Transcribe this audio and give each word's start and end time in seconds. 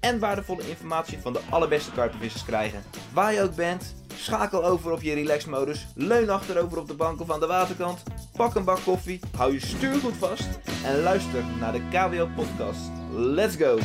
en 0.00 0.18
waardevolle 0.18 0.68
informatie 0.68 1.18
van 1.18 1.32
de 1.32 1.40
allerbeste 1.50 1.92
karpenvissers 1.92 2.44
krijgen. 2.44 2.82
Waar 3.12 3.32
je 3.32 3.42
ook 3.42 3.54
bent, 3.54 3.94
schakel 4.14 4.64
over 4.64 4.92
op 4.92 5.02
je 5.02 5.14
relaxmodus, 5.14 5.86
leun 5.94 6.30
achterover 6.30 6.78
op 6.78 6.88
de 6.88 6.94
bank 6.94 7.20
of 7.20 7.30
aan 7.30 7.40
de 7.40 7.46
waterkant, 7.46 8.02
pak 8.36 8.54
een 8.54 8.64
bak 8.64 8.78
koffie, 8.84 9.20
hou 9.36 9.52
je 9.52 9.60
stuur 9.60 9.94
goed 9.94 10.16
vast 10.16 10.48
en 10.84 11.02
luister 11.02 11.44
naar 11.60 11.72
de 11.72 11.82
KWO 11.90 12.28
podcast. 12.36 12.90
Let's 13.12 13.56
go! 13.56 13.78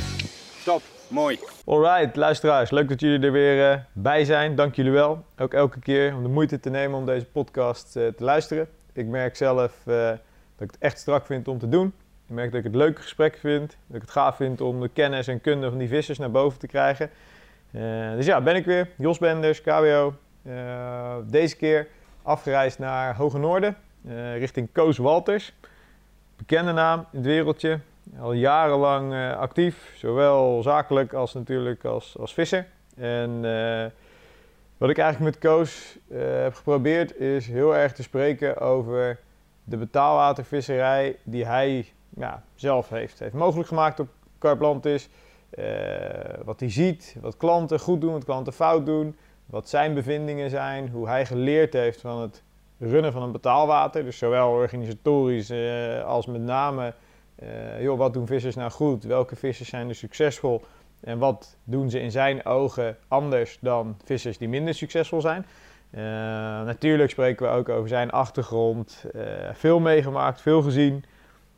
Top, 0.65 0.81
mooi. 1.07 1.39
Alright, 1.65 2.15
luisteraars, 2.15 2.71
leuk 2.71 2.89
dat 2.89 2.99
jullie 2.99 3.25
er 3.25 3.31
weer 3.31 3.71
eh, 3.71 3.79
bij 3.93 4.25
zijn. 4.25 4.55
Dank 4.55 4.75
jullie 4.75 4.91
wel. 4.91 5.25
Ook 5.37 5.53
elke 5.53 5.79
keer 5.79 6.15
om 6.15 6.23
de 6.23 6.29
moeite 6.29 6.59
te 6.59 6.69
nemen 6.69 6.99
om 6.99 7.05
deze 7.05 7.25
podcast 7.25 7.95
eh, 7.95 8.07
te 8.07 8.23
luisteren. 8.23 8.67
Ik 8.93 9.07
merk 9.07 9.35
zelf 9.35 9.71
eh, 9.85 9.95
dat 10.55 10.67
ik 10.67 10.71
het 10.71 10.77
echt 10.79 10.99
strak 10.99 11.25
vind 11.25 11.47
om 11.47 11.59
te 11.59 11.69
doen. 11.69 11.93
Ik 12.27 12.35
merk 12.35 12.51
dat 12.51 12.59
ik 12.59 12.65
het 12.65 12.75
leuke 12.75 13.01
gesprek 13.01 13.37
vind. 13.37 13.77
Dat 13.87 13.95
ik 13.95 14.01
het 14.01 14.11
gaaf 14.11 14.35
vind 14.35 14.61
om 14.61 14.81
de 14.81 14.89
kennis 14.89 15.27
en 15.27 15.41
kunde 15.41 15.69
van 15.69 15.77
die 15.77 15.87
vissers 15.87 16.17
naar 16.17 16.31
boven 16.31 16.59
te 16.59 16.67
krijgen. 16.67 17.09
Eh, 17.71 18.11
dus 18.15 18.25
ja, 18.25 18.41
ben 18.41 18.55
ik 18.55 18.65
weer. 18.65 18.89
Jos 18.95 19.17
Benders, 19.17 19.61
KWO. 19.61 20.13
Eh, 20.43 21.15
deze 21.25 21.55
keer 21.55 21.87
afgereisd 22.21 22.79
naar 22.79 23.15
Hoge 23.15 23.37
Noorden, 23.37 23.77
eh, 24.07 24.37
richting 24.37 24.69
Koos 24.71 24.97
Walters. 24.97 25.53
Bekende 26.37 26.71
naam 26.71 26.99
in 26.99 27.17
het 27.17 27.25
wereldje. 27.25 27.79
Al 28.19 28.33
jarenlang 28.33 29.35
actief, 29.35 29.93
zowel 29.95 30.63
zakelijk 30.63 31.13
als 31.13 31.33
natuurlijk 31.33 31.85
als, 31.85 32.15
als 32.19 32.33
visser. 32.33 32.65
En 32.97 33.41
wat 34.77 34.89
ik 34.89 34.97
eigenlijk 34.97 35.19
met 35.19 35.51
Koos 35.51 35.97
heb 36.43 36.53
geprobeerd 36.53 37.17
is 37.17 37.47
heel 37.47 37.75
erg 37.75 37.93
te 37.93 38.03
spreken 38.03 38.59
over 38.59 39.19
de 39.63 39.77
betaalwatervisserij 39.77 41.15
die 41.23 41.45
hij 41.45 41.93
ja, 42.15 42.43
zelf 42.55 42.89
heeft, 42.89 43.19
heeft 43.19 43.33
mogelijk 43.33 43.67
gemaakt 43.67 43.99
op 43.99 44.07
Karplantis. 44.37 45.09
Eh 45.49 46.23
wat 46.43 46.59
hij 46.59 46.69
ziet, 46.69 47.15
wat 47.21 47.37
klanten 47.37 47.79
goed 47.79 48.01
doen, 48.01 48.11
wat 48.11 48.23
klanten 48.23 48.53
fout 48.53 48.85
doen. 48.85 49.15
Wat 49.45 49.69
zijn 49.69 49.93
bevindingen 49.93 50.49
zijn, 50.49 50.89
hoe 50.89 51.07
hij 51.07 51.25
geleerd 51.25 51.73
heeft 51.73 52.01
van 52.01 52.21
het 52.21 52.43
runnen 52.79 53.11
van 53.11 53.21
een 53.21 53.31
betaalwater. 53.31 54.03
Dus 54.03 54.17
zowel 54.17 54.49
organisatorisch 54.49 55.49
eh, 55.49 56.03
als 56.03 56.25
met 56.25 56.41
name, 56.41 56.93
eh, 57.35 57.81
joh, 57.81 57.97
wat 57.97 58.13
doen 58.13 58.27
vissers 58.27 58.55
nou 58.55 58.71
goed? 58.71 59.03
Welke 59.03 59.35
vissers 59.35 59.69
zijn 59.69 59.89
er 59.89 59.95
succesvol? 59.95 60.61
En 60.99 61.17
wat 61.17 61.57
doen 61.63 61.89
ze 61.89 61.99
in 61.99 62.11
zijn 62.11 62.45
ogen 62.45 62.97
anders 63.07 63.57
dan 63.61 63.97
vissers 64.05 64.37
die 64.37 64.49
minder 64.49 64.73
succesvol 64.73 65.21
zijn? 65.21 65.45
Natuurlijk 66.65 67.09
spreken 67.09 67.45
we 67.45 67.51
ook 67.51 67.69
over 67.69 67.87
zijn 67.87 68.11
achtergrond. 68.11 69.05
veel 69.53 69.79
meegemaakt, 69.79 70.41
veel 70.41 70.61
gezien. 70.61 71.03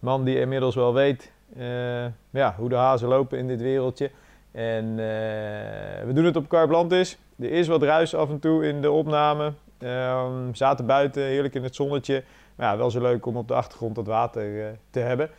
Man 0.05 0.23
die 0.23 0.39
inmiddels 0.39 0.75
wel 0.75 0.93
weet 0.93 1.31
eh, 1.57 2.05
ja, 2.29 2.55
hoe 2.57 2.69
de 2.69 2.75
hazen 2.75 3.07
lopen 3.07 3.37
in 3.37 3.47
dit 3.47 3.61
wereldje. 3.61 4.11
En 4.51 4.85
eh, 4.89 6.05
we 6.05 6.11
doen 6.13 6.25
het 6.25 6.35
op 6.35 6.49
Karplantis. 6.49 7.17
Er 7.39 7.51
is 7.51 7.67
wat 7.67 7.83
ruis 7.83 8.15
af 8.15 8.29
en 8.29 8.39
toe 8.39 8.67
in 8.67 8.81
de 8.81 8.91
opname. 8.91 9.53
Ehm, 9.77 10.53
zaten 10.53 10.85
buiten, 10.85 11.23
heerlijk 11.23 11.53
in 11.53 11.63
het 11.63 11.75
zonnetje. 11.75 12.23
Maar 12.55 12.71
ja, 12.71 12.77
wel 12.77 12.91
zo 12.91 13.01
leuk 13.01 13.25
om 13.25 13.37
op 13.37 13.47
de 13.47 13.53
achtergrond 13.53 13.95
dat 13.95 14.07
water 14.07 14.61
eh, 14.61 14.67
te 14.89 14.99
hebben. 14.99 15.29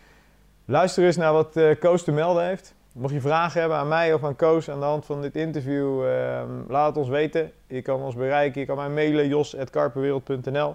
Luister 0.65 1.05
eens 1.05 1.17
naar 1.17 1.33
wat 1.33 1.61
Koos 1.79 2.03
te 2.03 2.13
melden 2.13 2.47
heeft. 2.47 2.75
Mocht 2.93 3.13
je 3.13 3.21
vragen 3.21 3.61
hebben 3.61 3.79
aan 3.79 3.89
mij 3.89 4.15
of 4.15 4.25
aan 4.25 4.37
Koos 4.37 4.71
aan 4.71 4.79
de 4.79 4.85
hand 4.85 5.05
van 5.05 5.23
dit 5.23 5.37
interview, 5.37 6.07
ehm, 6.07 6.51
laat 6.69 6.87
het 6.87 6.97
ons 6.97 7.09
weten. 7.09 7.53
Je 7.67 7.83
kan 7.83 8.03
ons 8.03 8.15
bereiken, 8.15 8.61
je 8.61 8.67
kan 8.67 8.77
mij 8.77 8.89
mailen, 8.89 9.29
jos.karpenwereld.nl. 9.29 10.75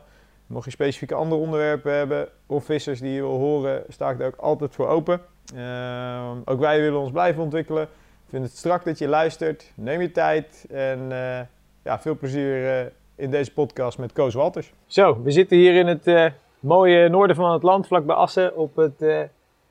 Mocht 0.51 0.65
je 0.65 0.71
specifieke 0.71 1.15
andere 1.15 1.41
onderwerpen 1.41 1.93
hebben 1.93 2.27
of 2.45 2.65
vissers 2.65 2.99
die 2.99 3.11
je 3.11 3.21
wil 3.21 3.37
horen, 3.37 3.83
sta 3.87 4.09
ik 4.09 4.17
daar 4.17 4.27
ook 4.27 4.35
altijd 4.35 4.75
voor 4.75 4.87
open. 4.87 5.21
Ehm, 5.55 6.37
ook 6.45 6.59
wij 6.59 6.81
willen 6.81 6.99
ons 6.99 7.11
blijven 7.11 7.43
ontwikkelen. 7.43 7.83
Ik 7.83 8.29
vind 8.29 8.43
het 8.43 8.57
strak 8.57 8.85
dat 8.85 8.97
je 8.97 9.07
luistert. 9.07 9.71
Neem 9.75 10.01
je 10.01 10.11
tijd 10.11 10.65
en 10.69 11.11
eh, 11.11 11.39
ja, 11.83 11.99
veel 11.99 12.17
plezier 12.17 12.79
eh, 12.79 12.85
in 13.15 13.31
deze 13.31 13.53
podcast 13.53 13.97
met 13.97 14.13
Koos 14.13 14.33
Walters. 14.33 14.73
Zo, 14.85 15.21
we 15.23 15.31
zitten 15.31 15.57
hier 15.57 15.75
in 15.75 15.87
het 15.87 16.07
eh, 16.07 16.25
mooie 16.59 17.09
noorden 17.09 17.35
van 17.35 17.51
het 17.51 17.63
land, 17.63 17.87
vlakbij 17.87 18.15
Assen, 18.15 18.55
op 18.55 18.75
het 18.75 19.01
eh 19.01 19.21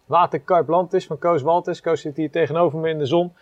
waterkarplantis 0.07 1.07
van 1.07 1.19
Koos 1.19 1.43
Walters. 1.43 1.81
Koos 1.81 2.01
zit 2.01 2.17
hier 2.17 2.31
tegenover 2.31 2.79
me 2.79 2.89
in 2.89 2.99
de 2.99 3.07
zon. 3.07 3.33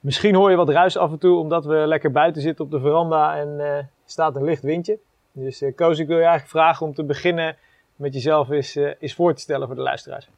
Misschien 0.00 0.34
hoor 0.34 0.50
je 0.50 0.56
wat 0.56 0.68
ruis 0.68 0.96
af 0.96 1.10
en 1.10 1.18
toe, 1.18 1.38
omdat 1.38 1.64
we 1.64 1.74
lekker 1.74 2.10
buiten 2.10 2.42
zitten 2.42 2.64
op 2.64 2.70
de 2.70 2.80
veranda 2.80 3.36
en 3.36 3.90
staat 4.04 4.36
een 4.36 4.44
licht 4.44 4.62
windje. 4.62 4.98
Dus 5.36 5.62
eh, 5.62 5.74
Koos, 5.74 5.98
ik 5.98 6.06
wil 6.06 6.16
je 6.16 6.22
eigenlijk 6.22 6.50
vragen 6.52 6.86
om 6.86 6.94
te 6.94 7.04
beginnen 7.04 7.56
met 7.96 8.14
jezelf 8.14 8.48
eens, 8.50 8.76
eh, 8.76 8.92
eens 8.98 9.14
voor 9.14 9.34
te 9.34 9.40
stellen 9.40 9.66
voor 9.66 9.76
de 9.76 9.82
luisteraars. 9.82 10.28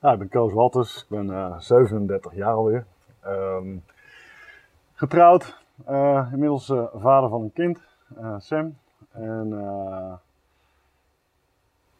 Nou, 0.00 0.12
ik 0.14 0.18
ben 0.20 0.28
Koos 0.28 0.52
Walters, 0.52 0.96
ik 0.96 1.08
ben 1.08 1.30
eh, 1.30 1.58
37 1.58 2.34
jaar 2.34 2.52
alweer. 2.54 2.84
Ehm, 3.20 3.76
getrouwd, 4.94 5.56
eh, 5.86 6.28
inmiddels 6.32 6.68
eh, 6.70 6.84
vader 6.94 7.28
van 7.30 7.42
een 7.42 7.52
kind, 7.52 7.80
eh, 8.18 8.34
Sam. 8.38 8.76
En 9.12 9.48
eh, 9.52 10.12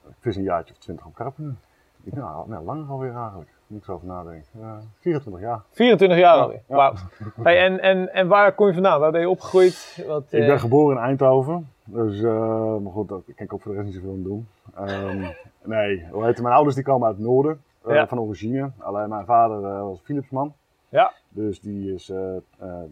ik 0.09 0.15
vis 0.21 0.37
een 0.37 0.43
jaartje 0.43 0.75
of 0.75 0.81
20 0.81 1.07
op 1.07 1.15
karpen. 1.15 1.61
Ik 2.05 2.13
ben 2.15 2.23
al 2.23 2.45
nou, 2.49 2.65
langer 2.65 2.89
alweer 2.91 3.15
eigenlijk, 3.17 3.51
moet 3.67 3.79
ik 3.79 3.85
zo 3.85 3.93
over 3.93 4.07
nadenken. 4.07 4.47
Eh, 4.61 4.77
24 5.01 5.43
jaar. 5.43 5.61
24 5.71 6.19
jaar 6.19 6.37
Ja, 6.37 6.43
alweer. 6.43 6.63
ja. 6.67 6.77
Wauw. 6.77 6.95
Hey, 7.43 7.59
en, 7.65 7.81
en, 7.81 8.13
en 8.13 8.29
waar 8.29 8.53
kom 8.55 8.67
je 8.67 8.73
vandaan? 8.73 9.01
Waar 9.01 9.11
ben 9.11 9.21
je 9.21 9.29
opgegroeid? 9.29 10.05
Wat, 10.07 10.25
Ik 10.31 10.41
eh, 10.41 10.47
ben 10.47 10.61
geboren 10.61 10.97
in 10.97 11.03
Eindhoven, 11.03 11.69
dus 11.93 12.21
uh, 12.21 12.77
maar 12.77 12.93
goed, 12.93 13.09
dat- 13.09 13.23
ik 13.27 13.37
kan 13.37 13.47
ik 13.47 13.53
ook 13.53 13.63
voor 13.63 13.73
de 13.73 13.79
rest 13.81 13.93
niet 13.93 14.03
zoveel 14.03 14.17
aan 14.17 14.23
doen. 14.23 14.47
Ehm, 14.75 15.31
nee, 15.65 16.07
hoe 16.11 16.21
heet 16.25 16.33
het? 16.35 16.43
Mijn 16.43 16.55
ouders 16.55 16.75
die 16.75 16.85
komen 16.85 17.07
uit 17.07 17.17
het 17.17 17.27
noorden, 17.27 17.63
eh, 17.85 17.95
Ja. 17.95 18.07
van 18.07 18.21
origine. 18.21 18.71
Alleen 18.79 19.09
mijn 19.09 19.25
vader 19.25 19.65
eh, 19.65 19.81
was 19.83 20.01
Philipsman. 20.01 20.53
Ja. 20.89 21.13
Dus 21.29 21.61
die 21.61 21.95
is 21.95 22.11
eh, 22.11 22.37
eh, 22.37 22.83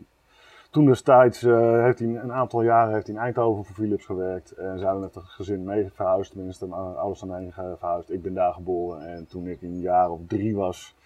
toen 0.70 0.86
destijds 0.86 1.42
eh, 1.42 1.82
heeft 1.82 1.98
hij 1.98 2.08
een 2.08 2.32
aantal 2.32 2.62
jaren 2.62 2.94
heeft 2.94 3.06
hij 3.06 3.16
in 3.16 3.20
Eindhoven 3.22 3.64
voor 3.64 3.74
Philips 3.74 4.04
gewerkt. 4.06 4.50
En 4.50 4.78
zijn 4.78 4.94
we 4.94 5.00
met 5.00 5.14
het 5.14 5.24
gezin 5.24 5.64
mee 5.64 5.90
verhuisd, 5.92 6.32
tenminste 6.32 6.66
mijn 6.68 6.80
ouders 6.96 7.18
zijn 7.20 7.32
heen 7.34 7.52
verhuisd. 7.52 8.10
Ik 8.10 8.22
ben 8.22 8.34
daar 8.34 8.52
geboren 8.52 9.06
en 9.06 9.26
toen 9.26 9.46
ik 9.46 9.62
een 9.62 9.80
jaar 9.80 10.10
of 10.10 10.20
drie 10.26 10.56
was, 10.56 10.96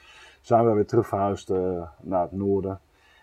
zijn 0.41 0.65
we 0.67 0.73
weer 0.73 0.87
terug 0.87 1.07
verhuisd 1.07 1.51
eh, 1.51 1.83
naar 2.01 2.23
het 2.23 2.33
noorden. 2.33 2.81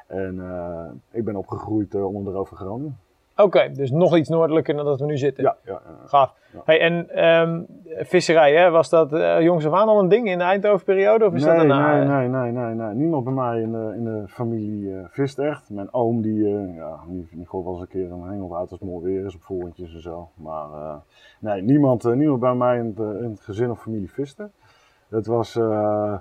En 0.08 0.40
eh, 0.40 0.86
ik 1.12 1.26
ben 1.26 1.36
opgegroeid 1.36 1.94
uh, 1.94 2.06
onder 2.16 2.34
de 2.34 2.46
Groningen. 2.56 2.98
Oké, 3.44 3.72
dus 3.72 3.92
nog 3.92 4.18
iets 4.18 4.30
noordelijker 4.30 4.76
dan 4.76 4.86
dat 4.86 5.00
we 5.00 5.06
nu 5.06 5.18
zitten. 5.18 5.44
Ja, 5.44 5.56
ja, 5.64 5.82
ja. 5.86 6.08
Gaaf. 6.08 6.34
Hey, 6.66 6.80
en 6.80 7.10
ehm, 7.10 7.62
visserij, 7.86 8.56
hè? 8.56 8.70
was 8.70 8.90
dat 8.90 9.14
eh 9.14 9.42
jongs 9.42 9.66
af 9.66 9.74
aan 9.74 9.88
al 9.88 10.00
een 10.00 10.08
ding 10.08 10.30
in 10.30 10.38
de 10.38 10.44
Eindhoven-periode? 10.44 11.26
Of 11.26 11.34
is 11.34 11.44
dat 11.44 11.56
daarna? 11.56 12.04
nee, 12.04 12.28
nee, 12.28 12.28
nee, 12.28 12.52
nee, 12.52 12.76
nee. 12.76 12.96
Niemand 12.96 13.24
bij 13.24 13.34
mij 13.34 13.62
in 13.62 13.72
de, 13.72 13.94
in 13.96 14.04
de 14.04 14.24
familie 14.28 14.96
eh, 14.96 15.06
vist 15.10 15.40
echt. 15.40 15.70
Mijn 15.70 15.94
oom 15.94 16.22
die, 16.22 16.46
eh, 16.46 16.76
ja, 16.76 17.00
die, 17.08 17.28
die 17.32 17.48
gooit 17.48 17.64
wel 17.64 17.74
eens 17.74 17.82
een 17.82 17.88
keer 17.88 18.12
een 18.12 18.24
hengel 18.24 18.58
uit 18.58 18.72
als 18.72 18.80
het 18.80 18.90
mooi 18.90 19.06
weer 19.06 19.26
is 19.26 19.36
op 19.36 19.42
voorentjes 19.42 19.94
en 19.94 20.02
zo. 20.02 20.30
Maar 20.36 20.68
nee, 21.40 21.62
niemand, 21.62 22.16
niemand 22.16 22.40
bij 22.40 22.56
mij 22.56 22.78
in 22.78 22.86
het, 22.86 23.22
in 23.22 23.30
het 23.30 23.42
gezin 23.42 23.72
of 23.72 23.82
familie 23.82 24.12
viste. 24.12 24.50
Het 25.10 25.26
was, 25.26 25.56
eh, 25.56 26.14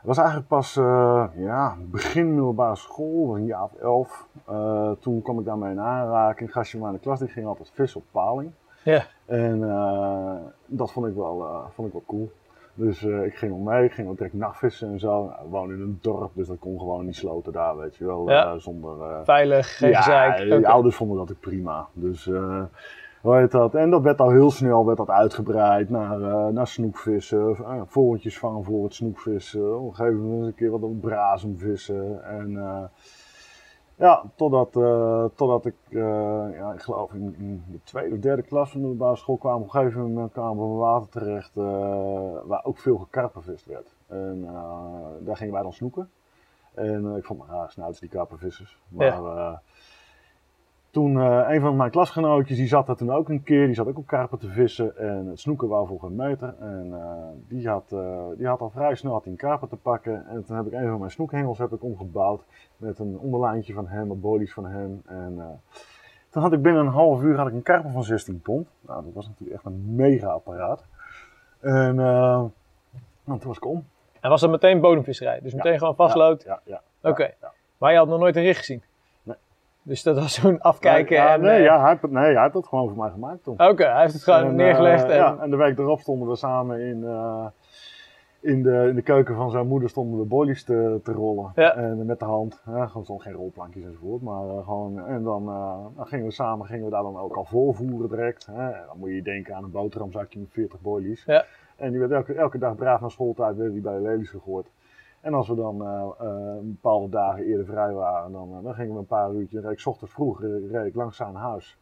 het 0.00 0.08
was 0.08 0.18
eigenlijk 0.18 0.48
pas 0.48 0.76
eh, 0.76 1.24
ja, 1.36 1.76
begin 1.90 2.34
middelbare 2.34 2.76
school, 2.76 3.36
een 3.36 3.46
jaar 3.46 3.62
of 3.62 3.74
elf. 3.74 4.26
Eh, 4.46 4.90
toen 5.00 5.22
kwam 5.22 5.38
ik 5.38 5.44
daarmee 5.44 5.72
in 5.72 5.80
aanraking. 5.80 6.52
Gastje 6.52 6.78
in 6.78 6.92
de 6.92 6.98
klas 6.98 7.18
die 7.18 7.28
ging 7.28 7.46
altijd 7.46 7.70
vissen 7.74 8.00
op 8.00 8.06
paling. 8.10 8.50
Ja. 8.82 9.04
En 9.26 9.70
eh, 9.70 10.34
dat 10.66 10.92
vond 10.92 11.06
ik 11.06 11.14
wel, 11.14 11.64
vond 11.74 11.88
ik 11.88 11.92
wel 11.92 12.04
cool. 12.06 12.30
Dus 12.74 13.02
ik 13.02 13.34
ging 13.34 13.52
wel 13.52 13.74
mee, 13.74 13.84
ik 13.84 13.92
ging 13.92 14.08
ook 14.08 14.16
direct 14.16 14.34
nachtvissen 14.34 14.90
en 14.92 14.98
zo. 14.98 15.24
Nou, 15.24 15.36
we 15.42 15.48
woonden 15.48 15.76
in 15.76 15.82
een 15.82 15.98
dorp, 16.00 16.30
dus 16.34 16.48
dat 16.48 16.58
kon 16.58 16.78
gewoon 16.78 17.04
niet 17.04 17.16
sloten 17.16 17.52
daar, 17.52 17.76
weet 17.76 17.96
je 17.96 18.04
wel. 18.04 18.30
Ja. 18.30 18.58
zonder, 18.58 19.24
Veilig, 19.24 19.76
geen 19.76 19.90
ja, 19.90 20.00
gezeik. 20.00 20.52
Oké. 20.52 20.68
ouders 20.68 20.96
vonden 20.96 21.16
dat 21.16 21.30
ook 21.30 21.40
prima. 21.40 21.86
Dus, 21.92 22.30
hoe 23.20 23.36
heet 23.36 23.50
dat? 23.50 23.74
En 23.74 23.90
dat 23.90 24.02
werd 24.02 24.20
al 24.20 24.30
heel 24.30 24.50
snel 24.50 24.86
werd 24.86 24.98
dat 24.98 25.10
uitgebreid 25.10 25.90
naar, 25.90 26.22
eh, 26.22 26.46
naar 26.46 26.66
snoekvissen. 26.66 27.56
Uh, 27.60 27.82
voortjes 27.86 28.38
vangen 28.38 28.64
voor 28.64 28.84
het 28.84 28.94
snoekvissen. 28.94 29.80
Op 29.80 29.88
een 29.88 29.94
gegeven 29.94 30.22
moment 30.22 30.46
een 30.46 30.54
keer 30.54 30.70
wat 30.70 30.82
op 30.82 31.00
brazen 31.00 31.58
vissen. 31.58 32.24
En 32.24 32.56
eh, 32.56 32.82
ja, 34.00 34.22
totdat, 34.34 34.76
eh, 34.76 35.24
totdat 35.34 35.66
ik, 35.66 35.74
eh, 35.88 36.56
ja, 36.56 36.72
ik 36.72 36.80
geloof 36.80 37.12
in, 37.12 37.34
in 37.38 37.64
de 37.66 37.80
tweede 37.84 38.14
of 38.14 38.20
derde 38.20 38.42
klas 38.42 38.70
van 38.70 38.80
de 38.80 38.88
basisschool 38.88 39.36
kwam. 39.36 39.56
Op 39.56 39.62
een 39.62 39.70
gegeven 39.70 40.00
moment 40.00 40.32
kwamen 40.32 40.56
we 40.56 40.62
op 40.62 40.70
een 40.70 40.76
water 40.76 41.08
terecht 41.08 41.56
eh, 41.56 41.64
waar 42.44 42.64
ook 42.64 42.78
veel 42.78 42.98
gekarpenvist 42.98 43.66
werd. 43.66 43.94
En 44.06 44.44
eh, 44.46 45.24
daar 45.26 45.36
gingen 45.36 45.52
wij 45.52 45.62
dan 45.62 45.72
snoeken. 45.72 46.10
En 46.74 47.16
ik 47.16 47.24
vond 47.24 47.40
me 47.40 47.46
raar 47.48 47.70
snuiters, 47.70 48.00
die. 48.00 48.20
Maar 48.88 49.06
ja. 49.06 49.62
Toen 50.90 51.16
uh, 51.16 51.46
een 51.48 51.60
van 51.60 51.76
mijn 51.76 51.90
klasgenootjes, 51.90 52.56
die 52.56 52.66
zat 52.66 52.88
er 52.88 52.96
toen 52.96 53.12
ook 53.12 53.28
een 53.28 53.42
keer, 53.42 53.66
die 53.66 53.74
zat 53.74 53.86
ook 53.86 53.98
op 53.98 54.06
karpen 54.06 54.38
te 54.38 54.48
vissen 54.48 54.96
en 54.96 55.26
het 55.26 55.40
snoeken 55.40 55.68
wou 55.68 55.86
voor 55.86 56.02
een 56.02 56.16
meter. 56.16 56.54
En 56.60 56.86
uh, 56.90 57.12
die, 57.48 57.68
had, 57.68 57.90
uh, 57.94 58.24
die 58.36 58.46
had 58.46 58.60
al 58.60 58.70
vrij 58.70 58.94
snel 58.94 59.12
had 59.12 59.26
een 59.26 59.36
karper 59.36 59.68
te 59.68 59.76
pakken. 59.76 60.26
En 60.26 60.44
toen 60.44 60.56
heb 60.56 60.66
ik 60.66 60.72
een 60.72 60.88
van 60.88 60.98
mijn 60.98 61.10
snoekhengels 61.10 61.58
heb 61.58 61.72
ik 61.72 61.82
omgebouwd 61.82 62.42
met 62.76 62.98
een 62.98 63.18
onderlijntje 63.18 63.72
van 63.72 63.88
hem, 63.88 64.08
wat 64.08 64.20
bodies 64.20 64.52
van 64.52 64.66
hem. 64.66 65.02
En 65.06 65.60
toen 66.30 66.42
had 66.42 66.52
ik 66.52 66.62
binnen 66.62 66.86
een 66.86 66.92
half 66.92 67.22
uur 67.22 67.36
had 67.36 67.46
ik 67.46 67.52
een 67.52 67.62
karper 67.62 67.90
van 67.90 68.04
16 68.04 68.40
pond. 68.40 68.68
Nou, 68.80 69.04
dat 69.04 69.14
was 69.14 69.26
natuurlijk 69.26 69.56
echt 69.56 69.64
een 69.64 69.94
mega 69.94 70.28
apparaat. 70.28 70.84
En 71.60 71.94
nou, 71.94 72.50
toen 73.24 73.38
was 73.42 73.56
ik 73.56 73.66
om. 73.66 73.84
En 74.20 74.30
was 74.30 74.40
dat 74.40 74.50
meteen 74.50 74.80
bodemvisserij? 74.80 75.40
Dus 75.40 75.54
meteen 75.54 75.78
gewoon 75.78 75.94
vastlood? 75.94 76.42
Ja, 76.42 76.60
ja. 76.64 76.82
ja 77.00 77.10
Oké. 77.10 77.34
Maar 77.78 77.92
je 77.92 77.98
had 77.98 78.08
nog 78.08 78.18
nooit 78.18 78.36
een 78.36 78.42
richt 78.42 78.58
gezien? 78.58 78.82
Dus 79.82 80.02
dat 80.02 80.18
was 80.18 80.34
zo'n 80.34 80.60
afkijken. 80.60 81.16
Ja, 81.16 81.34
en, 81.34 81.40
nee, 81.40 81.58
uh, 81.58 81.64
ja, 81.64 81.80
hij, 81.82 81.98
nee, 82.08 82.32
hij 82.34 82.42
heeft 82.42 82.54
het 82.54 82.66
gewoon 82.66 82.88
voor 82.88 82.98
mij 82.98 83.10
gemaakt 83.10 83.42
toen. 83.44 83.52
Oké, 83.68 83.84
hij 83.84 84.00
heeft 84.00 84.12
het 84.12 84.22
gewoon 84.22 84.44
En, 84.44 84.54
neergelegd. 84.54 85.04
eh, 85.04 85.10
en, 85.10 85.16
Ja, 85.16 85.36
en 85.40 85.50
de 85.50 85.56
week 85.56 85.78
erop 85.78 86.00
stonden 86.00 86.28
we 86.28 86.36
samen 86.36 86.80
in, 86.80 87.04
eh, 87.04 87.46
in, 88.40 88.62
de, 88.62 88.86
in 88.88 88.94
de 88.94 89.02
keuken 89.02 89.34
van 89.34 89.50
zijn 89.50 89.66
moeder 89.66 89.88
stonden 89.88 90.18
we 90.20 90.24
boilies 90.26 90.64
te, 90.64 91.00
te 91.02 91.12
rollen. 91.12 91.52
Ja. 91.54 91.74
En 91.76 92.06
met 92.06 92.18
de 92.18 92.24
hand. 92.24 92.62
Ja, 92.66 92.86
gewoon 92.86 93.04
stond 93.04 93.22
geen 93.22 93.32
rolplankjes 93.32 93.84
enzovoort. 93.84 94.22
Maar 94.22 94.48
eh, 94.48 94.64
gewoon, 94.64 95.06
en 95.06 95.22
dan, 95.22 95.48
eh, 95.48 95.76
dan 95.96 96.06
gingen 96.06 96.26
we 96.26 96.32
samen 96.32 96.66
gingen 96.66 96.84
we 96.84 96.90
daar 96.90 97.02
dan 97.02 97.18
ook 97.18 97.36
al 97.36 97.44
voorvoeren 97.44 98.08
direct. 98.08 98.46
Hè. 98.46 98.70
En 98.70 98.84
dan 98.86 98.98
moet 98.98 99.10
je 99.10 99.22
denken 99.22 99.54
aan 99.54 99.64
een 99.64 99.70
boterhamzakje 99.70 100.38
met 100.38 100.48
40 100.52 100.80
boilies. 100.80 101.24
Ja. 101.26 101.44
En 101.76 101.90
die 101.90 101.98
werd 102.00 102.10
elke, 102.10 102.34
elke 102.34 102.58
dag 102.58 102.74
braaf 102.74 103.00
naar 103.00 103.10
schooltijd 103.10 103.56
werd 103.56 103.72
die 103.72 103.80
bij 103.82 103.94
de 103.94 104.00
lelies 104.00 104.30
gegooid. 104.30 104.66
En 105.20 105.34
als 105.34 105.48
we 105.48 105.54
dan 105.54 105.84
eh, 105.84 106.10
eh, 106.18 106.58
bepaalde 106.62 107.08
dagen 107.08 107.44
eerder 107.44 107.66
vrij 107.66 107.92
waren, 107.92 108.32
dan, 108.32 108.56
eh, 108.56 108.62
dan 108.62 108.74
gingen 108.74 108.92
we 108.92 108.98
een 108.98 109.06
paar 109.06 109.32
uurtjes. 109.32 109.62
Reed 109.62 109.78
ik 109.78 109.86
ochtends 109.86 110.12
vroeg 110.12 110.42
reed, 110.42 110.86
ik 110.86 110.94
langs 110.94 111.16
zijn 111.16 111.34
huis. 111.34 111.78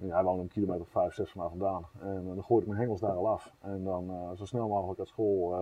En 0.00 0.10
hij 0.10 0.22
woonde 0.22 0.42
een 0.42 0.48
kilometer 0.48 0.80
of 0.80 0.88
vijf, 0.88 1.14
zes 1.14 1.30
van 1.30 1.40
mij 1.40 1.50
vandaan. 1.50 1.86
En 2.02 2.22
dan 2.34 2.44
gooide 2.44 2.64
ik 2.66 2.66
mijn 2.66 2.80
hengels 2.80 3.00
daar 3.00 3.10
al 3.10 3.28
af. 3.28 3.52
En 3.62 3.84
dan 3.84 4.10
zo 4.36 4.44
snel 4.44 4.68
mogelijk 4.68 4.98
uit 4.98 5.08
school 5.08 5.54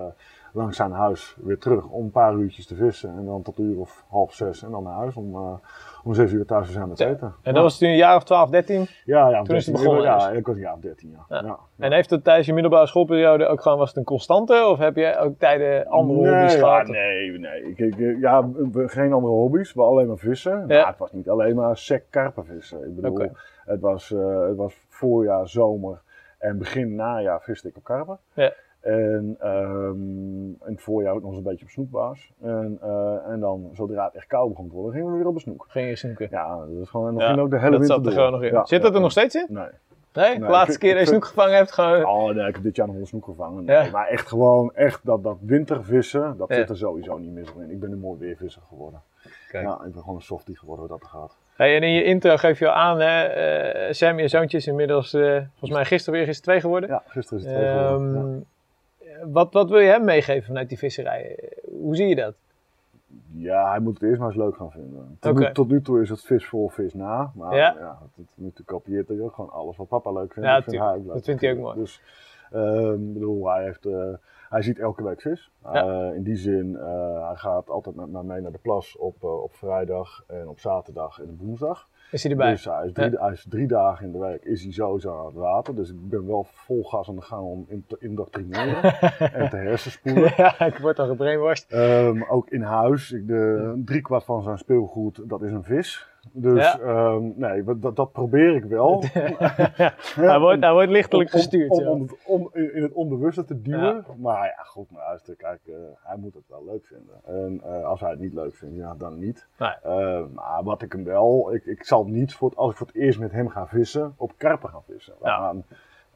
langs 0.53 0.77
zijn 0.77 0.93
huis 0.93 1.37
weer 1.43 1.59
terug 1.59 1.89
om 1.89 2.05
een 2.05 2.11
paar 2.11 2.35
uurtjes 2.35 2.67
te 2.67 2.75
vissen. 2.75 3.17
En 3.17 3.25
dan 3.25 3.43
tot 3.43 3.59
een 3.59 3.65
uur 3.65 3.79
of 3.81 4.05
half 4.09 4.33
zes 4.35 4.63
en 4.63 4.71
dan 4.71 4.83
naar 4.83 4.95
huis 4.95 5.17
om, 5.17 5.37
om 6.05 6.15
zes 6.15 6.33
uur 6.33 6.47
thuis 6.47 6.67
te 6.67 6.73
zijn 6.73 6.89
met 6.89 6.99
Ja. 6.99 7.07
eten. 7.09 7.35
en 7.43 7.55
dat 7.55 7.63
was 7.63 7.79
toen 7.79 7.89
een 7.89 7.97
jaar 7.97 8.17
of 8.17 8.25
12, 8.25 8.51
13. 8.51 8.87
ja, 9.05 9.29
ja, 9.29 9.43
toen 9.43 9.57
is 9.57 9.67
het 9.67 9.75
13. 9.75 9.93
begonnen 9.93 10.03
Ja, 10.05 10.29
dus. 10.29 10.39
ik 10.39 10.47
was 10.47 10.55
een 10.57 10.63
jaar 10.63 10.75
of 10.75 10.81
dertien, 10.81 11.11
ja. 11.11 11.37
Ja. 11.37 11.43
ja. 11.47 11.59
En 11.79 11.93
heeft 11.93 12.11
het 12.11 12.25
tijdens 12.25 12.47
je 12.47 12.53
middelbare 12.53 12.87
schoolperiode 12.87 13.47
ook 13.47 13.61
gewoon, 13.61 13.79
was 13.79 13.89
het 13.89 13.97
een 13.97 14.05
constante? 14.05 14.67
Of 14.67 14.79
heb 14.79 14.97
je 14.97 15.17
ook 15.19 15.39
tijden 15.39 15.87
andere 15.87 16.21
nee, 16.21 16.31
hobby's 16.33 16.53
ja, 16.55 16.59
gehad? 16.59 16.87
nee, 16.87 17.39
nee. 17.39 17.63
Ik, 17.69 17.79
ik, 17.79 18.19
ja, 18.21 18.49
geen 18.73 19.13
andere 19.13 19.33
hobby's, 19.35 19.73
we 19.75 19.83
alleen 19.83 20.07
maar 20.07 20.17
vissen. 20.19 20.53
Ja. 20.53 20.67
Maar 20.67 20.87
het 20.87 20.99
was 20.99 21.13
niet 21.13 21.29
alleen 21.29 21.55
maar 21.57 21.77
sec 21.77 22.05
karpen 22.11 22.45
vissen. 22.45 22.79
Ik 22.89 22.95
bedoel, 22.95 23.11
Oké. 23.11 23.33
Het, 23.67 23.81
was, 23.81 24.13
eh, 24.13 24.41
het 24.47 24.57
was 24.57 24.75
voorjaar, 24.89 25.49
zomer 25.49 26.03
en 26.39 26.59
begin 26.59 26.95
najaar 26.95 27.43
viste 27.43 27.69
ik 27.69 27.77
op 27.77 27.85
karpen. 27.85 28.19
Ja. 28.33 28.53
En 28.81 29.37
ehm, 29.41 30.45
in 30.47 30.59
het 30.73 30.83
voorjaar 30.83 31.15
ook 31.15 31.21
nog 31.21 31.29
eens 31.29 31.39
een 31.39 31.45
beetje 31.45 31.65
op 31.65 31.71
snoekbaas. 31.71 32.33
En, 32.43 32.79
eh, 32.83 33.29
en 33.29 33.41
dan, 33.41 33.71
zodra 33.73 34.05
het 34.05 34.15
echt 34.15 34.27
koud 34.27 34.49
begon 34.49 34.69
te 34.69 34.75
worden, 34.75 34.93
gingen 34.93 35.13
we 35.13 35.19
weer 35.19 35.27
op 35.27 35.35
een 35.35 35.41
snoek. 35.41 35.65
Ging 35.69 35.89
je 35.89 35.97
snoeken? 35.97 36.29
Ja, 36.31 36.57
dat 36.59 36.83
is 36.83 36.89
gewoon, 36.89 37.07
en 37.09 37.13
dat 37.15 37.23
Ja, 37.23 37.29
ging 37.29 37.41
ook 37.41 37.51
de 37.51 37.59
hele 37.59 37.71
dat 37.71 37.79
winter 37.79 37.97
zat 37.97 38.07
er 38.07 38.13
gewoon 38.13 38.33
nog 38.33 38.43
in. 38.43 38.53
Ja, 38.53 38.67
Zit 38.67 38.83
dat 38.83 38.95
er 38.95 39.01
nog 39.01 39.11
steeds 39.11 39.35
in? 39.35 39.47
Nee. 39.49 39.69
Nee? 40.13 40.39
De 40.39 40.47
laatste 40.47 40.79
keer 40.79 40.95
dat 40.95 41.03
je 41.03 41.09
snoek 41.09 41.25
gevangen 41.25 41.57
hebt, 41.57 41.73
gewoon... 41.73 42.05
Oh 42.05 42.35
nee, 42.35 42.47
ik 42.49 42.55
heb 42.55 42.63
dit 42.63 42.77
jaar 42.77 42.87
nog 42.87 42.95
wel 42.95 43.05
een 43.05 43.11
snoek 43.11 43.25
gevangen. 43.25 43.65
Ja. 43.65 43.91
Maar 43.91 44.07
echt 44.07 44.29
gewoon, 44.29 44.75
echt 44.75 45.01
dat, 45.05 45.23
dat 45.23 45.37
wintervissen, 45.41 46.37
dat 46.37 46.49
Ja. 46.49 46.55
zit 46.55 46.69
er 46.71 46.77
sowieso 46.77 47.19
niet 47.19 47.33
meer 47.33 47.53
in. 47.59 47.71
Ik 47.71 47.81
ben 47.81 47.93
een 47.93 47.99
mooi 47.99 48.19
weervisser 48.19 48.63
geworden. 48.69 49.01
Kijk. 49.51 49.65
Ja, 49.65 49.75
ik 49.87 49.93
ben 49.93 50.01
gewoon 50.01 50.17
een 50.17 50.23
softie 50.23 50.59
geworden 50.59 50.89
wat 50.89 51.01
dat 51.01 51.11
er 51.11 51.19
gaat. 51.19 51.37
Hey, 51.57 51.77
en 51.77 51.83
in 51.83 51.93
je 51.93 52.05
intro 52.05 52.37
geef 52.37 52.59
je 52.59 52.67
al 52.69 52.75
aan, 52.75 53.01
hè, 53.01 53.23
eh, 53.25 53.93
Sam, 53.93 54.19
je 54.19 54.29
zoontje 54.29 54.57
is 54.57 54.67
inmiddels, 54.67 55.15
eh, 55.15 55.37
volgens 55.49 55.71
mij 55.71 55.85
gisteren 55.85 56.19
weer 56.19 56.27
gisteren 56.27 56.51
twee 56.51 56.61
geworden. 56.61 56.89
Ja, 56.89 57.03
gisteren 57.07 57.39
is 57.43 57.45
het 57.49 57.55
twee 57.57 57.69
geworden. 57.73 58.47
Ehm, 58.99 59.33
wat, 59.33 59.53
wat 59.53 59.71
wil 59.71 59.79
je 59.79 59.89
hem 59.89 60.05
meegeven 60.05 60.47
vanuit 60.47 60.69
die 60.69 60.79
visserij? 60.79 61.39
Hoe 61.81 61.97
zie 61.97 62.07
je 62.09 62.15
dat? 62.15 62.35
ja. 63.33 63.71
hij 63.71 63.81
moet 63.81 63.95
het 63.95 64.03
eerst 64.03 64.19
maar 64.19 64.29
eens 64.29 64.37
leuk 64.37 64.57
gaan 64.57 64.71
vinden. 64.71 65.17
Tot, 65.21 65.39
nu, 65.39 65.53
tot 65.53 65.69
nu 65.69 65.83
toe 65.83 66.03
is 66.03 66.09
het 66.09 66.23
vis 66.23 66.47
voor, 66.47 66.71
vis 66.71 66.95
na. 66.95 67.31
Maar 67.35 67.57
Ja. 67.57 67.77
ja, 67.79 67.99
het, 68.17 68.27
nu 68.35 68.53
kopieert 68.65 69.09
hij 69.09 69.21
ook 69.21 69.35
gewoon 69.35 69.51
alles 69.51 69.77
wat 69.77 69.89
papa 69.89 70.13
leuk 70.13 70.33
vindt. 70.33 70.49
Ja, 70.49 70.55
dat 70.55 70.65
vindt 70.65 70.81
hij 70.81 70.95
ook 70.95 71.05
leuk. 71.05 71.15
dat 71.15 71.25
vindt 71.25 71.41
hij 71.41 71.53
ook 71.53 71.59
mooi. 71.59 71.77
Dus, 71.77 72.01
ik 72.95 73.13
bedoel, 73.13 73.49
hij 73.51 73.65
heeft... 73.65 73.87
eh, 73.87 74.13
hij 74.49 74.63
ziet 74.63 74.79
elke 74.79 75.03
week 75.03 75.21
vis. 75.21 75.51
Ja. 75.63 76.09
Eh, 76.09 76.15
in 76.15 76.23
die 76.23 76.37
zin, 76.37 76.77
eh, 76.77 77.27
hij 77.27 77.37
gaat 77.37 77.71
altijd 77.71 77.97
met 77.97 78.11
mij 78.11 78.23
mee 78.23 78.41
naar 78.41 78.53
de 78.53 78.59
plas 78.59 78.97
op, 78.97 79.23
eh, 79.23 79.43
op 79.43 79.55
vrijdag 79.55 80.25
en 80.27 80.49
op 80.49 80.61
zaterdag 80.61 81.21
en 81.21 81.29
op 81.29 81.39
woensdag. 81.39 81.89
Is 82.11 82.23
hij 82.23 82.33
erbij? 82.33 82.51
Dus 82.51 82.65
hij 82.65 82.87
is, 82.87 82.93
drie, 82.93 83.11
hij 83.19 83.33
is 83.33 83.47
drie 83.49 83.67
dagen 83.67 84.07
in 84.07 84.13
de 84.13 84.19
week 84.19 84.45
is 84.45 84.63
hij 84.63 84.73
sowieso 84.73 85.19
aan 85.19 85.27
het 85.27 85.35
water. 85.35 85.75
Dus 85.75 85.91
ik 85.91 86.09
ben 86.09 86.27
wel 86.27 86.47
vol 86.49 86.85
gas 86.85 87.09
aan 87.09 87.15
de 87.15 87.23
gang 87.23 87.43
om 87.43 87.65
in 87.69 87.85
te 87.87 87.97
indoctrineren 88.01 88.83
en 89.41 89.51
te 89.51 89.57
hersenspoelen. 89.57 90.33
ja, 90.37 90.61
ik 90.61 90.79
word 90.79 90.99
al 90.99 91.07
gebrainwashed. 91.07 91.71
Ehm, 91.71 92.23
ook 92.23 92.51
in 92.51 92.63
huis, 92.63 93.13
ik 93.13 93.27
de, 93.27 93.83
driekwart 93.85 94.25
van 94.25 94.43
zijn 94.43 94.59
speelgoed, 94.59 95.29
dat 95.29 95.43
is 95.43 95.53
een 95.53 95.65
vis. 95.65 96.09
Dus 96.33 96.63
Ja. 96.63 96.79
ehm, 96.79 97.23
nee, 97.35 97.65
dat, 97.79 97.97
dat 97.97 98.13
probeer 98.13 98.55
ik 98.55 98.65
wel. 98.65 99.03
hij, 100.15 100.39
wordt, 100.39 100.63
hij 100.63 100.73
wordt 100.73 100.91
lichtelijk 100.91 101.33
Om- 101.33 101.39
gestuurd. 101.39 101.71
Om, 101.71 102.09
om, 102.27 102.51
in 102.53 102.83
het 102.83 102.93
onbewuste 102.93 103.45
te 103.45 103.63
duwen. 103.63 104.05
Maar 104.19 104.45
ja, 104.47 104.63
goed, 104.63 104.91
maar 104.91 105.03
luister, 105.07 105.35
kijk, 105.37 105.61
eh, 105.67 105.75
hij 106.03 106.17
moet 106.17 106.35
het 106.35 106.45
wel 106.49 106.65
leuk 106.67 106.87
vinden. 106.87 107.15
En 107.25 107.61
eh, 107.75 107.85
als 107.85 108.01
hij 108.01 108.11
het 108.11 108.19
niet 108.21 108.33
leuk 108.35 108.55
vindt, 108.55 108.77
ja, 108.77 108.95
dan 108.99 109.19
niet. 109.19 109.47
Nee. 109.59 109.71
Eh, 109.83 110.23
maar 110.35 110.61
wat 110.63 110.83
ik 110.83 110.93
hem 110.93 111.05
wel, 111.05 111.55
ik, 111.55 111.65
ik 111.65 111.85
zal 111.85 112.05
niet 112.05 112.35
voor 112.35 112.49
het, 112.49 112.59
als 112.59 112.71
ik 112.71 112.77
voor 112.77 112.87
het 112.87 112.97
eerst 112.97 113.19
met 113.19 113.33
hem 113.33 113.49
ga 113.49 113.67
vissen, 113.67 114.15
op 114.17 114.33
karpen 114.37 114.69
gaan 114.69 114.83
vissen. 114.89 115.15
We 115.21 115.27
Ja. 115.29 115.39
gaan 115.39 115.65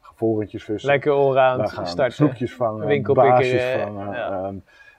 vorentjes 0.01 0.63
vissen. 0.63 0.89
Lekker 0.89 1.11
We 1.11 1.17
allround 1.17 1.71
gaan 1.71 1.87
starten. 1.87 2.13
snoepjes 2.15 2.55
vangen, 2.55 3.03
baasjes 3.13 3.63
vangen. 3.83 4.11
ja. 4.11 4.53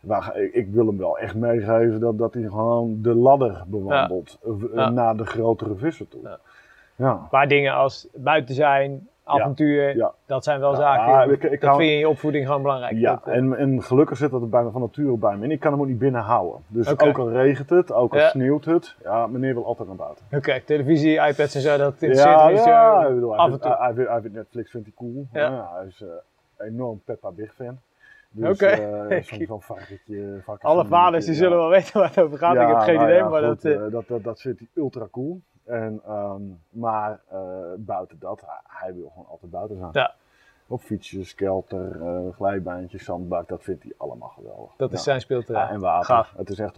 Ga- 0.08 0.34
ik, 0.34 0.52
ik 0.54 0.68
wil 0.70 0.86
hem 0.86 0.98
wel 0.98 1.18
echt 1.18 1.34
meegeven 1.34 2.00
dat, 2.00 2.18
dat 2.18 2.34
hij 2.34 2.42
gewoon 2.42 2.98
de 3.02 3.14
ladder 3.14 3.62
bewandelt 3.66 4.38
eh, 4.44 4.52
Ja. 4.74 4.90
naar 4.90 5.16
de 5.16 5.26
grotere 5.26 5.74
vissen 5.74 6.08
toe. 6.08 6.20
Ja. 6.22 6.38
Ja. 6.96 7.20
Maar 7.30 7.48
dingen 7.48 7.72
als 7.74 8.08
buiten 8.14 8.54
zijn, 8.54 9.08
avontuur, 9.24 9.96
ja. 9.96 10.12
dat 10.26 10.44
zijn 10.44 10.60
wel 10.60 10.74
zaken. 10.74 11.32
ik- 11.32 11.42
ik 11.42 11.50
dat 11.60 11.68
hou- 11.68 11.76
vind 11.76 11.88
je 11.88 11.94
in 11.94 12.00
je 12.00 12.08
opvoeding 12.08 12.46
gewoon 12.46 12.62
belangrijk. 12.62 12.92
Ja, 12.96 13.20
Dat, 13.24 13.34
en, 13.34 13.56
en 13.58 13.82
gelukkig 13.82 14.16
zit 14.16 14.30
dat 14.30 14.42
er 14.42 14.48
bijna 14.48 14.70
van 14.70 14.80
nature 14.80 15.16
bij 15.16 15.36
me. 15.36 15.44
En 15.44 15.50
ik 15.50 15.60
kan 15.60 15.72
hem 15.72 15.80
ook 15.80 15.86
niet 15.86 15.98
binnen 15.98 16.20
houden. 16.20 16.60
Dus 16.66 16.88
ook 17.02 17.18
al 17.18 17.30
regent 17.30 17.70
het, 17.70 17.92
ook 17.92 18.14
al 18.14 18.20
sneeuwt 18.28 18.64
het, 18.64 18.96
ja, 19.02 19.26
meneer 19.26 19.54
wil 19.54 19.66
altijd 19.66 19.88
naar 19.88 19.96
buiten. 19.96 20.24
Oké, 20.32 20.60
televisie, 20.60 21.12
iPads 21.28 21.54
en 21.54 21.60
zo, 21.60 21.76
dat 21.76 21.92
interesseert 21.92 22.34
Ja, 22.34 22.44
hem 22.44 22.54
niet 22.54 22.64
ja, 22.64 23.02
zo. 23.02 23.14
bedoel, 23.14 23.36
af 23.36 23.52
en 23.52 23.60
toe. 23.60 23.76
hij, 23.78 23.94
vindt, 23.94 24.32
Netflix 24.36 24.70
vindt 24.70 24.86
hij 24.86 24.96
cool. 24.96 25.26
Ja. 25.32 25.70
Hij 25.74 25.86
is 25.86 26.02
eh, 26.02 26.66
enorm 26.66 27.00
Peppa 27.04 27.30
Big 27.30 27.54
fan. 27.54 27.78
Dus, 28.34 28.48
Oké. 28.54 28.66
eh, 28.66 29.22
zo'n 29.38 29.46
zo'n 29.46 29.62
varkentje, 29.62 30.42
Alle 30.60 30.84
vaders 30.86 31.24
die 31.24 31.34
zullen 31.34 31.56
wel 31.58 31.68
weten 31.68 31.98
waar 32.00 32.08
het 32.08 32.20
over 32.20 32.38
gaat. 32.38 32.54
ik 32.54 32.60
heb 32.68 32.78
geen 32.78 32.94
nou 32.94 33.06
idee, 33.06 33.16
ja, 33.18 33.28
maar 33.28 33.42
goed, 33.42 33.62
dat... 33.62 33.72
eh, 33.72 33.84
eh, 33.86 33.92
dat, 33.92 34.08
dat, 34.08 34.22
dat 34.24 34.40
vindt 34.40 34.58
hij 34.58 34.68
ultra 34.74 35.08
cool. 35.10 35.40
En, 35.64 36.00
ehm, 36.06 36.42
maar 36.70 37.20
eh, 37.28 37.38
buiten 37.76 38.18
dat, 38.18 38.44
hij, 38.66 38.94
wil 38.94 39.08
gewoon 39.08 39.26
altijd 39.28 39.50
buiten 39.50 39.76
zijn. 39.76 39.90
Ja. 39.92 40.14
Op 40.66 40.80
fietsjes, 40.80 41.34
kelter, 41.34 42.02
eh 42.02 42.32
glijbaantjes, 42.34 43.04
zandbak, 43.04 43.48
dat 43.48 43.62
vindt 43.62 43.82
hij 43.82 43.92
allemaal 43.96 44.28
geweldig. 44.28 44.72
dat 44.76 44.90
is 44.92 44.96
Ja. 44.98 45.02
zijn 45.04 45.20
speelterrein. 45.20 45.66
Ja, 45.66 45.72
en 45.72 45.80
water. 45.80 46.14
Gaaf. 46.14 46.32
Het 46.36 46.50
is 46.50 46.58
echt 46.58 46.74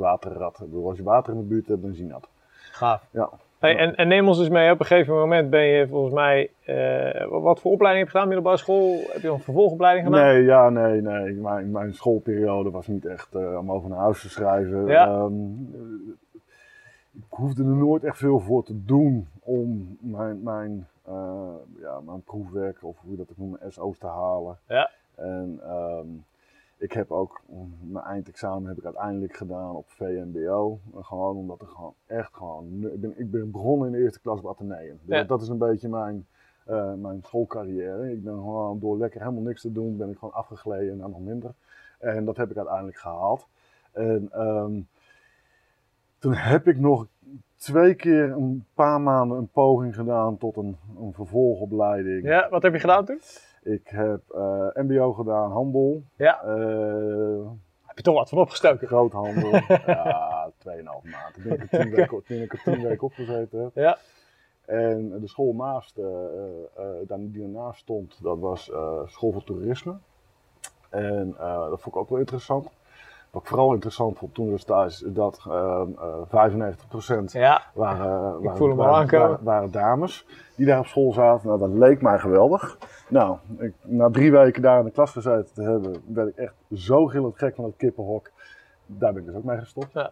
bedoel, 0.71 0.89
als 0.89 0.97
je 0.97 1.03
water 1.03 1.33
in 1.33 1.39
de 1.39 1.47
buurt 1.47 1.69
hebt, 1.69 1.83
dan 1.83 1.95
zie 1.95 2.07
je 2.07 2.13
dat. 2.13 2.29
Gaaf. 2.71 3.07
Ja. 3.11 3.31
Hey, 3.65 3.77
en, 3.77 3.95
en 3.95 4.09
neem 4.09 4.29
ons 4.29 4.39
dus 4.39 4.49
mee, 4.49 4.71
op 4.71 4.81
een 4.81 4.87
gegeven 4.87 5.15
moment 5.15 5.51
ben 5.51 5.65
je 5.65 5.89
volgens 5.89 6.15
mij, 6.15 6.51
eh, 6.65 7.27
wat 7.29 7.61
voor 7.61 7.73
opleiding 7.73 8.05
heb 8.05 8.13
je 8.13 8.19
gedaan? 8.19 8.27
Middelbare 8.27 8.57
school? 8.57 9.01
Heb 9.13 9.23
je 9.23 9.29
een 9.29 9.41
vervolgopleiding 9.41 10.07
gedaan? 10.07 10.25
Nee, 10.25 10.43
ja, 10.43 10.69
nee, 10.69 11.01
nee. 11.01 11.33
Mijn, 11.33 11.71
mijn 11.71 11.95
schoolperiode 11.95 12.71
was 12.71 12.87
niet 12.87 13.07
echt 13.07 13.35
eh, 13.35 13.59
om 13.59 13.73
over 13.73 13.89
naar 13.89 13.99
huis 13.99 14.21
te 14.21 14.29
schrijven. 14.29 14.87
Ja. 14.87 15.07
Ehm, 15.07 15.33
eh, 15.73 16.41
ik 17.13 17.25
hoefde 17.29 17.63
er 17.63 17.69
nooit 17.69 18.05
echt 18.05 18.19
veel 18.19 18.41
voor 18.41 18.65
te 18.65 18.85
doen 18.85 19.29
om 19.41 19.97
mijn, 20.01 20.43
mijn, 20.43 20.87
eh, 21.07 21.55
ja, 21.81 22.01
mijn 22.01 22.23
proefwerk, 22.23 22.79
of 22.83 22.97
hoe 23.01 23.11
je 23.11 23.17
dat 23.17 23.31
ook 23.31 23.37
noemt, 23.37 23.59
SO's 23.69 23.99
te 23.99 24.07
halen. 24.07 24.59
Ja. 24.69 24.91
En 25.15 25.61
ehm, 25.63 26.07
ik 26.77 26.93
heb 26.93 27.11
ook 27.11 27.41
mm, 27.47 27.75
mijn 27.81 28.05
eindexamen 28.05 28.69
heb 28.69 28.79
ik 28.79 28.85
uiteindelijk 28.85 29.37
gedaan 29.37 29.75
op 29.75 29.85
VMBO. 29.91 30.79
Gewoon 31.01 31.37
omdat 31.37 31.63
ik 31.63 31.69
gewoon 31.69 31.95
echt 32.07 32.35
gewoon. 32.35 32.67
Ik 32.93 33.01
ben, 33.01 33.15
ik 33.19 33.31
ben 33.31 33.51
begonnen 33.51 33.87
in 33.87 33.93
de 33.93 34.03
eerste 34.03 34.21
klas 34.21 34.39
op 34.39 34.47
Atheneum. 34.47 34.99
Dus 35.03 35.17
Ja. 35.19 35.25
dat 35.25 35.43
is 35.43 35.49
een 35.49 35.59
beetje 35.59 35.89
mijn, 35.89 36.27
eh, 36.65 36.93
mijn 36.95 37.23
schoolcarrière. 37.23 38.13
Ik 38.13 38.23
ben 38.25 38.35
gewoon 38.35 38.79
door 38.79 38.97
lekker 38.99 39.21
helemaal 39.21 39.43
niks 39.43 39.61
te 39.61 39.73
doen, 39.73 39.97
ben 39.97 40.11
ik 40.11 40.19
gewoon 40.19 40.35
afgegleden 40.35 40.97
naar 40.97 41.09
nog 41.09 41.21
minder. 41.21 41.51
En 41.99 42.25
dat 42.25 42.37
heb 42.37 42.51
ik 42.51 42.57
uiteindelijk 42.57 42.97
gehaald. 42.97 43.47
En 43.93 44.29
ehm, 44.33 44.81
toen 46.19 46.35
heb 46.35 46.67
ik 46.69 46.79
nog 46.79 47.07
twee 47.57 47.95
keer 47.95 48.31
een 48.33 48.65
paar 48.75 49.01
maanden 49.01 49.39
een 49.39 49.49
poging 49.49 49.95
gedaan 49.95 50.39
tot 50.39 50.57
een, 50.57 50.77
een 50.99 51.13
vervolgopleiding. 51.13 52.25
Ja, 52.25 52.49
wat 52.49 52.63
heb 52.63 52.73
je 52.73 52.79
gedaan 52.81 53.05
toen? 53.05 53.21
Ik 53.65 53.89
heb 53.89 54.21
eh, 54.31 54.69
MBO 54.75 55.13
gedaan, 55.13 55.51
handel. 55.51 56.03
Ja. 56.17 56.43
eh, 56.43 57.47
Heb 57.87 57.97
je 57.97 58.03
toch 58.03 58.15
wat 58.15 58.29
van 58.29 58.39
opgestoken? 58.39 58.87
groothandel. 58.87 59.51
ja, 59.87 60.51
2,5 60.69 60.83
maand. 60.85 61.35
Toen 61.35 61.43
ben 61.43 61.53
ik 61.53 61.61
er 61.61 61.69
tien 61.69 61.91
weken, 61.91 62.23
toen 62.25 62.37
ik 62.37 62.53
er 62.53 62.63
tien 62.63 62.83
weken 62.83 63.03
opgezeten 63.03 63.61
heb. 63.63 63.71
Ja. 63.75 63.99
En 64.65 65.21
de 65.21 65.29
school 65.29 65.55
naast, 65.55 65.99
eh, 65.99 67.19
die 67.19 67.43
ernaast 67.43 67.81
stond, 67.81 68.23
dat 68.23 68.39
was 68.39 68.65
school 69.07 69.33
voor 69.33 69.45
toerisme. 69.45 69.97
En 70.91 71.35
dat 71.39 71.81
vond 71.81 71.95
ik 71.95 71.97
ook 71.97 72.09
wel 72.09 72.19
interessant. 72.19 72.69
Wat 73.35 73.43
ik 73.43 73.49
vooral 73.49 73.73
interessant 73.73 74.19
vond 74.19 74.35
toen 74.35 74.51
destijds, 74.51 75.03
is 75.03 75.13
dat 75.13 75.45
ehm, 75.49 75.89
eh 75.99 76.51
95% 77.23 77.25
Ja, 77.25 77.63
waren, 77.75 79.71
dames 79.71 80.27
die 80.57 80.67
daar 80.67 80.79
op 80.79 80.87
school 80.87 81.13
zaten. 81.13 81.47
Nou, 81.47 81.59
dat 81.59 81.71
leek 81.71 82.03
mij 82.03 82.19
geweldig. 82.19 82.79
Nou, 83.09 83.39
ik, 83.59 83.73
na 83.83 84.11
drie 84.11 84.31
weken 84.31 84.63
daar 84.63 84.79
in 84.79 84.85
de 84.85 84.91
klas 84.91 85.11
gezeten 85.11 85.55
te 85.55 85.63
hebben, 85.63 86.03
werd 86.07 86.29
ik 86.29 86.37
echt 86.37 86.55
zo 86.75 87.07
gillend 87.07 87.39
gek 87.39 87.55
van 87.55 87.65
het 87.65 87.77
kippenhok. 87.77 88.31
Daar 88.87 89.13
ben 89.13 89.23
ik 89.23 89.29
dus 89.29 89.37
ook 89.37 89.45
mee 89.45 89.59
gestopt. 89.59 89.93
Ja. 89.93 90.11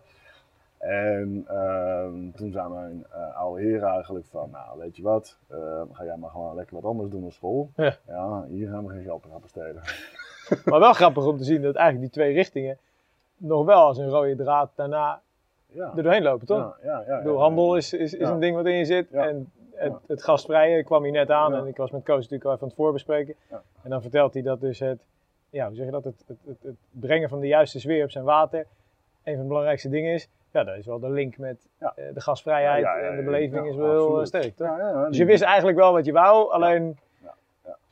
En 0.79 1.45
ehm, 1.49 2.31
toen 2.37 2.53
zei 2.53 2.69
mijn 2.69 3.07
eh, 3.11 3.37
oude 3.37 3.63
heer 3.63 3.83
eigenlijk 3.83 4.27
van, 4.31 4.51
nou 4.51 4.79
weet 4.79 4.97
je 4.97 5.03
wat, 5.03 5.39
ehm, 5.49 5.87
ga 5.93 6.05
jij 6.05 6.17
maar 6.17 6.31
gewoon 6.31 6.55
lekker 6.55 6.75
wat 6.75 6.85
anders 6.85 7.11
doen 7.11 7.25
op 7.25 7.33
school. 7.33 7.71
Ja. 7.77 8.47
hier 8.49 8.69
gaan 8.69 8.87
we 8.87 8.93
geen 8.93 9.05
geld 9.05 9.25
aan 9.35 9.41
besteden. 9.41 9.83
maar 10.65 10.81
wel 10.81 10.93
grappig 10.93 11.27
om 11.27 11.37
te 11.37 11.45
zien 11.45 11.63
dat 11.63 11.75
eigenlijk 11.75 12.13
die 12.13 12.23
twee 12.23 12.35
richtingen 12.35 12.79
nog 13.43 13.65
wel 13.65 13.85
als 13.85 13.99
een 13.99 14.09
rode 14.09 14.37
draad 14.37 14.71
daarna 14.75 15.21
Ja. 15.67 15.93
er 15.97 16.03
doorheen 16.03 16.23
lopen, 16.23 16.47
toch? 16.47 16.79
Ja, 16.83 17.05
ja, 17.07 17.17
bedoel, 17.19 17.39
handel 17.41 17.77
is, 17.77 17.93
is, 17.93 18.15
is 18.15 18.29
een 18.29 18.41
ding 18.41 18.57
wat 18.57 18.67
in 18.67 18.77
je 18.77 18.85
zit. 18.85 19.11
En 19.11 19.53
het, 19.75 19.93
het 20.07 20.23
gastvrije 20.23 20.85
kwam 20.85 21.03
hier 21.03 21.13
net 21.13 21.31
aan. 21.31 21.55
En 21.55 21.67
ik 21.67 21.77
was 21.77 21.91
met 21.91 22.03
Koos 22.03 22.17
natuurlijk 22.17 22.45
al 22.45 22.51
even 22.51 22.63
aan 22.63 22.69
het 22.69 22.77
voorbespreken. 22.77 23.35
En 23.83 23.91
dan 23.91 24.03
vertelt 24.03 24.33
hij 24.35 24.43
dat 24.43 24.61
dus 24.61 24.79
het, 24.79 25.05
ja, 25.51 25.67
hoe 25.67 25.75
zeg 25.77 25.85
je 25.85 25.91
dat, 25.91 26.05
het, 26.05 26.25
het, 26.27 26.37
het, 26.47 26.57
het 26.63 26.75
brengen 26.91 27.29
van 27.29 27.41
de 27.41 27.47
juiste 27.47 27.81
sfeer 27.81 28.05
op 28.05 28.11
zijn 28.11 28.25
water 28.25 28.67
een 29.25 29.33
van 29.33 29.43
de 29.43 29.49
belangrijkste 29.49 29.89
dingen 29.89 30.13
is. 30.13 30.29
Ja, 30.51 30.65
dat 30.65 30.77
is 30.77 30.87
wel 30.87 30.99
de 30.99 31.11
link 31.11 31.39
met 31.39 31.67
Ja. 31.81 31.93
eh, 31.97 32.05
de 32.15 32.21
gastvrijheid 32.21 32.83
Ja, 32.85 32.97
ja, 32.97 33.03
ja, 33.05 33.11
en 33.11 33.17
de 33.17 33.23
beleving 33.23 33.67
is 33.69 33.77
wel 33.77 33.91
heel 33.91 34.21
eh, 34.21 34.27
sterk. 34.27 34.57
Toch? 34.57 34.67
Ja, 34.67 34.79
ja, 34.79 34.89
ja, 34.89 35.07
Dus 35.09 35.17
je 35.17 35.25
wist 35.25 35.43
eigenlijk 35.43 35.79
wel 35.79 35.93
wat 35.93 36.05
je 36.05 36.13
wou, 36.13 36.51
alleen. 36.53 36.99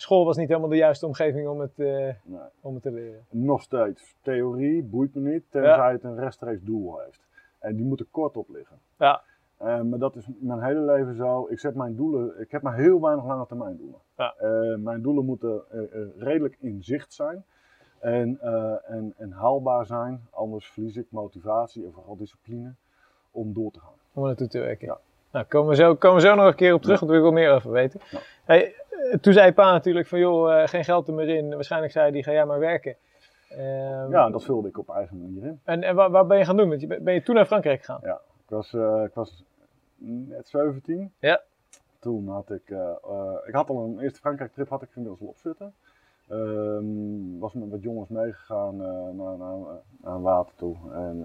School 0.02 0.24
was 0.24 0.36
niet 0.36 0.48
helemaal 0.48 0.68
de 0.68 0.76
juiste 0.76 1.06
omgeving 1.06 1.48
om 1.48 1.60
het, 1.60 1.78
eh, 1.78 1.86
Nee. 2.24 2.40
om 2.60 2.74
het 2.74 2.82
te 2.82 2.90
leren. 2.90 3.24
Nog 3.30 3.62
steeds. 3.62 4.14
Theorie 4.22 4.82
boeit 4.82 5.14
me 5.14 5.30
niet, 5.30 5.44
tenzij 5.50 5.92
het 5.92 6.04
een 6.04 6.18
rechtstreeks 6.18 6.62
doel 6.62 6.98
heeft. 6.98 7.28
En 7.58 7.76
die 7.76 7.84
moeten 7.84 8.10
kort 8.10 8.36
op 8.36 8.48
liggen. 8.48 8.78
Ja. 8.98 9.22
Eh, 9.56 9.80
maar 9.80 9.98
dat 9.98 10.16
is 10.16 10.28
mijn 10.38 10.62
hele 10.62 10.80
leven 10.80 11.14
zo. 11.14 11.46
Ik 11.48 11.58
zet 11.58 11.74
mijn 11.74 11.96
doelen, 11.96 12.40
ik 12.40 12.50
heb 12.50 12.62
maar 12.62 12.76
heel 12.76 13.00
weinig 13.00 13.24
lange 13.24 13.46
termijn 13.46 13.76
doelen. 13.76 14.00
Ja. 14.16 14.34
Eh, 14.38 14.76
mijn 14.76 15.02
doelen 15.02 15.24
moeten 15.24 15.62
redelijk 16.16 16.56
in 16.60 16.82
zicht 16.82 17.12
zijn. 17.12 17.44
En, 17.98 18.40
en, 18.86 19.14
en 19.16 19.30
haalbaar 19.32 19.86
zijn. 19.86 20.26
Anders 20.30 20.66
verlies 20.70 20.96
ik 20.96 21.06
motivatie 21.10 21.84
en 21.84 21.92
vooral 21.92 22.16
discipline 22.16 22.74
om 23.30 23.52
door 23.52 23.70
te 23.70 23.80
gaan. 23.80 23.92
om 24.12 24.24
naartoe 24.24 24.48
te 24.48 24.58
werken. 24.58 24.86
Ja. 24.86 24.98
Nou, 25.32 25.44
komen 25.46 25.68
we, 25.68 25.76
zo, 25.76 25.94
komen 25.94 26.22
we 26.22 26.28
zo 26.28 26.34
nog 26.34 26.46
een 26.46 26.54
keer 26.54 26.74
op 26.74 26.82
terug, 26.82 27.00
want 27.00 27.10
wil 27.12 27.20
ik 27.20 27.26
wel 27.26 27.42
meer 27.42 27.52
over 27.52 27.70
weten. 27.70 28.00
Ja. 28.10 28.18
Hey, 28.44 28.74
eh, 28.90 29.18
toen 29.18 29.32
zei 29.32 29.52
pa 29.52 29.72
natuurlijk 29.72 30.06
van, 30.06 30.18
joh, 30.18 30.62
eh, 30.62 30.68
geen 30.68 30.84
geld 30.84 31.08
er 31.08 31.14
meer 31.14 31.28
in. 31.28 31.50
Waarschijnlijk 31.54 31.92
zei 31.92 32.12
hij, 32.12 32.22
ga 32.22 32.32
jij 32.32 32.46
maar 32.46 32.58
werken. 32.58 32.96
Ehm, 33.48 34.10
Ja, 34.10 34.30
dat 34.30 34.44
vulde 34.44 34.68
ik 34.68 34.78
op 34.78 34.88
eigen 34.88 35.18
manier 35.18 35.44
in. 35.44 35.60
En, 35.64 35.82
en 35.82 35.94
waar, 35.94 36.10
waar 36.10 36.26
ben 36.26 36.38
je 36.38 36.44
gaan 36.44 36.56
doen? 36.56 36.68
Want 36.68 36.80
je, 36.80 37.00
ben 37.00 37.14
je 37.14 37.22
toen 37.22 37.34
naar 37.34 37.46
Frankrijk 37.46 37.78
gegaan? 37.80 38.00
Ik 38.04 38.56
was, 38.56 38.74
eh, 38.74 39.02
ik 39.04 39.14
was 39.14 39.44
net 39.96 40.48
17. 40.48 41.12
Ja. 41.18 41.40
Toen 41.98 42.28
had 42.28 42.50
ik, 42.50 42.74
ik 43.46 43.54
had 43.54 43.68
al 43.70 43.84
een 43.84 44.00
eerste 44.00 44.20
Frankrijk 44.20 44.52
trip 44.52 44.68
had 44.68 44.82
ik 44.82 44.88
inmiddels 44.94 45.20
al 45.20 45.26
opzitten. 45.26 45.74
Ehm 46.28 47.38
was 47.38 47.52
met 47.52 47.70
wat 47.70 47.82
jongens 47.82 48.08
meegegaan 48.08 48.76
naar, 48.76 49.14
naar, 49.14 49.36
naar 50.02 50.14
een 50.14 50.20
water 50.20 50.54
toe. 50.56 50.76
En 50.92 51.24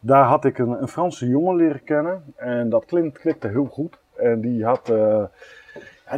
daar 0.00 0.24
had 0.24 0.44
ik 0.44 0.58
een, 0.58 0.82
een 0.82 0.88
Franse 0.88 1.28
jongen 1.28 1.56
leren 1.56 1.84
kennen. 1.84 2.22
En 2.36 2.68
dat 2.68 2.84
klink, 2.84 3.14
klikte 3.14 3.48
heel 3.48 3.64
goed. 3.66 3.98
En 4.16 4.40
die 4.40 4.64
had, 4.64 4.88
eh, 4.88 5.24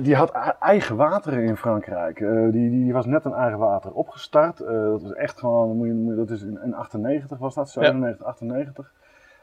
die 0.03 0.15
had 0.17 0.31
eigen 0.61 0.97
wateren 0.97 1.43
in 1.45 1.57
Frankrijk. 1.57 2.21
Eh, 2.21 2.31
die, 2.51 2.71
die 2.71 2.93
was 2.93 3.07
net 3.07 3.25
een 3.25 3.33
eigen 3.33 3.59
water 3.59 3.93
opgestart. 3.93 4.61
Eh, 4.61 4.69
dat 4.73 5.03
was 5.03 5.13
echt 5.15 5.39
gewoon, 5.39 5.77
moet 5.77 5.87
je- 5.87 5.93
moet 5.93 6.11
je- 6.13 6.17
dat 6.19 6.31
is 6.31 6.43
in, 6.43 6.59
in 6.65 6.75
98 6.75 7.39
was 7.39 7.55
dat, 7.55 7.71
97, 7.71 8.27
98. 8.27 8.93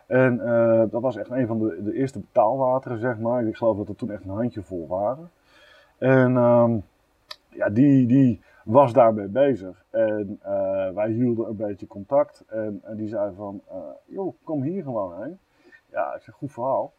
En 0.07 0.37
dat 0.91 1.01
was 1.01 1.15
echt 1.17 1.29
een 1.29 1.47
van 1.47 1.59
de, 1.59 1.79
de 1.83 1.93
eerste 1.93 2.19
betaalwateren, 2.19 2.99
zeg 2.99 3.17
maar. 3.17 3.47
Ik 3.47 3.55
geloof 3.57 3.77
dat 3.77 3.87
er 3.87 3.95
toen 3.95 4.11
echt 4.11 4.23
een 4.23 4.29
handjevol 4.29 4.87
waren. 4.87 5.29
En 5.97 6.37
ehm, 6.37 6.75
ja, 7.49 7.69
die, 7.69 8.07
die 8.07 8.41
was 8.65 8.93
daarmee 8.93 9.27
bezig. 9.27 9.85
En 9.89 10.39
eh, 10.41 10.89
wij 10.89 11.09
hielden 11.09 11.47
een 11.47 11.55
beetje 11.55 11.87
contact. 11.87 12.43
En, 12.47 12.81
en 12.83 12.95
die 12.95 13.07
zei 13.07 13.33
van, 13.35 13.61
eh, 13.69 13.77
joh, 14.05 14.33
kom 14.43 14.61
hier 14.61 14.83
gewoon 14.83 15.21
heen. 15.21 15.39
Ja, 15.91 16.15
ik 16.15 16.21
zeg, 16.21 16.35
goed 16.35 16.51
verhaal. 16.51 16.93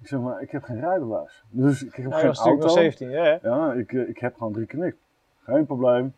Ik 0.00 0.06
zeg, 0.06 0.20
maar 0.20 0.42
ik 0.42 0.50
heb 0.50 0.62
geen 0.62 0.80
rijbewijs. 0.80 1.44
Dus 1.50 1.84
ik 1.84 1.94
heb 1.94 2.12
geen 2.12 2.34
auto. 2.34 2.56
nog 2.56 2.70
17, 2.70 3.10
ja, 3.10 3.22
hè? 3.22 3.48
Ja, 3.48 3.72
ik, 3.72 3.92
eh, 3.92 4.08
ik 4.08 4.18
heb 4.18 4.36
gewoon 4.36 4.52
drie 4.52 4.66
keer 4.66 4.78
niks. 4.78 4.96
Geen 5.42 5.66
probleem. 5.66 6.14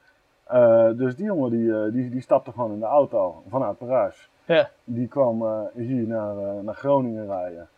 Dus 0.97 1.17
die 1.17 1.25
jongen 1.25 1.51
die, 1.51 1.91
die, 1.91 2.11
die 2.11 2.21
stapte 2.21 2.53
gewoon 2.53 2.73
in 2.73 2.79
de 2.79 2.85
auto 2.85 3.43
vanuit 3.49 3.79
Parijs. 3.79 4.31
Ja. 4.45 4.71
Die 4.85 5.09
kwam 5.09 5.69
hier 5.75 6.07
naar, 6.07 6.65
naar 6.65 6.75
Groningen 6.75 7.27
rijden. 7.27 7.69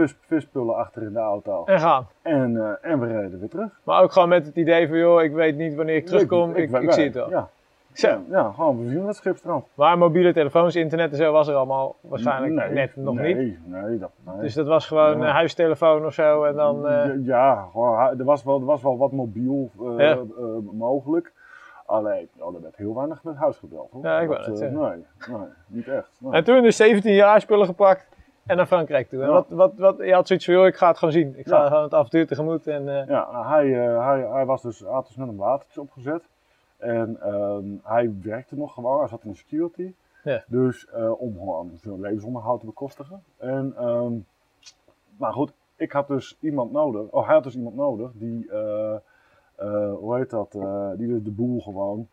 Vis, 0.00 0.16
vispullen 0.26 0.74
achter 0.76 1.02
in 1.02 1.12
de 1.12 1.18
auto. 1.18 1.64
En 1.64 1.80
gaan. 1.80 2.06
En, 2.22 2.56
eh, 2.56 2.90
en 2.90 3.00
we 3.00 3.06
reden 3.06 3.38
weer 3.40 3.48
terug. 3.48 3.80
Maar 3.84 4.02
ook 4.02 4.12
gewoon 4.12 4.28
met 4.28 4.46
het 4.46 4.56
idee 4.56 4.88
van, 4.88 4.98
joh, 4.98 5.22
ik 5.22 5.32
weet 5.32 5.56
niet 5.56 5.74
wanneer 5.74 5.96
ik 5.96 6.06
terugkom, 6.06 6.50
ik, 6.50 6.56
ik, 6.56 6.70
weet- 6.70 6.94
zie 6.94 7.04
het 7.04 7.14
wel. 7.14 7.30
Ja. 7.30 7.48
Zo. 7.92 8.18
Ja, 8.30 8.52
gewoon 8.54 8.84
we 8.84 8.88
zien 8.90 9.06
het 9.06 9.16
schipstrand. 9.16 9.64
Maar 9.74 9.98
mobiele 9.98 10.32
telefoons, 10.32 10.76
internet 10.76 11.10
en 11.10 11.16
zo 11.16 11.32
was 11.32 11.48
er 11.48 11.54
allemaal 11.54 11.96
waarschijnlijk 12.00 12.52
Nee, 12.54 12.68
net 12.70 12.96
nog 12.96 13.14
nee, 13.14 13.34
niet. 13.34 13.58
Nee, 13.66 13.98
dat, 13.98 14.10
nee. 14.26 14.40
Dus 14.40 14.54
dat 14.54 14.66
was 14.66 14.86
gewoon 14.86 15.18
Ja. 15.20 15.26
een 15.26 15.32
huistelefoon 15.34 16.04
of 16.06 16.12
zo 16.14 16.44
en 16.44 16.54
dan... 16.54 16.88
eh, 16.88 17.10
Ja, 17.26 17.66
gewoon, 17.72 17.94
ha- 17.96 18.14
er, 18.18 18.24
was 18.24 18.44
wel, 18.44 18.58
er 18.60 18.64
was 18.64 18.82
wel 18.82 18.98
wat 18.98 19.12
mobiel 19.12 19.70
eh, 19.80 19.98
Ja. 19.98 20.10
eh, 20.12 20.18
mogelijk. 20.72 21.32
Alleen, 21.86 22.28
ja, 22.32 22.44
er 22.44 22.62
werd 22.62 22.76
heel 22.76 22.94
weinig 22.94 23.22
met 23.24 23.36
huis 23.36 23.56
gebeld. 23.58 23.88
Hoor. 23.92 24.04
Ja, 24.04 24.20
ik 24.20 24.30
eh, 24.30 24.42
zeggen. 24.54 24.78
nee, 24.80 25.04
nee, 25.38 25.46
niet 25.66 25.88
echt. 25.88 26.10
En 26.30 26.44
toen 26.44 26.62
dus 26.62 26.76
17 26.76 27.12
jaar 27.14 27.40
spullen 27.40 27.66
gepakt 27.66 28.06
en 28.50 28.56
naar 28.56 28.66
Frankrijk 28.66 29.08
toe. 29.08 29.20
En 29.22 29.26
Ja. 29.28 29.32
wat, 29.32 29.48
wat, 29.48 29.72
wat, 29.78 29.96
je 29.98 30.12
had 30.14 30.26
zoiets 30.26 30.44
van, 30.44 30.54
joh, 30.54 30.66
ik 30.66 30.76
ga 30.76 30.88
het 30.88 30.98
gewoon 30.98 31.14
zien. 31.14 31.38
Ik 31.38 31.46
ga 31.48 31.56
Ja. 31.62 31.66
gewoon 31.68 31.82
het 31.82 31.94
avontuur 31.94 32.26
tegemoet. 32.26 32.66
En, 32.66 32.88
eh, 32.88 33.06
Ja, 33.08 33.28
nou, 33.32 33.46
hij, 33.46 33.86
eh, 33.86 34.06
hij, 34.06 34.20
hij, 34.20 34.44
was 34.46 34.62
dus, 34.62 34.80
had 34.80 35.06
dus 35.06 35.16
net 35.16 35.28
een 35.28 35.36
watertje 35.36 35.80
opgezet. 35.80 36.22
En 36.76 37.16
ehm, 37.20 37.64
hij 37.82 38.12
werkte 38.22 38.56
nog 38.56 38.74
gewoon, 38.74 38.98
hij 38.98 39.08
zat 39.08 39.24
in 39.24 39.30
de 39.30 39.36
security. 39.36 39.94
Ja. 40.24 40.44
Dus 40.46 40.86
eh, 40.88 41.20
om 41.20 41.34
gewoon 41.38 41.70
zijn 41.82 42.00
levensonderhoud 42.00 42.60
te 42.60 42.66
bekostigen. 42.66 43.22
En, 43.36 43.74
ehm, 43.76 44.12
maar 45.16 45.32
goed, 45.32 45.52
ik 45.76 45.92
had 45.92 46.08
dus 46.08 46.36
iemand 46.40 46.72
nodig, 46.72 47.02
oh 47.10 47.24
hij 47.24 47.34
had 47.34 47.44
dus 47.44 47.54
iemand 47.56 47.76
nodig 47.76 48.10
die, 48.14 48.50
hoe 49.98 50.16
heet 50.16 50.30
dat, 50.30 50.50
die 50.98 51.08
dus 51.08 51.22
de 51.22 51.30
boel 51.30 51.60
gewoon 51.60 52.08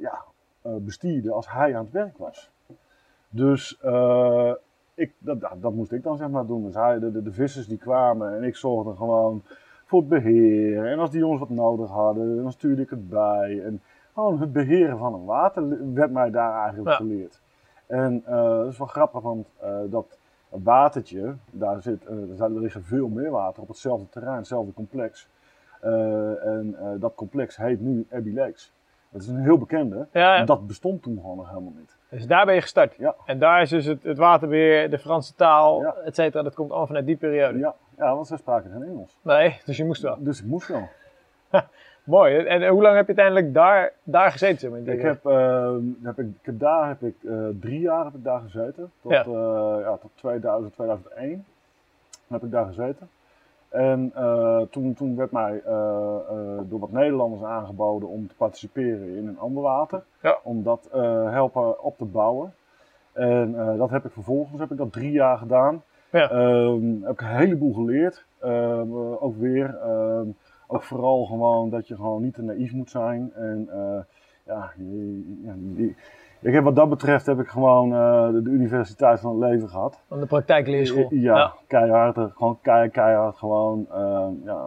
ja, 0.00 0.22
bestierde 0.62 1.32
als 1.32 1.50
hij 1.50 1.76
aan 1.76 1.84
het 1.84 1.92
werk 1.92 2.18
was. 2.18 2.50
Dus 3.28 3.78
eh, 3.80 4.52
ik, 4.96 5.12
dat, 5.18 5.40
dat, 5.40 5.52
dat 5.60 5.72
moest 5.74 5.92
ik 5.92 6.02
dan 6.02 6.16
zeg 6.16 6.28
maar 6.28 6.46
doen. 6.46 6.64
Dus 6.64 6.74
hij, 6.74 6.98
de, 6.98 7.12
de, 7.12 7.22
de 7.22 7.32
vissers 7.32 7.66
die 7.66 7.78
kwamen 7.78 8.36
en 8.36 8.42
ik 8.42 8.56
zorgde 8.56 8.94
gewoon 8.94 9.42
voor 9.84 10.00
het 10.00 10.08
beheer. 10.08 10.86
En 10.86 10.98
als 10.98 11.10
die 11.10 11.20
jongens 11.20 11.40
wat 11.40 11.50
nodig 11.50 11.90
hadden, 11.90 12.42
dan 12.42 12.52
stuurde 12.52 12.82
ik 12.82 12.90
het 12.90 13.08
bij. 13.08 13.62
En 13.64 13.80
gewoon 14.14 14.40
het 14.40 14.52
beheren 14.52 14.98
van 14.98 15.14
een 15.14 15.24
water 15.24 15.92
werd 15.94 16.10
mij 16.12 16.30
daar 16.30 16.60
eigenlijk 16.60 16.88
Ja. 16.88 16.94
geleerd. 16.96 17.40
En 17.86 18.22
eh 18.26 18.34
dat 18.34 18.66
is 18.72 18.78
wel 18.78 18.86
grappig, 18.86 19.20
want 19.22 19.46
eh, 19.60 19.76
dat 19.90 20.18
watertje, 20.48 21.34
daar, 21.50 21.82
zit, 21.82 22.06
eh, 22.06 22.16
daar 22.36 22.50
liggen 22.50 22.82
veel 22.84 23.08
meer 23.08 23.30
water 23.30 23.62
op 23.62 23.68
hetzelfde 23.68 24.08
terrein, 24.08 24.36
hetzelfde 24.36 24.72
complex. 24.72 25.28
En 25.80 26.76
dat 26.98 27.14
complex 27.14 27.56
heet 27.56 27.80
nu 27.80 28.06
Abbey 28.10 28.32
Lakes. 28.32 28.72
Dat 29.10 29.22
is 29.22 29.28
een 29.28 29.36
heel 29.40 29.58
bekende. 29.58 30.06
ja, 30.12 30.36
ja. 30.36 30.44
Dat 30.44 30.66
bestond 30.66 31.02
toen 31.02 31.18
gewoon 31.20 31.36
nog 31.36 31.48
helemaal 31.48 31.72
niet. 31.78 31.95
Dus 32.08 32.26
daar 32.26 32.44
ben 32.44 32.54
je 32.54 32.60
gestart. 32.60 32.94
Ja. 32.98 33.14
En 33.26 33.38
daar 33.38 33.62
is 33.62 33.68
dus 33.70 33.84
het, 33.84 34.02
het 34.02 34.18
waterbeheer, 34.18 34.90
de 34.90 34.98
Franse 34.98 35.34
taal, 35.34 35.80
Ja. 35.80 35.94
et 36.04 36.14
cetera, 36.14 36.42
dat 36.42 36.54
komt 36.54 36.68
allemaal 36.68 36.86
vanuit 36.86 37.06
die 37.06 37.16
periode. 37.16 37.58
Ja, 37.58 37.74
ja 37.96 38.14
want 38.14 38.26
zij 38.26 38.36
spraken 38.36 38.70
geen 38.70 38.82
Engels. 38.82 39.16
Nee, 39.22 39.60
dus 39.64 39.76
je 39.76 39.84
moest 39.84 40.02
wel. 40.02 40.16
Dus 40.18 40.40
ik 40.40 40.46
moest 40.46 40.68
wel. 40.68 40.88
Mooi. 42.04 42.36
En, 42.36 42.66
hoe 42.68 42.82
lang 42.82 42.96
heb 42.96 43.06
je 43.08 43.14
uiteindelijk 43.16 43.54
daar, 43.54 43.92
daar 44.02 44.30
gezeten? 44.30 44.58
Zeg 44.58 44.70
maar, 44.70 44.78
in 44.78 44.84
die 44.84 44.94
Ik 44.94 45.02
heb, 45.02 45.26
eh, 45.26 45.74
heb 46.02 46.18
ik, 46.18 46.26
ik 46.26 46.34
heb 46.46 46.58
daar 46.58 46.88
heb 46.88 47.02
ik 47.02 47.14
eh, 47.24 47.46
drie 47.60 47.80
jaar 47.80 48.04
heb 48.04 48.14
ik 48.14 48.24
daar 48.24 48.40
gezeten. 48.40 48.92
Tot, 49.02 49.12
Ja. 49.12 49.24
ja. 49.26 49.78
ja, 49.78 49.96
tot 49.96 50.10
2000, 50.14 50.72
2001 50.72 51.44
heb 52.28 52.42
ik 52.42 52.50
daar 52.50 52.66
gezeten. 52.66 53.08
En 53.68 54.10
eh, 54.14 54.60
toen, 54.70 54.94
toen 54.94 55.16
werd 55.16 55.30
mij 55.30 55.62
eh, 55.64 55.72
eh, 56.28 56.60
door 56.68 56.78
wat 56.80 56.92
Nederlanders 56.92 57.42
aangeboden 57.42 58.08
om 58.08 58.28
te 58.28 58.34
participeren 58.34 59.16
in 59.16 59.26
een 59.26 59.38
ander 59.38 59.62
water. 59.62 60.02
Ja. 60.22 60.38
Om 60.42 60.62
dat 60.62 60.88
helpen 61.30 61.84
op 61.84 61.98
te 61.98 62.04
bouwen. 62.04 62.54
En 63.12 63.52
dat 63.76 63.90
heb 63.90 64.04
ik 64.04 64.12
vervolgens 64.12 64.60
heb 64.60 64.70
ik 64.70 64.76
dat 64.76 64.92
drie 64.92 65.10
jaar 65.12 65.38
gedaan. 65.38 65.82
Ja. 66.10 66.30
Ehm, 66.30 67.02
heb 67.02 67.12
ik 67.12 67.20
een 67.20 67.26
heleboel 67.36 67.72
geleerd. 67.74 68.24
Ehm, 68.38 68.80
eh, 68.80 69.22
ook 69.22 69.36
weer. 69.38 69.76
ehm, 69.82 70.26
ook 70.66 70.82
vooral 70.82 71.24
gewoon 71.24 71.70
dat 71.70 71.88
je 71.88 71.94
gewoon 71.96 72.22
niet 72.22 72.34
te 72.34 72.42
naïef 72.42 72.72
moet 72.72 72.90
zijn. 72.90 73.32
En 73.34 73.68
ja, 74.44 74.70
je, 74.76 75.38
ja, 75.44 75.54
je- 75.76 75.94
Ik 76.46 76.52
heb, 76.52 76.64
wat 76.64 76.76
dat 76.76 76.88
betreft 76.88 77.26
heb 77.26 77.38
ik 77.40 77.48
gewoon 77.48 77.92
eh, 77.94 78.28
de, 78.30 78.42
de 78.42 78.50
universiteit 78.50 79.20
van 79.20 79.30
het 79.40 79.50
leven 79.50 79.68
gehad. 79.68 80.00
Van 80.08 80.20
de 80.20 80.26
praktijkleerschool. 80.26 81.06
Ja, 81.10 81.52
keihard. 81.66 82.16
eh, 82.16 82.24
Gewoon 82.34 82.58
kei, 82.62 82.88
keihard 82.88 83.36
gewoon 83.36 83.86
uh, 83.92 84.26
ja, 84.44 84.66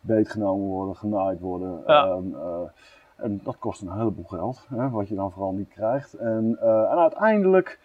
beetgenomen 0.00 0.66
worden, 0.66 0.96
genaaid 0.96 1.40
worden. 1.40 1.82
Ja. 1.86 2.04
Ehm, 2.06 2.34
eh, 2.34 2.68
en 3.16 3.40
dat 3.44 3.58
kost 3.58 3.82
een 3.82 3.92
heleboel 3.92 4.24
geld, 4.24 4.66
hè, 4.68 4.90
wat 4.90 5.08
je 5.08 5.14
dan 5.14 5.30
vooral 5.32 5.52
niet 5.52 5.68
krijgt. 5.68 6.12
En, 6.14 6.56
en 6.60 6.98
uiteindelijk, 6.98 7.78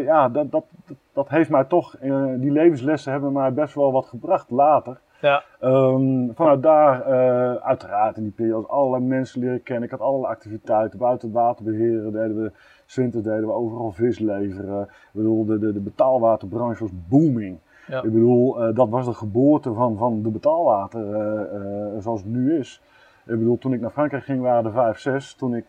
ja, 0.00 0.28
dat, 0.28 0.50
dat, 0.50 0.64
dat, 0.86 0.96
dat 1.12 1.28
heeft 1.28 1.50
mij 1.50 1.64
toch, 1.64 1.96
die 2.36 2.50
levenslessen 2.50 3.12
hebben 3.12 3.32
mij 3.32 3.52
best 3.52 3.74
wel 3.74 3.92
wat 3.92 4.06
gebracht 4.06 4.50
later. 4.50 5.00
Ja. 5.20 5.44
Ehm, 5.60 6.32
vanuit 6.34 6.62
daar, 6.62 7.02
eh, 7.02 7.54
uiteraard 7.54 8.16
in 8.16 8.22
die 8.22 8.32
periode, 8.32 8.66
allerlei 8.66 9.02
mensen 9.02 9.40
leren 9.40 9.62
kennen. 9.62 9.84
Ik 9.84 9.90
had 9.90 10.00
allerlei 10.00 10.32
activiteiten. 10.32 10.98
Buiten 10.98 11.28
het 11.28 11.36
water 11.36 11.64
beheren 11.64 12.12
deden 12.12 12.42
we, 12.42 12.52
winters 12.94 13.22
deden 13.22 13.46
we 13.46 13.52
overal 13.52 13.92
vis 13.92 14.18
leveren. 14.18 14.82
Ik 14.82 14.88
bedoel, 15.12 15.44
de, 15.44 15.58
de, 15.58 15.72
de 15.72 15.80
betaalwaterbranche 15.80 16.82
was 16.82 16.92
booming. 17.08 17.58
Ja. 17.86 18.02
Ik 18.02 18.12
bedoel, 18.12 18.62
eh, 18.62 18.74
dat 18.74 18.88
was 18.88 19.06
de 19.06 19.14
geboorte 19.14 19.72
van, 19.72 19.96
van 19.96 20.22
de 20.22 20.30
betaalwater 20.30 21.14
eh, 21.14 22.00
zoals 22.02 22.20
het 22.20 22.30
nu 22.30 22.58
is. 22.58 22.82
Ik 23.26 23.38
bedoel, 23.38 23.58
toen 23.58 23.72
ik 23.72 23.80
naar 23.80 23.90
Frankrijk 23.90 24.24
ging 24.24 24.40
waren 24.40 24.64
er 24.64 24.72
vijf, 24.72 24.98
zes. 24.98 25.34
Toen 25.34 25.54
ik 25.54 25.64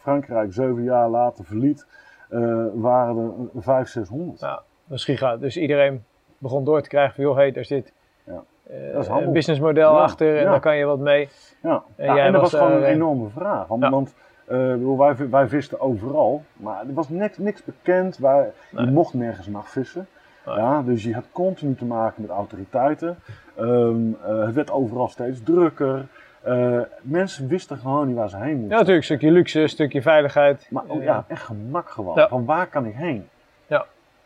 Frankrijk 0.00 0.52
zeven 0.52 0.82
jaar 0.82 1.08
later 1.08 1.44
verliet, 1.44 1.86
waren 2.74 3.50
er 3.54 3.62
vijf, 3.62 3.88
zeshonderd. 3.88 4.40
Ja. 4.40 4.62
Misschien 4.84 5.16
gaat 5.16 5.40
dus 5.40 5.56
iedereen 5.56 6.04
begon 6.38 6.64
door 6.64 6.82
te 6.82 6.88
krijgen 6.88 7.14
van 7.14 7.24
joh, 7.24 7.36
hey, 7.36 7.52
daar 7.52 7.64
zit 7.64 7.92
een 9.08 9.32
businessmodel 9.32 9.94
Ja, 9.94 9.98
achter 10.02 10.36
en 10.36 10.42
ja. 10.42 10.50
daar 10.50 10.60
kan 10.60 10.76
je 10.76 10.84
wat 10.84 10.98
mee. 10.98 11.28
Ja, 11.62 11.82
En 11.96 12.14
ja, 12.14 12.30
dat 12.30 12.40
was 12.40 12.52
was 12.52 12.60
gewoon 12.60 12.76
een 12.76 12.84
eh, 12.84 12.90
enorme 12.92 13.28
vraag. 13.28 13.66
Want, 13.66 13.82
Ja. 13.82 13.90
want 13.90 14.14
eh, 14.46 14.72
ik 14.74 14.96
wij, 14.96 15.28
wij 15.30 15.48
visten 15.48 15.80
overal, 15.80 16.42
maar 16.52 16.80
er 16.88 16.94
was 16.94 17.08
niks, 17.08 17.38
niks 17.38 17.64
bekend. 17.64 18.18
Wij, 18.18 18.50
Nee. 18.70 18.84
Je 18.84 18.90
mocht 18.90 19.14
nergens 19.14 19.46
nachtvissen. 19.46 20.06
Nee. 20.46 20.56
Ja, 20.56 20.82
dus 20.82 21.02
je 21.04 21.14
had 21.14 21.24
continu 21.32 21.74
te 21.74 21.84
maken 21.84 22.22
met 22.22 22.30
autoriteiten. 22.30 23.18
Ehm, 23.56 23.96
eh, 24.24 24.44
het 24.44 24.54
werd 24.54 24.70
overal 24.70 25.08
steeds 25.08 25.42
drukker. 25.42 26.06
Eh, 26.42 26.78
mensen 27.02 27.48
wisten 27.48 27.76
gewoon 27.76 28.06
niet 28.06 28.16
waar 28.16 28.28
ze 28.28 28.36
heen 28.36 28.46
Ja, 28.46 28.52
moesten. 28.52 28.68
natuurlijk, 28.70 28.96
een 28.96 29.02
stukje 29.04 29.30
luxe, 29.30 29.60
een 29.60 29.68
stukje 29.68 30.02
veiligheid. 30.02 30.66
maar 30.70 30.82
ook, 30.88 30.98
Eh, 30.98 31.04
ja, 31.04 31.24
echt 31.28 31.42
gemak 31.42 31.88
gewoon. 31.90 32.14
Ja. 32.16 32.28
Van 32.28 32.44
waar 32.44 32.66
kan 32.66 32.86
ik 32.86 32.94
heen? 32.94 33.28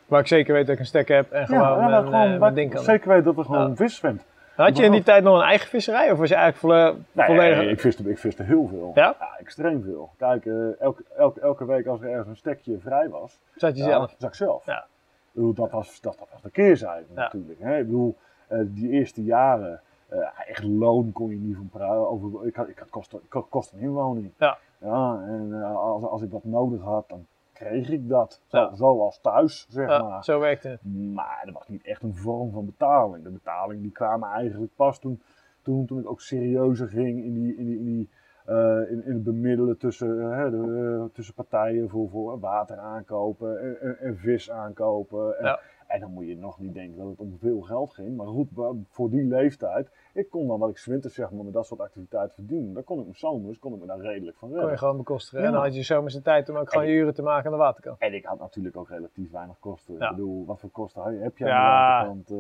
Waar 0.06 0.20
ik 0.20 0.26
zeker 0.26 0.54
weet 0.54 0.66
dat 0.66 0.74
ik 0.74 0.80
een 0.80 0.86
stek 0.86 1.08
heb 1.08 1.30
en 1.30 1.46
gewoon 1.46 1.60
ja, 1.62 2.00
gewoon, 2.02 2.32
eh, 2.32 2.38
waar- 2.38 2.54
ding 2.54 2.74
kan. 2.74 2.84
zeker 2.84 3.08
weten 3.08 3.24
dat 3.24 3.36
er 3.38 3.44
gewoon 3.44 3.68
Ja. 3.68 3.74
vis 3.76 3.96
zwemt. 3.96 4.24
Had 4.56 4.76
je 4.76 4.84
in 4.84 4.92
die 4.92 5.02
tijd 5.02 5.24
nog 5.24 5.36
een 5.38 5.44
eigen 5.46 5.68
visserij 5.68 6.10
of 6.12 6.18
was 6.18 6.28
je 6.28 6.34
eigenlijk 6.34 6.74
volle, 6.74 6.96
Nee, 7.12 7.26
volledig... 7.26 7.70
ik 7.70 7.80
viste, 7.80 8.10
ik 8.10 8.18
viste 8.18 8.42
heel 8.42 8.66
veel. 8.68 8.90
Ja? 8.94 9.16
extreem 9.38 9.82
veel. 9.82 10.10
Kijk, 10.16 10.46
eh, 10.46 10.80
elke, 10.80 11.04
elke, 11.16 11.40
elke 11.40 11.64
week 11.64 11.86
als 11.86 12.00
er 12.00 12.08
ergens 12.08 12.28
een 12.28 12.36
stekje 12.36 12.78
vrij 12.78 13.08
was, 13.08 13.38
Zat 13.56 13.76
je 13.76 13.82
Ja, 13.82 13.88
zelf? 13.88 14.14
zag 14.18 14.28
ik 14.28 14.34
zelf. 14.34 14.66
Ja. 14.66 14.78
Ik 14.78 15.30
bedoel, 15.32 15.54
dat, 15.54 15.70
was, 15.70 16.00
dat, 16.00 16.16
dat 16.18 16.28
was 16.32 16.42
de 16.42 16.50
keerzijde 16.50 17.04
Ja. 17.14 17.20
natuurlijk. 17.20 17.60
Hè? 17.60 17.78
Ik 17.78 17.84
bedoel, 17.86 18.16
eh, 18.46 18.58
die 18.64 18.90
eerste 18.90 19.22
jaren, 19.24 19.80
eh, 20.08 20.18
echt 20.46 20.62
loon 20.62 21.12
kon 21.12 21.30
je 21.30 21.36
niet 21.36 21.56
van 21.56 21.68
praten. 21.72 22.08
Over, 22.10 22.46
ik 22.46 22.54
had, 22.56 22.68
ik 22.68 22.78
had 22.78 22.90
kosten, 22.90 23.20
ik 23.24 23.32
had 23.32 23.46
kosten 23.48 23.78
inwoning. 23.78 24.30
Ja. 24.38 24.58
ja 24.78 25.22
en 25.26 25.62
als, 25.76 26.02
als 26.02 26.22
ik 26.22 26.30
dat 26.30 26.44
nodig 26.44 26.80
had, 26.80 27.04
dan 27.08 27.26
kreeg 27.64 27.88
ik 27.90 28.08
dat. 28.08 28.42
Zo, 28.46 28.58
Ja. 28.58 28.74
Zoals 28.74 29.20
thuis, 29.20 29.66
zeg 29.68 29.88
Ja, 29.88 30.02
maar. 30.02 30.24
zo 30.24 30.38
werkte 30.40 30.68
het. 30.68 30.80
Maar 31.14 31.42
er 31.46 31.52
was 31.52 31.68
niet 31.68 31.84
echt 31.84 32.02
een 32.02 32.14
vorm 32.16 32.50
van 32.52 32.64
betaling. 32.66 33.24
De 33.24 33.30
betaling 33.30 33.82
die 33.82 33.90
kwamen 33.92 34.28
eigenlijk 34.28 34.72
pas 34.76 34.98
toen, 34.98 35.22
toen, 35.62 35.86
toen 35.86 35.98
ik 35.98 36.10
ook 36.10 36.20
serieuzer 36.20 36.88
ging 36.88 37.24
in, 37.24 37.34
die, 37.34 37.56
in, 37.56 37.64
die, 37.66 37.78
in, 37.78 37.84
die, 37.84 38.10
eh, 38.46 38.90
in, 38.90 39.04
in 39.04 39.12
het 39.12 39.22
bemiddelen 39.24 39.78
tussen, 39.78 40.32
eh, 40.32 40.50
de, 40.50 40.96
eh, 41.00 41.14
tussen 41.14 41.34
partijen 41.34 41.88
voor, 41.88 42.08
voor 42.08 42.40
water 42.40 42.76
aankopen 42.78 43.60
en, 43.60 43.80
en, 43.80 43.98
en 43.98 44.16
vis 44.16 44.50
aankopen. 44.50 45.38
En, 45.38 45.44
Ja. 45.44 45.60
En 45.94 46.00
dan 46.00 46.10
moet 46.12 46.26
je 46.26 46.36
nog 46.36 46.58
niet 46.60 46.74
denken 46.74 46.98
dat 46.98 47.06
het 47.08 47.18
om 47.20 47.36
veel 47.40 47.60
geld 47.60 47.92
ging. 47.94 48.16
Maar 48.16 48.26
goed, 48.26 48.48
voor 48.90 49.10
die 49.10 49.24
leeftijd, 49.24 49.90
ik 50.14 50.30
kon 50.30 50.46
dan 50.46 50.58
wat 50.58 50.68
ik 50.70 50.78
's 50.78 50.86
winters 50.86 51.14
zeg 51.14 51.30
maar 51.30 51.44
met 51.44 51.52
dat 51.52 51.66
soort 51.66 51.80
activiteiten 51.80 52.34
verdienen. 52.34 52.74
Dan 52.74 52.84
kon 52.84 53.00
ik 53.00 53.06
me 53.06 53.12
zomers, 53.14 53.58
kon 53.58 53.74
ik 53.74 53.80
me 53.80 53.86
daar 53.86 54.00
redelijk 54.00 54.36
van 54.36 54.48
Kon 54.48 54.56
je 54.56 54.62
redden. 54.62 54.78
gewoon 54.80 54.96
bekostigen. 54.96 55.40
Ja. 55.40 55.46
En 55.46 55.52
dan 55.52 55.62
had 55.62 55.74
je 55.74 55.82
zomerse 55.82 56.22
tijd 56.22 56.48
om 56.48 56.56
ook 56.56 56.70
gewoon 56.70 56.86
je 56.86 56.92
uren 56.92 57.14
te 57.14 57.22
maken 57.22 57.46
aan 57.46 57.52
de 57.52 57.58
waterkant. 57.58 57.98
En 57.98 58.14
ik 58.14 58.24
had 58.24 58.38
natuurlijk 58.38 58.76
ook 58.76 58.88
relatief 58.88 59.30
weinig 59.30 59.58
kosten. 59.58 59.94
Ja. 59.98 60.10
Ik 60.10 60.16
bedoel, 60.16 60.44
wat 60.46 60.60
voor 60.60 60.70
kosten 60.70 61.02
heb 61.02 61.12
je- 61.12 61.22
heb 61.22 61.36
je 61.38 61.44
aan 61.44 61.50
Ja. 61.50 62.02
de 62.02 62.06
waterkant? 62.06 62.30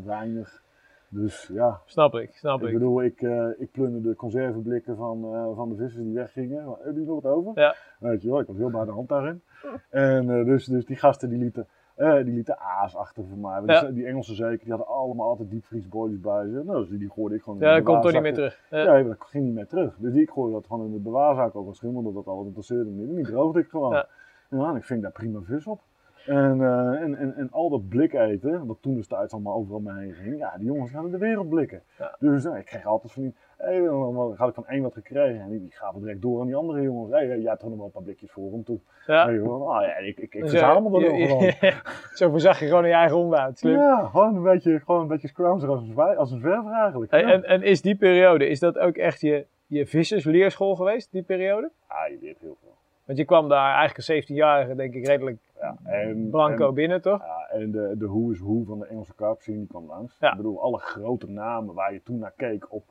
Eh, 0.00 0.06
weinig. 0.06 0.62
Dus 1.08 1.50
ja, 1.52 1.80
Snap 1.86 2.14
ik, 2.14 2.32
snap 2.36 2.60
ik 2.62 2.66
ik. 2.66 2.72
bedoel, 2.72 3.02
ik, 3.02 3.22
eh 3.22 3.46
ik 3.58 3.70
plunderde 3.70 4.08
de 4.08 4.14
conserveblikken 4.14 4.96
van, 4.96 5.24
eh, 5.34 5.56
van 5.56 5.68
de 5.68 5.76
vissers 5.76 6.04
die 6.04 6.14
weggingen. 6.14 6.64
Hebben 6.64 6.92
jullie 6.92 7.08
nog 7.08 7.22
wat 7.22 7.32
over? 7.32 7.52
Ja. 7.54 7.74
Weet 7.98 8.22
je 8.22 8.28
wel, 8.30 8.40
ik 8.40 8.46
was 8.46 8.56
heel 8.56 8.70
bij 8.70 8.84
de 8.84 8.90
hand 8.90 9.08
daarin. 9.08 9.42
En 9.90 10.26
dus, 10.44 10.64
dus 10.64 10.84
die 10.86 10.96
gasten 10.96 11.28
die 11.28 11.38
lieten, 11.38 11.66
eh, 11.94 12.14
die 12.14 12.34
lieten 12.34 12.58
aas 12.58 12.96
achter 12.96 13.24
voor 13.26 13.38
mij. 13.38 13.62
Ja. 13.66 13.80
Die, 13.80 13.92
die 13.92 14.06
Engelsen 14.06 14.34
zeker, 14.34 14.58
die 14.58 14.68
hadden 14.68 14.86
allemaal 14.86 15.28
altijd 15.28 15.50
diepvriesboilies 15.50 16.20
bij 16.20 16.48
ze. 16.48 16.62
Nou, 16.64 16.78
dus 16.80 16.88
die, 16.88 16.98
die 16.98 17.10
gooide 17.10 17.34
ik 17.34 17.42
gewoon 17.42 17.60
in 17.60 17.66
Ja, 17.66 17.74
de 17.74 17.82
dat 17.82 17.92
komt 17.92 18.02
toch 18.02 18.12
niet 18.12 18.22
meer 18.22 18.34
terug. 18.34 18.60
Ja. 18.70 18.92
Nee, 18.92 19.04
dat 19.04 19.16
ging 19.18 19.44
niet 19.44 19.54
meer 19.54 19.66
terug. 19.66 19.96
Dus 19.98 20.14
ik 20.14 20.30
gooide 20.30 20.52
dat 20.52 20.66
gewoon 20.66 20.86
in 20.86 20.92
de 20.92 20.98
bewaarzak 20.98 21.54
ook 21.56 21.66
als 21.66 21.76
schimmelde 21.76 22.12
dat 22.12 22.26
al. 22.26 22.36
Dat 22.36 22.46
interesseerde 22.46 22.90
me 22.90 23.00
niet. 23.00 23.08
En 23.08 23.14
die 23.14 23.24
droogde 23.24 23.60
ik 23.60 23.68
gewoon. 23.68 23.92
Ja. 23.92 24.08
Ja. 24.48 24.68
en 24.68 24.76
ik 24.76 24.84
ving 24.84 25.02
daar 25.02 25.12
prima 25.12 25.40
vis 25.40 25.66
op. 25.66 25.80
En, 26.26 26.60
eh, 26.60 27.02
en, 27.02 27.14
en, 27.14 27.34
en 27.36 27.50
al 27.50 27.70
dat 27.70 27.88
blik 27.88 28.12
eten, 28.12 28.66
wat 28.66 28.76
toen 28.80 28.94
destijds 28.94 29.32
allemaal 29.32 29.54
overal 29.54 29.80
mee 29.80 29.94
heen 29.94 30.14
ging, 30.14 30.38
ja, 30.38 30.56
die 30.56 30.66
jongens 30.66 30.90
gaan 30.90 31.04
in 31.04 31.10
de 31.10 31.18
wereld 31.18 31.48
blikken. 31.48 31.82
Ja. 31.98 32.16
Dus 32.18 32.44
eh, 32.44 32.56
ik 32.56 32.64
kreeg 32.64 32.86
altijd 32.86 33.12
van 33.12 33.22
die, 33.22 33.34
hey, 33.64 33.80
dan, 33.80 34.14
dan 34.14 34.34
had 34.36 34.48
ik 34.48 34.54
van 34.54 34.66
één 34.66 34.82
wat 34.82 34.92
gekregen 34.92 35.40
en 35.40 35.50
die, 35.50 35.60
die 35.60 35.70
gaven 35.72 36.00
direct 36.00 36.22
door 36.22 36.40
aan 36.40 36.46
die 36.46 36.56
andere 36.56 36.82
jongens. 36.82 37.10
Hé, 37.12 37.26
hey, 37.26 37.38
jij 37.38 37.50
hebt 37.50 37.62
er 37.62 37.68
nog 37.68 37.76
wel 37.76 37.86
een 37.86 37.92
paar 37.92 38.02
blikjes 38.02 38.30
voor 38.32 38.50
hem 38.52 38.64
toe. 38.64 38.78
Ja. 39.06 39.22
Ah, 39.22 39.82
ja, 39.82 39.96
ik, 39.96 40.18
ik, 40.18 40.34
ik 40.34 40.40
Dus, 40.40 40.50
verzamel 40.50 41.00
eh, 41.00 41.04
er 41.06 41.10
nog 41.10 41.42
je- 41.42 41.52
gewoon. 41.52 41.72
Zo 42.18 42.30
verzag 42.30 42.58
je 42.60 42.66
gewoon 42.66 42.82
in 42.82 42.88
je 42.88 42.94
eigen. 42.94 43.56
Slim. 43.56 43.72
Ja, 43.78 44.04
gewoon 44.06 44.36
een 44.36 44.42
beetje, 44.42 44.80
gewoon 44.80 45.00
een 45.00 45.06
beetje 45.08 45.28
scrouser 45.28 45.68
als 45.68 45.80
een, 45.82 46.16
als 46.16 46.30
een 46.30 46.38
zwerver 46.38 46.72
eigenlijk. 46.72 47.10
Hey, 47.10 47.20
ja. 47.20 47.32
en, 47.32 47.44
en 47.44 47.62
is 47.62 47.82
die 47.82 47.96
periode, 47.96 48.48
is 48.48 48.60
dat 48.60 48.78
ook 48.78 48.96
echt 48.96 49.20
je, 49.20 49.46
je 49.66 49.86
vissersleerschool 49.86 50.76
geweest, 50.76 51.12
die 51.12 51.22
periode? 51.22 51.70
Ah, 51.86 52.08
je 52.08 52.18
leert 52.20 52.38
heel 52.40 52.56
veel. 52.60 52.72
Want 53.04 53.18
je 53.18 53.24
kwam 53.24 53.48
daar 53.48 53.74
eigenlijk 53.76 53.96
als 53.96 54.24
17-jarige, 54.24 54.74
denk 54.74 54.94
ik, 54.94 55.06
redelijk 55.06 55.38
Ja, 55.60 55.76
en, 55.84 56.30
blanco 56.30 56.68
en- 56.68 56.74
binnen, 56.74 57.02
toch? 57.02 57.20
Ja, 57.20 57.48
en 57.58 57.70
de, 57.70 57.94
de 57.98 58.04
hoe 58.04 58.32
is 58.32 58.38
hoe 58.38 58.64
van 58.66 58.78
de 58.78 58.86
Engelse 58.86 59.14
karpscene 59.14 59.56
die 59.58 59.66
kwam 59.66 59.86
langs. 59.86 60.16
Ja. 60.20 60.30
Ik 60.30 60.36
bedoel, 60.36 60.60
alle 60.62 60.78
grote 60.78 61.30
namen 61.30 61.74
waar 61.74 61.92
je 61.92 62.02
toen 62.02 62.18
naar 62.18 62.32
keek 62.36 62.72
op, 62.72 62.84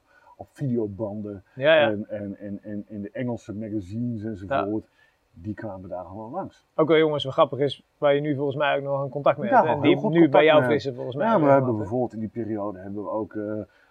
op 0.44 0.50
videobanden 0.52 1.44
Ja, 1.56 1.76
ja. 1.76 1.90
en, 1.90 2.06
en, 2.10 2.38
en, 2.40 2.60
en 2.64 2.84
in 2.88 3.02
de 3.02 3.10
Engelse 3.12 3.54
magazines 3.56 4.24
enzovoort, 4.24 4.86
die 5.34 5.54
kwamen 5.54 5.90
daar 5.90 6.06
gewoon 6.06 6.32
langs. 6.32 6.66
Ook 6.76 6.88
wel 6.88 6.98
jongens, 6.98 7.24
wat 7.24 7.34
grappig 7.34 7.60
is, 7.60 7.84
waar 7.98 8.16
je 8.16 8.22
nu 8.22 8.36
volgens 8.36 8.58
mij 8.58 8.78
ook 8.78 8.84
nog 8.84 9.02
een 9.04 9.10
contact 9.10 9.38
mee 9.38 9.50
Ja, 9.50 9.66
hebt. 9.66 9.76
En 9.76 9.82
die 9.82 10.10
nu 10.10 10.30
bij 10.30 10.44
jou 10.44 10.66
vissen, 10.66 10.96
volgens 10.96 11.16
mij. 11.16 11.26
Ja, 11.28 11.38
maar 11.38 11.48
we 11.48 11.54
hebben 11.54 11.78
bijvoorbeeld 11.78 12.14
in 12.14 12.20
die 12.20 12.30
periode 12.30 12.80
hebben 12.80 13.04
we 13.04 13.10
ook 13.10 13.34
eh, 13.36 13.44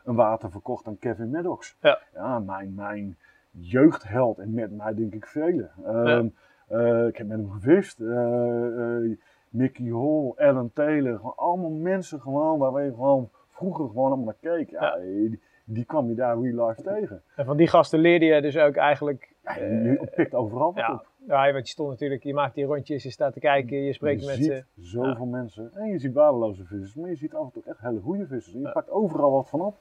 een 0.05 0.15
water 0.15 0.51
verkocht 0.51 0.87
aan 0.87 0.99
Kevin 0.99 1.31
Maddox. 1.31 1.77
Ja. 1.81 2.39
mijn, 2.39 2.75
mijn 2.75 3.17
jeugdheld 3.51 4.39
en 4.39 4.55
met 4.55 4.77
mij 4.77 4.95
denk 4.95 5.15
ik 5.15 5.27
velen. 5.27 5.71
Ehm, 5.85 6.27
eh, 6.67 7.07
ik 7.07 7.17
heb 7.17 7.27
met 7.27 7.39
hem 7.39 7.51
gevist. 7.51 8.01
eh, 8.01 9.17
Mickey 9.49 9.87
Hall, 9.87 10.33
Alan 10.49 10.71
Taylor, 10.73 11.17
gewoon 11.17 11.37
allemaal 11.37 11.71
mensen 11.71 12.21
gewoon 12.21 12.59
waar 12.59 12.85
je 12.85 12.91
gewoon 12.95 13.29
vroeger 13.49 13.87
gewoon 13.87 14.07
allemaal 14.07 14.25
naar 14.41 14.57
keek. 14.57 14.71
Ja, 14.71 14.83
Ja. 14.97 14.99
Die, 15.03 15.41
die 15.65 15.85
kwam 15.85 16.09
je 16.09 16.15
daar 16.15 16.41
real 16.41 16.67
life 16.69 16.83
tegen. 16.83 17.23
En 17.37 17.45
van 17.45 17.57
die 17.57 17.67
gasten 17.69 17.99
leerde 17.99 18.25
je 18.25 18.41
dus 18.41 18.59
ook 18.59 18.75
eigenlijk... 18.77 19.31
Ja, 19.45 19.55
je, 19.57 19.99
je 20.01 20.09
pikt 20.15 20.35
overal 20.35 20.73
wat 20.75 20.85
ja. 20.87 20.93
op. 20.93 21.07
Ja, 21.27 21.53
want 21.53 21.67
je 21.67 21.73
stond 21.73 21.89
natuurlijk, 21.91 22.23
je 22.23 22.35
maakt 22.35 22.55
die 22.55 22.65
rondjes, 22.65 23.03
je 23.03 23.11
staat 23.11 23.33
te 23.33 23.41
kijken, 23.41 23.77
je 23.83 23.93
spreekt 23.93 24.21
je 24.21 24.27
met 24.27 24.37
ziet 24.37 24.45
ze. 24.47 24.65
zoveel 24.81 25.27
mensen. 25.27 25.71
En 25.75 25.87
je 25.89 25.99
ziet 25.99 26.13
waardeloze 26.13 26.65
vissers, 26.65 26.95
maar 26.95 27.09
je 27.11 27.17
ziet 27.17 27.35
af 27.35 27.45
en 27.45 27.51
toe 27.53 27.63
echt 27.67 27.79
hele 27.81 28.01
goede 28.01 28.27
vissers. 28.27 28.55
Je 28.55 28.71
pakt 28.73 28.91
overal 28.91 29.33
wat 29.33 29.49
van 29.49 29.61
op. 29.61 29.75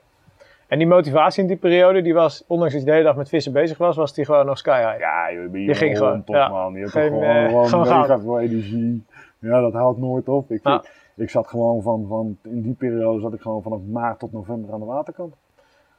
En 0.67 0.77
die 0.77 0.87
motivatie 0.87 1.41
in 1.41 1.47
die 1.47 1.57
periode, 1.57 2.01
die 2.01 2.13
was, 2.13 2.43
ondanks 2.47 2.73
dat 2.73 2.81
je 2.81 2.87
de 2.87 2.93
hele 2.93 3.05
dag 3.05 3.15
met 3.15 3.29
vissen 3.29 3.53
bezig 3.53 3.77
was, 3.77 3.95
was 3.95 4.13
die 4.13 4.25
gewoon 4.25 4.45
nog 4.45 4.57
sky 4.57 4.79
high. 4.81 4.99
Ja, 4.99 5.27
je, 5.29 5.47
bent 5.51 5.65
Je 5.65 5.73
ging 5.75 5.97
gewoon, 5.97 6.23
top 6.23 6.35
ja. 6.35 6.47
man. 6.49 6.73
Je 6.73 6.79
hebt 6.79 6.91
Geen, 6.91 7.07
gewoon, 7.07 7.23
eh, 7.23 7.45
gewoon, 7.47 7.67
gewoon 7.67 7.87
mega 7.87 8.03
gaan. 8.05 8.21
veel 8.21 8.39
energie. 8.39 9.03
Ja, 9.39 9.61
dat 9.61 9.73
houdt 9.73 9.99
nooit 9.99 10.29
op. 10.29 10.51
Ik, 10.51 10.63
Ja. 10.63 10.83
ik 11.15 11.29
zat 11.29 11.47
gewoon 11.47 11.81
van, 11.81 12.05
van, 12.07 12.37
in 12.43 12.61
die 12.61 12.73
periode 12.73 13.19
zat 13.21 13.33
ik 13.33 13.41
gewoon 13.41 13.61
vanaf 13.61 13.79
maart 13.91 14.19
tot 14.19 14.31
november 14.31 14.73
aan 14.73 14.79
de 14.79 14.85
waterkant. 14.85 15.35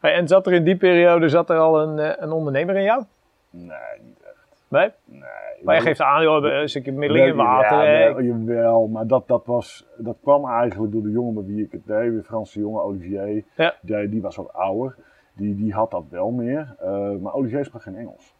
Hey, 0.02 0.14
en 0.14 0.28
zat 0.28 0.46
er 0.46 0.52
in 0.52 0.64
die 0.64 0.76
periode 0.76 1.28
zat 1.28 1.50
er 1.50 1.58
al 1.58 1.80
een, 1.80 1.98
eh, 1.98 2.22
een 2.22 2.32
ondernemer 2.32 2.76
in 2.76 2.82
jou? 2.82 3.04
Nee, 3.50 3.68
niet 4.02 4.22
echt. 4.22 4.46
Nee? 4.68 4.90
Nee. 5.04 5.20
Maar 5.62 5.74
je 5.74 5.80
geeft 5.80 6.00
aan, 6.00 6.22
joh, 6.22 6.44
een 6.44 6.68
stukje 6.68 6.92
middeling 6.92 7.26
in 7.28 7.36
water. 7.36 7.84
Ja, 7.84 8.14
wel, 8.14 8.22
jawel, 8.22 8.86
maar 8.86 9.06
dat, 9.06 9.28
dat, 9.28 9.46
was, 9.46 9.86
dat 9.96 10.16
kwam 10.22 10.48
eigenlijk 10.48 10.92
door 10.92 11.02
de 11.02 11.10
jongen 11.10 11.34
met 11.34 11.46
wie 11.46 11.64
ik 11.64 11.72
het 11.72 11.86
deed. 11.86 12.12
De 12.12 12.22
Franse 12.22 12.60
jongen, 12.60 12.82
Olivier. 12.82 13.44
Ja. 13.56 13.74
Die, 13.80 14.08
die 14.08 14.22
was 14.22 14.36
wat 14.36 14.52
ouder. 14.52 14.94
Die, 15.36 15.56
die 15.56 15.72
had 15.72 15.90
dat 15.90 16.04
wel 16.10 16.30
meer. 16.30 16.74
Eh, 16.78 17.10
maar 17.20 17.34
Olivier 17.34 17.64
sprak 17.64 17.82
geen 17.82 17.96
Engels. 17.96 18.34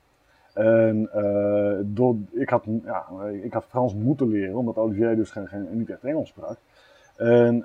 En 0.54 1.08
eh, 1.12 1.78
door, 1.84 2.16
ik, 2.32 2.48
had, 2.48 2.64
ja, 2.84 3.06
ik 3.42 3.52
had 3.52 3.64
Frans 3.64 3.94
moeten 3.94 4.28
leren, 4.28 4.56
omdat 4.56 4.76
Olivier 4.76 5.16
dus 5.16 5.30
geen, 5.30 5.48
geen, 5.48 5.68
niet 5.70 5.90
echt 5.90 6.04
Engels 6.04 6.28
sprak. 6.28 6.56
En, 7.16 7.64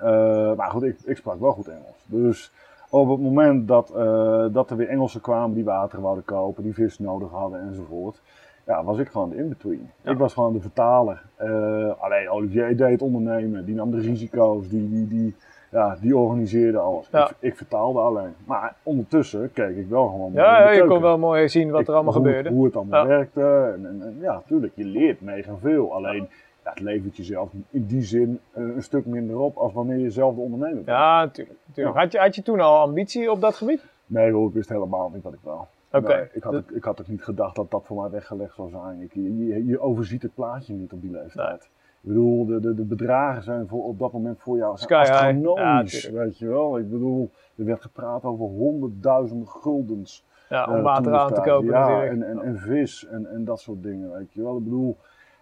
maar 0.55 0.69
goed, 0.69 0.83
ik, 0.83 0.97
ik 1.05 1.17
sprak 1.17 1.39
wel 1.39 1.51
goed 1.51 1.67
Engels. 1.67 2.05
Dus 2.05 2.51
op 2.89 3.09
het 3.09 3.19
moment 3.19 3.67
dat, 3.67 3.89
eh, 3.95 4.45
dat 4.51 4.69
er 4.69 4.77
weer 4.77 4.87
Engelsen 4.89 5.21
kwamen 5.21 5.55
die 5.55 5.63
water 5.65 6.01
wouden 6.01 6.25
kopen, 6.25 6.63
die 6.63 6.73
vis 6.73 6.99
nodig 6.99 7.29
hadden 7.31 7.61
enzovoort. 7.61 8.21
ja, 8.65 8.83
was 8.83 8.97
ik 8.97 9.07
gewoon 9.07 9.29
de 9.29 9.35
in-between. 9.35 9.89
Ja. 10.01 10.11
Ik 10.11 10.17
was 10.17 10.33
gewoon 10.33 10.53
de 10.53 10.61
vertaler. 10.61 11.21
Eh, 11.35 11.89
alleen 11.99 12.29
Olivier 12.29 12.77
deed 12.77 12.91
het 12.91 13.01
ondernemen, 13.01 13.65
die 13.65 13.75
nam 13.75 13.91
de 13.91 13.99
risico's, 13.99 14.69
die, 14.69 14.89
die, 14.89 15.07
die, 15.07 15.35
ja, 15.71 15.97
die 16.01 16.17
organiseerde 16.17 16.77
alles. 16.77 17.07
Ja. 17.11 17.25
Ik, 17.29 17.35
ik 17.39 17.57
vertaalde 17.57 17.99
alleen. 17.99 18.33
Maar 18.45 18.75
ondertussen 18.83 19.51
keek 19.53 19.75
ik 19.77 19.89
wel 19.89 20.07
gewoon. 20.07 20.31
Ja, 20.33 20.59
ja, 20.59 20.71
je 20.71 20.85
kon 20.85 21.01
wel 21.01 21.17
mooi 21.17 21.49
zien 21.49 21.71
wat 21.71 21.81
Ik- 21.81 21.87
er 21.87 21.93
allemaal 21.93 22.13
hoe, 22.13 22.23
gebeurde. 22.25 22.49
Hoe 22.49 22.65
het 22.65 22.75
allemaal 22.75 23.05
werkte. 23.07 23.71
En, 23.75 23.85
en, 23.85 24.01
en 24.01 24.17
ja, 24.21 24.33
natuurlijk, 24.33 24.73
je 24.75 24.85
leert 24.85 25.21
mega 25.21 25.55
veel. 25.61 25.93
Alleen, 25.93 26.27
ja, 26.67 26.73
het 26.73 26.83
levert 26.83 27.17
jezelf 27.17 27.49
in 27.69 27.85
die 27.85 28.01
zin 28.03 28.39
eh, 28.51 28.63
een 28.63 28.83
stuk 28.83 29.05
minder 29.05 29.37
op 29.37 29.57
als 29.57 29.73
wanneer 29.73 29.97
je 29.97 30.09
zelf 30.09 30.35
de 30.35 30.41
ondernemer 30.41 30.75
bent. 30.75 30.87
Ja, 30.87 31.23
natuurlijk. 31.23 31.97
Had, 31.97 32.11
je, 32.11 32.19
had 32.19 32.35
je 32.35 32.41
toen 32.41 32.59
al 32.59 32.79
ambitie 32.79 33.31
op 33.31 33.41
dat 33.41 33.55
gebied? 33.55 33.83
Nee, 34.05 34.31
hoor, 34.31 34.47
ik 34.47 34.53
wist 34.53 34.69
helemaal 34.69 35.09
niet 35.13 35.23
wat 35.23 35.33
ik 35.33 35.39
wou. 35.43 35.59
Oké. 35.91 36.15
Nee, 36.15 36.27
ik, 36.31 36.43
had, 36.43 36.55
ook- 36.55 36.71
ik 36.71 36.83
had 36.83 37.01
ook 37.01 37.07
niet 37.07 37.23
gedacht 37.23 37.55
dat 37.55 37.71
dat 37.71 37.85
voor 37.85 38.01
mij 38.01 38.09
weggelegd 38.09 38.55
zou 38.55 38.69
zijn. 38.69 39.01
Ik, 39.01 39.13
je, 39.13 39.65
je, 39.65 39.79
overziet 39.79 40.21
het 40.21 40.33
plaatje 40.33 40.73
niet 40.73 40.93
op 40.93 41.01
die 41.01 41.11
leeftijd. 41.11 41.69
Ik 42.01 42.13
bedoel, 42.13 42.45
de, 42.45 42.59
de, 42.59 42.75
de 42.75 42.83
bedragen 42.83 43.43
zijn 43.43 43.67
voor, 43.67 43.83
op 43.83 43.99
dat 43.99 44.11
moment 44.11 44.39
voor 44.39 44.57
jou 44.57 44.77
Sky 44.77 44.93
astronomisch, 44.93 46.01
Ja, 46.01 46.11
weet 46.11 46.37
je 46.37 46.47
wel. 46.47 46.77
Ik 46.77 46.89
bedoel, 46.89 47.31
er 47.55 47.65
werd 47.65 47.81
gepraat 47.81 48.23
over 48.23 48.45
honderdduizenden 48.45 49.47
guldens. 49.47 50.25
Ja, 50.49 50.65
om 50.65 50.75
eh, 50.75 50.83
water 50.83 51.13
aan 51.13 51.33
te 51.33 51.41
kopen 51.41 51.65
ja, 51.65 51.87
natuurlijk. 51.87 52.11
En, 52.11 52.23
en, 52.23 52.41
en 52.41 52.59
vis 52.59 53.07
en, 53.07 53.25
en 53.25 53.43
dat 53.45 53.59
soort 53.59 53.83
dingen, 53.83 54.11
weet 54.11 54.33
je 54.33 54.43
wel. 54.43 54.57
Ik 54.57 54.63
bedoel, 54.63 54.97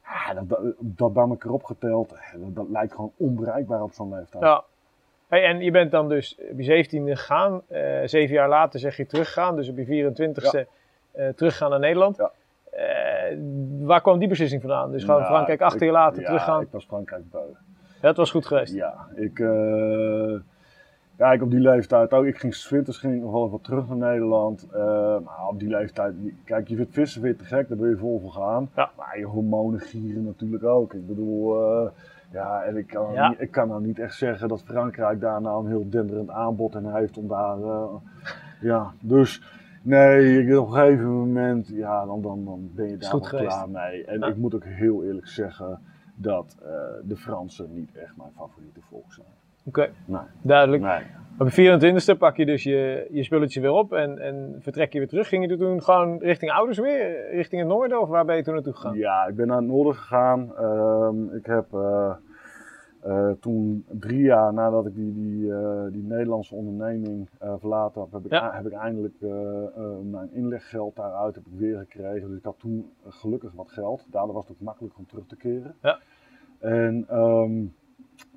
ja, 0.08 0.34
dat, 0.34 0.60
dat, 0.80 1.13
bij 1.13 1.24
elkaar 1.24 1.52
opgeteld, 1.52 2.10
dat, 2.10 2.56
dat 2.56 2.70
lijkt 2.70 2.94
gewoon 2.94 3.12
onbereikbaar 3.18 3.82
op 3.84 3.91
zo'n 3.94 4.13
leeftijd. 4.15 4.44
Ja. 4.44 4.63
Hey, 5.28 5.44
en 5.44 5.60
je 5.62 5.72
bent 5.72 5.91
dan 5.91 6.10
dus 6.10 6.38
op 6.52 6.60
je 6.60 6.86
17e 6.86 6.89
gegaan. 6.89 7.62
eh, 7.68 8.02
zeven 8.06 8.36
jaar 8.36 8.50
later 8.50 8.80
zeg 8.80 8.98
je 8.98 9.06
teruggegaan. 9.06 9.56
Dus 9.56 9.70
op 9.70 9.78
je 9.78 9.86
24e 9.86 10.68
eh, 11.12 11.28
teruggaan 11.30 11.70
naar 11.70 11.80
Nederland. 11.80 12.18
Ja. 12.18 12.32
Eh, 12.72 13.38
waar 13.80 14.02
kwam 14.02 14.20
die 14.20 14.28
beslissing 14.28 14.62
vandaan? 14.62 14.91
Dus 14.91 15.04
gewoon 15.04 15.20
Nou, 15.20 15.32
Frankrijk 15.32 15.62
acht 15.62 15.76
ik- 15.76 15.82
jaar 15.82 15.91
later 15.91 16.20
ja, 16.22 16.26
teruggaan. 16.28 16.62
ik 16.62 16.68
was 16.72 16.86
Frankrijk 16.86 17.32
beu. 17.32 17.39
Dat 18.02 18.18
was 18.18 18.32
goed 18.32 18.46
geweest. 18.46 18.74
Ja, 18.74 19.08
ik, 19.15 19.39
ja, 21.17 21.32
ik 21.32 21.41
op 21.41 21.51
die 21.51 21.60
leeftijd 21.60 22.12
ook. 22.13 22.25
Ik 22.25 22.38
ging 22.38 22.67
winters 22.69 22.97
ging 22.97 23.15
ik 23.15 23.21
nog 23.21 23.32
wel 23.32 23.45
even 23.45 23.62
terug 23.62 23.88
naar 23.88 23.97
Nederland. 24.12 24.67
Eh, 24.71 24.80
maar 25.19 25.47
op 25.49 25.60
die 25.60 25.69
leeftijd, 25.69 26.13
kijk, 26.43 26.67
je 26.67 26.75
vindt 26.75 26.93
vissen 26.93 27.21
weer 27.21 27.38
te 27.38 27.43
gek, 27.43 27.67
daar 27.67 27.78
wil 27.78 27.89
je 27.89 27.97
vol 27.97 28.19
voor 28.19 28.32
gaan. 28.32 28.69
Ja. 28.75 28.89
Maar 28.97 29.19
je 29.19 29.25
hormonen 29.25 29.80
gieren 29.80 30.23
natuurlijk 30.23 30.63
ook. 30.63 30.93
Ik 30.93 31.08
bedoel, 31.08 31.62
eh, 31.63 31.89
ja, 32.32 32.63
en 32.63 32.78
ik 32.78 32.88
kan, 32.88 33.13
Ja. 33.13 33.30
niet, 33.30 33.41
ik 33.41 33.51
kan 33.51 33.67
nou 33.67 33.82
niet 33.86 33.99
echt 33.99 34.15
zeggen 34.15 34.47
dat 34.47 34.63
Frankrijk 34.63 35.19
daar 35.19 35.41
nou 35.41 35.63
een 35.63 35.69
heel 35.71 35.89
denderend 35.89 36.30
aanbod 36.30 36.75
in 36.75 36.86
heeft 36.86 37.17
om 37.17 37.28
daar, 37.28 37.62
eh, 37.62 37.93
ja, 38.62 38.91
dus. 38.99 39.41
Nee, 39.82 40.41
ik- 40.43 40.58
op 40.58 40.67
een 40.67 40.73
gegeven 40.73 41.12
moment, 41.12 41.67
ja, 41.67 42.06
dan, 42.06 42.21
dan, 42.21 42.45
dan 42.45 42.69
ben 42.75 42.89
je 42.89 42.97
daar 42.97 43.12
wel 43.12 43.19
klaar 43.19 43.69
mee. 43.69 44.06
En 44.06 44.19
Ja. 44.19 44.28
ik 44.28 44.36
moet 44.38 44.56
ook 44.56 44.63
heel 44.63 45.04
eerlijk 45.04 45.28
zeggen 45.28 45.80
dat 46.15 46.58
de 47.04 47.15
Fransen 47.15 47.73
niet 47.73 47.97
echt 47.97 48.17
mijn 48.17 48.32
favoriete 48.36 48.80
volk 48.89 49.13
zijn. 49.13 49.28
Oké, 49.65 49.89
duidelijk. 50.41 50.84
nee. 50.84 51.01
Op 51.39 51.49
je 51.49 51.80
24e 52.15 52.17
pak 52.17 52.36
je 52.38 52.45
dus 52.45 52.63
je, 52.63 53.08
je 53.12 53.23
spulletjes 53.23 53.62
weer 53.63 53.71
op 53.71 53.93
en, 53.93 54.19
en 54.19 54.56
vertrek 54.60 54.93
je 54.93 54.99
weer 54.99 55.08
terug. 55.08 55.28
Ging 55.28 55.49
je 55.49 55.58
toen 55.58 55.84
gewoon 55.84 56.17
richting 56.19 56.51
ouders 56.51 56.78
weer? 56.80 57.30
Richting 57.32 57.62
het 57.62 57.69
noorden? 57.69 58.01
Of 58.01 58.10
waar 58.10 58.25
ben 58.25 58.36
je 58.36 58.43
toen 58.43 58.54
naartoe 58.54 58.73
gegaan? 58.73 58.97
Ja, 58.97 59.25
ik 59.28 59.36
ben 59.36 59.47
naar 59.47 59.58
het 59.58 59.65
noorden 59.65 59.95
gegaan. 59.95 60.56
Ehm, 60.58 61.36
ik 61.36 61.45
heb 61.45 61.73
eh, 61.73 62.15
eh, 63.01 63.30
toen 63.39 63.86
drie 63.89 64.21
jaar 64.21 64.54
nadat 64.54 64.86
ik 64.86 64.95
die, 64.95 65.13
die, 65.13 65.54
eh, 65.54 65.84
die 65.91 66.04
Nederlandse 66.04 66.56
onderneming 66.56 67.30
verlaten 67.60 68.01
heb, 68.01 68.12
heb 68.12 68.25
ik, 68.25 68.32
Ja. 68.32 68.51
heb 68.54 68.65
ik 68.65 68.73
eindelijk 68.73 69.15
mijn 70.12 70.34
inleggeld 70.34 70.95
daaruit 70.95 71.36
heb 71.36 71.45
ik 71.45 71.60
weer 71.60 71.78
gekregen. 71.78 72.28
Dus 72.28 72.38
ik 72.38 72.43
had 72.45 72.60
toen 72.60 72.89
gelukkig 73.08 73.51
wat 73.56 73.71
geld. 73.71 74.06
Daardoor 74.12 74.34
was 74.34 74.47
het 74.47 74.58
ook 74.58 74.63
makkelijk 74.63 74.97
om 74.97 75.06
terug 75.08 75.25
te 75.28 75.36
keren. 75.36 75.75
Ja. 75.82 75.99
En 76.60 77.06
ehm, 77.10 77.51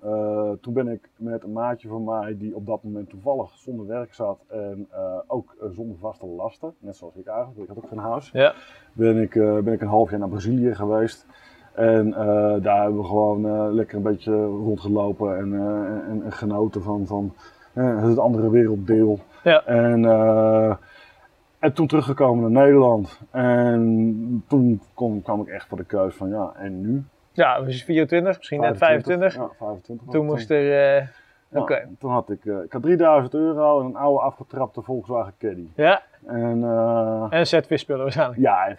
eh, 0.02 0.50
toen 0.60 0.72
ben 0.72 0.88
ik 0.88 1.08
met 1.16 1.42
een 1.42 1.52
maatje 1.52 1.88
van 1.88 2.04
mij 2.04 2.36
die 2.36 2.56
op 2.56 2.66
dat 2.66 2.82
moment 2.82 3.08
toevallig 3.08 3.50
zonder 3.50 3.86
werk 3.86 4.14
zat 4.14 4.38
en 4.48 4.86
eh, 4.90 5.18
ook 5.26 5.56
eh, 5.60 5.68
zonder 5.70 5.96
vaste 5.98 6.26
lasten, 6.26 6.74
net 6.78 6.96
zoals 6.96 7.14
ik 7.14 7.26
eigenlijk, 7.26 7.58
ik 7.60 7.68
had 7.68 7.76
ook 7.76 7.88
geen 7.88 7.98
huis 7.98 8.30
Ja. 8.32 8.54
ben 8.92 9.16
ik, 9.16 9.32
ben 9.34 9.72
ik 9.72 9.80
een 9.80 9.88
half 9.88 10.10
jaar 10.10 10.18
naar 10.18 10.28
Brazilië 10.28 10.74
geweest. 10.74 11.26
En 11.74 12.10
daar 12.62 12.82
hebben 12.82 13.00
we 13.00 13.06
gewoon 13.06 13.72
lekker 13.74 13.96
een 13.96 14.02
beetje 14.02 14.44
rondgelopen 14.44 15.38
en, 15.38 15.52
en, 16.08 16.22
en 16.24 16.32
genoten 16.32 16.82
van, 16.82 17.06
van 17.06 17.34
het 17.74 18.18
andere 18.18 18.50
werelddeel. 18.50 19.18
Ja. 19.42 19.64
En, 19.64 20.04
en 21.58 21.72
toen 21.72 21.86
teruggekomen 21.86 22.52
naar 22.52 22.64
Nederland. 22.64 23.20
En 23.30 24.44
toen 24.48 24.80
kom, 24.94 25.22
kwam 25.22 25.40
ik 25.40 25.48
echt 25.48 25.68
voor 25.68 25.78
de 25.78 25.84
keus 25.84 26.14
van 26.14 26.28
ja, 26.28 26.52
en 26.56 26.80
nu? 26.80 27.04
Ja, 27.38 27.61
dus 27.61 27.85
24, 27.85 28.37
misschien 28.37 28.61
net 28.61 28.79
25. 28.79 29.35
Ja, 29.35 29.48
25. 29.59 30.07
was 30.07 30.14
Toen 30.14 30.24
moest 30.27 30.51
er... 30.51 30.96
eh, 30.96 31.07
Ja, 31.51 31.61
Oké. 31.61 31.88
Toen 31.98 32.11
had 32.11 32.31
ik, 32.31 32.44
eh, 32.44 32.62
ik 32.64 32.72
had 32.72 32.83
3000 32.83 33.35
euro 33.35 33.81
en 33.81 33.87
een 33.87 33.96
oude 33.96 34.20
afgetrapte 34.20 34.83
Volkswagen 34.83 35.33
Caddy. 35.38 35.66
Ja, 35.74 36.03
En 36.27 36.62
eh, 36.64 37.27
en 37.31 37.38
een 37.38 37.46
set 37.46 37.66
visspullen 37.66 38.03
waarschijnlijk. 38.03 38.40
Ja, 38.40 38.66
en- 38.68 38.77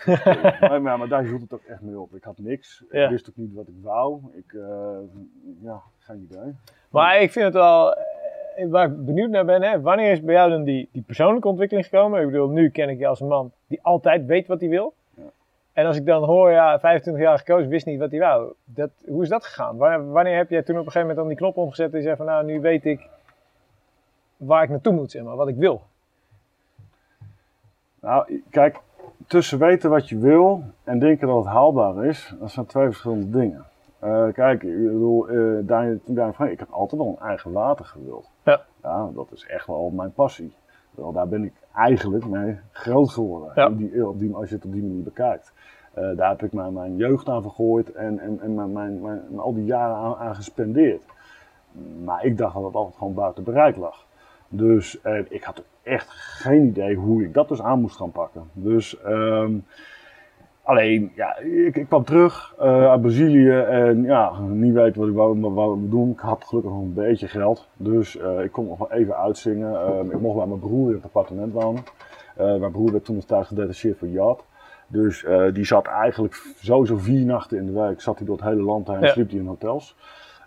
maar, 0.60 0.82
maar, 0.82 0.98
maar 0.98 1.08
daar 1.08 1.24
hield 1.24 1.42
het 1.42 1.54
ook 1.54 1.64
echt 1.68 1.82
mee 1.82 2.00
op. 2.00 2.14
Ik 2.16 2.24
had 2.24 2.38
niks. 2.38 2.84
Ja. 2.92 3.04
Ik 3.04 3.10
wist 3.10 3.30
ook 3.30 3.36
niet 3.36 3.54
wat 3.54 3.68
ik 3.68 3.74
wou. 3.82 4.20
Ik, 4.34 4.54
eh, 4.54 4.98
ja, 5.62 5.82
geen 6.00 6.28
idee. 6.32 6.56
Maar 6.90 7.22
ik 7.22 7.32
vind 7.32 7.46
het 7.46 7.54
wel, 7.54 7.96
waar 8.70 8.86
ik 8.86 9.06
benieuwd 9.06 9.30
naar 9.30 9.46
ben, 9.46 9.62
hè, 9.62 9.82
wanneer 9.82 10.12
is 10.12 10.22
bij 10.22 10.34
jou 10.36 10.50
dan 10.50 10.64
die, 10.64 10.90
die 10.92 11.02
persoonlijke 11.06 11.48
ontwikkeling 11.48 11.86
gekomen? 11.88 12.22
Ik 12.22 12.26
bedoel, 12.32 12.50
nu 12.50 12.70
ken 12.70 12.90
ik 12.90 13.00
je 13.00 13.08
als 13.08 13.20
een 13.20 13.28
man 13.28 13.52
die 13.68 13.80
altijd 13.82 14.26
weet 14.26 14.48
wat 14.48 14.60
hij 14.60 14.70
wil. 14.70 14.94
En 15.74 15.86
als 15.86 15.98
ik 15.98 16.06
dan 16.06 16.24
hoor, 16.24 16.52
ja, 16.52 16.80
25 16.80 17.24
jaar 17.24 17.38
gekozen, 17.38 17.70
wist 17.70 17.86
niet 17.86 18.00
wat 18.00 18.12
hij 18.12 18.20
wou. 18.20 18.54
Dat, 18.66 18.90
hoe 19.06 19.24
is 19.24 19.30
dat 19.30 19.46
gegaan? 19.46 19.78
Wanneer, 19.78 20.12
wanneer 20.12 20.38
heb 20.38 20.50
jij 20.50 20.64
toen 20.64 20.78
op 20.80 20.86
een 20.86 20.92
gegeven 20.92 21.08
moment 21.08 21.18
dan 21.18 21.28
die 21.28 21.38
knop 21.38 21.58
omgezet 21.58 21.94
en 21.94 22.02
zei 22.02 22.16
van, 22.16 22.26
nou, 22.26 22.46
nu 22.46 22.62
weet 22.62 22.86
ik 22.86 23.08
waar 24.38 24.64
ik 24.64 24.70
naartoe 24.70 24.94
moet, 24.94 25.12
zeg 25.12 25.24
maar, 25.24 25.36
wat 25.36 25.48
ik 25.48 25.56
wil. 25.56 25.82
Nou, 28.02 28.42
kijk, 28.50 28.80
tussen 29.28 29.60
weten 29.60 29.90
wat 29.90 30.10
je 30.10 30.18
wil 30.18 30.64
en 30.84 31.00
denken 31.00 31.28
dat 31.28 31.38
het 31.38 31.54
haalbaar 31.54 32.06
is, 32.06 32.34
dat 32.40 32.52
zijn 32.52 32.66
twee 32.66 32.86
verschillende 32.86 33.30
dingen. 33.40 33.66
Eh, 34.00 34.28
kijk, 34.34 34.64
ik 34.64 34.84
bedoel, 34.84 35.28
eh 35.30 35.36
Daniel, 35.62 36.00
toen 36.06 36.16
Daniel 36.16 36.34
Frank, 36.34 36.52
ik 36.52 36.60
heb 36.60 36.72
altijd 36.72 37.02
wel 37.02 37.18
een 37.20 37.28
eigen 37.28 37.52
water 37.52 37.86
gewild. 37.86 38.30
Ja. 38.44 38.62
ja. 38.84 39.10
Dat 39.14 39.28
is 39.32 39.46
echt 39.46 39.68
wel 39.68 39.90
mijn 39.90 40.14
passie. 40.14 40.54
Wel, 40.92 41.12
daar 41.12 41.28
ben 41.28 41.44
ik 41.44 41.54
eigenlijk 41.76 42.26
mee 42.26 42.60
groot 42.72 43.10
geworden, 43.10 43.52
Ja. 43.56 43.68
in 43.68 43.76
die, 43.76 44.08
op 44.08 44.20
die, 44.20 44.36
als 44.36 44.50
je 44.50 44.56
het 44.56 44.66
op 44.66 44.72
die 44.72 44.82
manier 44.84 45.04
bekijkt. 45.04 45.52
Eh, 46.00 46.18
daar 46.18 46.30
heb 46.30 46.44
ik 46.44 46.54
mijn, 46.54 46.74
mijn 46.74 46.96
jeugd 46.96 47.30
aan 47.30 47.42
vergooid 47.42 47.92
en, 47.92 48.20
en, 48.20 48.40
en 48.42 48.54
mijn, 48.54 49.02
mijn, 49.02 49.22
al 49.38 49.54
die 49.54 49.66
jaren 49.66 50.18
aan, 50.18 50.36
gespendeerd. 50.36 51.04
Maar 52.04 52.26
ik 52.26 52.38
dacht 52.38 52.54
dat 52.54 52.64
het 52.64 52.76
altijd 52.76 52.98
gewoon 52.98 53.14
buiten 53.14 53.44
bereik 53.44 53.76
lag. 53.76 54.06
Dus 54.48 55.02
eh, 55.02 55.20
ik 55.30 55.44
had 55.44 55.64
echt 55.84 56.10
geen 56.10 56.66
idee 56.66 56.96
hoe 56.96 57.24
ik 57.24 57.34
dat 57.34 57.48
dus 57.48 57.62
aan 57.62 57.82
moest 57.82 57.96
gaan 57.96 58.12
pakken. 58.12 58.44
Dus 58.54 59.02
ehm, 59.02 59.54
alleen, 60.64 61.12
ja, 61.16 61.38
ik, 61.38 61.76
ik 61.76 61.88
kwam 61.88 62.04
terug 62.04 62.56
eh, 62.60 62.90
uit 62.90 63.02
Brazilië 63.02 63.60
en 63.60 64.04
ja, 64.04 64.40
niet 64.40 64.74
weten 64.74 65.00
wat 65.00 65.10
ik 65.10 65.16
wou, 65.16 65.40
wat 65.40 65.54
wou 65.54 65.90
doen. 65.90 66.10
Ik 66.10 66.20
had 66.20 66.44
gelukkig 66.44 66.72
nog 66.72 66.82
een 66.82 66.94
beetje 66.94 67.28
geld. 67.28 67.68
Dus 67.78 68.16
ik 68.16 68.52
kon 68.52 68.68
nog 68.68 68.78
wel 68.78 68.92
even 68.92 69.18
uitzingen. 69.18 69.82
Ehm, 69.82 70.12
ik 70.12 70.20
mocht 70.20 70.38
bij 70.38 70.48
mijn 70.48 70.60
broer 70.60 70.90
in 70.90 70.96
het 70.96 71.06
appartement 71.06 71.54
wonen. 71.54 71.84
Mijn 72.36 72.72
broer 72.72 72.92
werd 72.92 73.06
toen 73.06 73.16
nog 73.16 73.26
thuis 73.26 73.48
gedetacheerd 73.48 73.98
voor 73.98 74.08
Jad. 74.08 74.44
Dus 74.92 75.24
eh, 75.24 75.44
die 75.54 75.66
zat 75.66 75.86
eigenlijk 75.86 76.54
sowieso 76.62 76.98
vier 76.98 77.26
nachten 77.26 77.58
in 77.58 77.66
de 77.66 77.72
week. 77.82 78.02
Zat 78.02 78.18
hij 78.18 78.26
door 78.28 78.36
het 78.36 78.46
hele 78.46 78.62
land 78.62 78.88
heen, 78.88 79.00
Ja. 79.00 79.08
sliep 79.08 79.30
hij 79.30 79.40
in 79.40 79.46
hotels. 79.48 79.96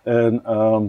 En 0.03 0.41
ehm, 0.45 0.85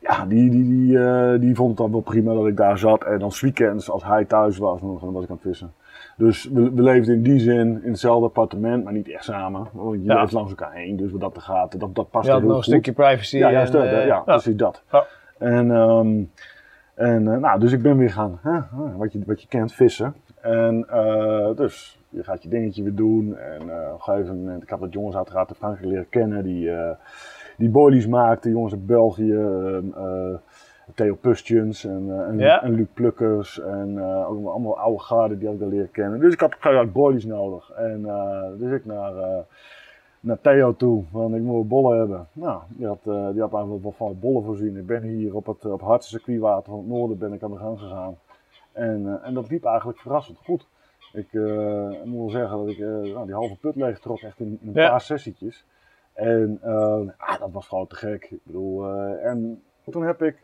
ja, 0.00 0.24
die, 0.26 0.50
die, 0.50 0.64
die, 0.64 0.98
eh, 1.04 1.40
die 1.40 1.54
vond 1.54 1.68
het 1.68 1.78
dan 1.78 1.90
wel 1.90 2.00
prima 2.00 2.34
dat 2.34 2.46
ik 2.46 2.56
daar 2.56 2.78
zat. 2.78 3.04
En 3.04 3.18
dan 3.18 3.32
weekends, 3.40 3.90
als 3.90 4.04
hij 4.04 4.24
thuis 4.24 4.58
was, 4.58 4.80
dan 4.80 5.12
was 5.12 5.24
ik 5.24 5.30
aan 5.30 5.34
het 5.42 5.44
vissen. 5.44 5.72
Dus 6.16 6.44
we, 6.52 6.70
we 6.72 6.82
leefden 6.82 7.14
in 7.14 7.22
die 7.22 7.38
zin 7.40 7.80
in 7.82 7.90
hetzelfde 7.90 8.26
appartement, 8.26 8.84
maar 8.84 8.92
niet 8.92 9.08
echt 9.10 9.24
samen. 9.24 9.66
Want 9.72 9.94
je 9.94 10.04
Ja. 10.04 10.20
leeft 10.20 10.32
langs 10.32 10.50
elkaar 10.50 10.72
heen, 10.72 10.96
dus 10.96 11.10
wat 11.10 11.20
dat 11.20 11.38
gaat, 11.42 11.80
dat, 11.80 11.94
dat 11.94 12.10
past 12.10 12.26
Je 12.26 12.30
had 12.32 12.40
heel 12.40 12.48
nog 12.48 12.58
een 12.58 12.64
stukje 12.64 12.92
privacy. 12.92 13.36
Ja, 13.36 13.46
en, 13.46 13.52
juist, 13.52 13.72
dat, 13.72 13.82
eh, 13.84 14.06
ja, 14.06 14.18
precies 14.20 14.56
dat. 14.56 14.82
Ja. 14.92 15.04
En, 15.38 15.70
ehm, 15.70 16.22
en 16.94 17.22
nou, 17.40 17.60
dus 17.60 17.72
ik 17.72 17.82
ben 17.82 17.96
weer 17.96 18.10
gaan, 18.10 18.38
hè, 18.42 18.58
wat, 18.96 19.12
je, 19.12 19.20
wat 19.26 19.42
je 19.42 19.48
kent, 19.48 19.72
vissen. 19.72 20.14
En 20.40 20.86
eh, 20.88 21.56
dus 21.56 21.98
je 22.14 22.24
gaat 22.24 22.42
je 22.42 22.48
dingetje 22.48 22.82
weer 22.82 22.94
doen. 22.94 23.36
En 23.36 23.60
eh, 23.60 23.92
op 23.92 23.94
een 23.94 24.00
gegeven 24.00 24.38
moment, 24.38 24.62
ik 24.62 24.68
had 24.68 24.78
wat 24.78 24.92
jongens 24.92 25.16
uiteraard 25.16 25.48
in 25.48 25.54
Frankrijk 25.54 25.86
leren 25.90 26.08
kennen 26.08 26.44
die, 26.44 26.70
eh 26.70 26.96
die 27.56 27.68
boilies 27.70 28.06
maakten. 28.06 28.50
Jongens 28.50 28.72
uit 28.72 28.86
België, 28.86 29.32
ehm, 29.34 29.84
eh, 29.96 30.34
Theo 30.94 31.14
Pustjens 31.14 31.84
en, 31.84 32.26
en, 32.26 32.38
Ja. 32.38 32.62
en 32.62 32.74
Luc 32.74 32.86
Plukkers. 32.94 33.60
En 33.60 34.02
ook 34.02 34.46
allemaal 34.46 34.78
oude 34.78 35.00
garden 35.02 35.38
die 35.38 35.46
had 35.46 35.56
ik 35.56 35.62
al 35.62 35.68
leren 35.68 35.90
kennen. 35.90 36.20
Dus 36.20 36.32
ik 36.32 36.40
had 36.40 36.48
op 36.48 36.54
een 36.54 36.60
gegeven 36.62 36.84
moment 36.86 37.02
boilies 37.02 37.24
nodig. 37.24 37.70
En 37.70 38.02
dus 38.58 38.72
ik 38.72 38.84
naar... 38.84 39.12
naar 40.20 40.40
Theo 40.40 40.74
toe, 40.76 41.04
want 41.10 41.34
ik 41.34 41.42
moet 41.42 41.68
bollen 41.68 41.98
hebben. 41.98 42.26
Nou, 42.32 42.60
die 42.68 42.86
had, 42.86 43.02
die 43.02 43.40
had 43.40 43.52
eigenlijk 43.52 43.82
wel 43.82 43.92
van 43.96 44.16
bollen 44.20 44.44
voorzien. 44.44 44.76
Ik 44.76 44.86
ben 44.86 45.02
hier 45.02 45.34
op 45.34 45.46
het, 45.46 45.64
op 45.64 45.72
het 45.72 45.88
hardste 45.88 46.10
circuitwater 46.16 46.64
van 46.70 46.78
het 46.78 46.88
noorden 46.88 47.18
ben 47.18 47.32
ik 47.32 47.42
aan 47.42 47.50
de 47.50 47.56
gang 47.56 47.78
gegaan. 47.78 48.16
En, 48.72 49.20
en 49.22 49.34
dat 49.34 49.50
liep 49.50 49.64
eigenlijk 49.64 49.98
verrassend 49.98 50.38
goed. 50.44 50.66
Ik 51.14 51.32
eh, 51.32 52.02
moet 52.04 52.18
wel 52.20 52.30
zeggen 52.30 52.58
dat 52.58 52.68
ik 52.68 52.78
eh, 52.78 52.86
nou, 52.86 53.24
die 53.26 53.34
halve 53.34 53.56
put 53.56 53.76
leeg 53.76 53.98
trok 53.98 54.20
echt 54.20 54.40
in, 54.40 54.58
in 54.62 54.68
een 54.68 54.74
Ja. 54.74 54.88
paar 54.88 55.00
sessietjes. 55.00 55.64
En 56.12 56.58
eh, 56.62 57.00
ah, 57.16 57.38
dat 57.40 57.50
was 57.52 57.68
gewoon 57.68 57.86
te 57.86 57.94
gek. 57.96 58.24
Ik 58.30 58.40
bedoel, 58.42 58.86
en 59.22 59.62
toen 59.90 60.02
heb 60.02 60.22
ik, 60.22 60.36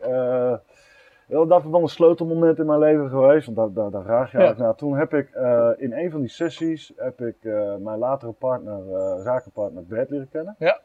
dat 1.27 1.63
is 1.63 1.69
wel 1.69 1.81
een 1.81 1.87
sleutelmoment 1.87 2.59
in 2.59 2.65
mijn 2.65 2.79
leven 2.79 3.09
geweest, 3.09 3.45
want 3.45 3.57
daar, 3.57 3.73
daar, 3.73 3.91
daar 3.91 4.03
vraag 4.03 4.31
je 4.31 4.37
Ja. 4.37 4.53
naar. 4.57 4.75
Toen 4.75 4.97
heb 4.97 5.13
ik 5.13 5.29
in 5.77 5.93
een 5.93 6.11
van 6.11 6.19
die 6.19 6.29
sessies, 6.29 6.93
heb 6.95 7.21
ik 7.21 7.35
mijn 7.79 7.97
latere 7.97 8.31
partner, 8.31 8.93
eh, 8.95 9.21
zakenpartner 9.23 9.85
Bert 9.85 10.09
leren 10.09 10.29
kennen. 10.29 10.55
Ja. 10.59 10.79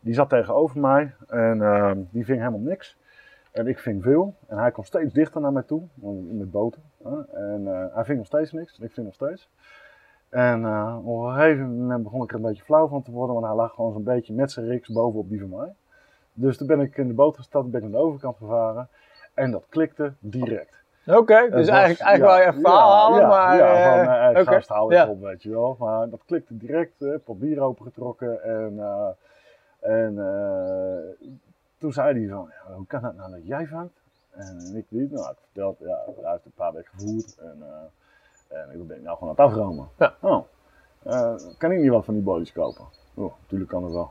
Die 0.00 0.14
zat 0.14 0.28
tegenover 0.28 0.80
mij 0.80 1.14
en 1.28 2.08
die 2.10 2.24
ving 2.24 2.38
helemaal 2.38 2.60
niks. 2.60 2.96
En 3.52 3.66
ik 3.66 3.78
ving 3.78 4.02
veel. 4.02 4.34
En 4.46 4.58
hij 4.58 4.70
kwam 4.70 4.84
steeds 4.84 5.12
dichter 5.12 5.40
naar 5.40 5.52
mij 5.52 5.62
toe, 5.62 5.82
met 6.30 6.50
boten. 6.50 6.82
En 7.32 7.62
eh, 7.66 7.94
hij 7.94 8.04
ving 8.04 8.18
nog 8.18 8.26
steeds 8.26 8.52
niks, 8.52 8.78
en 8.78 8.84
ik 8.84 8.92
ving 8.92 9.06
nog 9.06 9.14
steeds. 9.14 9.48
En 10.28 10.64
eh, 10.64 10.98
op 11.04 11.24
een 11.24 11.34
gegeven 11.34 11.78
moment 11.78 12.02
begon 12.02 12.22
ik 12.22 12.30
er 12.30 12.36
een 12.36 12.42
beetje 12.42 12.64
flauw 12.64 12.88
van 12.88 13.02
te 13.02 13.10
worden, 13.10 13.34
want 13.34 13.46
hij 13.46 13.54
lag 13.54 13.74
gewoon 13.74 13.92
zo'n 13.92 14.02
beetje 14.02 14.34
met 14.34 14.52
zijn 14.52 14.66
riks 14.66 14.88
bovenop 14.88 15.28
die 15.28 15.40
van 15.40 15.48
mij. 15.48 15.72
Dus 16.32 16.56
toen 16.56 16.66
ben 16.66 16.80
ik 16.80 16.96
in 16.96 17.08
de 17.08 17.14
boot 17.14 17.36
gestapt, 17.36 17.70
ben 17.70 17.82
ik 17.82 17.90
naar 17.90 18.00
de 18.00 18.06
overkant 18.06 18.36
gevaren. 18.36 18.88
En 19.34 19.50
dat 19.50 19.64
klikte 19.68 20.12
direct. 20.18 20.80
Oké, 21.06 21.40
dus 21.50 21.50
was- 21.50 21.68
eigenlijk, 21.68 22.00
eigenlijk 22.00 22.22
ja, 22.22 22.36
je 22.36 22.48
even 22.48 22.60
verhaal 22.60 22.88
ja, 22.88 22.94
halen, 22.94 23.20
ja, 23.20 23.28
maar... 23.28 23.56
Ja, 23.56 24.28
eh, 24.28 24.44
van 24.44 24.54
gast, 24.54 24.68
ja. 24.92 25.08
op, 25.08 25.20
weet 25.20 25.42
je 25.42 25.50
wel. 25.50 25.76
Maar 25.78 26.08
dat 26.08 26.20
klikte 26.26 26.56
direct, 26.56 27.24
pot 27.24 27.38
bier 27.38 27.60
opengetrokken. 27.60 28.42
En, 28.42 28.80
en 29.80 30.14
toen 31.78 31.92
zei 31.92 32.18
hij 32.18 32.28
van, 32.28 32.50
ja, 32.50 32.74
hoe 32.74 32.86
kan 32.86 33.02
dat 33.02 33.16
nou 33.16 33.30
dat 33.30 33.46
jij 33.46 33.66
vangt? 33.66 34.01
En 34.32 34.72
ik 34.76 34.84
niet. 34.88 35.10
Nou, 35.12 35.30
ik 35.30 35.36
vertelde, 35.44 35.76
ja, 35.88 35.98
hij 36.22 36.30
heeft 36.30 36.44
een 36.44 36.52
paar 36.54 36.72
weken 36.72 36.90
gevoerd. 36.96 37.36
En, 37.40 37.56
eh, 38.48 38.58
en 38.58 38.80
ik 38.80 38.86
ben 38.86 39.02
nou 39.02 39.18
gewoon 39.18 39.34
aan 39.38 39.44
het 39.44 39.52
afromen. 39.54 39.88
Ja. 39.98 40.14
Oh, 40.20 40.44
eh, 41.02 41.34
kan 41.58 41.70
ik 41.72 41.80
niet 41.80 41.90
wat 41.90 42.04
van 42.04 42.14
die 42.14 42.22
bodies 42.22 42.52
kopen? 42.52 42.84
Oh, 43.14 43.32
natuurlijk 43.40 43.70
kan 43.70 43.84
het 43.84 43.92
wel. 43.92 44.10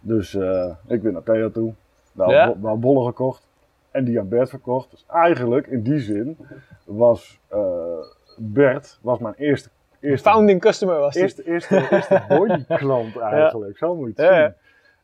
Dus 0.00 0.34
eh, 0.34 0.74
ik 0.86 1.02
ben 1.02 1.12
naar 1.12 1.22
Theo 1.22 1.50
toe. 1.50 1.72
Daar 2.12 2.30
Ja. 2.30 2.60
wel 2.60 2.78
bollen 2.78 3.06
gekocht. 3.06 3.48
En 3.90 4.04
die 4.04 4.18
aan 4.20 4.28
Bert 4.28 4.48
verkocht. 4.48 4.90
Dus 4.90 5.04
eigenlijk, 5.08 5.66
in 5.66 5.82
die 5.82 5.98
zin, 6.00 6.38
was 6.84 7.40
eh, 7.48 7.98
Bert 8.36 8.98
was 9.02 9.18
mijn 9.18 9.34
eerste, 9.34 9.68
eerste, 10.00 10.28
Founding 10.30 10.60
customer 10.60 10.98
was 10.98 11.12
die. 11.14 11.22
eerste, 11.22 11.44
eerste, 11.46 11.88
eerste 11.90 12.24
body 12.28 12.64
klant 12.64 13.16
eigenlijk. 13.30 13.78
Zo 13.78 13.94
moet 13.96 14.16
je 14.16 14.22
het 14.22 14.32
zien. 14.32 14.40
ja. 14.42 14.54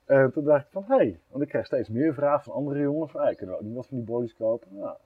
En 0.09 0.33
toen 0.33 0.45
dacht 0.45 0.65
ik 0.65 0.71
van, 0.73 0.85
hé, 0.87 0.97
hey, 0.97 1.21
want 1.31 1.43
ik 1.43 1.49
kreeg 1.49 1.67
steeds 1.67 1.89
meer 1.89 2.15
vragen 2.15 2.45
van 2.45 2.53
andere 2.53 2.81
jongens. 2.81 3.11
Van, 3.13 3.21
hey, 3.21 3.35
kunnen 3.35 3.55
we 3.55 3.61
ook 3.61 3.67
niet 3.67 3.77
wat 3.77 3.87
van 3.87 3.97
die 3.97 4.07
bodies 4.07 4.35
kopen? 4.35 4.69
Nou, 4.71 4.97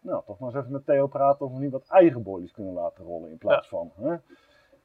nou, 0.00 0.22
toch 0.26 0.38
maar 0.38 0.48
eens 0.48 0.58
even 0.58 0.72
met 0.72 0.86
Theo 0.86 1.06
praten 1.06 1.46
of 1.46 1.52
we 1.52 1.58
niet 1.58 1.72
wat 1.72 1.88
eigen 1.88 2.22
bodies 2.22 2.52
kunnen 2.52 2.72
laten 2.72 3.04
rollen 3.04 3.30
in 3.30 3.38
plaats 3.38 3.68
van. 3.68 3.92
Hè? 4.00 4.14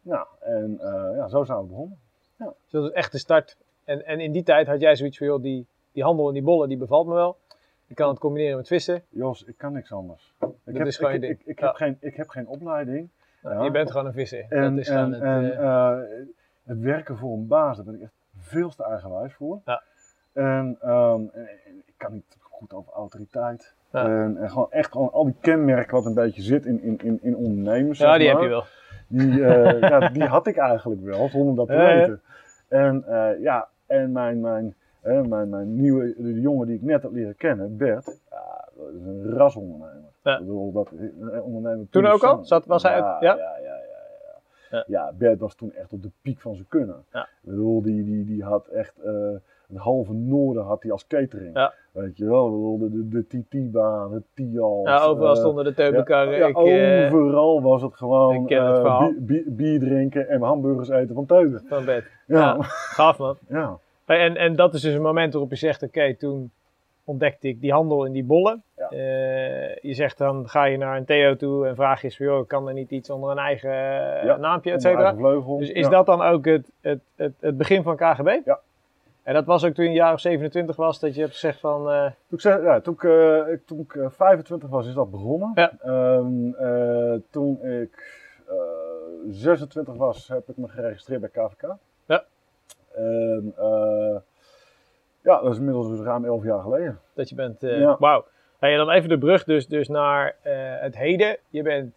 Nou, 0.02 0.28
en 0.40 0.80
eh, 0.80 1.16
ja, 1.16 1.28
zo 1.28 1.44
zijn 1.44 1.60
we 1.60 1.66
begonnen. 1.66 1.98
Dus 2.38 2.72
dat 2.72 2.84
is 2.84 2.92
echt 2.92 3.12
de 3.12 3.18
start. 3.18 3.58
En, 3.84 4.06
en 4.06 4.20
in 4.20 4.32
die 4.32 4.44
tijd 4.44 4.68
had 4.68 4.82
jij 4.82 4.96
zoiets 4.96 5.18
van, 5.18 5.28
joh, 5.28 5.42
die, 5.42 5.68
die 5.92 6.04
handel 6.04 6.28
en 6.28 6.34
die 6.34 6.44
bollen, 6.44 6.70
die 6.70 6.78
bevalt 6.78 7.08
me 7.08 7.14
wel. 7.14 7.38
Ik 7.88 7.96
kan 7.96 8.10
het 8.10 8.20
combineren 8.20 8.58
met 8.58 8.68
vissen. 8.68 9.04
Jos, 9.10 9.44
ik 9.44 9.58
kan 9.58 9.74
niks 9.74 9.92
anders. 9.92 10.34
Ik, 10.66 10.78
heb, 10.78 10.88
is 10.88 10.98
gewoon 10.98 11.24
ik, 11.24 11.42
ik, 11.46 11.60
Ja. 11.60 11.66
heb 11.66 11.76
geen, 11.76 11.98
ik 12.00 12.16
heb 12.16 12.30
geen 12.30 12.48
opleiding. 12.48 13.10
Nou, 13.42 13.56
Ja. 13.56 13.64
Je 13.64 13.72
bent 13.72 13.92
gewoon 13.92 14.06
een 14.06 14.14
visser. 14.14 14.46
En, 14.50 14.76
dat 14.76 14.80
is 14.80 14.90
en, 14.90 15.12
het, 15.12 15.22
en 15.22 15.58
eh, 15.58 15.92
eh, 15.92 16.00
het 16.64 16.80
werken 16.80 17.18
voor 17.18 17.34
een 17.34 17.48
baas, 17.48 17.76
daar 17.76 17.86
ben 17.86 17.96
ik 17.96 18.02
echt 18.02 18.14
veel 18.40 18.70
te 18.70 18.84
eigenwijs 18.84 19.34
voor. 19.34 19.60
Ja. 19.66 19.82
En, 20.34 20.78
ehm, 20.82 21.22
en- 21.34 21.50
en 21.66 21.84
ik 21.86 21.94
kan 21.98 22.14
niet 22.14 22.38
goed 22.42 22.74
over 22.74 22.94
autoriteit. 22.94 23.74
Ja. 23.92 24.06
En, 24.06 24.38
en 24.38 24.50
gewoon 24.50 24.72
echt 24.72 24.92
gewoon 24.92 25.12
al 25.12 25.24
die 25.24 25.36
kenmerken 25.42 25.96
wat 25.96 26.06
een 26.06 26.14
beetje 26.14 26.42
zit 26.42 26.66
in, 26.66 26.82
in, 26.82 27.00
in, 27.04 27.20
in 27.22 27.36
ondernemers. 27.36 28.00
ja, 28.00 28.18
die 28.18 28.28
heb 28.30 28.40
je 28.40 28.48
wel. 28.48 28.64
Die, 29.08 29.46
eh, 29.46 29.80
ja, 29.90 30.10
die 30.10 30.24
had 30.26 30.48
ik 30.48 30.58
eigenlijk 30.58 31.02
wel, 31.02 31.30
zonder 31.30 31.56
dat 31.56 31.68
te 31.68 31.76
weten. 31.98 32.22
En 32.68 33.04
eh, 33.08 33.42
ja, 33.42 33.68
en 33.86 34.12
mijn, 34.12 34.40
mijn, 34.42 34.76
mijn, 35.30 35.50
mijn 35.50 35.76
nieuwe, 35.76 36.14
de 36.18 36.40
jongen 36.42 36.68
die 36.68 36.76
ik 36.76 36.82
net 36.82 37.02
heb 37.04 37.12
leren 37.12 37.36
kennen, 37.36 37.78
Bert, 37.78 38.20
ja, 38.30 38.68
dat 38.78 38.88
is 38.94 39.02
een 39.06 39.34
rasondernemer. 39.34 40.08
Ja. 40.24 40.34
Ik 40.34 40.40
bedoel, 40.40 40.72
dat 40.72 40.92
eh, 40.92 41.46
ondernemer 41.46 41.88
Toen 41.90 42.06
ook 42.06 42.24
al? 42.24 42.44
Zat- 42.46 42.66
was 42.66 42.84
hij 42.84 42.98
ja, 42.98 43.12
uit- 43.14 43.22
ja? 43.22 43.36
Ja, 43.36 43.79
ja. 44.72 44.84
Ja, 44.88 45.14
Bert 45.18 45.40
was 45.40 45.56
toen 45.56 45.74
echt 45.74 45.94
op 45.94 46.02
de 46.04 46.12
piek 46.22 46.42
van 46.42 46.56
zijn 46.56 46.68
kunnen. 46.68 47.04
Ja. 47.12 47.22
Ik 47.24 47.50
bedoel, 47.50 47.82
die, 47.82 48.04
die, 48.04 48.26
die 48.26 48.44
had 48.44 48.68
echt 48.68 49.00
eh 49.00 49.36
het 49.70 49.78
halve 49.78 50.14
noorden 50.14 50.64
had 50.64 50.84
hij 50.84 50.92
als 50.92 51.08
catering. 51.08 51.56
Ja. 51.56 51.74
Weet 51.92 52.18
je 52.18 52.26
wel, 52.26 52.50
bedoel, 52.50 52.78
de, 52.78 52.90
de, 52.90 53.08
de 53.08 53.28
Titi-baan, 53.28 54.12
de 54.12 54.22
Tial. 54.34 54.82
Ja, 54.86 55.04
overal 55.04 55.34
eh, 55.34 55.40
stonden 55.40 55.64
de 55.64 55.74
teubenkarren. 55.74 56.38
ja, 56.38 56.48
eh, 56.48 56.56
overal 56.56 57.62
was 57.62 57.82
het 57.82 57.96
gewoon 57.96 58.48
het 58.48 59.56
bier, 59.56 59.80
drinken 59.80 60.30
en 60.30 60.42
hamburgers 60.42 60.90
eten 60.90 61.16
van 61.16 61.26
Teugen. 61.26 61.64
van 61.68 61.86
bed. 61.86 62.06
Ja. 62.28 62.56
Gaaf 62.60 63.18
man. 63.18 63.38
ja. 63.48 63.78
En, 64.06 64.36
en 64.36 64.56
dat 64.56 64.74
is 64.74 64.82
dus 64.82 64.94
een 64.94 65.02
moment 65.02 65.34
waarop 65.34 65.52
je 65.52 65.58
zegt, 65.58 65.84
oké, 65.84 66.16
toen 66.16 66.52
ontdekte 67.04 67.48
ik 67.48 67.62
die 67.62 67.72
handel 67.72 68.06
in 68.06 68.12
die 68.12 68.24
bollen. 68.24 68.64
Ja. 68.90 68.98
Eh, 68.98 69.76
je 69.82 69.94
zegt 69.94 70.18
dan, 70.18 70.50
ga 70.50 70.64
je 70.64 70.78
naar 70.78 70.98
een 70.98 71.06
Theo 71.06 71.36
toe 71.36 71.68
en 71.68 71.76
vraag 71.76 72.00
je 72.02 72.08
eens 72.08 72.18
van, 72.18 72.26
joh, 72.26 72.48
kan 72.48 72.68
er 72.68 72.74
niet 72.74 72.92
iets 72.92 73.10
onder 73.10 73.32
een 73.32 73.38
eigen 73.38 73.72
eh, 73.72 74.24
Ja, 74.24 74.38
naampje, 74.38 74.72
et 74.72 74.82
cetera? 74.82 75.12
Dus 75.58 75.70
is 75.70 75.84
ja. 75.86 75.90
dat 75.90 76.06
dan 76.06 76.22
ook 76.22 76.46
het, 76.46 76.72
het, 76.82 77.00
het, 77.16 77.34
het 77.40 77.58
begin 77.58 77.84
van 77.84 77.96
KGB? 77.96 78.40
Ja. 78.46 78.60
En 79.24 79.34
dat 79.34 79.46
was 79.46 79.66
ook 79.66 79.74
toen 79.74 79.84
je 79.84 79.90
een 79.90 79.96
jaar 79.96 80.14
of 80.14 80.20
27 80.20 80.76
was, 80.76 81.00
dat 81.00 81.16
je 81.16 81.22
hebt 81.22 81.34
gezegd 81.34 81.60
van, 81.60 81.90
eh, 81.92 82.06
Toen 82.28 82.38
ik, 82.54 82.64
ja, 82.64 82.80
toen 82.80 82.94
ik, 82.94 83.04
eh, 83.04 83.58
toen 83.66 83.80
ik 83.80 83.96
eh, 83.96 84.06
25 84.10 84.70
was, 84.70 84.88
is 84.88 84.94
dat 84.94 85.12
begonnen. 85.12 85.52
Ja. 85.56 85.72
Ehm, 85.82 86.54
eh, 86.54 87.20
toen 87.30 87.64
ik 87.66 88.18
eh, 88.48 88.56
26 89.30 89.96
was, 89.96 90.28
heb 90.28 90.50
ik 90.50 90.58
me 90.58 90.68
geregistreerd 90.68 91.22
bij 91.22 91.30
KVK. 91.30 91.76
Ja. 92.06 92.24
En 92.96 93.54
eh, 93.58 94.16
ja, 95.22 95.42
dat 95.42 95.52
is 95.52 95.58
inmiddels 95.58 95.88
dus 95.90 96.00
ruim 96.00 96.26
11 96.26 96.44
jaar 96.44 96.62
geleden. 96.62 97.00
dat 97.14 97.30
je 97.30 97.36
bent, 97.36 97.64
eh 97.64 97.80
Ja. 97.80 97.96
wauw. 98.00 98.26
Hey, 98.60 98.72
en 98.72 98.78
dan 98.78 98.90
even 98.90 99.10
de 99.10 99.18
brug 99.18 99.44
dus, 99.44 99.68
dus 99.68 99.88
naar 99.88 100.36
eh, 100.42 100.54
het 100.82 100.98
heden. 100.98 101.38
Je 101.50 101.62
bent 101.62 101.94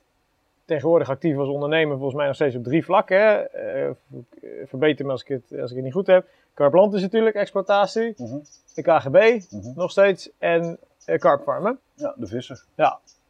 tegenwoordig 0.65 1.09
actief 1.11 1.37
als 1.37 1.49
ondernemer, 1.49 1.95
volgens 1.97 2.17
mij 2.17 2.27
nog 2.27 2.35
steeds 2.35 2.57
op 2.57 2.65
drie 2.65 2.85
vlakken. 2.85 3.19
Hè? 3.19 3.35
Eh, 3.43 3.91
v- 4.11 4.69
verbeter 4.69 5.05
me 5.05 5.11
als 5.11 5.23
ik, 5.23 5.29
het, 5.29 5.61
als 5.61 5.71
ik 5.71 5.77
het 5.77 5.85
niet 5.85 5.95
goed 5.95 6.07
heb. 6.07 6.27
Carplant 6.55 6.95
is 6.95 7.03
natuurlijk, 7.03 7.35
exploitatie. 7.37 8.15
Mhm. 8.17 8.37
De 8.75 8.83
KGB, 8.83 9.41
Mhm. 9.51 9.73
nog 9.75 9.91
steeds. 9.91 10.31
En 10.39 10.79
uh, 11.07 11.17
carpfarmen. 11.19 11.79
Ja, 11.95 12.15
de 12.17 12.27
visser. 12.27 12.65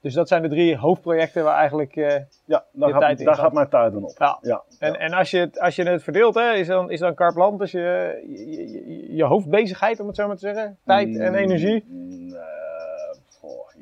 Dus 0.00 0.14
dat 0.14 0.28
zijn 0.28 0.42
de 0.42 0.48
drie 0.48 0.76
hoofdprojecten 0.76 1.44
waar 1.44 1.56
eigenlijk... 1.56 1.96
eh, 1.96 2.04
Ja, 2.44 2.64
daar, 2.72 2.88
Je 2.88 2.92
gaat, 2.94 3.00
tijd 3.00 3.18
in 3.18 3.24
daar 3.24 3.34
gaat. 3.34 3.44
gaat 3.44 3.52
mijn 3.52 3.68
tijd 3.68 3.92
dan 3.92 4.04
op. 4.04 4.14
ja. 4.18 4.38
Ja, 4.42 4.62
En, 4.78 4.92
ja. 4.92 4.98
en 4.98 5.12
als, 5.12 5.30
je 5.30 5.38
het, 5.38 5.60
als 5.60 5.76
je 5.76 5.82
het 5.82 6.02
verdeelt, 6.02 6.34
hè, 6.34 6.52
is, 6.52 6.66
dan, 6.66 6.90
is 6.90 7.00
dan 7.00 7.14
carplant 7.14 7.58
dus 7.58 7.70
je, 7.70 8.20
je, 8.28 8.70
je, 8.72 9.14
je 9.16 9.24
hoofdbezigheid, 9.24 10.00
om 10.00 10.06
het 10.06 10.16
zo 10.16 10.26
maar 10.26 10.36
te 10.36 10.46
zeggen? 10.46 10.78
Tijd 10.84 11.16
en 11.18 11.34
energie? 11.34 11.84
Mm, 11.88 12.36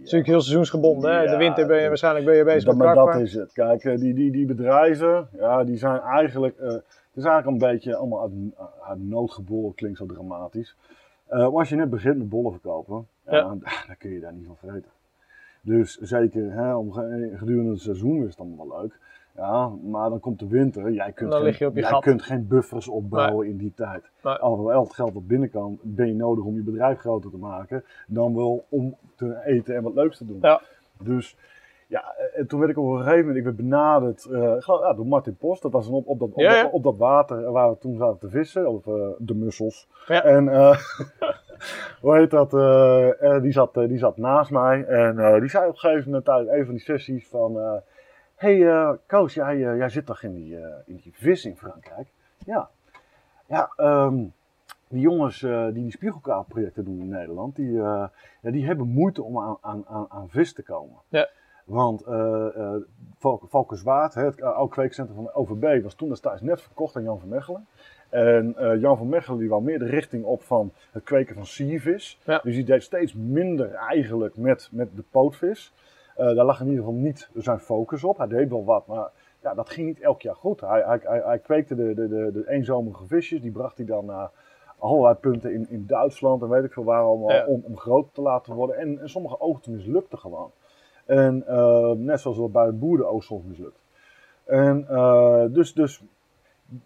natuurlijk 0.01 0.27
heel 0.27 0.41
seizoensgebonden. 0.41 1.19
Hè? 1.19 1.27
De 1.27 1.37
winter 1.37 1.67
ben 1.67 1.83
je 1.83 1.89
waarschijnlijk 1.89 2.25
ben 2.25 2.37
je 2.37 2.45
bezig 2.45 2.67
met 2.67 2.77
maar 2.77 2.95
dat 2.95 3.15
is 3.15 3.35
het. 3.35 3.53
Kijk, 3.53 3.85
eh, 3.85 3.99
die, 3.99 4.15
die, 4.15 4.31
die 4.31 4.47
bedrijven, 4.47 5.29
ja, 5.33 5.65
die 5.65 5.77
zijn 5.77 6.01
eigenlijk, 6.01 6.59
eh, 6.59 6.69
het 6.69 7.15
is 7.15 7.25
eigenlijk 7.25 7.47
een 7.47 7.71
beetje 7.71 7.97
allemaal 7.97 8.21
uit, 8.21 8.33
uit 8.89 9.09
nood 9.09 9.31
geboren, 9.31 9.75
klinkt 9.75 9.99
zo 9.99 10.07
dramatisch. 10.07 10.77
Maar 11.29 11.59
als 11.59 11.69
je 11.69 11.77
net 11.77 11.91
begint 11.91 12.19
met 12.19 12.29
bollen 12.29 12.53
verkopen, 12.53 13.07
ja, 13.27 13.37
Ja. 13.37 13.43
Dan, 13.43 13.59
dan 13.87 13.97
kun 13.99 14.11
je 14.11 14.21
daar 14.21 14.33
niet 14.33 14.47
van 14.47 14.57
vreten. 14.57 14.91
Dus 15.63 15.97
zeker 15.97 16.53
hè, 16.53 16.75
om, 16.75 16.93
gedurende 17.35 17.71
het 17.71 17.81
seizoen 17.81 18.23
is 18.23 18.31
het 18.31 18.39
allemaal 18.39 18.69
wel 18.69 18.81
leuk. 18.81 18.99
Ja, 19.41 19.71
maar 19.83 20.11
dan 20.11 20.21
komt 20.21 20.39
de 20.39 20.47
winter. 20.47 20.91
Jij 20.91 21.13
kunt, 21.13 21.31
Dan 21.31 21.41
geen, 21.41 21.49
lig 21.49 21.59
je 21.59 21.67
op 21.67 21.75
je 21.75 21.81
jij 21.81 21.91
gat. 21.91 22.03
kunt 22.03 22.23
geen 22.23 22.49
buffers 22.49 22.89
opbouwen 22.89 23.47
in 23.47 23.57
die 23.57 23.73
tijd. 23.75 24.11
Nee. 24.23 24.35
Alhoewel 24.35 24.83
het 24.83 24.95
geld 24.95 25.13
wat 25.13 25.27
binnenkomt, 25.27 25.81
ben 25.83 26.07
je 26.07 26.15
nodig 26.15 26.45
om 26.45 26.55
je 26.55 26.63
bedrijf 26.63 26.99
groter 26.99 27.31
te 27.31 27.37
maken. 27.37 27.85
Dan 28.07 28.37
wel 28.37 28.65
om 28.69 28.97
te 29.17 29.41
eten 29.45 29.77
en 29.77 29.83
wat 29.83 29.95
leuks 29.95 30.17
te 30.17 30.27
doen. 30.27 30.39
Ja. 30.43 30.61
Dus 31.03 31.37
ja, 31.87 32.15
en 32.35 32.47
toen 32.47 32.59
werd 32.59 32.71
ik 32.71 32.79
op 32.79 32.85
een 32.85 32.99
gegeven 32.99 33.19
moment 33.19 33.37
ik 33.37 33.45
werd 33.45 33.57
benaderd 33.57 34.25
eh, 34.25 34.57
ja, 34.61 34.93
door 34.95 35.07
Martin 35.07 35.37
Post. 35.37 35.63
Dat 35.63 35.73
was 35.73 35.87
een 35.87 35.93
op, 35.93 36.07
op, 36.07 36.19
dat, 36.19 36.29
op, 36.29 36.41
Ja, 36.41 36.55
ja. 36.55 36.63
dat, 36.63 36.73
op 36.73 36.83
dat 36.83 36.97
water 36.97 37.51
waar 37.53 37.71
we 37.71 37.79
toen 37.79 37.97
zaten 37.97 38.19
te 38.19 38.31
vissen, 38.31 38.69
of 38.69 38.87
eh, 38.87 39.09
de 39.19 39.35
mussels. 39.35 39.89
En 40.07 40.49
eh, 40.49 40.79
hoe 42.03 42.17
heet 42.17 42.31
dat? 42.31 42.51
die, 43.43 43.53
zat, 43.53 43.75
die 43.75 43.99
zat 43.99 44.17
naast 44.17 44.51
mij 44.51 44.85
en 44.85 45.41
die 45.41 45.49
zei 45.49 45.67
op 45.67 45.73
een 45.73 45.79
gegeven 45.79 46.05
moment 46.05 46.25
tijdens 46.25 46.51
een 46.51 46.65
van 46.65 46.75
die 46.75 46.83
sessies 46.83 47.29
van... 47.29 47.83
hey, 48.41 48.69
eh, 48.69 48.93
Koos, 49.07 49.35
jij, 49.35 49.55
eh, 49.55 49.77
jij 49.77 49.89
zit 49.89 50.07
toch 50.07 50.23
in 50.23 50.35
die, 50.35 50.57
eh, 50.57 50.75
in 50.87 50.97
die 51.03 51.13
vis 51.15 51.45
in 51.45 51.57
Frankrijk? 51.57 52.09
Ja. 52.47 52.69
Ja, 53.47 53.73
ehm, 53.77 54.25
die 54.89 55.01
jongens 55.01 55.41
die 55.41 55.73
die 55.73 55.91
spiegelkaartprojecten 55.91 56.85
doen 56.85 57.01
in 57.01 57.09
Nederland, 57.09 57.57
die, 57.57 57.73
ja, 57.73 58.11
die 58.41 58.67
hebben 58.67 58.89
moeite 58.89 59.23
om 59.23 59.39
aan, 59.39 59.57
aan, 59.61 59.85
aan, 59.87 60.07
aan 60.09 60.29
vis 60.29 60.53
te 60.53 60.63
komen. 60.63 60.97
Ja. 61.09 61.29
Want 61.65 62.05
Valk, 63.19 63.43
Valkenswaard, 63.49 64.15
het 64.15 64.43
oude 64.43 64.73
kweekcentrum 64.73 65.17
van 65.17 65.25
de 65.25 65.35
OVB, 65.35 65.83
was 65.83 65.95
toen 65.95 66.09
destijds 66.09 66.43
net 66.43 66.63
verkocht 66.63 66.97
aan 66.97 67.03
Jan 67.03 67.21
van 67.21 67.29
Mechelen. 67.29 67.67
En 68.09 68.55
Jan 68.81 68.97
van 68.97 69.09
Mechelen 69.09 69.39
die 69.39 69.49
wou 69.49 69.63
meer 69.63 69.79
de 69.79 69.87
richting 69.87 70.25
op 70.25 70.43
van 70.43 70.73
het 70.91 71.05
kweken 71.05 71.35
van 71.35 71.47
siervis. 71.47 72.21
Ja. 72.25 72.41
Dus 72.43 72.55
die 72.55 72.65
deed 72.65 72.83
steeds 72.83 73.15
minder 73.15 73.75
eigenlijk 73.75 74.37
met, 74.37 74.69
met 74.73 74.97
de 74.97 75.05
pootvis. 75.11 75.73
Eh, 76.21 76.35
daar 76.35 76.45
lag 76.45 76.61
in 76.61 76.67
ieder 76.69 76.85
geval 76.85 76.99
niet 76.99 77.31
zijn 77.35 77.59
focus 77.59 78.05
op. 78.05 78.19
Hij 78.19 78.27
deed 78.27 78.49
wel 78.49 78.65
wat, 78.65 78.87
maar 78.87 79.11
ja, 79.43 79.55
dat 79.55 79.71
ging 79.71 79.87
niet 79.87 80.01
elk 80.01 80.23
jaar 80.23 80.35
goed. 80.35 80.61
Hij, 80.61 80.83
hij, 80.87 81.01
hij, 81.03 81.23
hij 81.25 81.39
kweekte 81.39 81.75
de, 81.75 81.95
de, 81.95 82.09
de, 82.09 82.31
de 82.33 82.51
eenzomerige 82.51 83.07
visjes, 83.07 83.41
die 83.41 83.51
bracht 83.51 83.77
hij 83.77 83.87
dan 83.87 84.05
naar 84.05 84.31
allerlei 84.79 85.15
punten 85.15 85.53
in, 85.53 85.67
in 85.69 85.87
Duitsland 85.87 86.43
en 86.43 86.49
weet 86.49 86.65
ik 86.65 86.73
veel 86.73 86.85
waar 86.85 87.03
allemaal, 87.03 87.31
Ja. 87.31 87.47
om, 87.47 87.63
om 87.67 87.77
groot 87.77 88.15
te 88.15 88.21
laten 88.21 88.55
worden. 88.55 88.77
En, 88.77 89.01
en 89.01 89.09
sommige 89.09 89.41
oogsten 89.41 89.73
mislukten 89.73 90.19
gewoon. 90.19 90.51
En 91.07 91.47
eh, 91.47 91.91
net 91.91 92.21
zoals 92.21 92.37
dat 92.37 92.53
bij 92.53 92.71
de 92.79 93.05
oogst 93.07 93.29
soms 93.29 93.45
mislukt. 93.45 93.81
En 94.45 94.89
eh, 94.89 95.45
dus, 95.49 95.75
dus 95.75 96.05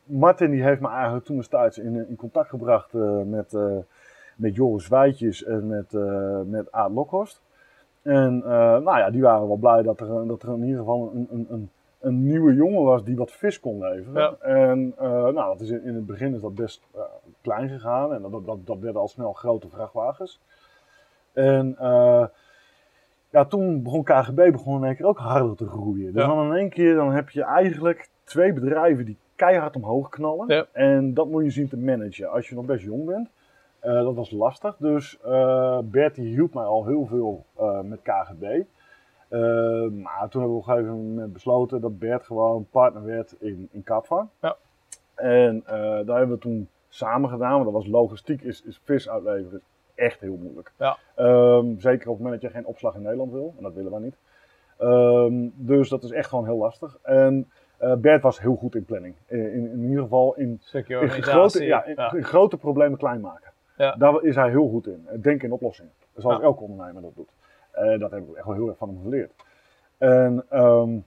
Martin 0.05 0.51
die 0.51 0.62
heeft 0.62 0.81
me 0.81 0.88
eigenlijk 0.88 1.25
toen 1.25 1.37
destijds 1.37 1.79
in, 1.79 2.09
in 2.09 2.16
contact 2.16 2.49
gebracht 2.49 2.92
met, 3.25 3.57
met 4.37 4.55
Joris 4.55 4.88
Wijtjes 4.88 5.44
en 5.44 5.66
met, 5.66 5.92
met 6.47 6.73
Aad 6.73 6.90
Lokhorst. 6.90 7.42
En 8.05 8.43
eh, 8.45 8.51
nou 8.79 8.99
ja, 8.99 9.11
die 9.11 9.23
waren 9.23 9.47
wel 9.47 9.57
blij 9.57 9.83
dat 9.83 10.01
er, 10.01 10.27
dat 10.27 10.43
er 10.43 10.49
in 10.49 10.62
ieder 10.62 10.79
geval 10.79 11.11
een, 11.14 11.29
een, 11.31 11.47
een, 11.51 11.71
een 12.01 12.23
nieuwe 12.27 12.55
jongen 12.55 12.83
was 12.83 13.05
die 13.05 13.17
wat 13.17 13.33
vis 13.33 13.61
kon 13.61 13.79
leveren. 13.79 14.23
Ja. 14.23 14.35
En 14.40 14.93
eh, 14.99 15.09
nou, 15.11 15.35
dat 15.35 15.61
is 15.61 15.71
in, 15.71 15.85
in 15.85 15.95
het 15.95 16.07
begin 16.07 16.35
is 16.35 16.40
dat 16.40 16.55
best 16.55 16.83
eh, 16.95 17.01
klein 17.40 17.69
gegaan 17.69 18.14
en 18.14 18.23
dat, 18.23 18.47
dat, 18.47 18.67
dat 18.67 18.79
werden 18.79 19.01
al 19.01 19.09
snel 19.09 19.33
grote 19.33 19.69
vrachtwagens. 19.69 20.40
En 21.33 21.77
ja, 23.31 23.45
toen 23.45 23.83
begon 23.83 24.03
KGB 24.03 24.53
begon 24.53 24.77
in 24.77 24.85
één 24.85 24.97
keer 24.97 25.07
ook 25.07 25.19
harder 25.19 25.57
te 25.57 25.67
groeien. 25.67 26.12
Dus 26.12 26.23
Ja. 26.23 26.29
dan 26.29 26.47
in 26.47 26.59
één 26.59 26.69
keer 26.69 26.95
dan 26.95 27.12
heb 27.12 27.31
je 27.31 27.43
eigenlijk 27.43 28.09
twee 28.25 28.53
bedrijven 28.53 29.05
die 29.05 29.17
keihard 29.37 29.77
omhoog 29.77 30.09
knallen. 30.09 30.49
Ja. 30.49 30.67
En 30.73 31.14
dat 31.14 31.29
moet 31.29 31.45
je 31.45 31.51
zien 31.51 31.69
te 31.69 31.77
managen 31.77 32.31
als 32.31 32.49
je 32.49 32.55
nog 32.55 32.64
best 32.64 32.85
jong 32.85 33.05
bent. 33.07 33.29
Eh, 33.85 33.92
dat 33.92 34.14
was 34.14 34.31
lastig. 34.31 34.77
Dus 34.79 35.18
eh 35.20 35.79
Bert 35.85 36.14
die 36.14 36.27
hielp 36.27 36.55
mij 36.55 36.64
al 36.64 36.87
heel 36.87 37.07
veel 37.07 37.44
eh, 37.57 37.81
met 37.81 38.03
KGB. 38.03 38.62
Maar 39.90 40.29
toen 40.29 40.40
hebben 40.40 40.59
we 40.59 40.62
op 40.62 40.68
een 40.68 40.75
gegeven 40.75 41.09
moment 41.09 41.33
besloten 41.33 41.81
dat 41.81 41.99
Bert 41.99 42.25
gewoon 42.25 42.66
partner 42.70 43.05
werd 43.05 43.37
in, 43.38 43.68
in 43.73 43.83
Kapva. 43.83 44.29
Ja. 44.40 44.57
En 45.14 45.62
eh, 45.66 45.75
daar 46.07 46.18
hebben 46.18 46.37
we 46.37 46.38
toen 46.38 46.68
samen 46.88 47.31
gedaan. 47.31 47.53
Want 47.53 47.64
dat 47.64 47.73
was 47.73 47.87
logistiek, 47.87 48.42
is, 48.42 48.62
is 48.62 48.81
vis 48.85 49.09
uitleveren 49.09 49.59
is 49.59 50.05
echt 50.05 50.20
heel 50.20 50.37
moeilijk. 50.37 50.73
Ja. 50.79 50.97
Ehm, 51.14 51.79
zeker 51.79 52.09
op 52.09 52.14
het 52.14 52.25
moment 52.25 52.42
dat 52.42 52.51
je 52.51 52.57
geen 52.57 52.66
opslag 52.66 52.94
in 52.94 53.03
Nederland 53.03 53.33
wil. 53.33 53.55
En 53.57 53.62
dat 53.62 53.75
willen 53.75 53.90
wij 53.90 54.01
niet. 54.01 54.16
Ehm, 54.79 55.49
dus 55.55 55.88
dat 55.88 56.03
is 56.03 56.11
echt 56.11 56.29
gewoon 56.29 56.44
heel 56.44 56.57
lastig. 56.57 56.99
En 57.03 57.51
Bert 57.99 58.23
was 58.23 58.40
heel 58.40 58.57
goed 58.57 58.75
in 58.75 58.85
planning. 58.85 59.14
In, 59.27 59.53
in, 59.53 59.70
in 59.70 59.88
ieder 59.88 60.03
geval 60.03 60.35
in, 60.37 60.61
in, 60.73 61.09
grote, 61.11 61.64
ja, 61.64 61.85
ja. 61.97 62.12
in 62.12 62.25
grote 62.25 62.57
problemen 62.57 62.99
klein 62.99 63.20
maken. 63.20 63.53
Ja. 63.77 63.95
Daar 63.99 64.23
is 64.23 64.35
hij 64.35 64.51
heel 64.51 64.69
goed 64.69 64.87
in. 64.87 65.09
Denken 65.21 65.47
in 65.47 65.53
oplossingen. 65.53 65.93
Zoals 66.17 66.43
elke 66.43 66.63
ondernemer 66.63 67.03
dat 67.03 67.15
doet. 67.15 67.31
Eh, 67.71 67.99
dat 67.99 68.11
heb 68.11 68.29
ik 68.29 68.35
echt 68.35 68.47
wel 68.47 68.55
heel 68.55 68.69
erg 68.69 68.77
van 68.77 68.89
hem 68.89 69.03
geleerd. 69.03 69.33
En 69.99 70.45
ehm, 70.49 70.99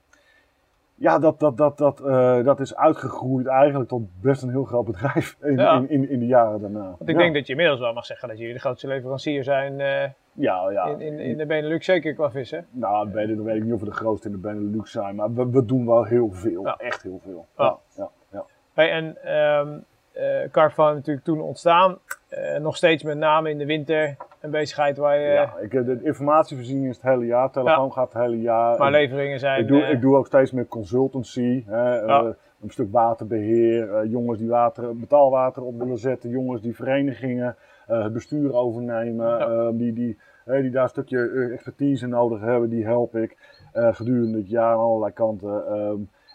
ja, 0.94 1.18
dat, 1.18 1.40
dat, 1.40 1.56
dat, 1.56 1.78
dat, 1.78 2.00
eh, 2.00 2.44
dat 2.44 2.60
is 2.60 2.76
uitgegroeid 2.76 3.46
eigenlijk 3.46 3.88
tot 3.88 4.02
best 4.20 4.42
een 4.42 4.50
heel 4.50 4.64
groot 4.64 4.84
bedrijf 4.84 5.36
in, 5.42 5.56
Ja. 5.56 5.76
in, 5.76 5.88
in, 5.90 6.08
in 6.10 6.18
de 6.18 6.26
jaren 6.26 6.60
daarna. 6.60 6.84
Want 6.84 7.08
ik 7.08 7.16
ja. 7.16 7.22
denk 7.22 7.34
dat 7.34 7.46
je 7.46 7.52
inmiddels 7.52 7.80
wel 7.80 7.92
mag 7.92 8.06
zeggen 8.06 8.28
dat 8.28 8.38
jullie 8.38 8.54
de 8.54 8.60
grootste 8.60 8.86
leverancier 8.86 9.44
zijn 9.44 9.80
eh, 9.80 10.10
Ja, 10.32 10.70
ja. 10.70 10.84
in, 10.86 11.00
in, 11.00 11.18
in 11.18 11.36
de 11.36 11.46
Benelux, 11.46 11.84
zeker 11.84 12.14
qua 12.14 12.30
vissen. 12.30 12.66
Nou, 12.70 13.08
ik, 13.08 13.36
dat 13.36 13.44
weet 13.44 13.56
ik 13.56 13.64
niet 13.64 13.72
of 13.72 13.80
we 13.80 13.86
de 13.86 13.92
grootste 13.92 14.26
in 14.28 14.34
de 14.34 14.40
Benelux 14.40 14.90
zijn, 14.90 15.14
maar 15.14 15.34
we, 15.34 15.50
we 15.50 15.64
doen 15.64 15.86
wel 15.86 16.04
heel 16.04 16.30
veel. 16.32 16.64
Ja. 16.64 16.76
Echt 16.76 17.02
heel 17.02 17.20
veel. 17.22 17.46
Ja. 17.56 17.64
Ja, 17.64 17.78
ja, 17.96 18.10
ja. 18.30 18.44
Hey, 18.72 18.90
en 18.90 19.24
ehm 19.24 19.78
eh 20.18 20.50
Carpfarm 20.50 20.94
natuurlijk 20.94 21.24
toen 21.26 21.40
ontstaan. 21.40 21.98
Eh, 22.28 22.58
nog 22.60 22.76
steeds 22.76 23.02
met 23.02 23.18
name 23.18 23.50
in 23.50 23.58
de 23.58 23.66
winter 23.66 24.16
een 24.40 24.50
bezigheid 24.50 24.96
waar 24.96 25.18
je... 25.18 25.26
Ja, 25.28 25.54
ik, 25.60 25.70
de 25.70 26.00
informatievoorziening 26.02 26.88
is 26.88 26.96
het 26.96 27.04
hele 27.04 27.26
jaar, 27.26 27.50
telefoon 27.50 27.92
gaat 27.92 28.12
het 28.12 28.22
hele 28.22 28.40
jaar. 28.40 28.78
Maar 28.78 28.86
En 28.86 28.92
leveringen 28.92 29.38
zijn... 29.38 29.60
ik, 29.60 29.68
doe, 29.68 29.82
eh, 29.82 29.90
ik 29.90 30.00
doe 30.00 30.16
ook 30.16 30.26
steeds 30.26 30.52
meer 30.52 30.66
consultancy. 30.66 31.64
Hè, 31.66 31.94
Ja. 32.00 32.20
eh, 32.20 32.28
een 32.62 32.70
stuk 32.70 32.92
waterbeheer, 32.92 33.94
eh, 33.94 34.10
jongens 34.10 34.38
die 34.38 34.48
water, 34.48 34.96
betaalwater 34.96 35.62
op 35.62 35.78
willen 35.78 35.98
zetten, 35.98 36.30
jongens 36.30 36.62
die 36.62 36.74
verenigingen 36.76 37.56
eh, 37.86 38.02
het 38.02 38.12
bestuur 38.12 38.54
overnemen, 38.54 39.26
Ja. 39.26 39.38
eh, 39.48 39.68
die, 39.72 39.92
die, 39.92 40.18
die 40.44 40.70
daar 40.70 40.82
een 40.82 40.88
stukje 40.88 41.30
eh, 41.30 41.52
expertise 41.52 42.06
nodig 42.06 42.40
hebben, 42.40 42.68
die 42.70 42.84
help 42.84 43.16
ik 43.16 43.36
eh, 43.72 43.94
gedurende 43.94 44.38
het 44.38 44.48
jaar 44.48 44.72
aan 44.72 44.78
allerlei 44.78 45.12
kanten. 45.12 45.62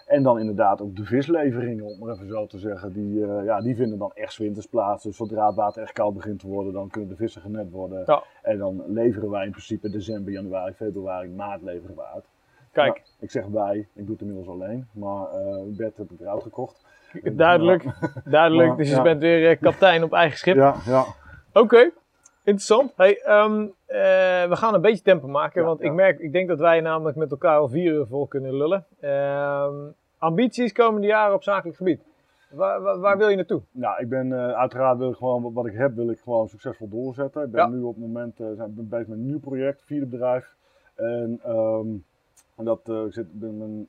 En 0.05 0.23
dan 0.23 0.39
inderdaad 0.39 0.81
ook 0.81 0.95
de 0.95 1.03
visleveringen, 1.05 1.85
om 1.85 1.99
maar 1.99 2.13
even 2.13 2.27
zo 2.27 2.45
te 2.45 2.57
zeggen. 2.59 2.93
Die, 2.93 3.25
eh, 3.25 3.45
ja, 3.45 3.61
die 3.61 3.75
vinden 3.75 3.97
dan 3.97 4.11
echt 4.13 4.37
winters 4.37 4.65
plaats. 4.65 5.03
Dus 5.03 5.15
zodra 5.15 5.45
het 5.47 5.55
water 5.55 5.81
echt 5.81 5.91
koud 5.93 6.13
begint 6.13 6.39
te 6.39 6.47
worden, 6.47 6.73
dan 6.73 6.89
kunnen 6.89 7.09
de 7.09 7.15
vissen 7.15 7.41
genet 7.41 7.71
worden. 7.71 8.03
Ja. 8.05 8.23
En 8.41 8.57
dan 8.57 8.83
leveren 8.87 9.29
wij 9.29 9.45
in 9.45 9.51
principe 9.51 9.89
december, 9.89 10.31
januari, 10.33 10.73
februari, 10.73 11.29
maart 11.29 11.61
leveren 11.61 11.95
we 11.95 12.03
uit. 12.13 12.25
Kijk, 12.71 12.97
Ja, 12.97 13.03
ik 13.19 13.31
zeg 13.31 13.45
wij, 13.45 13.77
ik 13.77 14.05
doe 14.05 14.11
het 14.11 14.21
inmiddels 14.21 14.47
alleen. 14.47 14.87
Maar 14.91 15.27
eh 15.31 15.57
Bert 15.65 15.97
heb 15.97 16.11
ik 16.11 16.19
eruit 16.19 16.43
gekocht. 16.43 16.85
duidelijk. 17.33 17.83
duidelijk. 18.25 18.77
Dus 18.77 18.89
je 18.89 18.95
ja. 18.95 19.01
bent 19.01 19.21
weer 19.21 19.49
eh, 19.49 19.59
kapitein 19.61 20.03
op 20.03 20.13
eigen 20.13 20.37
schip. 20.37 20.55
Ja, 20.55 20.75
ja. 20.85 21.05
Oké, 21.53 21.91
interessant. 22.43 22.93
Hey, 22.95 23.21
ehm, 23.21 23.61
eh, 23.85 23.99
we 24.49 24.55
gaan 24.55 24.73
een 24.73 24.81
beetje 24.81 25.03
tempo 25.03 25.27
maken, 25.27 25.61
Ja, 25.61 25.67
want 25.67 25.79
ja. 25.79 25.85
ik 25.85 25.93
merk, 25.93 26.19
ik 26.19 26.31
denk 26.31 26.47
dat 26.47 26.59
wij 26.59 26.81
namelijk 26.81 27.17
met 27.17 27.31
elkaar 27.31 27.57
al 27.57 27.69
vier 27.69 27.93
uur 27.93 28.05
vol 28.07 28.27
kunnen 28.27 28.55
lullen. 28.57 28.85
Ehm, 28.99 29.75
ambities 30.17 30.71
komende 30.71 31.07
jaren 31.07 31.35
op 31.35 31.43
zakelijk 31.43 31.77
gebied. 31.77 32.01
Waar, 32.51 32.81
waar, 32.81 32.99
waar 32.99 33.17
wil 33.17 33.27
je 33.27 33.35
naartoe? 33.35 33.61
Nou, 33.71 34.01
ik 34.01 34.09
ben 34.09 34.33
eh, 34.33 34.51
uiteraard 34.51 34.97
wil 34.97 35.09
ik 35.09 35.15
gewoon 35.15 35.53
wat- 35.53 35.65
ik 35.65 35.75
heb, 35.75 35.95
wil 35.95 36.09
ik 36.09 36.19
gewoon 36.19 36.47
succesvol 36.47 36.89
doorzetten. 36.89 37.43
Ik 37.43 37.51
ben 37.51 37.61
Ja. 37.61 37.67
nu 37.67 37.81
op 37.81 37.95
het 37.95 38.03
moment 38.05 38.39
eh, 38.39 38.47
zijn, 38.55 38.73
ben 38.75 38.89
bezig 38.89 39.07
met 39.07 39.17
een 39.17 39.25
nieuw 39.25 39.39
project, 39.39 39.83
vierde 39.85 40.05
bedrijf. 40.05 40.55
En, 40.95 41.39
ehm, 41.43 41.87
en 42.55 42.65
dat, 42.65 42.79
ik 43.07 43.13
zit, 43.13 43.39
ben, 43.39 43.57
ben, 43.59 43.87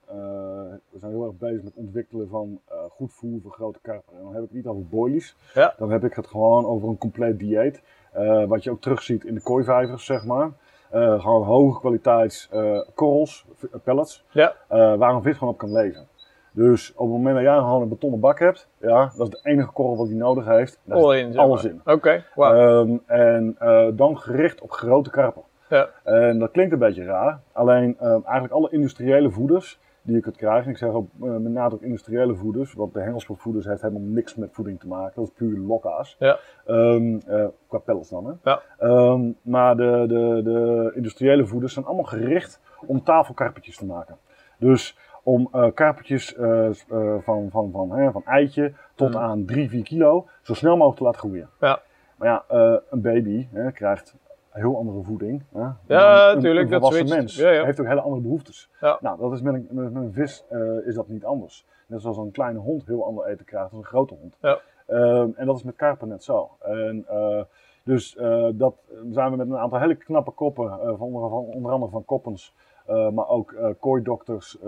we 0.91 0.99
zijn 0.99 1.13
heel 1.13 1.25
erg 1.25 1.37
bezig 1.39 1.57
met 1.63 1.75
het 1.75 1.85
ontwikkelen 1.85 2.29
van 2.29 2.61
goed 2.91 3.13
voer 3.13 3.41
voor 3.41 3.53
grote 3.53 3.79
karpen. 3.83 4.13
En 4.17 4.23
dan 4.23 4.33
heb 4.35 4.43
ik 4.43 4.49
het 4.49 4.57
niet 4.57 4.67
over 4.67 4.87
boilies. 4.87 5.37
Dan 5.79 5.91
heb 5.91 6.05
ik 6.05 6.15
het 6.15 6.27
gewoon 6.27 6.65
over 6.67 6.89
een 6.89 6.99
compleet 6.99 7.39
dieet. 7.39 7.83
Eh, 8.15 8.45
wat 8.45 8.65
je 8.65 8.71
ook 8.71 8.81
terugziet 8.81 9.25
in 9.25 9.35
de 9.35 9.41
kooivijvers, 9.43 10.05
zeg 10.05 10.25
maar. 10.25 10.51
Eh, 10.91 11.21
gewoon 11.21 11.43
hoge 11.43 11.81
kwaliteits 11.81 12.49
eh, 12.53 12.81
korrels, 12.95 13.47
pellets. 13.85 14.25
Ja. 14.31 14.55
waar 14.69 15.15
een 15.15 15.23
vis 15.23 15.37
gewoon 15.37 15.53
op 15.53 15.59
kan 15.59 15.73
leven. 15.73 16.09
Dus 16.53 16.93
op 16.93 16.99
het 17.07 17.17
moment 17.17 17.35
dat 17.35 17.45
jij 17.45 17.57
gewoon 17.57 17.83
een 17.83 17.89
betonnen 17.89 18.21
bak 18.21 18.39
hebt, 18.39 18.69
ja, 18.81 19.13
dat 19.17 19.27
is 19.27 19.43
de 19.43 19.51
enige 19.51 19.73
korrel 19.73 19.97
wat 19.97 20.07
hij 20.07 20.17
nodig 20.17 20.45
heeft. 20.47 20.81
Daar 20.85 20.99
All 20.99 21.17
zit 21.17 21.27
in. 21.27 21.39
alles 21.39 21.63
maar. 21.63 21.73
in. 21.73 21.81
Oké, 21.85 22.25
wauw. 22.35 22.55
Ehm, 22.55 22.97
en 23.07 23.57
dan 23.97 24.19
gericht 24.19 24.61
op 24.61 24.71
grote 24.71 25.11
karpen. 25.11 25.43
Ja. 25.69 25.89
En 26.05 26.39
dat 26.39 26.51
klinkt 26.51 26.73
een 26.73 26.79
beetje 26.79 27.05
raar. 27.05 27.41
Alleen 27.53 27.97
ehm, 27.99 28.21
eigenlijk 28.25 28.53
alle 28.53 28.71
industriële 28.71 29.31
voeders 29.31 29.81
die 30.05 30.15
je 30.15 30.21
kunt 30.21 30.37
krijgen. 30.37 30.71
Ik 30.71 30.77
zeg 30.77 30.91
ook 30.91 31.09
eh, 31.23 31.29
met 31.29 31.53
nadruk 31.53 31.81
industriële 31.81 32.35
voeders. 32.35 32.73
Want 32.73 32.95
de 32.95 33.01
hengelspotvoeders 33.01 33.67
heeft 33.67 33.83
helemaal 33.83 34.03
niks 34.03 34.35
met 34.35 34.53
voeding 34.53 34.81
te 34.81 34.87
maken. 34.89 35.13
Dat 35.15 35.25
is 35.25 35.33
puur 35.35 35.59
lokka's. 35.59 36.17
Ja. 36.19 36.39
Ehm, 36.67 37.19
eh, 37.27 37.47
qua 37.69 37.79
pellets 37.79 38.09
dan 38.11 38.27
hè. 38.27 38.33
Ja. 38.51 38.61
Ehm, 38.79 39.31
maar 39.43 39.77
de, 39.77 40.05
de, 40.09 40.41
de 40.45 40.93
industriële 40.95 41.47
voeders 41.47 41.73
zijn 41.73 41.85
allemaal 41.85 42.05
gericht 42.05 42.61
om 42.87 43.03
tafelkarpertjes 43.03 43.77
te 43.77 43.87
maken. 43.87 44.17
Dus 44.59 44.99
om 45.23 45.49
eh 45.53 45.67
karpertjes 45.75 46.35
eh, 46.37 46.69
s- 46.71 46.87
eh, 46.89 47.15
van, 47.21 47.51
van, 47.51 47.71
van, 47.73 47.91
hè, 47.93 48.11
van 48.11 48.23
eitje 48.25 48.73
tot 48.95 49.11
Mm. 49.11 49.17
aan 49.17 49.45
3, 49.45 49.69
4 49.69 49.83
kilo 49.83 50.27
zo 50.43 50.55
snel 50.55 50.73
mogelijk 50.77 50.97
te 50.99 51.05
laten 51.05 51.21
groeien. 51.21 51.49
Ja. 51.61 51.81
Maar 52.17 52.29
ja, 52.29 52.45
een 52.91 53.01
baby 53.01 53.49
hè, 53.53 53.73
krijgt 53.73 54.15
heel 54.55 54.77
andere 54.77 55.03
voeding. 55.03 55.43
Hè, 55.53 55.61
Ja, 55.87 56.35
dan 56.35 56.45
een, 56.45 56.69
dat 56.69 56.81
volwassen 56.81 57.09
mens 57.09 57.37
Ja, 57.37 57.51
ja. 57.51 57.65
heeft 57.65 57.81
ook 57.81 57.87
hele 57.87 58.01
andere 58.01 58.23
behoeftes. 58.23 58.71
Ja. 58.81 58.99
Nou, 59.01 59.19
dat 59.19 59.33
is 59.33 59.43
met 59.43 59.55
een, 59.55 59.69
met 59.71 59.95
een 59.95 60.13
vis 60.13 60.45
eh, 60.51 60.87
is 60.87 60.95
dat 60.95 61.09
niet 61.09 61.25
anders. 61.25 61.67
Net 61.87 62.01
zoals 62.01 62.17
een 62.17 62.31
kleine 62.31 62.59
hond 62.59 62.87
heel 62.87 63.05
ander 63.05 63.27
eten 63.27 63.45
krijgt 63.45 63.71
dan 63.71 63.79
een 63.79 63.85
grote 63.85 64.15
hond. 64.15 64.37
Ja. 64.41 64.59
Ehm, 64.87 65.29
en 65.37 65.47
dat 65.47 65.57
is 65.57 65.63
met 65.63 65.77
karpen 65.77 66.09
net 66.09 66.25
zo. 66.25 66.51
En, 66.61 67.05
eh, 67.09 67.43
dus 67.83 68.17
eh, 68.17 68.49
dat 68.53 68.75
zijn 69.11 69.31
we 69.31 69.37
met 69.37 69.47
een 69.47 69.57
aantal 69.57 69.79
hele 69.79 69.95
knappe 69.95 70.31
koppen, 70.31 70.69
van 70.69 71.01
onder, 71.01 71.29
van, 71.29 71.45
onder 71.45 71.73
andere 71.73 71.91
van 71.91 72.05
Koppens, 72.05 72.55
maar 72.87 73.29
ook 73.29 73.55
kooidokters 73.81 74.59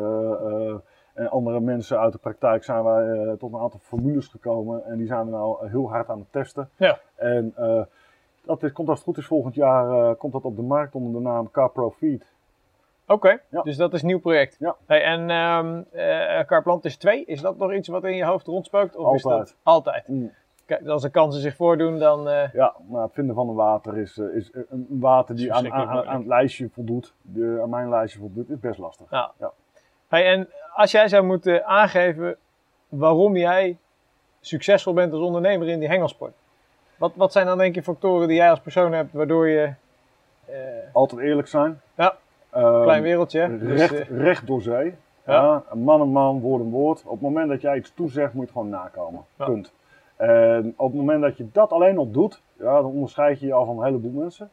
en 1.14 1.29
andere 1.31 1.61
mensen 1.61 2.01
uit 2.01 2.12
de 2.12 2.18
praktijk 2.18 2.64
zijn 2.64 2.85
wij 2.85 3.37
tot 3.38 3.52
een 3.52 3.61
aantal 3.61 3.81
formules 3.83 4.29
gekomen. 4.29 4.85
En 4.85 4.98
die 4.98 5.06
zijn 5.06 5.25
we 5.25 5.31
nou 5.31 5.69
heel 5.69 5.90
hard 5.90 6.08
aan 6.08 6.19
het 6.19 6.33
testen. 6.33 6.71
Ja. 6.77 6.98
En 7.15 7.54
dat 8.47 8.63
is, 8.63 8.73
komt 8.73 8.88
als 8.88 8.99
het 8.99 9.07
goed 9.09 9.19
is 9.19 9.27
volgend 9.27 9.55
jaar 9.55 9.90
eh, 9.90 10.17
komt 10.19 10.33
dat 10.33 10.42
op 10.44 10.57
de 10.57 10.63
markt 10.63 10.94
onder 10.94 11.13
de 11.13 11.21
naam 11.29 11.51
CarPro 11.51 11.90
Feed. 11.90 12.35
Oké, 13.07 13.38
Ja. 13.51 13.63
dus 13.63 13.77
dat 13.77 13.92
is 13.94 14.01
een 14.01 14.07
nieuw 14.07 14.21
project. 14.21 14.57
Ja. 14.59 14.77
Hey, 14.87 15.03
en 15.03 15.31
ehm 15.31 15.83
eh 15.92 16.47
Carplantis 16.47 16.97
2, 16.97 17.25
is 17.25 17.40
dat 17.40 17.57
nog 17.59 17.73
iets 17.73 17.88
wat 17.88 18.05
in 18.05 18.17
je 18.17 18.25
hoofd 18.25 18.47
rondspookt? 18.47 18.97
Of 18.97 19.15
Is 19.15 19.25
Altijd. 19.25 19.47
dat 19.47 19.57
altijd. 19.63 20.09
Mm. 20.09 20.33
Kijk, 20.67 20.87
als 20.87 21.05
er 21.05 21.11
kansen 21.11 21.40
zich 21.40 21.57
voordoen, 21.57 21.99
dan... 21.99 22.29
eh, 22.29 22.53
Ja, 22.53 22.75
maar 22.88 23.03
het 23.03 23.13
vinden 23.13 23.35
van 23.35 23.49
een 23.49 23.55
water 23.55 23.99
is, 23.99 24.19
is 24.19 24.51
een 24.71 24.87
water 24.90 25.37
die 25.37 25.47
Is 25.47 25.53
aan, 25.53 25.73
aan, 25.73 25.88
aan, 25.88 26.07
aan 26.07 26.19
het 26.19 26.27
lijstje 26.27 26.69
voldoet, 26.73 27.15
de, 27.23 27.59
aan 27.63 27.71
mijn 27.71 27.88
lijstje 27.88 28.19
voldoet, 28.21 28.51
is 28.51 28.61
best 28.61 28.79
lastig. 28.79 29.11
Ja. 29.11 29.33
Ja. 29.38 29.53
Hey, 30.09 30.27
en 30.27 30.49
als 30.75 30.90
jij 30.90 31.09
zou 31.09 31.25
moeten 31.25 31.67
aangeven 31.67 32.37
waarom 32.88 33.37
jij 33.37 33.79
succesvol 34.40 34.92
bent 34.92 35.13
als 35.13 35.23
ondernemer 35.23 35.69
in 35.69 35.79
die 35.79 35.88
hengelsport. 35.88 36.33
Wat, 36.99 37.13
wat 37.15 37.33
zijn 37.33 37.47
dan 37.47 37.59
denk 37.59 37.75
je 37.75 37.83
factoren 37.83 38.29
die 38.29 38.37
jij 38.37 38.51
als 38.51 38.61
persoon 38.61 38.92
hebt 38.92 39.13
waardoor 39.13 39.49
je... 39.49 39.73
eh, 40.44 40.55
Altijd 40.92 41.21
eerlijk 41.21 41.49
zijn. 41.49 41.81
Ja. 41.94 42.17
Ehm, 42.51 42.83
klein 42.83 43.03
wereldje, 43.03 43.40
hè? 43.40 43.59
Dus, 43.59 43.79
recht, 43.81 43.92
eh, 44.09 44.19
recht 44.19 44.47
door 44.47 44.63
zee. 44.63 44.94
Ja. 45.27 45.63
Man 45.75 46.01
een 46.01 46.09
man, 46.09 46.40
woord 46.40 46.61
een 46.63 46.71
woord. 46.71 47.03
Op 47.05 47.11
het 47.13 47.21
moment 47.21 47.49
dat 47.49 47.61
jij 47.61 47.77
iets 47.77 47.92
toezegt, 47.94 48.33
moet 48.33 48.35
je 48.35 48.40
het 48.40 48.51
gewoon 48.51 48.69
nakomen. 48.69 49.25
Ja. 49.37 49.44
Punt. 49.44 49.73
En 50.17 50.75
op 50.77 50.87
het 50.87 50.97
moment 51.01 51.23
dat 51.23 51.37
je 51.37 51.49
dat 51.53 51.73
alleen 51.73 51.99
al 51.99 52.11
doet, 52.11 52.42
ja, 52.59 52.75
dan 52.81 52.85
onderscheid 52.90 53.40
je 53.40 53.47
je 53.47 53.53
al 53.53 53.65
van 53.67 53.79
een 53.79 53.85
heleboel 53.85 54.11
mensen. 54.21 54.51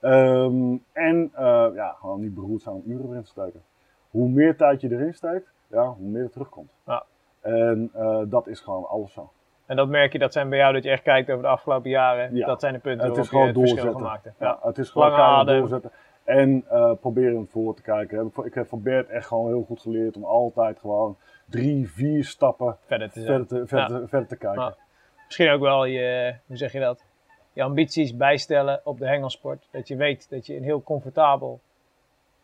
Ehm, 0.00 0.76
en 0.92 1.30
eh, 1.34 1.66
ja, 1.74 1.96
gewoon 2.00 2.20
niet 2.20 2.34
beroerd 2.34 2.62
zijn 2.62 2.74
om 2.74 2.82
uren 2.86 3.08
erin 3.10 3.22
te 3.22 3.28
steken. 3.28 3.62
Hoe 4.10 4.28
meer 4.28 4.56
tijd 4.56 4.80
je 4.80 4.90
erin 4.90 5.14
steekt, 5.14 5.50
ja, 5.66 5.86
hoe 5.86 6.08
meer 6.08 6.22
er 6.22 6.30
terugkomt. 6.30 6.70
Ja. 6.86 7.02
En 7.40 7.90
dat 8.28 8.46
is 8.46 8.60
gewoon 8.60 8.86
alles 8.88 9.12
zo. 9.12 9.30
En 9.68 9.76
dat 9.76 9.88
merk 9.88 10.12
je, 10.12 10.18
dat 10.18 10.32
zijn 10.32 10.48
bij 10.48 10.58
jou 10.58 10.72
dat 10.72 10.84
je 10.84 10.90
echt 10.90 11.02
kijkt 11.02 11.30
over 11.30 11.42
de 11.42 11.48
afgelopen 11.48 11.90
jaren. 11.90 12.34
Ja. 12.34 12.46
Dat 12.46 12.60
zijn 12.60 12.72
de 12.72 12.78
punten 12.78 13.06
Het 13.06 13.16
waarop 13.16 13.24
is 13.24 13.30
gewoon 13.30 13.46
je 13.46 13.50
het 13.52 13.58
verschil 13.60 13.76
doorzetten. 13.82 14.06
gemaakt 14.06 14.24
hebt. 14.24 14.36
Ja, 14.38 14.46
Ja. 14.46 14.68
het 14.68 14.78
is 14.78 14.90
gewoon 14.90 15.10
Lange 15.10 15.44
doorzetten. 15.58 15.90
En 16.24 16.64
eh 16.68 16.92
proberen 17.00 17.46
voor 17.50 17.74
te 17.74 17.82
kijken. 17.82 18.32
Ik, 18.44 18.54
heb 18.54 18.68
van 18.68 18.82
Bert 18.82 19.08
echt 19.08 19.26
gewoon 19.26 19.46
heel 19.48 19.62
goed 19.62 19.80
geleerd 19.80 20.16
om 20.16 20.24
altijd 20.24 20.78
gewoon 20.78 21.16
drie, 21.44 21.90
vier 21.90 22.24
stappen 22.24 22.76
Verder 22.86 23.10
te 23.10 23.20
verder 23.20 23.46
te, 23.46 23.66
verder, 23.66 23.78
Ja. 23.96 24.00
te, 24.00 24.08
verder 24.08 24.28
te 24.28 24.36
kijken. 24.36 24.74
Misschien 25.26 25.50
ook 25.50 25.60
wel 25.60 25.84
je, 25.84 26.34
hoe 26.46 26.56
zeg 26.56 26.72
je 26.72 26.80
dat? 26.80 27.04
Je 27.52 27.62
ambities 27.62 28.16
bijstellen 28.16 28.80
op 28.84 28.98
de 28.98 29.06
hengelsport. 29.06 29.68
Dat 29.70 29.88
je 29.88 29.96
weet 29.96 30.30
dat 30.30 30.46
je 30.46 30.56
een 30.56 30.62
heel 30.62 30.82
comfortabel, 30.82 31.60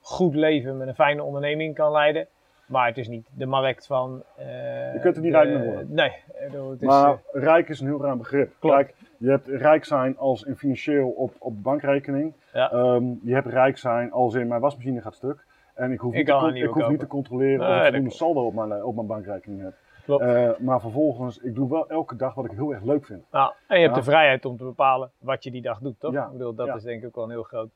goed 0.01 0.35
leven 0.35 0.77
met 0.77 0.89
een 0.89 0.95
fijne 0.95 1.23
onderneming 1.23 1.75
kan 1.75 1.91
leiden. 1.93 2.27
Maar 2.67 2.87
het 2.87 2.99
is 2.99 3.09
niet 3.09 3.29
de 3.35 3.47
markt 3.47 3.87
van. 3.87 4.23
eh, 4.37 4.93
Je 4.95 4.99
kunt 5.01 5.17
er 5.17 5.23
niet 5.23 5.33
de- 5.33 5.39
rijk 5.39 5.59
mee 5.59 5.67
worden. 5.67 5.95
Nee, 5.95 6.13
het 6.33 6.81
is, 6.83 6.87
maar 6.89 7.11
eh, 7.11 7.43
rijk 7.43 7.69
is 7.69 7.81
een 7.81 7.87
heel 7.87 8.01
ruim 8.03 8.19
begrip. 8.19 8.53
Klopt. 8.59 8.77
Kijk, 8.77 8.95
je 9.19 9.31
hebt 9.31 9.47
rijk 9.49 9.85
zijn 9.85 10.19
als 10.19 10.43
in 10.43 10.57
financieel 10.57 11.09
op, 11.09 11.33
op 11.39 11.63
bankrekening. 11.63 12.33
Ja. 12.53 12.71
Ehm, 12.71 13.05
je 13.23 13.35
hebt 13.35 13.47
rijk 13.47 13.79
zijn 13.79 14.13
als 14.13 14.35
in 14.35 14.49
mijn 14.49 14.61
wasmachine 14.61 15.01
gaat 15.01 15.15
stuk. 15.15 15.45
En 15.75 15.93
ik 15.93 15.99
hoef, 16.01 16.13
Ik 16.15 16.19
niet, 16.19 16.27
te, 16.55 16.59
ik 16.59 16.69
hoef 16.71 16.89
niet 16.89 16.99
te 17.01 17.07
controleren 17.07 17.59
Nee, 17.59 17.69
of 17.71 17.77
ik 17.77 17.83
voldoende 17.83 18.11
saldo 18.11 18.47
op 18.47 18.55
mijn, 18.55 18.85
op 18.85 18.95
mijn 18.95 19.07
bankrekening 19.07 19.63
heb. 19.63 19.75
klopt. 20.05 20.23
Eh, 20.23 20.51
maar 20.59 20.81
vervolgens, 20.81 21.39
ik 21.39 21.55
doe 21.55 21.71
wel 21.71 21.89
elke 21.89 22.17
dag 22.17 22.35
wat 22.35 22.45
ik 22.45 22.51
heel 22.51 22.73
erg 22.73 22.83
leuk 22.83 23.05
vind. 23.05 23.25
Nou, 23.31 23.53
en 23.69 23.77
je 23.77 23.83
hebt 23.83 23.95
Ja. 23.95 24.01
de 24.01 24.07
vrijheid 24.11 24.45
om 24.45 24.57
te 24.57 24.65
bepalen 24.65 25.11
wat 25.19 25.45
je 25.45 25.51
die 25.51 25.63
dag 25.63 25.79
doet, 25.79 26.01
toch? 26.01 26.13
Ja. 26.13 26.25
Ik 26.27 26.33
bedoel, 26.33 26.55
dat 26.55 26.67
Ja. 26.67 26.75
is 26.75 26.83
denk 26.83 27.01
ik 27.01 27.07
ook 27.07 27.15
wel 27.15 27.25
een 27.25 27.31
heel 27.31 27.43
groot. 27.43 27.71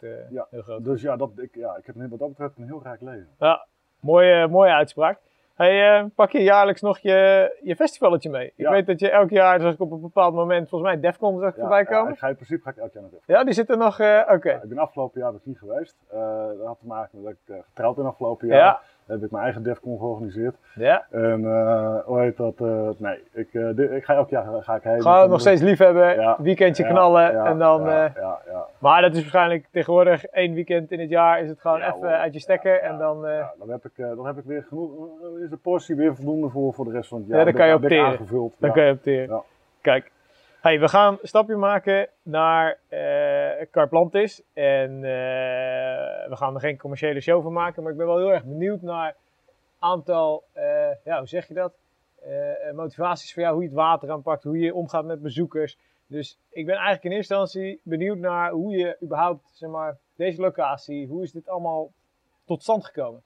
heel 0.51 0.63
groot. 0.63 0.85
Dus 0.85 1.03
ja, 1.03 1.17
dat, 1.17 1.31
ik, 1.37 1.55
ja 1.55 1.77
ik 1.77 1.87
heb 1.87 1.95
wat 2.11 2.19
dat 2.19 2.29
betreft 2.29 2.57
een 2.59 2.67
heel 2.67 2.83
rijk 2.83 3.01
leven. 3.01 3.29
Ja, 3.39 3.67
mooie, 4.01 4.49
mooie 4.49 4.73
uitspraak. 4.73 5.19
Hey, 5.55 5.99
eh, 5.99 6.05
pak 6.15 6.31
je 6.31 6.43
jaarlijks 6.43 6.81
nog 6.81 6.99
je, 6.99 7.57
je 7.63 7.77
festivalletje 7.77 8.31
mee? 8.31 8.53
Ik 8.57 8.69
weet 8.69 8.87
dat 8.87 9.01
je 9.01 9.11
elk 9.11 9.31
jaar, 9.31 9.61
zoals 9.61 9.75
ik 9.75 9.81
op 9.81 9.91
een 9.91 10.01
bepaald 10.01 10.35
moment, 10.35 10.69
volgens 10.69 10.91
mij 10.91 11.01
Defcon 11.01 11.39
zag 11.39 11.55
Ja, 11.55 11.61
voorbij 11.61 11.79
ja, 11.79 11.85
komen. 11.85 12.13
ik 12.13 12.19
ga 12.19 12.29
in 12.29 12.35
principe 12.35 12.63
ga 12.63 12.71
ik 12.71 12.77
elk 12.77 12.93
jaar 12.93 13.03
naar 13.03 13.11
Defcon. 13.11 13.35
Ja, 13.35 13.45
die 13.45 13.53
zitten 13.55 13.79
nog, 13.79 13.99
eh, 14.01 14.23
oké. 14.33 14.51
Ik 14.63 14.69
ben 14.69 14.79
afgelopen 14.79 15.21
jaar 15.21 15.33
dus 15.33 15.45
niet 15.45 15.59
geweest. 15.59 15.97
Eh, 16.11 16.19
dat 16.59 16.67
had 16.67 16.79
te 16.79 16.87
maken 16.87 17.23
met 17.23 17.25
dat 17.47 17.57
ik 17.57 17.65
getrouwd 17.65 17.97
ben 17.97 18.07
afgelopen 18.07 18.47
jaar. 18.47 18.81
Heb 19.09 19.23
ik 19.23 19.31
mijn 19.31 19.45
eigen 19.45 19.63
Defcon 19.63 19.99
georganiseerd. 19.99 20.57
Ja. 20.75 21.07
En 21.11 21.45
eh, 21.45 21.99
hoe 22.05 22.21
heet 22.21 22.37
dat? 22.37 22.55
eh, 22.61 22.89
nee, 22.97 23.19
ik, 23.33 23.55
eh, 23.55 23.97
ik 23.97 24.05
ga 24.05 24.15
elk 24.15 24.31
jaar 24.31 24.63
ga 24.63 24.75
ik 24.75 24.83
heen. 24.83 25.03
Gewoon 25.03 25.31
nog 25.31 25.41
steeds 25.41 25.63
liefhebben, 25.63 26.21
Ja, 26.21 26.37
weekendje 26.43 26.85
knallen 26.87 27.33
ja, 27.33 27.45
en 27.45 27.59
dan... 27.59 27.85
Ja, 27.85 28.13
ja, 28.15 28.39
ja. 28.47 28.67
maar 28.79 29.03
dat 29.03 29.15
is 29.15 29.21
waarschijnlijk 29.21 29.67
tegenwoordig 29.71 30.25
één 30.25 30.55
weekend 30.55 30.91
in 30.91 31.01
het 31.01 31.11
jaar 31.11 31.41
is 31.41 31.49
het 31.49 31.61
gewoon 31.61 31.81
even 31.81 32.19
uit 32.19 32.33
je 32.33 32.41
stekker 32.41 32.75
Ja, 32.75 32.81
en 32.81 32.99
dan... 32.99 33.19
Ja, 33.23 33.53
dan, 33.59 33.71
heb 33.71 33.85
ik, 33.85 33.93
dan 33.97 34.27
heb 34.27 34.39
ik 34.39 34.45
weer 34.45 34.65
genoeg. 34.69 34.91
is 35.43 35.51
de 35.51 35.57
portie 35.57 35.95
weer 35.95 36.15
voldoende 36.15 36.49
voor, 36.49 36.75
voor 36.75 36.85
de 36.85 36.91
rest 36.91 37.09
van 37.09 37.19
het 37.19 37.29
jaar. 37.29 37.39
Ja, 37.39 37.45
dan 37.45 37.55
kan 37.55 37.67
je 37.67 37.75
opteren. 37.75 38.53
Dan 38.59 38.73
kan 38.73 38.85
je 38.85 38.93
opteren. 38.93 39.29
Ja. 39.29 39.43
Kijk, 39.81 40.11
hey, 40.61 40.81
we 40.81 40.89
gaan 40.89 41.19
een 41.21 41.29
stapje 41.29 41.57
maken 41.57 42.09
naar 42.23 42.79
eh 42.89 43.67
Carplantis. 43.71 44.43
En 44.53 44.91
eh, 44.95 46.29
we 46.29 46.37
gaan 46.37 46.55
er 46.55 46.61
geen 46.61 46.79
commerciële 46.79 47.21
show 47.21 47.43
van 47.43 47.53
maken, 47.53 47.83
maar 47.83 47.93
ik 47.93 47.99
ben 47.99 48.07
wel 48.07 48.17
heel 48.17 48.33
erg 48.33 48.45
benieuwd 48.45 48.83
naar 48.83 49.17
aantal, 49.79 50.45
eh, 50.53 50.65
ja, 51.05 51.19
hoe 51.19 51.29
zeg 51.29 51.49
je 51.49 51.55
dat? 51.55 51.73
Motivaties 52.75 53.33
voor 53.33 53.43
jou, 53.43 53.55
hoe 53.55 53.63
je 53.63 53.69
het 53.69 53.79
water 53.79 54.11
aanpakt, 54.11 54.43
hoe 54.43 54.59
je 54.59 54.75
omgaat 54.75 55.05
met 55.05 55.23
bezoekers. 55.23 55.79
Dus 56.07 56.39
ik 56.51 56.67
ben 56.67 56.75
eigenlijk 56.75 57.05
in 57.05 57.13
eerste 57.13 57.35
instantie 57.35 57.81
benieuwd 57.83 58.19
naar 58.19 58.51
hoe 58.51 58.77
je 58.77 58.97
überhaupt, 59.03 59.51
zeg 59.53 59.71
maar, 59.71 59.97
deze 60.17 60.41
locatie, 60.41 61.07
hoe 61.07 61.23
is 61.23 61.33
dit 61.33 61.49
allemaal 61.49 61.91
tot 62.45 62.63
stand 62.63 62.85
gekomen? 62.85 63.23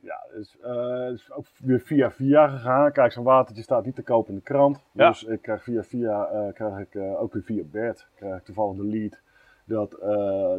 Ja, 0.00 0.24
het 0.28 0.40
is, 0.40 0.56
het 0.62 1.14
is 1.14 1.32
ook 1.32 1.46
weer 1.58 1.80
via 1.80 2.10
via 2.10 2.48
gegaan. 2.48 2.92
Kijk, 2.92 3.12
zo'n 3.12 3.24
watertje 3.24 3.62
staat 3.62 3.84
niet 3.84 3.94
te 3.94 4.02
koop 4.02 4.28
in 4.28 4.34
de 4.34 4.40
krant. 4.40 4.80
Ja. 4.92 5.08
Dus 5.08 5.24
ik 5.24 5.42
krijg 5.42 5.62
via 5.62 5.82
via, 5.82 6.26
eh, 6.26 6.52
krijg 6.54 6.78
ik, 6.78 6.94
eh, 6.94 7.22
ook 7.22 7.32
weer 7.32 7.42
via 7.42 7.62
Bert, 7.64 8.08
krijg 8.14 8.36
ik 8.36 8.44
toevallig 8.44 8.76
de 8.76 8.84
lead 8.84 9.18
dat, 9.64 9.96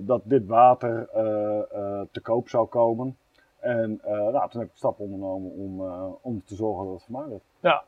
dat 0.08 0.22
dit 0.24 0.46
water 0.46 1.08
te 2.12 2.22
koop 2.22 2.50
zou 2.50 2.68
komen. 2.68 3.18
En 3.60 4.02
nou, 4.06 4.50
toen 4.50 4.60
heb 4.60 4.70
ik 4.70 4.72
de 4.72 4.78
stap 4.78 5.00
ondernomen 5.00 5.52
om, 5.52 5.82
om 6.22 6.44
te 6.46 6.56
zorgen 6.56 6.86
dat 6.86 6.94
het 6.94 7.04
voor 7.04 7.20
mij 7.20 7.30
werd. 7.30 7.44
Ja, 7.60 7.84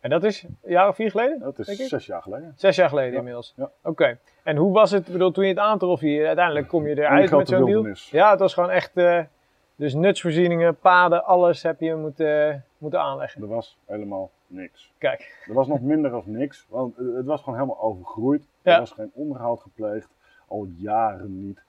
en 0.00 0.10
dat 0.10 0.24
is 0.24 0.42
een 0.42 0.56
jaar 0.62 0.88
of 0.88 0.94
vier 0.94 1.10
geleden? 1.10 1.38
Dat 1.38 1.58
is 1.58 1.88
zes 1.88 2.06
jaar 2.06 2.22
geleden. 2.22 2.52
Zes 2.56 2.76
jaar 2.76 2.88
geleden 2.88 3.12
Ja, 3.12 3.18
inmiddels. 3.18 3.52
ja. 3.56 3.70
Oké. 3.82 4.18
En 4.42 4.56
hoe 4.56 4.72
was 4.72 4.90
het, 4.90 5.06
ik 5.06 5.12
bedoel, 5.12 5.30
toen 5.30 5.44
je 5.44 5.50
het 5.50 5.58
aantrof 5.58 6.00
hier, 6.00 6.26
uiteindelijk 6.26 6.68
kom 6.68 6.86
je 6.86 6.98
eruit 6.98 7.30
met 7.30 7.48
zo'n 7.48 7.64
deal? 7.64 7.86
Ja, 8.10 8.30
het 8.30 8.40
was 8.40 8.54
gewoon 8.54 8.70
echt, 8.70 8.92
dus 9.76 9.94
nutsvoorzieningen, 9.94 10.76
paden, 10.76 11.24
alles 11.24 11.62
heb 11.62 11.80
je 11.80 11.94
moeten, 11.94 12.64
moeten 12.78 13.00
aanleggen. 13.00 13.42
Er 13.42 13.48
was 13.48 13.78
helemaal 13.84 14.30
niks. 14.46 14.92
Kijk, 14.98 15.44
Er 15.48 15.54
was 15.54 15.66
nog 15.66 15.80
minder 15.80 16.10
dan 16.10 16.22
niks, 16.26 16.66
want 16.68 16.96
het 16.96 17.26
was 17.26 17.40
gewoon 17.42 17.54
helemaal 17.58 17.80
overgroeid. 17.80 18.46
Ja. 18.62 18.72
Er 18.72 18.78
was 18.78 18.90
geen 18.90 19.10
onderhoud 19.14 19.60
gepleegd, 19.60 20.08
al 20.48 20.66
jaren 20.76 21.46
niet. 21.46 21.62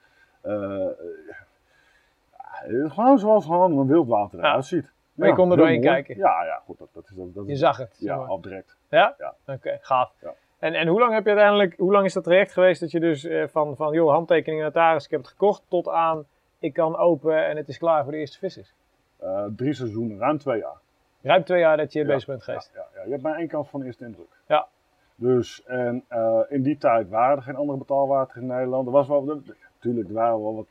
Is 2.68 2.92
gewoon 2.92 3.20
zoals 3.20 3.46
gewoon 3.46 3.78
een 3.78 3.88
wildwater 3.88 4.40
Ja. 4.40 4.46
eruit 4.46 4.66
ziet. 4.66 4.92
Maar 5.14 5.28
je 5.28 5.34
kon 5.36 5.52
er 5.52 5.58
doorheen 5.58 5.82
mooi. 5.82 5.88
kijken. 5.88 6.18
Ja, 6.18 6.44
ja, 6.46 6.62
goed, 6.66 6.78
dat, 6.78 6.88
dat 6.94 7.04
is 7.10 7.16
dat, 7.16 7.34
dat 7.34 7.48
je 7.48 7.56
zag 7.56 7.78
het. 7.78 7.96
Ja, 8.00 8.16
al 8.16 8.42
direct. 8.42 8.78
Ja? 8.90 9.16
Ja. 9.18 9.34
Oké, 9.54 9.78
gaaf. 9.82 10.14
Ja. 10.22 10.34
En, 10.60 10.74
en 10.74 10.88
hoe 10.88 11.00
lang 11.00 11.14
heb 11.14 11.24
je 11.24 11.30
uiteindelijk, 11.30 11.74
hoe 11.78 11.92
lang 11.92 12.06
is 12.06 12.14
dat 12.14 12.24
traject 12.24 12.52
geweest 12.54 12.80
dat 12.82 12.92
je 12.92 13.00
dus 13.00 13.24
eh, 13.24 13.48
van, 13.48 13.76
van 13.76 13.94
joh, 13.94 14.12
handtekening 14.12 14.62
notaris, 14.62 15.06
ik 15.06 15.12
heb 15.12 15.20
het 15.20 15.30
gekocht, 15.30 15.64
tot 15.68 15.88
aan 15.90 16.26
ik 16.60 16.74
kan 16.74 16.96
open 16.98 17.46
en 17.46 17.58
het 17.58 17.68
is 17.70 17.78
klaar 17.78 18.04
voor 18.04 18.12
de 18.12 18.18
eerste 18.18 18.38
vissers? 18.38 18.74
Eh, 19.18 19.46
drie 19.56 19.74
seizoenen, 19.74 20.18
ruim 20.18 20.38
twee 20.38 20.60
jaar. 20.60 20.78
Ruim 21.22 21.44
twee 21.44 21.60
jaar 21.60 21.78
dat 21.78 21.94
je 21.94 22.00
Ja, 22.00 22.06
bezig 22.06 22.28
bent 22.28 22.44
geweest. 22.44 22.72
Ja, 22.76 22.86
ja. 22.96 23.04
Je 23.04 23.10
hebt 23.10 23.22
maar 23.24 23.38
één 23.38 23.48
kans 23.48 23.70
van 23.70 23.80
de 23.80 23.86
eerste 23.86 24.06
indruk. 24.06 24.42
Ja. 24.48 24.68
Dus, 25.16 25.64
en 25.66 26.04
eh, 26.08 26.40
in 26.50 26.62
die 26.64 26.78
tijd 26.78 27.10
waren 27.10 27.38
er 27.38 27.44
geen 27.44 27.56
andere 27.56 27.78
betaalwater 27.78 28.42
in 28.42 28.48
Nederland. 28.48 28.86
Er 28.86 28.92
was 28.92 29.08
wel, 29.08 29.42
natuurlijk, 29.74 30.08
er 30.08 30.14
waren 30.14 30.42
wel 30.42 30.56
wat, 30.56 30.68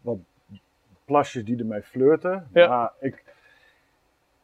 wat 0.00 0.18
plasjes 1.04 1.44
die 1.44 1.58
ermee 1.58 1.82
flirten. 1.82 2.48
Ja. 2.52 2.68
Maar 2.68 2.92
ik, 3.00 3.24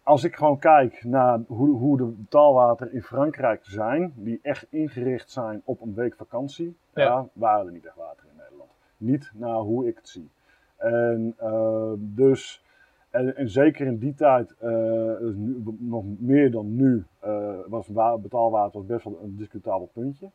als 0.02 0.24
ik 0.24 0.36
gewoon 0.36 0.58
kijk 0.58 1.04
naar 1.04 1.40
hoe, 1.46 1.76
hoe 1.76 1.96
de 1.96 2.04
betaalwater 2.04 2.92
in 2.92 3.02
Frankrijk 3.02 3.60
zijn, 3.64 4.12
die 4.16 4.38
echt 4.42 4.66
ingericht 4.70 5.30
zijn 5.30 5.62
op 5.64 5.80
een 5.80 5.94
week 5.94 6.14
vakantie, 6.16 6.76
Ja. 6.94 7.02
ja. 7.02 7.26
waren 7.32 7.66
er 7.66 7.72
niet 7.72 7.86
echt 7.86 7.96
water 7.96 8.24
in 8.30 8.36
Nederland. 8.36 8.70
Niet 8.96 9.30
naar 9.34 9.56
hoe 9.58 9.88
ik 9.88 9.96
het 9.96 10.08
zie. 10.08 10.30
En 10.76 11.34
eh, 11.38 11.92
dus, 11.96 12.64
en, 13.10 13.36
en 13.36 13.48
zeker 13.48 13.86
in 13.86 13.98
die 13.98 14.14
tijd, 14.14 14.54
eh, 14.58 14.70
dus 15.18 15.34
nu, 15.34 15.62
nog 15.78 16.04
meer 16.18 16.50
dan 16.50 16.76
nu, 16.76 17.04
eh, 17.18 17.54
was 17.66 17.88
wa- 17.88 18.16
betaalwater 18.18 18.78
was 18.78 18.86
best 18.86 19.04
wel 19.04 19.18
een 19.22 19.36
discutabel 19.36 19.90
puntje. 19.92 20.30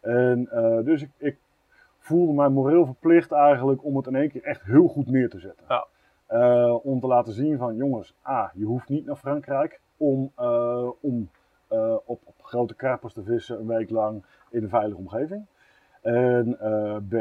En 0.00 0.48
dus 0.84 1.02
ik, 1.02 1.10
ik 1.16 1.36
voelde 1.98 2.32
mij 2.32 2.48
moreel 2.48 2.84
verplicht 2.84 3.32
eigenlijk 3.32 3.84
om 3.84 3.96
het 3.96 4.06
in 4.06 4.14
één 4.14 4.30
keer 4.30 4.42
echt 4.42 4.62
heel 4.64 4.88
goed 4.88 5.06
neer 5.06 5.28
te 5.28 5.38
zetten. 5.38 5.64
Ja. 5.68 5.86
Om 6.74 7.00
te 7.00 7.06
laten 7.06 7.32
zien 7.32 7.58
van 7.58 7.76
jongens, 7.76 8.14
A, 8.26 8.52
je 8.54 8.64
hoeft 8.64 8.88
niet 8.88 9.06
naar 9.06 9.16
Frankrijk 9.16 9.80
om, 9.96 10.30
om 11.00 11.28
op, 12.04 12.20
op 12.24 12.34
grote 12.42 12.74
karpers 12.74 13.12
te 13.12 13.22
vissen 13.22 13.58
een 13.58 13.66
week 13.66 13.90
lang 13.90 14.24
in 14.50 14.62
een 14.62 14.68
veilige 14.68 15.00
omgeving. 15.00 15.46
En 16.02 16.56
B, 17.08 17.14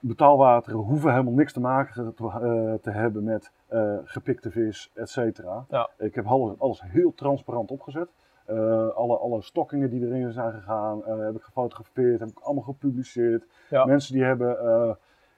betaalwateren 0.00 0.78
hoeven 0.78 1.10
helemaal 1.10 1.32
niks 1.32 1.52
te 1.52 1.60
maken 1.60 2.14
te, 2.14 2.24
eh, 2.24 2.74
te 2.82 2.90
hebben 2.90 3.24
met 3.24 3.52
eh, 3.66 3.94
gepikte 4.04 4.50
vis, 4.50 4.90
et 4.94 5.10
cetera. 5.10 5.64
Ja. 5.68 5.88
Ik 5.98 6.14
heb 6.14 6.26
alles, 6.26 6.58
alles 6.58 6.82
heel 6.82 7.14
transparant 7.14 7.70
opgezet. 7.70 8.08
Eh, 8.46 8.88
alle, 8.88 9.16
alle 9.18 9.42
stokkingen 9.42 9.90
die 9.90 10.06
erin 10.06 10.32
zijn 10.32 10.52
gegaan, 10.52 11.02
heb 11.04 11.34
ik 11.34 11.42
gefotografeerd, 11.42 12.20
heb 12.20 12.28
ik 12.28 12.38
allemaal 12.40 12.64
gepubliceerd. 12.64 13.44
Ja. 13.68 13.84
Mensen 13.84 14.14
die 14.14 14.24
hebben, 14.24 14.50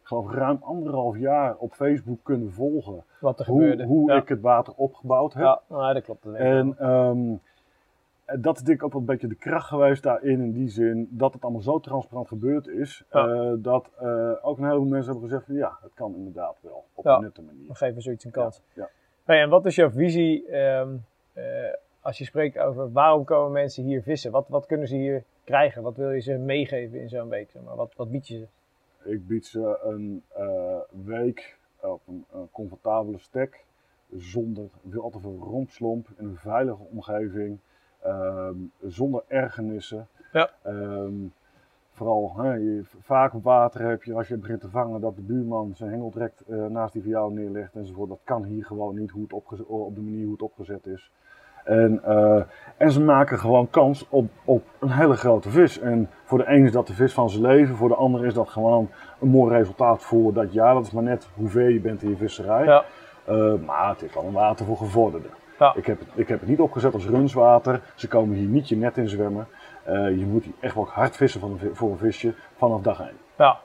ik 0.01 0.09
geloof 0.09 0.31
ruim 0.31 0.59
anderhalf 0.61 1.19
jaar 1.19 1.57
op 1.57 1.73
Facebook 1.73 2.19
kunnen 2.23 2.53
volgen 2.53 3.05
Wat 3.21 3.41
er 3.41 3.47
hoe, 3.47 3.61
gebeurde. 3.61 3.85
hoe 3.85 4.11
ja. 4.11 4.17
ik 4.17 4.29
het 4.29 4.41
water 4.41 4.73
opgebouwd 4.77 5.35
heb. 5.35 5.43
Ja, 5.43 5.61
nou, 5.69 5.95
dat 5.95 6.03
klopt. 6.03 6.27
En 6.27 6.79
ehm, 6.79 7.35
dat 8.41 8.57
is 8.57 8.63
denk 8.63 8.79
ik 8.79 8.85
ook 8.85 8.93
wel 8.93 9.01
een 9.01 9.07
beetje 9.07 9.27
de 9.29 9.35
kracht 9.35 9.67
geweest 9.69 10.03
daarin, 10.03 10.41
in 10.41 10.53
die 10.53 10.69
zin 10.69 11.09
dat 11.11 11.33
het 11.33 11.43
allemaal 11.43 11.61
zo 11.61 11.81
transparant 11.81 12.29
gebeurd 12.29 12.67
is, 12.69 13.05
Ja. 13.11 13.27
eh, 13.29 13.53
dat 13.59 13.91
eh, 13.99 14.33
ook 14.43 14.59
een 14.59 14.65
heleboel 14.65 14.87
mensen 14.89 15.11
hebben 15.13 15.29
gezegd 15.29 15.47
van 15.47 15.55
ja, 15.55 15.79
het 15.83 15.95
kan 15.95 16.15
inderdaad 16.15 16.57
wel, 16.61 16.85
op 16.95 17.05
Ja. 17.05 17.17
een 17.17 17.23
nette 17.23 17.43
manier. 17.43 17.69
We 17.69 17.75
geven 17.75 18.03
zoiets 18.03 18.25
een 18.25 18.31
kans. 18.31 18.63
Ja, 18.73 18.89
Hey, 19.25 19.41
en 19.43 19.49
wat 19.49 19.67
is 19.67 19.75
jouw 19.75 19.91
visie 19.91 20.47
ehm, 20.49 20.97
eh, 21.33 21.45
als 22.01 22.19
je 22.19 22.25
spreekt 22.25 22.59
over 22.59 22.93
waarom 22.93 23.25
komen 23.25 23.53
mensen 23.53 23.85
hier 23.85 24.03
vissen? 24.03 24.31
Wat, 24.31 24.49
wat 24.49 24.67
kunnen 24.67 24.89
ze 24.89 24.97
hier 24.97 25.25
krijgen? 25.45 25.83
Wat 25.83 25.97
wil 25.97 26.11
je 26.11 26.21
ze 26.21 26.33
meegeven 26.39 27.01
in 27.01 27.09
zo'n 27.09 27.29
week? 27.29 27.51
Zeg 27.51 27.63
maar? 27.63 27.77
wat, 27.77 27.93
wat 27.97 28.11
bied 28.11 28.29
je 28.29 28.39
ze? 28.39 28.47
Ik 29.11 29.27
bied 29.27 29.47
ze 29.47 29.79
een 29.85 30.23
eh, 30.29 30.77
week 31.05 31.59
op 31.81 32.01
een, 32.09 32.25
een 32.33 32.49
comfortabele 32.51 33.19
stek, 33.19 33.65
zonder 34.17 34.65
veel 34.89 35.03
al 35.03 35.11
te 35.11 35.21
veel 35.21 35.39
rompslomp 35.41 36.07
in 36.17 36.25
een 36.25 36.37
veilige 36.37 36.83
omgeving, 36.91 37.59
ehm, 38.03 38.57
zonder 38.81 39.23
ergernissen. 39.29 40.07
Ja. 40.33 40.51
Ehm, 40.63 41.15
vooral, 41.93 42.33
hè, 42.37 42.53
je, 42.55 42.83
vaak 43.01 43.35
op 43.35 43.45
water 43.45 43.89
heb 43.89 44.03
je 44.03 44.15
als 44.15 44.29
je 44.29 44.37
begint 44.37 44.61
te 44.61 44.71
vangen 44.71 45.01
dat 45.01 45.17
de 45.17 45.23
buurman 45.23 45.75
zijn 45.75 45.91
hengel 45.91 46.11
direct 46.11 46.41
eh, 46.41 46.67
naast 46.67 46.93
die 46.93 47.03
van 47.03 47.11
jou 47.11 47.33
neerlegt 47.33 47.75
enzovoort. 47.75 48.09
Dat 48.09 48.21
kan 48.25 48.45
hier 48.45 48.65
gewoon 48.65 48.99
niet 48.99 49.11
hoe 49.11 49.23
het 49.23 49.33
opgezet, 49.33 49.67
op 49.67 49.95
de 49.95 50.01
manier 50.01 50.23
hoe 50.23 50.33
het 50.33 50.43
opgezet 50.43 50.87
is. 50.87 51.11
En, 51.65 52.05
eh, 52.05 52.43
en 52.77 52.93
ze 52.93 53.01
maken 53.01 53.39
gewoon 53.39 53.71
kans 53.71 54.07
op, 54.09 54.31
op 54.45 54.63
een 54.81 54.91
hele 54.91 55.17
grote 55.17 55.51
vis. 55.51 55.79
En 55.79 56.11
voor 56.25 56.39
de 56.39 56.49
ene 56.49 56.67
is 56.67 56.73
dat 56.73 56.87
de 56.87 56.95
vis 56.95 57.13
van 57.13 57.31
zijn 57.31 57.43
leven, 57.43 57.77
voor 57.77 57.89
de 57.89 57.95
ander 57.95 58.27
is 58.27 58.35
dat 58.35 58.49
gewoon 58.49 58.89
een 59.21 59.29
mooi 59.29 59.55
resultaat 59.55 60.03
voor 60.03 60.33
dat 60.33 60.53
jaar. 60.53 60.75
Dat 60.75 60.87
is 60.87 60.91
maar 60.91 61.03
net 61.03 61.29
hoeveel 61.35 61.69
je 61.69 61.81
bent 61.81 62.03
in 62.03 62.09
je 62.09 62.17
visserij. 62.17 62.65
Ja. 62.65 62.85
Eh, 63.25 63.55
maar 63.67 63.89
het 63.89 64.03
is 64.03 64.15
wel 64.15 64.25
een 64.25 64.33
water 64.33 64.67
voor 64.67 64.77
gevorderden. 64.77 65.31
Ja. 65.63 65.73
Ik, 65.77 65.87
heb 65.87 65.99
het, 65.99 66.09
ik 66.15 66.29
heb 66.29 66.41
het 66.41 66.49
niet 66.49 66.61
opgezet 66.61 66.95
als 66.95 67.07
runswater. 67.07 67.81
Ze 67.95 68.09
komen 68.09 68.37
hier 68.37 68.49
niet 68.49 68.69
je 68.69 68.77
net 68.77 68.97
in 68.97 69.09
zwemmen. 69.09 69.47
Eh, 69.85 69.95
je 69.95 70.27
moet 70.27 70.45
hier 70.45 70.53
echt 70.61 70.75
wel 70.75 70.89
hard 70.91 71.17
vissen 71.17 71.41
van 71.41 71.51
een 71.51 71.59
vi- 71.59 71.71
voor 71.73 71.91
een 71.91 71.99
visje 71.99 72.35
vanaf 72.57 72.81
dag 72.81 73.01
1. 73.01 73.09
Ja. 73.37 73.57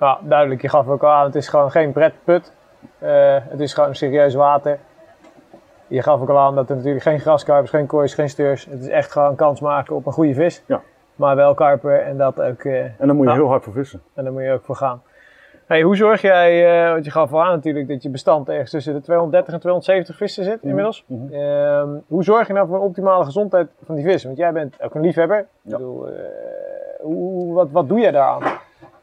ja, 0.00 0.18
duidelijk. 0.22 0.62
Je 0.62 0.68
gaf 0.68 0.88
ook 0.88 1.02
al 1.02 1.10
aan, 1.10 1.24
het 1.24 1.34
is 1.34 1.48
gewoon 1.48 1.70
geen 1.70 1.92
pretput. 1.92 2.52
Eh 2.98 3.36
het 3.40 3.60
is 3.60 3.74
gewoon 3.74 3.94
serieus 3.94 4.34
water. 4.34 4.78
Je 5.86 6.02
gaf 6.02 6.20
ook 6.20 6.28
al 6.28 6.38
aan 6.38 6.54
dat 6.54 6.70
er 6.70 6.76
natuurlijk 6.76 7.02
geen 7.02 7.20
graskarpers, 7.20 7.70
geen 7.70 7.86
koois, 7.86 8.14
geen 8.14 8.28
steurs. 8.28 8.64
Het 8.64 8.80
is 8.80 8.88
echt 8.88 9.12
gewoon 9.12 9.34
kans 9.36 9.60
maken 9.60 9.94
op 9.96 10.06
een 10.06 10.12
goede 10.12 10.34
vis. 10.34 10.62
Ja. 10.66 10.80
Maar 11.14 11.36
wel 11.36 11.54
karper 11.54 12.00
en 12.02 12.16
dat 12.16 12.40
ook, 12.40 12.62
eh, 12.64 12.84
En 12.84 12.94
daar 12.98 13.14
moet 13.14 13.26
je 13.26 13.32
heel 13.32 13.48
hard 13.48 13.64
voor 13.64 13.72
vissen. 13.72 14.02
en 14.14 14.24
daar 14.24 14.32
moet 14.32 14.42
je 14.42 14.52
ook 14.52 14.64
voor 14.64 14.76
gaan. 14.76 15.02
Hey, 15.70 15.82
hoe 15.82 15.96
zorg 15.96 16.20
jij, 16.20 16.82
eh 16.84 16.92
want 16.92 17.04
je 17.04 17.10
gaf 17.10 17.32
al 17.32 17.42
aan 17.42 17.50
natuurlijk 17.50 17.88
dat 17.88 18.02
je 18.02 18.08
bestand 18.08 18.48
ergens 18.48 18.70
tussen 18.70 18.94
de 18.94 19.00
230 19.00 19.52
en 19.52 19.60
270 19.60 20.16
vissen 20.16 20.44
zit 20.44 20.62
inmiddels. 20.62 21.04
Mhm. 21.06 21.32
Ehm, 21.32 21.88
hoe 22.06 22.24
zorg 22.24 22.46
je 22.46 22.52
nou 22.52 22.66
voor 22.66 22.76
een 22.76 22.82
optimale 22.82 23.24
gezondheid 23.24 23.68
van 23.84 23.94
die 23.94 24.04
vis? 24.04 24.24
Want 24.24 24.36
jij 24.36 24.52
bent 24.52 24.82
ook 24.82 24.94
een 24.94 25.00
liefhebber. 25.00 25.38
Ik 25.38 25.46
bedoel, 25.62 26.08
eh, 26.08 26.14
hoe, 27.00 27.54
wat, 27.54 27.70
wat 27.70 27.88
doe 27.88 28.00
jij 28.00 28.10
daaraan? 28.10 28.42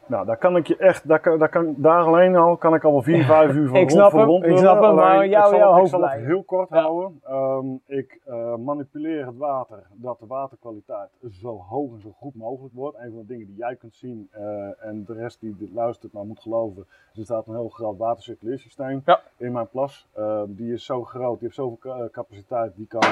Nou, 0.08 0.26
daar 0.26 0.38
kan 0.38 0.56
ik 0.56 0.68
je 0.68 0.78
echt, 0.78 1.08
daar, 1.08 1.20
kan, 1.20 1.40
daar, 1.40 1.50
kan, 1.50 1.74
daar 1.78 2.04
alleen 2.04 2.36
al 2.36 2.58
kan 2.58 2.74
ik 2.74 2.84
al 2.84 2.92
wel 2.92 3.02
4, 3.02 3.24
5 3.24 3.54
uur 3.56 3.68
van 3.68 3.76
Ik 3.76 3.80
rond, 3.82 3.92
snap 3.92 4.10
van 4.12 4.20
hem, 4.20 4.30
rond 4.30 4.46
ik 4.46 4.58
snap 4.58 4.82
hem, 4.82 4.96
maar 4.96 5.16
Alleen, 5.16 5.30
jou- 5.30 5.44
ik 5.44 5.50
zal, 5.50 5.58
jouw 5.60 5.74
het- 5.76 5.84
ik 5.84 5.90
zal 5.90 6.00
het 6.02 6.10
hoofdlijn. 6.10 6.26
heel 6.26 6.44
kort 6.44 6.70
Ja. 6.70 6.82
houden. 6.82 7.20
Ehm, 7.24 7.98
ik 7.98 8.20
eh, 8.26 8.56
manipuleer 8.56 9.26
het 9.26 9.38
water, 9.38 9.84
dat 9.94 10.20
de 10.20 10.26
waterkwaliteit 10.28 11.10
zo 11.32 11.58
hoog 11.70 11.94
en 11.94 12.02
zo 12.02 12.10
goed 12.20 12.36
mogelijk 12.36 12.74
wordt. 12.74 12.98
Een 12.98 13.10
van 13.12 13.20
de 13.20 13.26
dingen 13.26 13.46
die 13.48 13.56
jij 13.56 13.76
kunt 13.76 13.96
zien 13.96 14.28
eh, 14.32 14.86
en 14.86 15.04
de 15.08 15.14
rest 15.14 15.40
die 15.40 15.56
dit 15.58 15.72
luistert 15.74 16.14
maar 16.14 16.26
moet 16.26 16.40
geloven. 16.40 16.86
Er 17.16 17.24
staat 17.24 17.48
een 17.48 17.54
heel 17.56 17.70
groot 17.70 17.98
watercirculeersysteem 17.98 19.02
Ja. 19.06 19.20
in 19.38 19.52
mijn 19.52 19.70
plas. 19.70 20.08
Ehm, 20.14 20.46
die 20.48 20.74
is 20.74 20.86
zo 20.86 21.04
groot, 21.04 21.34
die 21.40 21.44
heeft 21.44 21.56
zoveel 21.56 21.92
eh, 21.94 22.10
capaciteit. 22.12 22.76
Die 22.76 22.88
kan, 22.88 23.04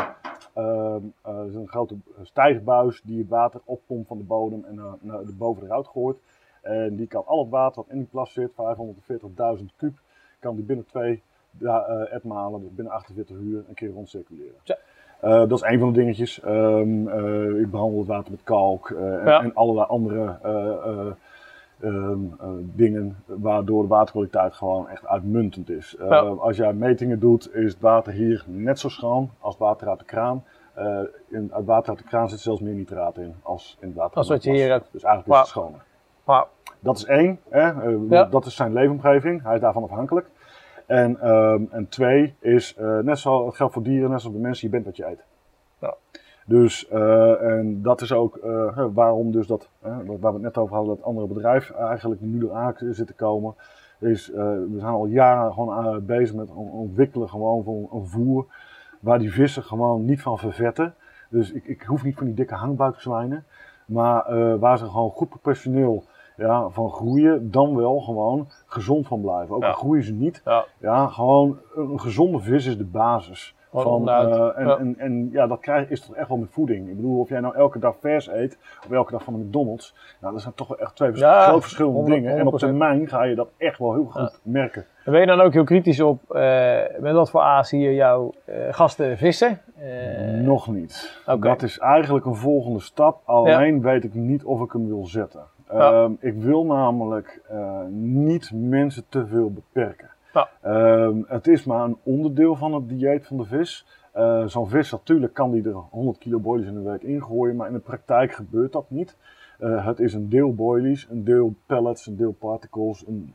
ehm, 0.54 1.02
is 1.48 1.56
een 1.56 1.68
grote 1.68 1.96
stijgbuis 2.22 3.02
die 3.02 3.20
het 3.20 3.30
water 3.30 3.62
oppompt 3.66 4.08
van 4.08 4.18
de 4.18 4.24
bodem 4.24 4.64
en 4.68 4.76
naar, 4.76 4.94
naar 5.00 5.26
de 5.26 5.36
boven 5.38 5.64
eruit 5.64 5.88
gooit. 5.88 6.18
En 6.66 6.96
die 6.96 7.08
kan 7.08 7.24
al 7.26 7.40
het 7.40 7.50
water 7.50 7.76
wat 7.76 7.92
in 7.92 7.98
die 7.98 8.08
plas 8.12 8.34
zit, 8.34 8.52
540.000 8.52 9.66
kub, 9.76 9.94
kan 10.40 10.56
die 10.56 10.64
binnen 10.66 10.86
twee 10.86 11.22
eh, 11.62 12.14
etmalen, 12.14 12.62
dus 12.62 12.70
binnen 12.76 12.94
48 12.94 13.36
uur, 13.38 13.64
een 13.68 13.74
keer 13.74 13.90
rondcirculeren. 13.92 14.54
Ja. 14.64 14.78
Eh, 15.20 15.32
dat 15.32 15.52
is 15.52 15.62
een 15.62 15.80
van 15.80 15.94
de 15.94 16.00
dingetjes. 16.00 16.42
Ehm, 16.42 17.08
eh, 17.08 17.60
ik 17.60 17.72
behandel 17.72 18.00
het 18.00 18.08
water 18.08 18.32
met 18.32 18.44
kalk 18.44 18.90
eh, 18.90 19.16
en, 19.20 19.26
Ja. 19.26 19.42
en 19.44 19.54
allerlei 19.54 19.88
andere 19.88 20.38
eh, 20.44 20.66
eh, 20.66 21.08
ehm, 21.80 22.20
eh, 22.40 22.48
dingen, 22.62 23.16
waardoor 23.26 23.82
de 23.82 23.88
waterkwaliteit 23.88 24.54
gewoon 24.54 24.90
echt 24.90 25.06
uitmuntend 25.08 25.70
is. 25.70 25.96
Eh, 26.00 26.08
Ja. 26.10 26.20
Als 26.20 26.58
jij 26.58 26.74
metingen 26.74 27.20
doet, 27.20 27.56
is 27.56 27.72
het 27.74 27.82
water 27.82 28.14
hier 28.14 28.44
net 28.48 28.80
zo 28.80 28.90
schoon 28.90 29.30
als 29.40 29.54
het 29.54 29.64
water 29.64 29.90
uit 29.90 30.00
de 30.00 30.06
kraan. 30.06 30.44
Eh, 30.74 31.00
in 31.28 31.50
het 31.54 31.66
water 31.66 31.90
uit 31.90 31.98
de 31.98 32.04
kraan 32.04 32.30
zit 32.30 32.40
zelfs 32.40 32.62
meer 32.62 32.74
nitraat 32.74 33.18
in 33.18 33.34
als 33.42 33.78
in 33.80 33.88
het 33.88 33.98
water 33.98 34.18
uit 34.18 34.44
de 34.44 34.50
hebt. 34.50 34.88
Dus 34.92 35.04
eigenlijk 35.04 35.34
is 35.36 35.40
het 35.40 35.48
schoner. 35.50 35.84
Dat 36.80 36.98
is 36.98 37.06
één, 37.06 37.40
hè? 37.50 37.82
eh, 37.82 37.96
Ja. 38.10 38.24
dat 38.26 38.46
is 38.46 38.56
zijn 38.56 38.74
leefomgeving, 38.74 39.44
hij 39.44 39.56
is 39.56 39.62
daarvan 39.62 39.84
afhankelijk. 39.84 40.30
En, 40.86 41.20
ehm, 41.22 41.62
en 41.70 41.90
twee 41.90 42.36
is, 42.40 42.76
eh, 42.76 42.98
net 43.00 43.20
zo, 43.20 43.46
het 43.46 43.56
geldt 43.56 43.74
voor 43.74 43.84
dieren, 43.84 44.10
net 44.10 44.22
zoals 44.22 44.36
de 44.36 44.42
mensen, 44.42 44.66
je 44.68 44.74
bent 44.74 44.86
wat 44.86 44.98
je 44.98 45.06
eet. 45.08 45.24
Ja. 45.80 45.94
Dus, 46.46 46.88
eh, 46.88 47.42
en 47.42 47.82
dat 47.82 48.02
is 48.02 48.12
ook 48.14 48.40
waarom 48.94 49.32
dus 49.32 49.48
dat, 49.48 49.70
waar 49.80 50.06
we 50.20 50.28
het 50.28 50.42
net 50.42 50.58
over 50.58 50.76
hadden, 50.76 50.96
dat 50.96 51.06
andere 51.06 51.28
bedrijf 51.28 51.72
eigenlijk 51.72 52.22
nu 52.22 52.44
eraan 52.46 52.74
zit 52.78 53.08
te 53.08 53.14
komen. 53.14 53.56
Is, 54.00 54.28
we 54.36 54.76
zijn 54.78 54.94
al 54.94 55.06
jaren 55.06 55.54
gewoon 55.54 56.06
bezig 56.06 56.36
met 56.36 56.50
on- 56.50 56.72
ontwikkelen 56.72 57.30
gewoon 57.30 57.64
van 57.64 57.90
een 58.00 58.06
voer 58.08 58.46
waar 59.00 59.20
die 59.20 59.34
vissen 59.34 59.64
gewoon 59.64 60.06
niet 60.06 60.22
van 60.22 60.38
vervetten. 60.38 60.94
Dus 61.30 61.52
ik, 61.52 61.66
ik 61.66 61.82
hoef 61.82 62.04
niet 62.04 62.16
van 62.18 62.26
die 62.26 62.36
dikke 62.36 62.54
hangbuikzwijnen, 62.56 63.46
maar 63.86 64.26
waar 64.60 64.78
ze 64.78 64.86
gewoon 64.86 65.10
goed 65.10 65.30
professioneel 65.30 66.04
ja, 66.38 66.70
van 66.70 66.90
groeien, 66.90 67.52
dan 67.52 67.76
wel 67.76 68.00
gewoon 68.00 68.48
gezond 68.66 69.08
van 69.08 69.22
blijven. 69.22 69.56
Ook 69.56 69.64
al 69.64 69.74
groeien 69.74 70.04
ze 70.04 70.14
niet, 70.14 70.42
Ja. 70.80 71.08
gewoon 71.08 71.58
een 71.76 72.00
gezonde 72.00 72.40
vis 72.40 72.66
is 72.66 72.78
de 72.78 72.86
basis. 72.86 73.56
Van, 73.82 74.10
eh, 74.10 74.52
en, 74.56 74.68
Ja. 74.68 74.78
en, 74.78 74.96
en 74.98 75.30
ja, 75.32 75.48
dat 75.48 75.60
krijg, 75.60 75.90
is 75.90 76.06
toch 76.06 76.16
echt 76.16 76.28
wel 76.30 76.38
met 76.38 76.50
voeding. 76.52 76.90
Ik 76.90 76.96
bedoel, 76.96 77.20
of 77.20 77.30
jij 77.30 77.40
nou 77.40 77.56
elke 77.56 77.80
dag 77.80 77.96
vers 78.00 78.28
eet, 78.28 78.58
of 78.86 78.92
elke 78.92 79.12
dag 79.12 79.24
van 79.24 79.34
de 79.34 79.40
McDonald's, 79.40 79.96
nou, 80.22 80.34
dat 80.34 80.42
zijn 80.42 80.54
toch 80.54 80.68
wel 80.68 80.80
echt 80.80 80.96
twee 80.96 81.16
Ja, 81.16 81.42
groot 81.48 81.62
verschillende 81.62 81.98
100 81.98 82.16
dingen. 82.16 82.38
En 82.40 82.48
op 82.48 82.54
100%. 82.54 82.56
termijn 82.60 83.08
ga 83.08 83.24
je 83.24 83.36
dat 83.36 83.48
echt 83.58 83.80
wel 83.80 83.94
heel 83.94 84.06
goed 84.06 84.40
merken. 84.44 84.86
En 85.06 85.12
Ben 85.12 85.22
je 85.22 85.28
dan 85.28 85.42
ook 85.42 85.54
heel 85.54 85.64
kritisch 85.64 86.02
op 86.02 86.32
eh, 86.32 86.80
met 87.00 87.14
wat 87.14 87.30
voor 87.30 87.42
aas 87.42 87.72
hier 87.72 87.94
jouw 87.94 88.32
eh, 88.46 88.56
gasten 88.70 89.18
vissen? 89.18 89.62
Nog 90.44 90.68
niet. 90.68 91.22
Dat 91.40 91.62
is 91.62 91.80
eigenlijk 91.80 92.26
een 92.26 92.36
volgende 92.36 92.80
stap. 92.80 93.22
Alleen 93.26 93.82
weet 93.82 94.04
ik 94.04 94.14
niet 94.14 94.44
of 94.44 94.62
ik 94.62 94.72
hem 94.72 94.88
wil 94.88 95.06
zetten. 95.06 95.42
Ja. 95.78 95.92
Ehm, 96.04 96.12
ik 96.20 96.34
wil 96.36 96.66
namelijk 96.66 97.42
eh, 97.50 97.82
niet 97.90 98.52
mensen 98.54 99.04
te 99.10 99.26
veel 99.28 99.52
beperken. 99.52 100.10
Ja. 100.34 100.50
Ehm, 100.62 101.18
het 101.28 101.48
is 101.48 101.64
maar 101.64 101.84
een 101.84 101.98
onderdeel 102.04 102.56
van 102.56 102.74
het 102.74 102.90
dieet 102.90 103.26
van 103.28 103.38
de 103.38 103.46
vis. 103.46 103.86
Eh, 104.12 104.46
Zo'n 104.46 104.70
vis, 104.70 104.92
natuurlijk 104.92 105.34
kan 105.34 105.52
die 105.52 105.64
er 105.68 105.74
100 105.90 106.18
kilo 106.18 106.40
boilies 106.40 106.68
in 106.68 106.74
de 106.84 106.90
week 106.90 107.02
ingooien, 107.04 107.56
maar 107.56 107.68
in 107.68 107.74
de 107.74 107.80
praktijk 107.80 108.32
gebeurt 108.34 108.72
dat 108.74 108.86
niet. 108.88 109.16
Eh, 109.60 109.86
het 109.86 110.00
is 110.00 110.14
een 110.14 110.30
deel 110.30 110.54
boilies, 110.54 111.08
een 111.12 111.24
deel 111.24 111.54
pellets, 111.66 112.06
een 112.08 112.16
deel 112.18 112.36
particles. 112.40 113.04
Een, 113.08 113.34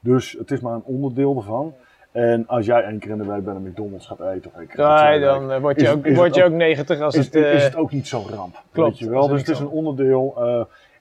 dus 0.00 0.32
het 0.38 0.50
is 0.50 0.60
maar 0.60 0.74
een 0.74 0.82
onderdeel 0.84 1.36
ervan. 1.36 1.72
En 2.12 2.46
als 2.46 2.66
jij 2.66 2.82
één 2.84 2.98
keer 2.98 3.10
in 3.10 3.18
de 3.18 3.26
week 3.26 3.44
bij 3.44 3.54
de 3.54 3.60
McDonald's 3.60 4.06
gaat 4.06 4.20
eten 4.20 4.50
of 4.50 4.56
nee, 4.56 4.66
twee 4.66 5.20
dan 5.20 5.60
word 5.60 5.80
je, 5.80 5.86
Is- 5.86 5.92
ook, 5.92 6.04
is 6.06 6.14
word 6.16 6.26
het 6.26 6.36
je 6.36 6.44
ook- 6.44 6.50
ook 6.50 6.56
90 6.56 7.00
als 7.00 7.14
is, 7.14 7.24
het... 7.24 7.34
is 7.34 7.64
het 7.64 7.76
ook 7.76 7.92
niet 7.92 8.06
zo'n 8.06 8.28
ramp. 8.28 8.62
klopt, 8.72 8.88
weet 8.90 8.98
je 8.98 9.10
wel? 9.10 9.24
is 9.24 9.30
Dus 9.30 9.40
het 9.40 9.48
is 9.48 9.58
een 9.58 9.68
onderdeel. 9.68 10.34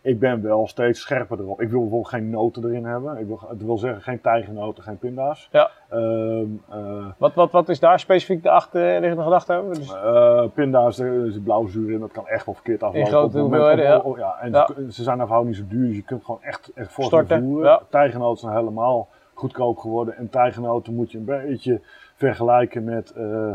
Ik 0.04 0.20
ben 0.20 0.42
wel 0.42 0.68
steeds 0.68 1.00
scherper 1.02 1.40
erop. 1.40 1.62
Ik 1.62 1.70
wil 1.70 1.80
bijvoorbeeld 1.80 2.10
geen 2.14 2.30
noten 2.30 2.64
erin 2.66 2.86
hebben. 2.86 3.18
Ik 3.18 3.28
wil, 3.28 3.40
het 3.50 3.64
wil 3.64 3.78
zeggen 3.78 4.02
geen 4.02 4.22
tijgernoten, 4.22 4.84
geen 4.84 4.98
pinda's. 4.98 5.50
Ja. 5.52 5.70
Ehm, 5.90 6.46
eh, 6.70 7.06
wat, 7.18 7.34
wat, 7.34 7.52
wat 7.52 7.70
is 7.70 7.80
daar 7.80 8.00
specifiek 8.00 8.44
de 8.44 8.50
achterliggende 8.50 9.24
gedachte 9.24 9.54
over? 9.54 9.76
Dus, 9.76 9.94
eh, 9.94 10.44
pinda's, 10.54 11.00
er 11.00 11.32
zit 11.32 11.44
blauwzuur 11.44 11.92
in. 11.92 12.00
Dat 12.00 12.12
kan 12.12 12.28
echt 12.28 12.46
wel 12.46 12.56
verkeerd 12.56 12.84
aflopen. 12.84 13.08
grote 13.12 13.26
Op 13.26 13.34
het 13.34 13.42
moment- 13.42 13.62
hoeveelheden, 13.62 14.04
op- 14.04 14.18
ja. 14.18 14.38
En 14.42 14.52
Ja. 14.52 14.70
ze 14.90 15.04
zijn 15.04 15.22
afhouden 15.22 15.50
niet 15.50 15.60
zo 15.60 15.68
duur. 15.68 15.88
Dus 15.88 15.96
je 15.96 16.04
kunt 16.04 16.26
gewoon 16.26 16.42
echt, 16.44 16.72
echt 16.76 16.92
Storten, 16.92 17.42
voeren. 17.44 17.70
ja. 17.70 17.82
Tijgernoten 17.90 18.40
zijn 18.40 18.56
helemaal 18.56 19.08
goedkoop 19.34 19.78
geworden. 19.78 20.18
En 20.18 20.30
tijgernoten 20.30 20.96
moet 20.96 21.12
je 21.12 21.18
een 21.18 21.26
beetje 21.26 21.82
vergelijken 22.16 22.84
met, 22.84 23.12
eh, 23.12 23.52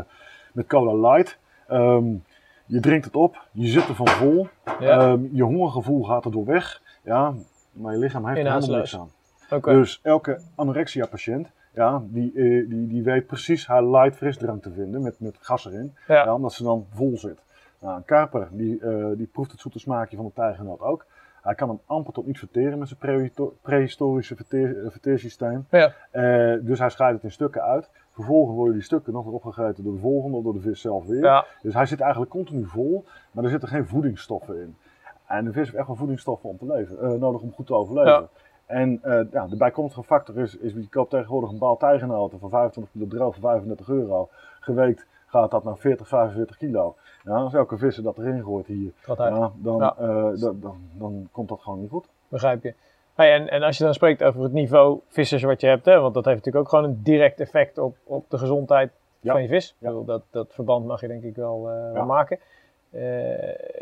met 0.51 0.67
cola 0.67 1.09
light. 1.09 1.37
Ehm, 1.67 2.05
je 2.69 2.79
drinkt 2.79 3.05
het 3.05 3.15
op, 3.15 3.37
je 3.51 3.67
zit 3.67 3.87
er 3.87 3.95
van 3.95 4.07
vol. 4.07 4.47
ja, 4.79 4.99
Ehm, 4.99 5.21
je 5.31 5.43
hongergevoel 5.43 6.03
gaat 6.03 6.25
er 6.25 6.31
door 6.31 6.45
weg. 6.45 6.81
Ja, 7.03 7.33
maar 7.71 7.93
je 7.93 7.99
lichaam 7.99 8.25
heeft 8.25 8.37
er 8.37 8.43
helemaal 8.53 8.77
niks 8.77 8.97
aan. 8.97 9.11
Dus 9.73 9.99
elke 10.03 10.39
anorexia-patiënt, 10.55 11.47
ja, 11.73 12.01
die, 12.05 12.31
eh, 12.35 12.69
die, 12.69 12.87
die 12.87 13.03
weet 13.03 13.25
precies 13.27 13.67
haar 13.67 13.83
light 13.83 14.15
frisdrank 14.17 14.63
te 14.63 14.71
vinden 14.71 15.01
met, 15.01 15.19
met 15.19 15.37
gas 15.39 15.65
erin. 15.65 15.95
Ja. 16.07 16.23
Ja, 16.23 16.33
omdat 16.33 16.53
ze 16.53 16.63
dan 16.63 16.85
vol 16.93 17.17
zit. 17.17 17.39
Nou, 17.79 17.95
een 17.95 18.05
karper, 18.05 18.47
die, 18.51 18.79
eh, 18.79 19.05
die 19.17 19.27
proeft 19.27 19.51
het 19.51 19.59
zoete 19.59 19.79
smaakje 19.79 20.15
van 20.15 20.25
de 20.25 20.31
tijgernoot 20.33 20.79
ook. 20.81 21.05
Hij 21.41 21.55
kan 21.55 21.67
hem 21.69 21.79
amper 21.85 22.13
tot 22.13 22.25
niet 22.27 22.39
verteren 22.39 22.79
met 22.79 22.87
zijn 22.87 22.99
prehisto- 22.99 23.53
prehistorische 23.61 24.35
verteer, 24.35 24.83
eh, 24.85 24.91
verteersysteem. 24.91 25.65
Ja. 25.71 25.93
Dus 26.61 26.79
hij 26.79 26.89
scheidt 26.89 27.15
het 27.15 27.23
in 27.23 27.31
stukken 27.31 27.63
uit. 27.63 27.89
Vervolgens 28.19 28.55
worden 28.55 28.73
die 28.73 28.83
stukken 28.83 29.13
nog 29.13 29.23
weer 29.25 29.33
opgegeten 29.33 29.83
door 29.83 29.93
de 29.93 29.99
volgende 29.99 30.37
of 30.37 30.43
door 30.43 30.53
de 30.53 30.59
vis 30.61 30.81
zelf 30.81 31.05
weer. 31.05 31.23
ja, 31.23 31.45
Dus 31.61 31.73
hij 31.73 31.85
zit 31.85 31.99
eigenlijk 31.99 32.31
continu 32.31 32.65
vol, 32.65 33.05
maar 33.31 33.43
er 33.43 33.49
zitten 33.49 33.69
geen 33.69 33.85
voedingsstoffen 33.87 34.59
in. 34.61 34.75
En 35.25 35.45
de 35.45 35.51
vis 35.51 35.63
heeft 35.65 35.77
echt 35.77 35.87
wel 35.87 35.95
voedingsstoffen 35.95 36.49
om 36.49 36.57
te 36.57 36.65
leven, 36.65 36.99
eh, 37.01 37.11
nodig 37.19 37.41
om 37.41 37.51
goed 37.53 37.65
te 37.67 37.73
overleven. 37.73 38.11
Ja. 38.11 38.27
En 38.65 38.99
eh, 39.03 39.21
ja, 39.31 39.47
de 39.47 39.55
bijkomstige 39.57 40.03
factor 40.03 40.37
is, 40.37 40.57
is, 40.57 40.73
je 40.73 40.89
koopt 40.89 41.09
tegenwoordig 41.09 41.49
een 41.51 41.57
baal 41.57 41.77
tijgernoten 41.77 42.39
van 42.39 42.49
25 42.49 42.93
kilo 42.93 43.07
droog 43.07 43.33
voor 43.33 43.49
35 43.49 43.89
euro. 43.89 44.29
Geweekt 44.59 45.05
gaat 45.27 45.51
dat 45.51 45.63
naar 45.63 45.77
40, 45.77 46.07
45 46.07 46.57
kilo. 46.57 46.95
Ja, 47.23 47.35
als 47.35 47.53
elke 47.53 47.77
visser 47.77 48.03
dat 48.03 48.17
erin 48.17 48.43
gooit 48.43 48.65
hier, 48.67 48.91
dan, 49.55 49.77
Ja. 49.77 49.95
eh, 49.97 50.31
dan, 50.41 50.59
dan, 50.59 50.77
dan 50.97 51.27
komt 51.31 51.49
dat 51.49 51.59
gewoon 51.61 51.79
niet 51.79 51.89
goed. 51.89 52.05
Begrijp 52.27 52.63
je. 52.63 52.73
Hey, 53.19 53.33
en, 53.33 53.49
en 53.49 53.63
als 53.63 53.77
je 53.77 53.83
dan 53.83 53.93
spreekt 53.93 54.23
over 54.23 54.43
het 54.43 54.51
niveau 54.51 54.99
vissers 55.07 55.43
wat 55.43 55.61
je 55.61 55.67
hebt, 55.67 55.85
hè, 55.85 55.99
want 55.99 56.13
dat 56.13 56.25
heeft 56.25 56.37
natuurlijk 56.37 56.65
ook 56.65 56.69
gewoon 56.69 56.89
een 56.89 56.99
direct 57.03 57.39
effect 57.39 57.77
op, 57.77 57.95
op 58.03 58.25
de 58.29 58.37
gezondheid 58.37 58.91
Ja. 59.19 59.31
van 59.31 59.41
je 59.41 59.47
vis. 59.47 59.75
Ja. 59.79 59.87
bedoel, 59.87 60.05
dat, 60.05 60.21
dat 60.31 60.47
verband 60.53 60.85
mag 60.85 61.01
je 61.01 61.07
denk 61.07 61.23
ik 61.23 61.35
wel, 61.35 61.69
eh, 61.69 61.93
Ja. 61.95 62.03
maken. 62.03 62.39
Eh 62.91 63.01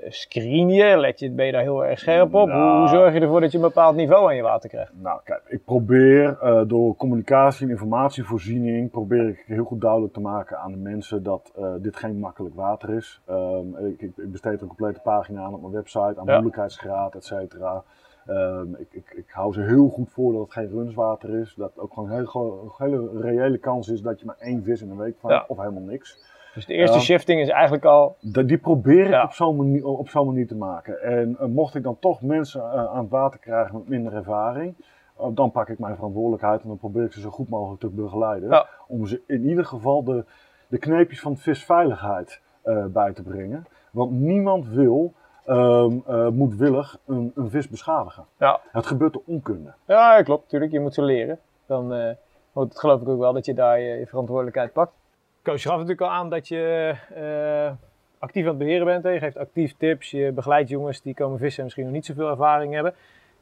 screen 0.10 0.70
je, 0.70 0.98
let 0.98 1.20
je, 1.20 1.32
ben 1.32 1.46
je 1.46 1.52
daar 1.52 1.62
heel 1.62 1.86
erg 1.86 2.00
scherp 2.00 2.34
op? 2.34 2.48
Nou. 2.48 2.62
Hoe, 2.70 2.78
hoe 2.80 2.88
zorg 2.88 3.14
je 3.14 3.20
ervoor 3.20 3.42
dat 3.42 3.52
je 3.52 3.58
een 3.58 3.64
bepaald 3.64 3.96
niveau 3.96 4.28
aan 4.28 4.36
je 4.36 4.42
water 4.42 4.70
krijgt? 4.70 4.92
Nou, 5.02 5.20
kijk, 5.24 5.42
ik 5.48 5.66
probeer 5.66 6.38
eh, 6.42 6.62
door 6.68 6.96
communicatie 6.96 7.66
en 7.66 7.72
informatievoorziening, 7.72 8.92
probeer 8.92 9.28
ik 9.28 9.44
heel 9.46 9.64
goed 9.64 9.82
duidelijk 9.82 10.14
te 10.14 10.20
maken 10.20 10.58
aan 10.58 10.72
de 10.72 10.78
mensen 10.78 11.24
dat 11.24 11.52
dit 11.80 11.96
geen 11.96 12.20
makkelijk 12.20 12.56
water 12.56 12.90
is. 12.90 13.22
Ehm, 13.26 13.86
ik, 13.86 14.02
ik, 14.02 14.12
ik 14.18 14.32
besteed 14.32 14.62
een 14.62 14.68
complete 14.68 15.00
pagina 15.00 15.42
aan 15.42 15.54
op 15.54 15.62
mijn 15.62 15.74
website, 15.74 16.00
aan 16.20 16.26
Ja. 16.26 16.32
moeilijkheidsgraad, 16.34 17.16
et 17.16 17.26
cetera. 17.26 17.84
Ehm, 18.28 18.74
ik, 18.78 18.88
ik, 18.92 19.14
ik 19.16 19.30
hou 19.30 19.54
ze 19.54 19.62
heel 19.62 19.88
goed 19.90 20.10
voor 20.12 20.32
dat 20.34 20.42
het 20.42 20.52
geen 20.52 20.70
runswater 20.70 21.40
is. 21.40 21.54
Dat 21.58 21.72
ook 21.80 21.94
gewoon 21.94 22.12
een 22.12 22.28
hele, 22.28 22.70
hele 22.78 23.22
reële 23.22 23.58
kans 23.58 23.88
is 23.88 24.02
dat 24.02 24.20
je 24.20 24.26
maar 24.26 24.38
één 24.40 24.64
vis 24.64 24.82
in 24.82 24.90
een 24.90 24.98
week 24.98 25.16
vangt, 25.20 25.36
Ja. 25.36 25.46
of 25.48 25.58
helemaal 25.58 25.82
niks. 25.84 26.36
Dus 26.54 26.66
de 26.66 26.74
eerste 26.74 26.98
Ja. 26.98 27.04
shifting 27.04 27.42
is 27.42 27.50
eigenlijk 27.50 27.86
al... 27.86 28.16
Die 28.22 28.58
probeer 28.58 29.06
ik 29.06 29.12
Ja. 29.12 29.24
op 29.24 29.32
zo'n 29.32 29.56
manier, 29.56 29.86
op 29.86 30.10
zo'n 30.10 30.26
manier 30.26 30.48
te 30.48 30.56
maken. 30.56 31.02
En 31.02 31.36
eh, 31.40 31.48
mocht 31.48 31.76
ik 31.76 31.84
dan 31.84 32.00
toch 32.00 32.22
mensen 32.22 32.62
eh, 32.62 32.86
aan 32.86 33.02
het 33.02 33.10
water 33.10 33.40
krijgen 33.40 33.76
met 33.78 33.88
minder 33.90 34.14
ervaring, 34.14 34.74
eh, 35.18 35.26
dan 35.34 35.52
pak 35.52 35.70
ik 35.70 35.80
mijn 35.80 35.96
verantwoordelijkheid 35.96 36.62
en 36.62 36.68
dan 36.68 36.78
probeer 36.78 37.04
ik 37.04 37.14
ze 37.14 37.20
zo 37.20 37.30
goed 37.30 37.50
mogelijk 37.50 37.80
te 37.82 37.90
begeleiden. 37.90 38.50
Ja. 38.50 38.68
Om 38.88 39.06
ze 39.08 39.22
in 39.28 39.44
ieder 39.46 39.66
geval 39.66 40.04
de, 40.04 40.26
de 40.68 40.78
kneepjes 40.78 41.20
van 41.22 41.38
visveiligheid 41.38 42.42
bij 42.90 43.14
te 43.14 43.22
brengen. 43.24 43.66
Want 43.92 44.12
niemand 44.12 44.68
wil, 44.68 45.14
ehm, 45.48 45.98
eh, 46.08 46.28
moedwillig 46.28 46.98
een, 47.06 47.32
een 47.36 47.50
vis 47.50 47.70
beschadigen. 47.70 48.26
Ja, 48.38 48.60
Het 48.72 48.86
gebeurt 48.86 49.14
door 49.14 49.22
onkunde. 49.26 49.74
ja 49.86 50.22
klopt, 50.22 50.44
natuurlijk. 50.44 50.72
Je 50.72 50.80
moet 50.80 50.94
ze 50.94 51.02
leren. 51.02 51.40
Dan 51.66 51.94
eh, 51.94 52.10
dat 52.54 52.80
geloof 52.80 53.02
ik 53.02 53.08
ook 53.08 53.20
wel 53.20 53.34
dat 53.34 53.46
je 53.46 53.54
daar 53.54 53.80
je, 53.80 54.00
je 54.00 54.08
verantwoordelijkheid 54.08 54.74
pakt. 54.74 54.92
Coach, 55.44 55.62
je 55.62 55.68
gaf 55.68 55.78
natuurlijk 55.78 56.02
al 56.02 56.16
aan 56.16 56.30
dat 56.30 56.48
je 56.48 56.94
eh, 57.16 57.72
actief 58.20 58.44
aan 58.44 58.50
het 58.50 58.58
beheren 58.58 58.86
bent. 58.86 59.04
Hè? 59.04 59.10
Je 59.10 59.20
geeft 59.20 59.38
actief 59.38 59.74
tips, 59.78 60.12
je 60.12 60.32
begeleidt 60.32 60.70
jongens 60.70 61.02
die 61.02 61.14
komen 61.14 61.38
vissen 61.40 61.58
en 61.58 61.64
misschien 61.64 61.86
nog 61.86 61.94
niet 61.94 62.06
zoveel 62.06 62.30
ervaring 62.30 62.74
hebben. 62.74 62.94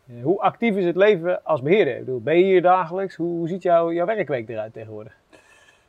Eh, 0.08 0.24
hoe 0.24 0.40
actief 0.40 0.76
is 0.76 0.86
het 0.86 0.96
leven 0.96 1.44
als 1.44 1.62
beheerder? 1.62 1.94
Ik 1.94 2.06
bedoel, 2.06 2.22
ben 2.22 2.38
je 2.38 2.44
hier 2.44 2.62
dagelijks? 2.62 3.16
Hoe, 3.16 3.38
hoe 3.38 3.48
ziet 3.48 3.62
jouw, 3.64 3.92
jouw 3.92 4.06
werkweek 4.06 4.50
eruit 4.50 4.74
tegenwoordig? 4.74 5.16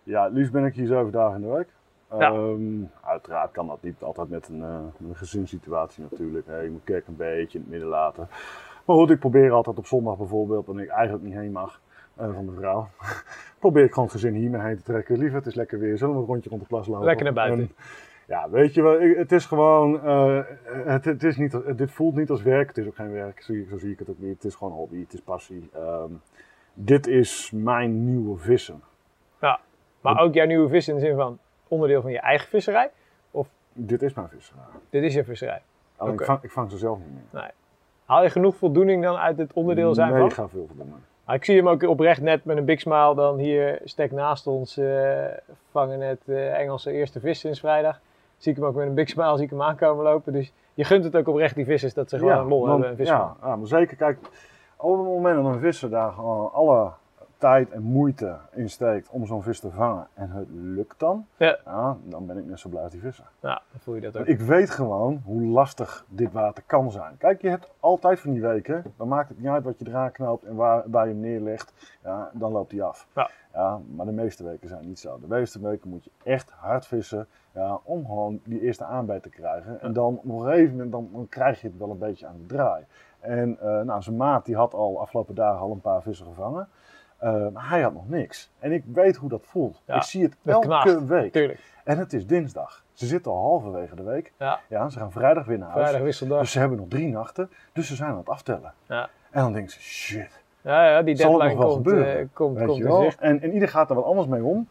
Ja, 0.02 0.24
het 0.24 0.32
liefst 0.32 0.52
ben 0.52 0.64
ik 0.64 0.74
hier 0.74 0.86
zeven 0.86 1.10
dagen 1.10 1.34
in 1.42 1.48
de 1.48 1.54
week. 1.54 1.68
Ja. 2.10 2.32
Ehm, 2.32 2.82
uiteraard 3.02 3.50
kan 3.52 3.66
dat 3.66 3.82
niet 3.82 4.02
altijd 4.02 4.28
met 4.28 4.48
een, 4.48 4.58
met 4.58 5.08
een 5.08 5.16
gezinssituatie 5.16 6.02
natuurlijk. 6.10 6.46
Hè. 6.46 6.58
Je 6.60 6.70
moet 6.70 6.84
kerk 6.84 7.06
een 7.06 7.16
beetje 7.16 7.58
in 7.58 7.64
het 7.64 7.70
midden 7.72 7.88
laten. 7.88 8.28
Maar 8.84 8.96
goed, 8.96 9.10
ik 9.10 9.18
probeer 9.18 9.50
altijd 9.52 9.78
op 9.78 9.86
zondag 9.86 10.16
bijvoorbeeld, 10.16 10.66
wanneer 10.66 10.84
ik 10.84 10.90
eigenlijk 10.90 11.24
niet 11.24 11.34
heen 11.34 11.52
mag 11.52 11.80
eh, 12.16 12.34
van 12.34 12.46
de 12.46 12.52
vrouw. 12.52 12.86
probeer 13.58 13.84
ik 13.84 13.88
gewoon 13.92 14.04
het 14.04 14.12
gezin 14.12 14.34
hier 14.34 14.50
mee 14.50 14.60
heen 14.60 14.76
te 14.76 14.82
trekken. 14.82 15.18
Liever, 15.18 15.36
het 15.36 15.46
is 15.46 15.54
lekker 15.54 15.78
weer. 15.78 15.98
Zullen 15.98 16.14
we 16.14 16.20
een 16.20 16.26
rondje 16.26 16.50
rond 16.50 16.62
de 16.62 16.68
plas 16.68 16.86
lopen? 16.86 17.04
Lekker 17.04 17.24
naar 17.24 17.34
buiten. 17.34 17.60
En, 17.60 17.70
ja, 18.26 18.50
weet 18.50 18.74
je 18.74 18.82
wel, 18.82 19.00
het 19.00 19.32
is 19.32 19.46
gewoon, 19.46 20.02
eh, 20.04 20.40
het, 20.64 21.04
het 21.04 21.22
is 21.22 21.36
niet, 21.36 21.60
dit 21.76 21.90
voelt 21.90 22.14
niet 22.16 22.30
als 22.30 22.42
werk. 22.42 22.68
Het 22.68 22.78
is 22.78 22.86
ook 22.86 22.94
geen 22.94 23.12
werk, 23.12 23.42
zo, 23.42 23.52
zie- 23.52 23.66
zo 23.70 23.78
zie 23.78 23.92
ik 23.92 23.98
het 23.98 24.10
ook 24.10 24.18
niet. 24.18 24.34
Het 24.34 24.44
is 24.44 24.54
gewoon 24.54 24.72
hobby, 24.72 25.00
het 25.00 25.12
is 25.12 25.20
passie. 25.20 25.68
Ehm, 25.74 26.10
dit 26.74 27.06
is 27.06 27.50
mijn 27.54 28.04
nieuwe 28.04 28.38
vissen. 28.38 28.80
Maar 30.00 30.20
ook 30.20 30.34
jouw 30.34 30.46
nieuwe 30.46 30.68
vis 30.68 30.88
in 30.88 30.94
de 30.94 31.00
zin 31.00 31.16
van 31.16 31.38
onderdeel 31.68 32.02
van 32.02 32.10
je 32.10 32.20
eigen 32.20 32.48
visserij? 32.48 32.90
Dit 33.72 34.02
is 34.02 34.14
mijn 34.14 34.28
visserij. 34.28 34.62
Dit 34.90 35.02
is 35.02 35.14
je 35.14 35.24
visserij. 35.24 35.62
Ik, 36.12 36.24
vang, 36.24 36.42
ik 36.42 36.50
vang 36.50 36.70
ze 36.70 36.78
zelf 36.78 36.98
niet 36.98 37.32
meer. 37.32 37.50
Haal 38.04 38.22
je 38.22 38.30
genoeg 38.30 38.56
voldoenging 38.56 39.02
dan 39.02 39.16
uit 39.16 39.38
het 39.38 39.52
onderdeel 39.52 39.94
zijn 39.94 40.10
van? 40.10 40.22
Mega 40.22 40.48
veel 40.48 40.66
voldoende. 40.66 40.96
Maar 41.24 41.34
ik 41.34 41.44
zie 41.44 41.56
hem 41.56 41.68
ook 41.68 41.82
oprecht 41.82 42.20
net 42.20 42.44
met 42.44 42.56
een 42.56 42.64
big 42.64 42.80
smile 42.80 43.14
dan 43.14 43.38
hier 43.38 43.80
stek 43.84 44.12
naast 44.12 44.46
ons 44.46 44.76
eh, 44.76 45.24
vangen 45.70 45.98
net 45.98 46.20
eh, 46.26 46.58
Engelse 46.58 46.92
eerste 46.92 47.20
vis 47.20 47.40
sinds 47.40 47.60
vrijdag. 47.60 48.00
Zie 48.36 48.52
ik 48.52 48.58
hem 48.58 48.66
ook 48.66 48.74
met 48.74 48.86
een 48.86 48.94
big 48.94 49.08
smile 49.08 49.36
zie 49.36 49.44
ik 49.44 49.50
hem 49.50 49.62
aankomen 49.62 50.04
lopen. 50.04 50.32
Dus 50.32 50.52
je 50.74 50.84
gunt 50.84 51.04
het 51.04 51.16
ook 51.16 51.28
oprecht 51.28 51.54
die 51.54 51.64
vissers 51.64 51.94
dat 51.94 52.08
ze 52.08 52.18
gewoon 52.18 52.38
een 52.38 52.48
lol 52.48 52.68
hebben 52.68 52.88
en 52.88 52.96
vis 52.96 53.08
ja, 53.08 53.36
ja, 53.42 53.56
maar 53.56 53.66
zeker. 53.66 53.96
Kijk, 53.96 54.18
op 54.76 54.96
het 54.96 55.06
moment 55.06 55.42
dat 55.42 55.54
een 55.54 55.60
visser 55.60 55.90
daar 55.90 56.12
gewoon 56.12 56.52
alle 56.52 56.90
tijd 57.38 57.70
en 57.70 57.82
moeite 57.82 58.36
in 58.52 58.70
steekt 58.70 59.08
om 59.10 59.26
zo'n 59.26 59.42
vis 59.42 59.60
te 59.60 59.70
vangen 59.70 60.06
en 60.14 60.30
het 60.30 60.48
lukt 60.50 60.98
dan, 60.98 61.26
Ja. 61.36 61.56
dan 62.04 62.26
ben 62.26 62.36
ik 62.38 62.46
net 62.46 62.58
zo 62.58 62.68
blij 62.68 62.82
als 62.82 62.92
die 62.92 63.00
visser. 63.00 63.24
Ja, 63.40 63.62
dan 63.70 63.80
voel 63.80 63.94
je 63.94 64.00
dat 64.00 64.10
ook. 64.16 64.26
Want 64.26 64.40
ik 64.40 64.46
weet 64.46 64.70
gewoon 64.70 65.20
hoe 65.24 65.42
lastig 65.42 66.04
dit 66.08 66.32
water 66.32 66.62
kan 66.66 66.90
zijn. 66.90 67.16
Kijk, 67.18 67.42
je 67.42 67.48
hebt 67.48 67.70
altijd 67.80 68.20
van 68.20 68.32
die 68.32 68.42
weken, 68.42 68.84
dan 68.96 69.08
maakt 69.08 69.28
het 69.28 69.38
niet 69.38 69.48
uit 69.48 69.64
wat 69.64 69.78
je 69.78 69.88
eraan 69.88 70.12
knoopt 70.12 70.44
en 70.44 70.54
waar, 70.54 70.82
waar 70.86 71.06
je 71.06 71.12
hem 71.12 71.20
neerlegt, 71.20 71.72
ja, 72.04 72.30
dan 72.32 72.52
loopt 72.52 72.72
hij 72.72 72.82
af. 72.82 73.06
Ja. 73.14 73.30
Ja, 73.52 73.80
maar 73.94 74.06
de 74.06 74.12
meeste 74.12 74.44
weken 74.44 74.68
zijn 74.68 74.86
niet 74.86 74.98
zo. 74.98 75.18
De 75.20 75.26
meeste 75.28 75.60
weken 75.60 75.90
moet 75.90 76.04
je 76.04 76.10
echt 76.22 76.50
hard 76.50 76.86
vissen 76.86 77.26
ja, 77.52 77.80
om 77.82 78.04
gewoon 78.06 78.40
die 78.44 78.60
eerste 78.60 78.84
aanbij 78.84 79.20
te 79.20 79.28
krijgen. 79.28 79.80
En 79.80 79.92
dan 79.92 80.20
op 80.22 80.24
een 80.24 80.40
gegeven 80.40 80.70
moment 80.70 80.92
dan, 80.92 81.08
dan 81.12 81.28
krijg 81.28 81.60
je 81.60 81.66
het 81.68 81.78
wel 81.78 81.90
een 81.90 81.98
beetje 81.98 82.26
aan 82.26 82.36
de 82.38 82.46
draai. 82.46 82.84
En 83.20 83.58
eh, 83.60 83.80
nou, 83.80 84.02
zijn 84.02 84.16
maat 84.16 84.44
die 84.44 84.56
had 84.56 84.74
al 84.74 85.00
afgelopen 85.00 85.34
dagen 85.34 85.60
al 85.60 85.70
een 85.70 85.80
paar 85.80 86.02
vissen 86.02 86.26
gevangen. 86.26 86.68
Eh, 87.18 87.48
maar 87.52 87.68
hij 87.68 87.80
had 87.82 87.92
nog 87.92 88.08
niks. 88.08 88.50
En 88.58 88.72
ik 88.72 88.82
weet 88.92 89.16
hoe 89.16 89.28
dat 89.28 89.44
voelt. 89.46 89.82
Ja, 89.86 89.94
ik 89.96 90.02
zie 90.02 90.22
het 90.22 90.36
elke 90.44 90.66
knaagt. 90.66 91.06
week. 91.06 91.32
Tuurlijk. 91.32 91.60
En 91.84 91.98
het 91.98 92.12
is 92.12 92.26
dinsdag. 92.26 92.84
Ze 92.92 93.06
zitten 93.06 93.32
al 93.32 93.40
halverwege 93.42 93.94
de 93.96 94.02
week. 94.02 94.32
Ja. 94.38 94.60
Ja, 94.68 94.88
ze 94.88 94.98
gaan 94.98 95.12
vrijdag 95.12 95.44
weer 95.44 95.58
naar 95.58 95.68
huis. 95.68 95.80
Vrijdag 95.82 96.02
wisseldag. 96.02 96.40
Dus 96.40 96.50
ze 96.50 96.58
hebben 96.58 96.78
nog 96.78 96.88
drie 96.88 97.08
nachten. 97.08 97.50
Dus 97.72 97.86
ze 97.86 97.94
zijn 97.94 98.10
aan 98.10 98.16
het 98.16 98.28
aftellen. 98.28 98.72
Ja. 98.86 99.08
En 99.30 99.42
dan 99.42 99.52
denken 99.52 99.72
ze, 99.72 99.80
shit, 99.80 100.40
Ja, 100.60 100.88
ja, 100.90 101.02
die 101.02 101.14
deadline 101.14 101.48
nog 101.48 101.58
wel 101.58 101.72
komt, 101.72 101.86
gebeuren? 101.86 102.18
eh, 102.18 102.26
komt, 102.32 102.56
weet 102.56 102.66
komt 102.66 102.78
je 102.78 102.84
wel. 102.84 103.10
En, 103.18 103.40
en 103.42 103.52
ieder 103.52 103.68
gaat 103.68 103.88
er 103.90 103.96
wat 103.96 104.04
anders 104.04 104.28
mee 104.28 104.44
om. 104.44 104.68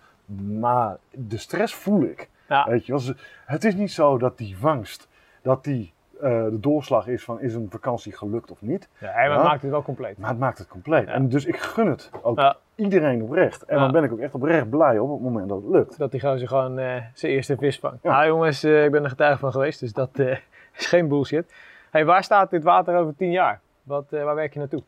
Maar 0.60 0.98
de 1.12 1.38
stress 1.38 1.74
voel 1.74 2.02
ik. 2.02 2.30
Ja. 2.50 2.66
Weet 2.70 2.86
je 2.86 2.92
wel. 2.92 3.02
Het 3.46 3.64
is 3.64 3.76
niet 3.76 3.92
zo 3.92 4.18
dat 4.18 4.38
die 4.38 4.58
vangst, 4.58 5.08
dat 5.42 5.64
die 5.64 5.94
de 6.22 6.58
doorslag 6.60 7.08
is 7.08 7.24
van 7.24 7.42
is 7.42 7.54
een 7.56 7.68
vakantie 7.70 8.14
gelukt 8.18 8.52
of 8.52 8.62
niet. 8.62 8.90
Ja, 8.98 9.12
hij 9.12 9.28
Ja. 9.28 9.44
maakt 9.44 9.62
het 9.62 9.72
wel 9.72 9.82
compleet. 9.84 10.18
Maar 10.18 10.30
het 10.30 10.40
maakt 10.40 10.58
het 10.58 10.68
compleet. 10.68 11.08
En 11.08 11.30
dus 11.30 11.46
ik 11.46 11.58
gun 11.58 11.88
het 11.88 12.10
ook 12.22 12.56
iedereen 12.76 13.24
oprecht. 13.24 13.64
En 13.64 13.80
dan 13.80 13.92
ben 13.92 14.04
ik 14.04 14.12
ook 14.12 14.20
echt 14.20 14.36
oprecht 14.36 14.70
blij 14.70 15.00
op 15.00 15.12
het 15.12 15.22
moment 15.22 15.50
dat 15.50 15.62
het 15.62 15.72
lukt. 15.72 15.98
Dat 15.98 16.12
die 16.12 16.20
gozer 16.20 16.48
gewoon 16.48 16.80
eh, 16.80 17.02
zijn 17.14 17.32
eerste 17.32 17.58
vis 17.58 17.80
vangt. 17.80 18.04
Ja. 18.04 18.12
Nou 18.12 18.28
jongens, 18.28 18.64
eh, 18.64 18.86
ik 18.86 18.92
ben 18.92 19.04
er 19.04 19.10
getuige 19.10 19.40
van 19.40 19.52
geweest, 19.52 19.80
dus 19.80 19.94
dat 19.94 20.10
eh, 20.20 20.38
is 20.78 20.86
geen 20.86 21.08
bullshit. 21.08 21.54
Hey, 21.92 22.06
waar 22.06 22.24
staat 22.24 22.50
dit 22.50 22.64
water 22.64 22.98
over 22.98 23.16
tien 23.16 23.32
jaar? 23.32 23.60
Wat, 23.84 24.06
eh, 24.14 24.24
waar 24.24 24.36
werk 24.36 24.54
je 24.54 24.60
naartoe? 24.60 24.84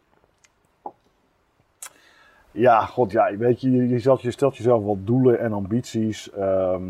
Ja, 2.52 2.86
god 2.86 3.12
ja, 3.12 3.38
weet 3.38 3.62
je, 3.62 3.72
je, 3.72 3.90
je, 3.90 4.32
stelt 4.32 4.58
jezelf 4.58 4.84
wel 4.84 5.04
doelen 5.04 5.40
en 5.40 5.54
ambities. 5.54 6.32
ehm 6.32 6.84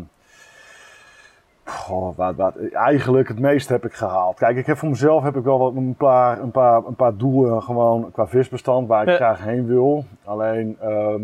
goh, 1.70 2.16
wat, 2.16 2.34
wat, 2.36 2.56
eigenlijk 2.72 3.28
het 3.28 3.38
meeste 3.38 3.72
heb 3.72 3.84
ik 3.84 3.92
gehaald. 3.92 4.38
Kijk, 4.38 4.56
ik 4.56 4.66
heb 4.66 4.76
voor 4.76 4.88
mezelf 4.88 5.22
heb 5.22 5.36
ik 5.36 5.44
wel 5.44 5.58
wat, 5.58 5.74
een, 5.74 5.94
paar, 5.94 6.40
een, 6.40 6.50
paar, 6.50 6.84
een 6.86 6.94
paar 6.94 7.16
doelen 7.16 7.62
gewoon 7.62 8.10
qua 8.12 8.26
visbestand 8.26 8.88
waar 8.88 9.02
ik 9.02 9.08
Ja. 9.08 9.14
graag 9.16 9.44
heen 9.44 9.66
wil. 9.66 10.04
Alleen, 10.24 10.76
ehm, 10.80 11.22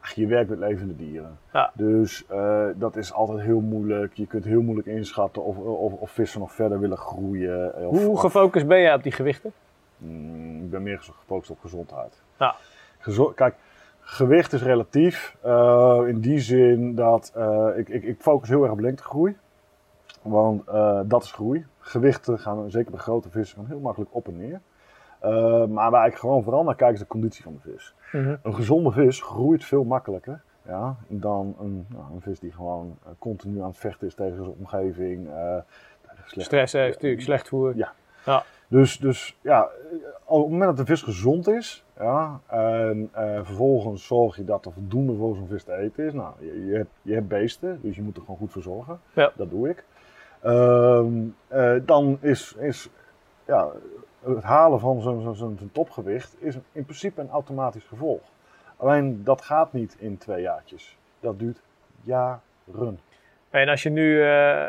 ach, 0.00 0.10
je 0.12 0.26
werkt 0.26 0.50
met 0.50 0.58
levende 0.58 0.96
dieren. 0.96 1.38
Ja. 1.52 1.70
Dus 1.74 2.26
eh, 2.26 2.64
dat 2.74 2.96
is 2.96 3.12
altijd 3.12 3.40
heel 3.40 3.60
moeilijk. 3.60 4.12
Je 4.14 4.26
kunt 4.26 4.44
heel 4.44 4.62
moeilijk 4.62 4.86
inschatten 4.88 5.44
of, 5.44 5.56
of, 5.56 5.92
of 5.92 6.10
vissen 6.10 6.40
nog 6.40 6.52
verder 6.52 6.80
willen 6.80 6.96
groeien. 6.98 7.74
Of, 7.88 8.04
Hoe 8.04 8.18
gefocust 8.18 8.66
ben 8.66 8.80
jij 8.80 8.94
op 8.94 9.02
die 9.02 9.12
gewichten? 9.12 9.52
Mm, 9.96 10.62
ik 10.64 10.70
ben 10.70 10.82
meer 10.82 10.98
gefocust 10.98 11.50
op 11.50 11.58
gezondheid. 11.60 12.22
Ja. 12.38 12.54
Gezo- 12.98 13.32
Kijk, 13.34 13.54
gewicht 14.00 14.52
is 14.52 14.62
relatief. 14.62 15.36
eh, 15.42 16.00
in 16.06 16.20
die 16.20 16.38
zin 16.38 16.94
dat 16.94 17.32
eh, 17.34 17.66
ik, 17.76 17.88
ik, 17.88 18.02
ik 18.02 18.20
focus 18.20 18.48
heel 18.48 18.62
erg 18.62 18.72
op 18.72 18.80
lengtegroei. 18.80 19.36
Want 20.22 20.68
eh, 20.68 21.00
dat 21.04 21.22
is 21.22 21.32
groei. 21.32 21.66
Gewichten 21.78 22.38
gaan, 22.38 22.70
zeker 22.70 22.90
bij 22.90 23.00
grote 23.00 23.30
vissen, 23.30 23.56
gaan 23.56 23.66
heel 23.66 23.80
makkelijk 23.80 24.14
op 24.14 24.26
en 24.28 24.36
neer. 24.36 24.60
Eh, 25.20 25.66
maar 25.66 25.90
waar 25.90 26.06
ik 26.06 26.14
gewoon 26.14 26.42
vooral 26.42 26.64
naar 26.64 26.74
kijk 26.76 26.92
is 26.92 26.98
de 26.98 27.06
conditie 27.06 27.42
van 27.42 27.52
de 27.62 27.70
vis. 27.70 27.94
Een 28.42 28.54
gezonde 28.54 28.90
vis 28.90 29.20
groeit 29.22 29.64
veel 29.64 29.84
makkelijker 29.84 30.42
ja, 30.66 30.96
dan 31.08 31.56
een, 31.60 31.86
nou, 31.88 32.04
een 32.14 32.20
vis 32.20 32.40
die 32.40 32.52
gewoon 32.52 32.96
eh, 33.04 33.10
continu 33.18 33.60
aan 33.60 33.68
het 33.68 33.76
vechten 33.76 34.06
is 34.06 34.14
tegen 34.14 34.36
zijn 34.36 34.54
omgeving. 34.58 35.28
slecht- 36.26 36.46
Stress 36.46 36.72
heeft 36.72 36.94
natuurlijk, 36.94 37.22
slecht 37.22 37.48
voer. 37.48 37.76
Ja. 37.76 37.92
Ja. 38.26 38.42
Dus, 38.68 38.98
dus 38.98 39.38
ja, 39.40 39.68
op 40.24 40.42
het 40.42 40.50
moment 40.50 40.76
dat 40.76 40.86
de 40.86 40.92
vis 40.92 41.02
gezond 41.02 41.48
is, 41.48 41.84
ja, 41.98 42.40
en 42.46 43.10
vervolgens 43.42 44.06
zorg 44.06 44.36
je 44.36 44.44
dat 44.44 44.66
er 44.66 44.72
voldoende 44.72 45.14
voor 45.16 45.34
zo'n 45.36 45.46
vis 45.46 45.62
te 45.64 45.74
eten 45.76 46.04
is. 46.06 46.12
Nou, 46.12 46.32
je, 46.40 46.66
je, 46.66 46.74
hebt, 46.76 46.90
je 47.02 47.14
hebt 47.14 47.28
beesten, 47.28 47.78
dus 47.82 47.96
je 47.96 48.02
moet 48.02 48.16
er 48.16 48.22
gewoon 48.22 48.36
goed 48.36 48.52
voor 48.52 48.62
zorgen. 48.62 49.00
Ja. 49.12 49.32
Dat 49.36 49.50
doe 49.50 49.68
ik. 49.68 49.84
Ehm, 50.42 51.12
eh, 51.48 51.74
dan 51.82 52.18
is, 52.20 52.54
is 52.58 52.88
ja, 53.46 53.68
het 54.24 54.42
halen 54.42 54.80
van 54.80 55.00
zo'n 55.34 55.70
topgewicht 55.72 56.36
is 56.38 56.56
in 56.72 56.84
principe 56.84 57.20
een 57.20 57.30
automatisch 57.30 57.84
gevolg. 57.84 58.20
Alleen 58.76 59.24
dat 59.24 59.42
gaat 59.42 59.72
niet 59.72 59.96
in 59.98 60.18
twee 60.18 60.42
jaartjes. 60.42 60.98
Dat 61.20 61.38
duurt 61.38 61.62
jaren. 62.02 62.40
En 63.50 63.68
als 63.68 63.82
je 63.82 63.90
nu, 63.90 64.22
eh, 64.22 64.66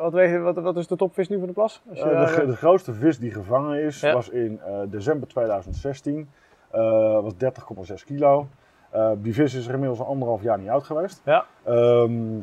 wat, 0.00 0.12
weet 0.12 0.40
wat, 0.40 0.56
wat 0.56 0.76
is 0.76 0.86
de 0.86 0.96
topvis 0.96 1.28
nu 1.28 1.38
van 1.38 1.46
de 1.46 1.52
plas? 1.52 1.82
Als 1.88 1.98
je 1.98 2.04
Eh, 2.04 2.10
de, 2.10 2.16
daar, 2.16 2.26
gro- 2.26 2.46
de 2.46 2.56
grootste 2.56 2.92
vis 2.94 3.18
die 3.18 3.30
gevangen 3.32 3.80
is, 3.82 4.00
Ja. 4.00 4.12
was 4.12 4.28
in 4.28 4.60
december 4.88 5.28
2016. 5.28 6.28
eh 6.70 6.80
was 7.20 7.32
30,6 7.36 8.04
kilo. 8.04 8.46
Die 9.16 9.34
vis 9.34 9.54
is 9.54 9.66
er 9.66 9.72
inmiddels 9.72 10.00
al 10.00 10.06
anderhalf 10.06 10.42
jaar 10.42 10.58
niet 10.58 10.68
uit 10.68 10.82
geweest. 10.84 11.22
Ja. 11.24 11.44
Ehm, 11.64 12.38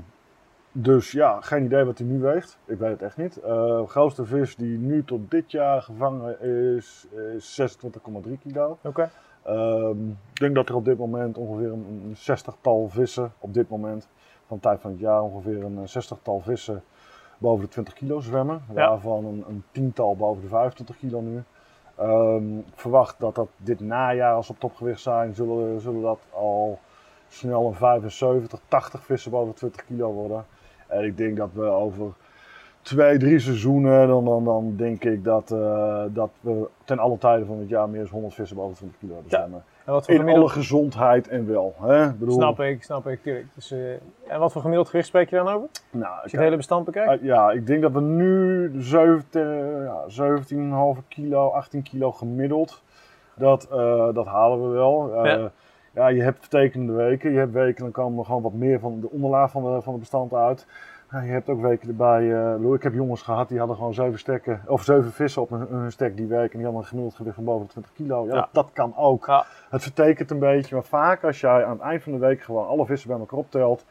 dus 0.78 1.12
ja, 1.12 1.42
geen 1.42 1.64
idee 1.64 1.84
wat 1.84 1.98
hij 1.98 2.08
nu 2.08 2.20
weegt. 2.20 2.58
Ik 2.66 2.78
weet 2.78 2.92
het 2.92 3.02
echt 3.02 3.18
niet. 3.18 3.38
Eh, 3.38 3.52
de 3.52 3.88
grootste 3.88 4.26
vis 4.26 4.56
die 4.56 4.78
nu 4.78 5.04
tot 5.04 5.32
dit 5.32 5.52
jaar 5.52 5.82
gevangen 5.82 6.42
is, 6.42 7.08
is 7.36 7.62
26,3 7.62 8.38
kilo. 8.42 8.78
Oké. 8.84 9.10
Ehm, 9.44 10.10
ik 10.10 10.40
denk 10.40 10.56
dat 10.56 10.70
er 10.70 10.76
op 10.76 10.86
dit 10.86 10.98
moment 10.98 11.38
ongeveer 11.38 11.72
een, 11.72 12.02
een 12.06 12.18
zestigtal 12.18 12.90
vissen, 12.90 13.34
op 13.40 13.54
dit 13.54 13.70
moment 13.70 14.08
van 14.48 14.60
tijd 14.60 14.82
van 14.82 14.92
het 14.92 15.00
jaar, 15.00 15.22
ongeveer 15.22 15.64
een 15.64 15.78
eh, 15.78 15.88
zestigtal 15.88 16.40
vissen 16.40 16.84
boven 17.38 17.64
de 17.64 17.72
20 17.72 17.94
kilo 17.94 18.20
zwemmen. 18.20 18.62
Ja. 18.74 18.90
Waarvan 18.90 19.26
een, 19.26 19.44
een 19.48 19.64
tiental 19.72 20.16
boven 20.16 20.42
de 20.42 20.48
25 20.48 20.98
kilo 20.98 21.22
nu. 21.22 21.44
Ehm, 21.96 22.58
ik 22.58 22.74
verwacht 22.76 23.20
dat 23.20 23.36
dat 23.36 23.50
dit 23.58 23.80
najaar, 23.80 24.34
als 24.34 24.48
we 24.48 24.54
op 24.54 24.60
topgewicht 24.60 25.02
zijn, 25.02 25.34
zullen, 25.34 25.82
zullen 25.82 26.02
dat 26.02 26.20
al 26.30 26.80
snel 27.28 27.68
een 27.68 27.76
75, 27.76 28.60
80 28.68 29.06
vissen 29.06 29.32
boven 29.32 29.50
de 29.50 29.58
20 29.58 29.86
kilo 29.86 30.12
worden. 30.12 30.46
En 30.88 31.04
ik 31.04 31.18
denk 31.18 31.38
dat 31.38 31.50
we 31.54 31.64
over 31.64 32.12
twee, 32.86 33.18
drie 33.18 33.40
seizoenen, 33.40 34.08
dan, 34.08 34.26
dan, 34.26 34.44
dan 34.44 34.74
denk 34.78 35.04
ik 35.04 35.24
dat, 35.24 35.52
eh, 35.52 36.04
dat 36.10 36.30
we 36.40 36.68
ten 36.84 37.00
alle 37.00 37.18
tijden 37.18 37.48
van 37.48 37.60
het 37.60 37.70
jaar 37.70 37.90
meer 37.90 38.02
dan 38.02 38.10
100 38.12 38.34
vissen 38.34 38.58
boven 38.58 38.72
de 38.74 38.78
20 38.78 39.00
kilo 39.00 39.14
hebben 39.14 39.32
Ja. 39.40 39.64
En 39.86 39.94
wat 39.94 40.06
voor 40.06 40.14
In 40.14 40.30
alle 40.30 40.50
gezondheid 40.50 41.28
en 41.28 41.48
wel. 41.48 41.76
Hè? 41.82 42.14
Bedoel, 42.14 42.34
Snap 42.36 42.60
ik, 42.60 42.84
snap 42.84 43.08
ik, 43.08 43.22
tuurlijk. 43.24 43.46
Dus, 43.56 43.72
eh, 43.72 43.92
en 44.28 44.40
wat 44.40 44.52
voor 44.52 44.62
gemiddeld 44.62 44.90
gewicht 44.90 45.08
spreek 45.08 45.30
je 45.30 45.36
dan 45.36 45.48
over? 45.48 45.68
Nou, 45.92 46.22
Als 46.22 46.32
je 46.32 46.38
het 46.38 46.46
hele 46.46 46.58
bestand 46.58 46.86
bekijkt? 46.86 47.22
eh, 47.22 47.28
ja, 47.28 47.52
ik 47.52 47.68
denk 47.68 47.82
dat 47.82 47.92
we 47.92 48.02
nu 48.02 48.72
17, 48.78 49.84
ja, 49.84 50.04
17,5 50.08 51.02
kilo, 51.08 51.50
18 51.50 51.84
kilo 51.84 52.12
gemiddeld, 52.12 52.82
dat, 53.36 53.68
dat 54.14 54.26
halen 54.26 54.62
we 54.62 54.68
wel. 54.68 55.26
Ja. 55.26 55.52
Ja. 55.96 56.08
je 56.08 56.22
hebt 56.22 56.40
vertekende 56.40 56.94
weken. 56.94 57.32
Je 57.32 57.38
hebt 57.38 57.52
weken, 57.54 57.84
dan 57.84 57.92
komen 57.92 58.20
er 58.20 58.26
gewoon 58.26 58.42
wat 58.42 58.54
meer 58.54 58.80
van 58.80 59.00
de 59.00 59.10
onderlaag 59.10 59.52
van, 59.52 59.64
de, 59.64 59.82
van 59.82 59.92
het 59.92 60.02
bestand 60.02 60.34
uit. 60.34 60.68
Ja, 61.12 61.22
je 61.22 61.32
hebt 61.32 61.50
ook 61.50 61.62
weken 61.62 61.88
erbij. 61.88 62.34
eh, 62.34 62.74
ik 62.74 62.84
heb 62.84 62.94
jongens 62.94 63.22
gehad 63.22 63.50
die 63.50 63.58
hadden 63.58 63.76
gewoon 63.76 63.94
zeven 63.94 64.20
stekken, 64.20 64.62
of 64.68 64.84
zeven 64.84 65.12
vissen 65.12 65.42
op 65.42 65.50
hun, 65.50 65.68
hun 65.70 65.92
stek 65.92 66.18
die 66.18 66.28
week. 66.28 66.52
En 66.52 66.58
die 66.58 66.64
hadden 66.64 66.82
een 66.82 66.88
gemiddeld 66.88 67.16
gewicht 67.16 67.36
van 67.36 67.44
boven 67.44 67.66
de 67.66 67.72
20 67.72 67.94
kilo. 67.94 68.26
Ja, 68.26 68.34
Ja. 68.34 68.40
Dat, 68.40 68.50
dat 68.52 68.70
kan 68.74 68.94
ook. 68.98 69.26
Ja. 69.26 69.46
Het 69.70 69.82
vertekent 69.82 70.32
een 70.32 70.40
beetje, 70.40 70.76
maar 70.76 70.84
vaak 70.84 71.24
als 71.24 71.40
jij 71.40 71.66
aan 71.66 71.72
het 71.72 71.82
eind 71.82 72.04
van 72.04 72.12
de 72.12 72.18
week 72.18 72.42
gewoon 72.42 72.68
alle 72.68 72.86
vissen 72.86 73.10
bij 73.10 73.20
elkaar 73.20 73.40
optelt, 73.40 73.86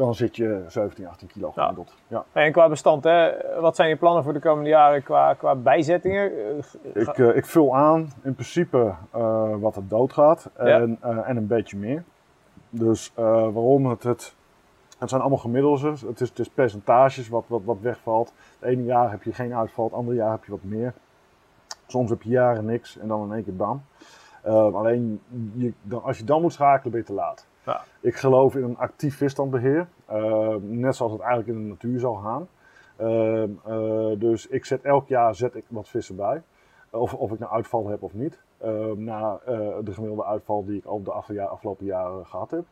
dan 0.00 0.14
zit 0.14 0.36
je 0.36 0.64
17, 0.66 1.08
18 1.08 1.28
kilo 1.28 1.50
gemiddeld. 1.50 1.94
Ja. 2.08 2.24
En 2.32 2.52
qua 2.52 2.68
bestand, 2.68 3.04
hè, 3.04 3.32
wat 3.60 3.76
zijn 3.76 3.88
je 3.88 3.96
plannen 3.96 4.22
voor 4.22 4.32
de 4.32 4.38
komende 4.38 4.70
jaren 4.70 5.02
qua, 5.02 5.34
qua 5.34 5.54
bijzettingen? 5.54 6.32
Eh, 6.92 7.02
Ik, 7.02 7.18
eh, 7.18 7.36
ik 7.36 7.46
vul 7.46 7.76
aan 7.76 8.12
in 8.22 8.34
principe 8.34 8.94
eh, 9.10 9.54
wat 9.58 9.76
er 9.76 9.88
doodgaat 9.88 10.50
en, 10.54 10.98
en 11.00 11.36
een 11.36 11.46
beetje 11.46 11.76
meer. 11.76 12.04
Dus 12.70 13.12
waarom 13.14 13.86
het, 13.86 14.02
het, 14.02 14.34
het 14.98 15.08
zijn 15.08 15.20
allemaal 15.20 15.38
gemiddeldes. 15.38 16.00
Het 16.00 16.20
is, 16.20 16.28
het 16.28 16.38
is 16.38 16.48
percentages 16.48 17.28
wat, 17.28 17.44
wat, 17.46 17.60
wat 17.64 17.80
wegvalt. 17.80 18.32
Het 18.58 18.68
ene 18.68 18.84
jaar 18.84 19.10
heb 19.10 19.22
je 19.22 19.32
geen 19.32 19.54
uitval, 19.54 19.84
het 19.84 19.94
andere 19.94 20.16
jaar 20.16 20.30
heb 20.30 20.44
je 20.44 20.50
wat 20.50 20.62
meer. 20.62 20.94
Soms 21.86 22.10
heb 22.10 22.22
je 22.22 22.30
jaren 22.30 22.64
niks 22.64 22.98
en 22.98 23.08
dan 23.08 23.24
in 23.24 23.34
één 23.34 23.44
keer 23.44 23.56
bam. 23.56 23.82
Alleen 24.74 25.20
je, 25.54 25.72
dan, 25.82 26.02
als 26.02 26.18
je 26.18 26.24
dan 26.24 26.40
moet 26.40 26.52
schakelen 26.52 26.92
ben 26.92 27.00
je 27.00 27.06
te 27.06 27.12
laat. 27.12 27.48
Ja. 27.66 27.80
Ik 28.00 28.16
geloof 28.16 28.54
in 28.56 28.62
een 28.62 28.78
actief 28.78 29.16
visstandbeheer. 29.16 29.88
eh, 30.06 30.54
net 30.60 30.96
zoals 30.96 31.12
het 31.12 31.20
eigenlijk 31.20 31.50
in 31.50 31.62
de 31.62 31.68
natuur 31.68 31.98
zal 31.98 32.14
gaan. 32.14 32.48
Ehm, 32.96 33.50
eh, 33.64 34.18
dus 34.18 34.46
ik 34.46 34.64
zet 34.64 34.82
elk 34.82 35.08
jaar 35.08 35.34
zet 35.34 35.54
ik 35.54 35.64
wat 35.68 35.88
vissen 35.88 36.16
bij. 36.16 36.42
Of, 36.90 37.14
of 37.14 37.32
ik 37.32 37.38
nou 37.38 37.52
uitval 37.52 37.88
heb 37.88 38.02
of 38.02 38.14
niet. 38.14 38.42
Ehm, 38.58 39.04
na 39.04 39.38
eh, 39.44 39.58
de 39.84 39.92
gemiddelde 39.92 40.24
uitval 40.24 40.64
die 40.64 40.76
ik 40.78 40.84
al 40.84 41.02
de 41.02 41.12
afgelopen 41.12 41.86
jaren 41.86 42.26
gehad 42.26 42.50
heb. 42.50 42.64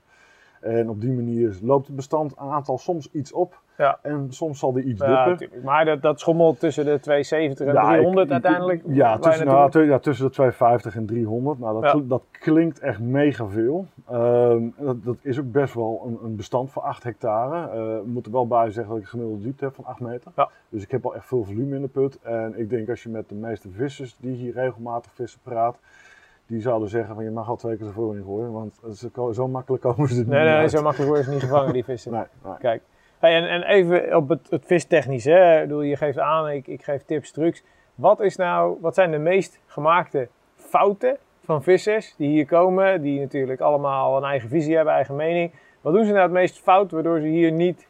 En 0.61 0.89
op 0.91 1.01
die 1.01 1.13
manier 1.13 1.59
loopt 1.63 1.87
het 1.87 1.97
bestand 1.97 2.37
aantal 2.37 2.79
soms 2.79 3.11
iets 3.13 3.33
op. 3.33 3.61
Ja. 3.77 3.99
En 4.03 4.27
soms 4.33 4.59
zal 4.59 4.73
die 4.73 4.85
iets 4.85 5.01
Ja, 5.01 5.27
natuurlijk. 5.27 5.63
Maar 5.63 5.85
dat, 5.85 6.03
dat 6.03 6.21
schommelt 6.21 6.61
tussen 6.61 6.85
de 6.85 7.01
270 7.01 7.67
en 7.67 7.73
Ja, 7.75 7.83
ik- 7.83 7.95
300 7.95 8.27
ik- 8.27 8.33
uiteindelijk. 8.33 8.83
Ja 8.87 9.19
tussen, 9.19 9.47
nou, 9.47 9.85
ja, 9.87 9.99
tussen 9.99 10.25
de 10.27 10.33
250 10.33 10.97
en 10.97 11.07
300. 11.07 11.59
Nou, 11.59 11.83
dat, 11.83 12.09
dat 12.09 12.23
klinkt 12.31 12.79
echt 12.79 13.01
mega 13.01 13.47
veel. 13.47 13.87
Ehm, 14.11 14.63
dat, 14.77 15.05
dat 15.05 15.17
is 15.23 15.39
ook 15.39 15.53
best 15.53 15.75
wel 15.75 16.03
een, 16.07 16.19
een 16.25 16.37
bestand 16.37 16.71
voor 16.71 16.83
8 16.83 17.03
hectare. 17.03 17.69
Eh, 17.71 17.77
we 17.77 18.03
moeten 18.07 18.33
wel 18.33 18.47
bij 18.47 18.71
zeggen 18.71 18.89
dat 18.89 18.97
ik 18.97 19.03
een 19.03 19.09
gemiddelde 19.11 19.43
diepte 19.43 19.65
heb 19.65 19.75
van 19.75 19.85
8 19.85 20.01
meter. 20.01 20.33
Dus 20.69 20.83
ik 20.83 20.91
heb 20.91 21.05
al 21.05 21.15
echt 21.15 21.27
veel 21.27 21.45
volume 21.45 21.75
in 21.77 21.83
de 21.83 21.89
put. 21.89 22.19
En 22.23 22.53
ik 22.57 22.71
denk 22.71 22.89
als 22.89 23.03
je 23.03 23.09
met 23.09 23.29
de 23.29 23.35
meeste 23.35 23.69
vissers 23.71 24.17
die 24.21 24.37
hier 24.37 24.53
regelmatig 24.53 25.11
vissen 25.15 25.41
praat. 25.43 25.77
Die 26.49 26.61
zouden 26.61 26.89
zeggen 26.89 27.15
van 27.15 27.25
je 27.25 27.31
mag 27.31 27.49
al 27.49 27.57
twee 27.57 27.77
keer 27.77 27.87
zoveel 27.87 28.13
ingooien. 28.13 28.53
Want 28.53 28.81
ze 28.95 29.31
zo 29.33 29.49
makkelijk 29.49 29.83
komen 29.83 30.09
ze 30.09 30.15
er 30.15 30.21
niet 30.21 30.29
Nee, 30.29 30.49
uit. 30.49 30.71
zo 30.71 30.83
makkelijk 30.83 31.09
worden 31.09 31.25
ze 31.27 31.31
niet 31.33 31.43
gevangen, 31.43 31.73
die 31.73 31.85
vissen. 31.85 32.13
Nee, 32.13 32.25
nee. 32.45 32.55
Kijk. 32.59 32.83
Hey, 33.19 33.35
en, 33.35 33.49
en 33.49 33.63
even 33.63 34.17
op 34.17 34.29
het, 34.29 34.51
het 34.51 34.67
vistechnisch. 34.67 35.25
Hè? 35.25 35.57
Ik 35.57 35.63
bedoel, 35.69 35.83
je 35.83 35.97
geeft 35.97 36.19
aan, 36.19 36.49
ik, 36.49 36.67
ik 36.67 36.83
geef 36.83 37.05
tips, 37.05 37.31
trucs. 37.31 37.63
Wat, 37.95 38.21
is 38.21 38.37
nou, 38.37 38.79
wat 38.81 38.95
zijn 38.95 39.11
de 39.11 39.19
meest 39.19 39.61
gemaakte 39.67 40.29
fouten 40.55 41.17
van 41.45 41.63
vissers 41.63 42.15
die 42.17 42.29
hier 42.29 42.47
komen? 42.47 43.03
Die 43.03 43.21
natuurlijk 43.21 43.61
allemaal 43.61 44.17
een 44.17 44.25
eigen 44.25 44.49
visie 44.49 44.77
hebben, 44.77 44.95
eigen 44.95 45.17
mening. 45.17 45.53
Wat 45.81 45.93
doen 45.93 46.05
ze 46.05 46.11
nou 46.11 46.23
het 46.23 46.33
meest 46.33 46.59
fout, 46.59 46.91
waardoor 46.91 47.21
ze 47.21 47.27
hier 47.27 47.53
niet, 47.53 47.89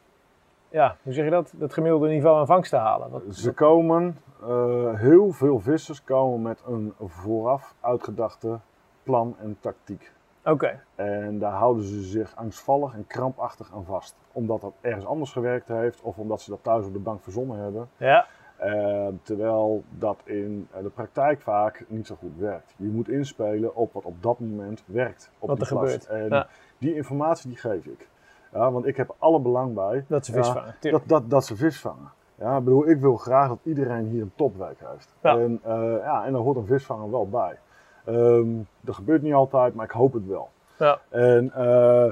ja, 0.69 0.97
hoe 1.03 1.13
zeg 1.13 1.23
je 1.25 1.31
dat, 1.31 1.53
dat 1.57 1.73
gemiddelde 1.73 2.07
niveau 2.07 2.39
aan 2.39 2.45
vangst 2.45 2.69
te 2.69 2.77
halen? 2.77 3.09
Wat, 3.09 3.21
Ze 3.29 3.53
komen, 3.53 4.17
eh, 4.41 4.93
heel 4.93 5.31
veel 5.31 5.59
vissers 5.59 6.03
komen 6.03 6.41
met 6.41 6.63
een 6.67 6.93
vooraf 6.99 7.75
uitgedachte 7.81 8.59
plan 9.03 9.35
en 9.39 9.57
tactiek. 9.59 10.11
Oké, 10.45 10.79
En 10.95 11.39
daar 11.39 11.51
houden 11.53 11.83
ze 11.83 12.01
zich 12.01 12.35
angstvallig 12.35 12.93
en 12.93 13.07
krampachtig 13.07 13.71
aan 13.73 13.85
vast. 13.85 14.15
Omdat 14.31 14.61
dat 14.61 14.73
ergens 14.81 15.05
anders 15.05 15.31
gewerkt 15.31 15.67
heeft 15.67 16.01
of 16.01 16.17
omdat 16.17 16.41
ze 16.41 16.49
dat 16.49 16.63
thuis 16.63 16.85
op 16.85 16.93
de 16.93 16.99
bank 16.99 17.23
verzonnen 17.23 17.57
hebben. 17.59 17.89
ja, 17.97 18.25
Eh, 18.57 19.07
terwijl 19.21 19.83
dat 19.89 20.21
in 20.23 20.67
eh, 20.71 20.83
de 20.83 20.89
praktijk 20.89 21.41
vaak 21.41 21.85
niet 21.87 22.07
zo 22.07 22.15
goed 22.15 22.37
werkt. 22.37 22.73
Je 22.77 22.87
moet 22.87 23.09
inspelen 23.09 23.75
op 23.75 23.93
wat 23.93 24.03
op 24.03 24.23
dat 24.23 24.39
moment 24.39 24.83
werkt. 24.85 25.31
Op 25.39 25.49
Wat 25.49 25.59
er 25.59 25.65
gebeurt. 25.65 26.05
En 26.07 26.29
Ja. 26.29 26.47
die 26.77 26.95
informatie 26.95 27.49
die 27.49 27.57
geef 27.59 27.85
ik. 27.85 28.07
Ja, 28.53 28.71
want 28.71 28.85
ik 28.85 28.97
heb 28.97 29.15
alle 29.17 29.39
belang 29.39 29.73
bij 29.73 30.05
dat 30.07 30.25
ze 30.25 30.31
vis 30.31 30.47
Ja, 30.47 30.53
vangen. 30.53 30.75
dat, 30.81 31.01
dat, 31.05 31.29
dat 31.29 31.45
ze 31.45 31.55
vis 31.55 31.79
vangen. 31.79 32.11
Ja, 32.35 32.57
ik 32.57 32.63
bedoel, 32.63 32.89
ik 32.89 32.99
wil 32.99 33.17
graag 33.17 33.47
dat 33.47 33.59
iedereen 33.63 34.05
hier 34.05 34.21
een 34.21 34.31
topweek 34.35 34.79
heeft. 34.91 35.13
Ja. 35.21 35.37
En, 35.37 35.59
eh, 35.63 35.95
ja, 36.03 36.25
en 36.25 36.31
daar 36.33 36.41
hoort 36.41 36.57
een 36.57 36.65
visvanger 36.65 37.11
wel 37.11 37.29
bij. 37.29 37.59
Ehm, 38.05 38.47
dat 38.81 38.95
gebeurt 38.95 39.21
niet 39.21 39.33
altijd, 39.33 39.73
maar 39.75 39.85
ik 39.85 39.91
hoop 39.91 40.13
het 40.13 40.27
wel. 40.27 40.49
Ja. 40.77 40.99
En, 41.09 41.51
eh, 41.53 42.11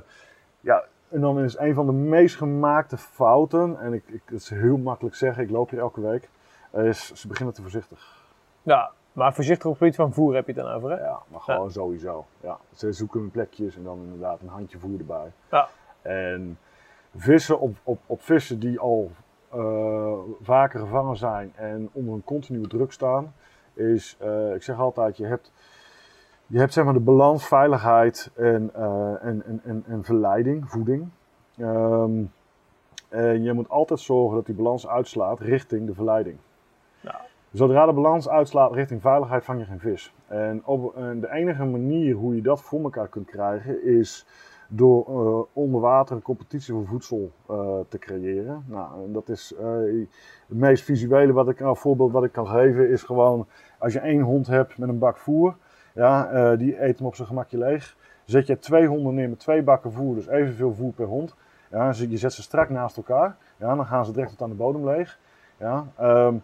ja, 0.60 0.84
en 1.10 1.22
dan 1.22 1.40
is 1.40 1.58
een 1.58 1.74
van 1.74 1.86
de 1.86 1.92
meest 1.92 2.36
gemaakte 2.36 2.98
fouten, 2.98 3.80
en 3.80 3.94
ik, 3.94 4.04
ik, 4.08 4.22
het 4.26 4.42
is 4.42 4.50
heel 4.50 4.78
makkelijk 4.78 5.16
zeggen, 5.16 5.44
ik 5.44 5.50
loop 5.50 5.70
hier 5.70 5.80
elke 5.80 6.02
week, 6.02 6.30
is 6.72 7.12
ze 7.14 7.28
beginnen 7.28 7.54
te 7.56 7.62
voorzichtig. 7.62 8.16
ja, 8.62 8.92
maar 9.12 9.34
voorzichtig 9.34 9.66
op 9.66 9.72
het 9.72 9.80
gebied 9.80 9.96
van 9.96 10.14
voer 10.14 10.36
heb 10.36 10.48
je 10.48 10.54
het 10.54 10.64
dan 10.64 10.74
over, 10.74 10.90
hè? 10.90 11.04
Ja, 11.04 11.20
maar 11.28 11.42
gewoon 11.42 11.72
sowieso. 11.72 12.26
Ja, 12.42 12.58
ze 12.74 12.92
zoeken 12.92 13.20
hun 13.20 13.32
plekjes 13.32 13.76
en 13.76 13.84
dan 13.84 14.00
inderdaad 14.04 14.42
een 14.42 14.48
handje 14.48 14.80
voer 14.80 15.00
erbij. 15.00 15.32
Ja. 15.52 15.68
En 16.08 16.58
vissen 17.16 17.60
op, 17.60 17.76
op, 17.84 18.00
op 18.06 18.22
vissen 18.22 18.60
die 18.60 18.80
al 18.80 19.12
eh, 19.50 20.14
vaker 20.42 20.80
gevangen 20.80 21.18
zijn 21.18 21.52
en 21.56 21.90
onder 21.92 22.14
een 22.14 22.24
continue 22.24 22.68
druk 22.68 22.92
staan, 22.92 23.34
is, 23.74 24.18
eh, 24.20 24.54
ik 24.54 24.64
zeg 24.64 24.80
altijd, 24.80 25.18
je 25.18 25.26
hebt, 25.26 25.52
je 26.46 26.60
hebt 26.60 26.74
zeg 26.74 26.84
maar 26.84 26.94
de 26.94 27.00
balans 27.00 27.48
veiligheid 27.48 28.32
en, 28.36 28.70
eh, 28.74 29.24
en, 29.24 29.44
en, 29.46 29.62
en, 29.64 29.84
en 29.88 30.04
verleiding, 30.04 30.70
voeding. 30.70 31.10
Ehm, 31.58 32.24
en 33.10 33.44
je 33.44 33.54
moet 33.54 33.70
altijd 33.70 34.00
zorgen 34.00 34.36
dat 34.36 34.46
die 34.46 34.56
balans 34.56 34.88
uitslaat 34.88 35.40
richting 35.40 35.88
de 35.88 35.94
verleiding. 35.94 36.38
Ja. 37.00 37.22
Zodra 37.52 37.86
de 37.86 37.94
balans 37.94 38.30
uitslaat 38.30 38.74
richting 38.74 39.02
veiligheid, 39.02 39.44
vang 39.44 39.60
je 39.60 39.66
geen 39.66 39.80
vis. 39.80 40.14
En, 40.28 40.62
op, 40.66 40.96
en 40.96 41.20
de 41.20 41.32
enige 41.32 41.66
manier 41.66 42.16
hoe 42.16 42.36
je 42.36 42.42
dat 42.42 42.62
voor 42.62 42.84
elkaar 42.84 43.08
kunt 43.08 43.28
krijgen 43.28 43.86
is 43.86 44.26
door 44.68 45.06
eh, 45.08 45.44
onder 45.54 45.82
water 45.82 46.16
een 46.16 46.22
competitie 46.22 46.74
voor 46.74 46.86
voedsel 46.86 47.32
eh, 47.50 47.80
te 47.90 47.98
creëren. 47.98 48.64
Nou, 48.68 49.12
dat 49.12 49.30
is 49.30 49.54
eh, 49.56 49.68
het 50.48 50.58
meest 50.58 50.84
visuele 50.84 51.34
wat 51.34 51.50
ik, 51.50 51.60
nou, 51.60 51.78
voorbeeld 51.78 52.12
wat 52.12 52.24
ik 52.24 52.32
kan 52.32 52.48
geven 52.48 52.90
is 52.90 53.04
gewoon 53.04 53.48
als 53.78 53.94
je 53.94 54.00
één 54.00 54.22
hond 54.22 54.48
hebt 54.48 54.78
met 54.78 54.90
een 54.90 55.00
bak 55.00 55.18
voer, 55.18 55.56
ja, 55.94 56.56
die 56.56 56.84
eet 56.84 56.98
hem 56.98 57.08
op 57.08 57.16
zijn 57.16 57.28
gemakje 57.28 57.58
leeg. 57.58 57.96
Zet 58.26 58.48
je 58.48 58.60
twee 58.60 58.88
honden 58.88 59.14
neer 59.14 59.30
met 59.30 59.40
twee 59.40 59.64
bakken 59.64 59.92
voer, 59.92 60.16
dus 60.16 60.28
evenveel 60.28 60.74
voer 60.74 60.94
per 60.94 61.06
hond. 61.06 61.36
Ja, 61.72 61.94
je 62.10 62.18
zet 62.18 62.34
ze 62.34 62.42
strak 62.42 62.70
naast 62.70 62.98
elkaar, 62.98 63.38
ja, 63.58 63.76
dan 63.76 63.86
gaan 63.86 64.06
ze 64.06 64.12
direct 64.12 64.32
tot 64.32 64.42
aan 64.42 64.50
de 64.50 64.56
bodem 64.56 64.86
leeg. 64.86 65.20
Ja, 65.58 65.88
ehm, 65.96 66.36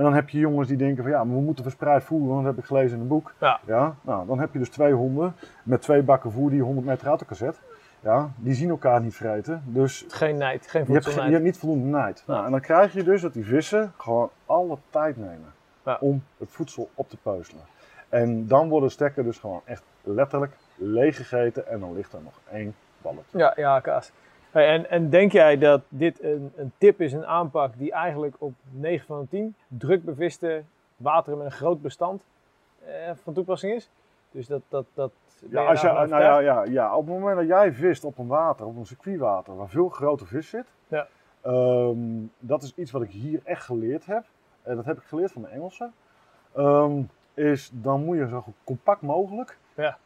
en 0.00 0.06
dan 0.06 0.14
heb 0.14 0.28
je 0.28 0.38
jongens 0.38 0.68
die 0.68 0.76
denken 0.76 1.02
van 1.02 1.12
ja, 1.12 1.24
maar 1.24 1.36
we 1.36 1.42
moeten 1.42 1.64
verspreid 1.64 2.04
voeren, 2.04 2.28
want 2.28 2.44
dat 2.44 2.54
heb 2.54 2.62
ik 2.62 2.68
gelezen 2.68 2.94
in 2.96 3.00
een 3.02 3.08
boek. 3.08 3.34
Ja. 3.66 3.94
nou, 4.00 4.26
dan 4.26 4.38
heb 4.38 4.52
je 4.52 4.58
dus 4.58 4.68
twee 4.68 4.92
honden 4.92 5.34
met 5.62 5.82
twee 5.82 6.02
bakken 6.02 6.32
voer 6.32 6.48
die 6.48 6.58
je 6.58 6.64
100 6.64 6.86
meter 6.86 7.08
uit 7.08 7.20
elkaar 7.20 7.36
zet. 7.36 7.60
Ja, 8.00 8.30
die 8.36 8.54
zien 8.54 8.68
elkaar 8.70 9.00
niet 9.00 9.14
vreten. 9.14 9.62
Dus 9.66 10.04
Geen 10.08 10.36
nijd, 10.36 10.66
geen 10.66 10.84
je 10.86 10.92
hebt, 10.92 11.14
je 11.14 11.20
hebt 11.20 11.42
niet 11.42 11.58
voldoende 11.58 11.98
nijd. 11.98 12.22
Nou, 12.26 12.44
en 12.44 12.50
dan 12.50 12.60
krijg 12.60 12.92
je 12.92 13.02
dus 13.02 13.20
dat 13.20 13.32
die 13.32 13.44
vissen 13.44 13.92
gewoon 13.96 14.30
alle 14.46 14.76
tijd 14.90 15.16
nemen 15.16 15.52
Ja. 15.84 15.96
om 16.00 16.22
het 16.38 16.50
voedsel 16.50 16.90
op 16.94 17.10
te 17.10 17.16
peuzelen. 17.22 17.62
En 18.08 18.46
dan 18.46 18.68
worden 18.68 18.90
stekken 18.90 19.24
dus 19.24 19.38
gewoon 19.38 19.60
echt 19.64 19.82
letterlijk 20.02 20.52
leeggegeten 20.74 21.68
en 21.68 21.80
dan 21.80 21.94
ligt 21.94 22.12
er 22.12 22.22
nog 22.22 22.40
één 22.52 22.74
balletje. 23.02 23.38
Ja, 23.38 23.52
ja, 23.56 23.80
kaas. 23.80 24.12
Hey, 24.50 24.68
en, 24.68 24.90
en 24.90 25.10
denk 25.10 25.32
jij 25.32 25.58
dat 25.58 25.80
dit 25.88 26.22
een, 26.22 26.52
een 26.56 26.72
tip 26.78 27.00
is, 27.00 27.12
een 27.12 27.26
aanpak 27.26 27.72
die 27.78 27.92
eigenlijk 27.92 28.34
op 28.38 28.52
9 28.70 29.06
van 29.06 29.20
de 29.20 29.28
10 29.28 29.54
druk 29.68 30.04
beviste 30.04 30.62
wateren 30.96 31.38
met 31.38 31.46
een 31.46 31.52
groot 31.52 31.82
bestand 31.82 32.24
eh, 32.84 33.10
van 33.22 33.32
toepassing 33.34 33.74
is? 33.74 33.90
Dus 34.30 34.46
dat, 34.46 34.62
dat, 34.68 34.86
dat 34.94 35.12
Ja, 35.48 35.66
als 35.66 35.80
je, 35.80 35.86
nou 35.86 36.08
ja, 36.08 36.38
ja, 36.38 36.62
ja, 36.64 36.96
op 36.96 37.06
het 37.06 37.14
moment 37.14 37.36
dat 37.36 37.46
jij 37.46 37.72
vist 37.72 38.04
op 38.04 38.18
een 38.18 38.26
water, 38.26 38.66
op 38.66 38.76
een 38.76 38.86
circuitwater, 38.86 39.56
waar 39.56 39.68
veel 39.68 39.88
grote 39.88 40.26
vis 40.26 40.48
zit, 40.48 40.66
Ja. 40.88 41.06
ehm, 41.40 41.98
dat 42.38 42.62
is 42.62 42.72
iets 42.76 42.90
wat 42.90 43.02
ik 43.02 43.10
hier 43.10 43.40
echt 43.44 43.64
geleerd 43.64 44.06
heb. 44.06 44.24
En 44.62 44.76
dat 44.76 44.84
heb 44.84 44.96
ik 44.96 45.02
geleerd 45.02 45.32
van 45.32 45.42
de 45.42 45.48
Engelsen. 45.48 45.92
Ehm, 46.54 47.02
is 47.34 47.70
dan 47.72 48.04
moet 48.04 48.16
je 48.16 48.28
zo 48.28 48.44
compact 48.64 49.02
mogelijk 49.02 49.58
Ja. 49.74 49.98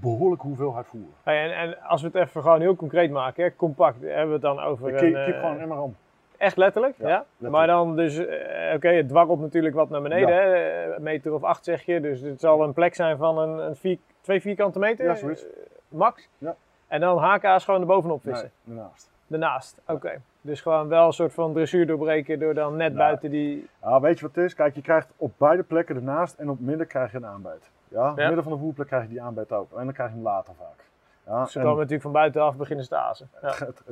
Behoorlijke 0.00 0.46
hoeveelheid 0.46 0.86
voeren. 0.86 1.10
Hey, 1.22 1.44
en, 1.44 1.56
en 1.58 1.80
als 1.82 2.02
we 2.02 2.06
het 2.06 2.16
even 2.16 2.42
gewoon 2.42 2.60
heel 2.60 2.76
concreet 2.76 3.10
maken, 3.10 3.44
hè, 3.44 3.56
compact, 3.56 4.00
hebben 4.02 4.26
we 4.26 4.32
het 4.32 4.42
dan 4.42 4.60
over 4.60 4.88
Ik 4.88 5.00
een, 5.00 5.16
eh, 5.16 5.40
gewoon 5.40 5.58
emmer 5.58 5.78
om. 5.80 5.96
Echt 6.36 6.56
letterlijk? 6.56 6.94
Ja. 6.98 7.08
Ja, 7.08 7.14
letterlijk. 7.16 7.52
Maar 7.52 7.66
dan 7.66 7.96
dus, 7.96 8.16
eh, 8.26 8.74
oké, 8.74 8.88
het 8.88 9.08
dwarrelt 9.08 9.40
natuurlijk 9.40 9.74
wat 9.74 9.88
naar 9.90 10.02
beneden, 10.02 10.28
Ja. 10.28 10.40
hè, 10.40 10.94
een 10.94 11.02
meter 11.02 11.34
of 11.34 11.42
acht 11.42 11.64
zeg 11.64 11.82
je. 11.82 12.00
Dus 12.00 12.20
het 12.20 12.40
zal 12.40 12.62
een 12.62 12.72
plek 12.72 12.94
zijn 12.94 13.16
van 13.16 13.38
een, 13.38 13.58
een 13.58 13.76
vier, 13.76 13.98
twee 14.20 14.40
vierkante 14.40 14.78
meter, 14.78 15.04
Ja, 15.04 15.14
zoiets. 15.14 15.42
eh, 15.46 15.50
max. 15.88 16.28
Ja. 16.38 16.54
En 16.86 17.00
dan 17.00 17.18
HK's 17.18 17.64
gewoon 17.64 17.80
erbovenop 17.80 18.22
vissen. 18.22 18.50
Nee, 18.64 18.76
daarnaast. 18.76 19.10
Daarnaast, 19.26 19.80
oké. 19.86 20.20
Dus 20.40 20.60
gewoon 20.60 20.88
wel 20.88 21.06
een 21.06 21.12
soort 21.12 21.32
van 21.34 21.52
dressuur 21.52 21.86
doorbreken 21.86 22.38
door 22.38 22.54
dan 22.54 22.76
net 22.76 22.86
Nou, 22.92 22.98
buiten 22.98 23.30
die... 23.30 23.66
Ja, 23.82 24.00
weet 24.00 24.18
je 24.18 24.26
wat 24.26 24.34
het 24.34 24.44
is? 24.44 24.54
Kijk, 24.54 24.74
je 24.74 24.82
krijgt 24.82 25.12
op 25.16 25.32
beide 25.36 25.62
plekken 25.62 25.96
ernaast 25.96 26.38
en 26.38 26.50
op 26.50 26.60
midden 26.60 26.86
krijg 26.86 27.10
je 27.10 27.16
een 27.16 27.26
aanbijt. 27.26 27.70
Ja, 27.88 28.10
op 28.10 28.16
het 28.16 28.26
midden 28.26 28.42
van 28.44 28.52
de 28.52 28.58
voerplek 28.58 28.86
krijg 28.86 29.02
je 29.02 29.08
die 29.08 29.22
aanbijt 29.22 29.52
ook. 29.52 29.70
En 29.72 29.84
dan 29.84 29.92
krijg 29.92 30.08
je 30.08 30.14
hem 30.14 30.24
later 30.24 30.54
vaak. 30.54 30.84
Ja, 31.26 31.44
Ze 31.46 31.58
en- 31.58 31.64
komen 31.64 31.76
natuurlijk 31.76 32.02
van 32.02 32.12
buitenaf 32.12 32.56
beginnen 32.56 32.88
te 32.88 32.96
azen. 32.96 33.30
Ja. 33.42 33.54
Het, 33.54 33.82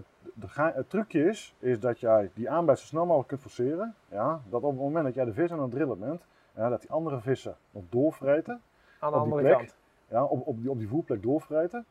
het, 0.74 0.90
trucje 0.90 1.24
is, 1.28 1.54
is 1.58 1.80
dat 1.80 2.00
jij 2.00 2.30
die 2.34 2.50
aanbijt 2.50 2.78
zo 2.78 2.86
snel 2.86 3.04
mogelijk 3.04 3.28
kunt 3.28 3.40
forceren. 3.40 3.94
Ja, 4.08 4.40
dat 4.48 4.62
op 4.62 4.70
het 4.70 4.80
moment 4.80 5.04
dat 5.04 5.14
jij 5.14 5.24
de 5.24 5.32
vis 5.32 5.52
aan 5.52 5.60
het 5.62 5.70
drillen 5.70 5.98
bent, 5.98 6.26
ja, 6.54 6.68
dat 6.68 6.80
die 6.80 6.90
andere 6.90 7.20
vissen 7.20 7.56
nog 7.70 7.82
doorvreten. 7.88 8.60
Aan 8.98 9.12
de 9.12 9.18
Op 9.18 9.24
die 9.24 9.32
andere 9.32 9.42
plek? 9.42 9.56
kant. 9.56 9.76
Ja, 10.08 10.24
op, 10.24 10.46
op, 10.46 10.60
die, 10.60 10.70
op 10.70 10.78
die 10.78 10.88
voerplek 10.88 11.22
doorvreten. 11.22 11.84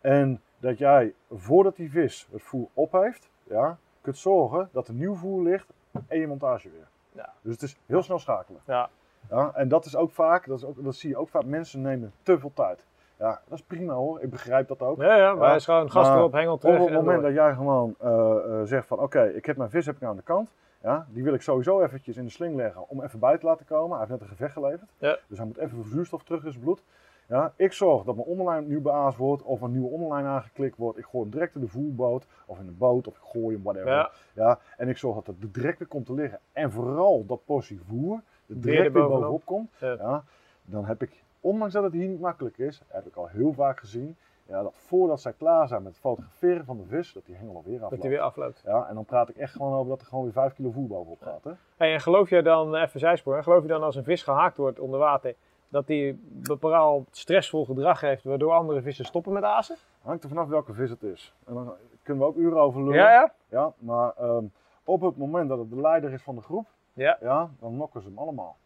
En 0.00 0.40
dat 0.58 0.78
jij, 0.78 1.14
voordat 1.32 1.76
die 1.76 1.90
vis 1.90 2.28
het 2.32 2.42
voer 2.42 2.68
op 2.74 2.92
heeft, 2.92 3.30
ja, 3.42 3.78
kunt 4.00 4.16
zorgen 4.18 4.68
dat 4.72 4.88
er 4.88 4.94
nieuw 4.94 5.14
voer 5.14 5.42
ligt 5.42 5.72
en 6.06 6.18
je 6.18 6.26
montage 6.26 6.70
weer. 6.70 6.88
Ja. 7.12 7.32
Dus 7.42 7.52
het 7.52 7.62
is 7.62 7.76
heel 7.86 8.02
snel 8.02 8.18
schakelen. 8.18 8.60
Ja. 8.66 8.88
Ja, 9.30 9.52
en 9.54 9.68
dat 9.68 9.84
is 9.84 9.96
ook 9.96 10.10
vaak, 10.10 10.46
dat, 10.46 10.58
is 10.58 10.64
ook, 10.64 10.84
dat 10.84 10.94
zie 10.94 11.10
je 11.10 11.16
ook 11.16 11.28
vaak, 11.28 11.44
mensen 11.44 11.80
nemen 11.80 12.12
te 12.22 12.38
veel 12.38 12.52
tijd. 12.54 12.86
Ja, 13.18 13.40
dat 13.48 13.58
is 13.58 13.64
prima 13.64 13.92
hoor, 13.92 14.22
ik 14.22 14.30
begrijp 14.30 14.68
dat 14.68 14.80
ook. 14.80 15.00
Ja, 15.00 15.16
ja, 15.16 15.34
maar 15.34 15.48
het 15.48 15.58
is 15.58 15.64
gewoon 15.64 15.90
gas 15.90 16.08
maar 16.08 16.16
erop, 16.16 16.32
hengel 16.32 16.54
Op 16.54 16.60
terug 16.60 16.78
het 16.78 16.88
en 16.88 16.94
moment 16.94 17.22
dat 17.22 17.32
jij 17.32 17.54
gewoon 17.54 17.94
eh, 17.98 18.10
eh, 18.10 18.60
zegt 18.64 18.86
van 18.86 18.98
oké, 18.98 19.22
ik 19.22 19.46
heb 19.46 19.56
mijn 19.56 19.70
vis 19.70 19.86
heb 19.86 19.96
ik 19.96 20.02
aan 20.02 20.16
de 20.16 20.22
kant. 20.22 20.52
Ja, 20.82 21.06
die 21.08 21.22
wil 21.22 21.34
ik 21.34 21.42
sowieso 21.42 21.80
eventjes 21.82 22.16
in 22.16 22.24
de 22.24 22.30
sling 22.30 22.56
leggen 22.56 22.88
om 22.88 23.02
even 23.02 23.18
buiten 23.18 23.40
te 23.40 23.46
laten 23.46 23.66
komen. 23.66 23.98
Hij 23.98 23.98
heeft 23.98 24.10
net 24.10 24.20
een 24.20 24.36
gevecht 24.36 24.52
geleverd. 24.52 24.90
Ja. 24.98 25.18
Dus 25.26 25.38
hij 25.38 25.46
moet 25.46 25.58
even 25.58 25.84
zuurstof 25.84 26.22
terug 26.22 26.44
in 26.44 26.50
zijn 26.50 26.64
bloed. 26.64 26.82
Ja, 27.28 27.52
ik 27.56 27.72
zorg 27.72 28.04
dat 28.04 28.14
mijn 28.14 28.26
onderlijn 28.26 28.66
nieuw 28.66 28.80
beaasd 28.80 29.16
wordt 29.16 29.42
of 29.42 29.60
een 29.60 29.70
nieuwe 29.70 29.88
onderlijn 29.88 30.24
aangeklikt 30.24 30.76
wordt. 30.76 30.98
Ik 30.98 31.04
gooi 31.04 31.22
hem 31.22 31.32
direct 31.32 31.54
in 31.54 31.60
de 31.60 31.68
voerboot 31.68 32.26
of 32.46 32.58
in 32.58 32.66
de 32.66 32.72
boot 32.72 33.06
of 33.06 33.16
ik 33.16 33.22
gooi 33.22 33.54
hem 33.54 33.62
whatever. 33.62 33.90
Ja. 33.90 34.10
Ja, 34.34 34.58
en 34.76 34.88
ik 34.88 34.96
zorg 34.96 35.14
dat 35.14 35.26
het 35.26 35.54
direct 35.54 35.78
weer 35.78 35.88
komt 35.88 36.06
te 36.06 36.14
liggen. 36.14 36.38
En 36.52 36.72
vooral 36.72 37.26
dat 37.26 37.44
portie 37.44 37.80
voer 37.88 38.14
er 38.16 38.22
direct 38.46 38.92
weer 38.92 39.08
bovenop 39.08 39.44
komt. 39.44 39.70
Ja. 39.80 40.24
Dan 40.64 40.84
heb 40.84 41.02
ik, 41.02 41.22
ondanks 41.40 41.74
dat 41.74 41.82
het 41.82 41.92
hier 41.92 42.08
niet 42.08 42.20
makkelijk 42.20 42.58
is, 42.58 42.80
heb 42.86 43.06
ik 43.06 43.16
al 43.16 43.26
heel 43.26 43.52
vaak 43.52 43.78
gezien. 43.78 44.16
Ja, 44.48 44.62
dat 44.62 44.74
voordat 44.74 45.20
zij 45.20 45.32
klaar 45.32 45.68
zijn 45.68 45.82
met 45.82 45.92
het 45.92 46.00
fotograferen 46.00 46.64
van 46.64 46.76
de 46.76 46.84
vis, 46.84 47.12
dat 47.12 47.26
die 47.26 47.34
hengel 47.36 47.54
alweer 47.56 47.72
Dat 47.72 47.82
afloopt. 47.82 48.02
hij 48.02 48.10
weer 48.10 48.20
afloopt. 48.20 48.62
Ja, 48.64 48.86
en 48.88 48.94
dan 48.94 49.04
praat 49.04 49.28
ik 49.28 49.36
echt 49.36 49.52
gewoon 49.52 49.72
over 49.74 49.88
dat 49.88 50.00
er 50.00 50.06
gewoon 50.06 50.24
weer 50.24 50.32
5 50.32 50.54
kilo 50.54 50.70
voer 50.70 50.86
bovenop 50.86 51.22
gaat. 51.22 51.44
Hè? 51.44 51.50
Hey, 51.76 51.92
en 51.92 52.00
geloof 52.00 52.30
jij 52.30 52.42
dan, 52.42 52.74
even 52.74 53.00
zijspoor, 53.00 53.42
geloof 53.42 53.62
je 53.62 53.68
dan 53.68 53.82
als 53.82 53.96
een 53.96 54.04
vis 54.04 54.22
gehaakt 54.22 54.56
wordt 54.56 54.80
onder 54.80 54.98
water, 54.98 55.34
dat 55.68 55.86
die 55.86 56.20
bepaald 56.30 57.08
stressvol 57.10 57.64
gedrag 57.64 58.00
heeft, 58.00 58.24
waardoor 58.24 58.52
andere 58.52 58.82
vissen 58.82 59.04
stoppen 59.04 59.32
met 59.32 59.42
azen? 59.42 59.76
Hangt 60.02 60.22
er 60.22 60.28
vanaf 60.28 60.48
welke 60.48 60.72
vis 60.72 60.90
het 60.90 61.02
is. 61.02 61.34
En 61.46 61.54
dan 61.54 61.72
kunnen 62.02 62.22
we 62.22 62.28
ook 62.28 62.36
uren 62.36 62.60
over 62.60 62.80
lullen. 62.82 62.96
Ja, 62.98 63.10
ja? 63.10 63.32
Ja, 63.48 63.72
maar 63.78 64.12
ehm, 64.18 64.44
op 64.84 65.00
het 65.00 65.16
moment 65.16 65.48
dat 65.48 65.58
het 65.58 65.70
de 65.70 65.80
leider 65.80 66.12
is 66.12 66.22
van 66.22 66.34
de 66.34 66.40
groep, 66.40 66.66
Ja. 66.96 67.16
ja, 67.20 67.50
dan 67.60 67.76
nokken 67.76 68.02
ze 68.02 68.08
hem 68.08 68.18
allemaal. 68.18 68.56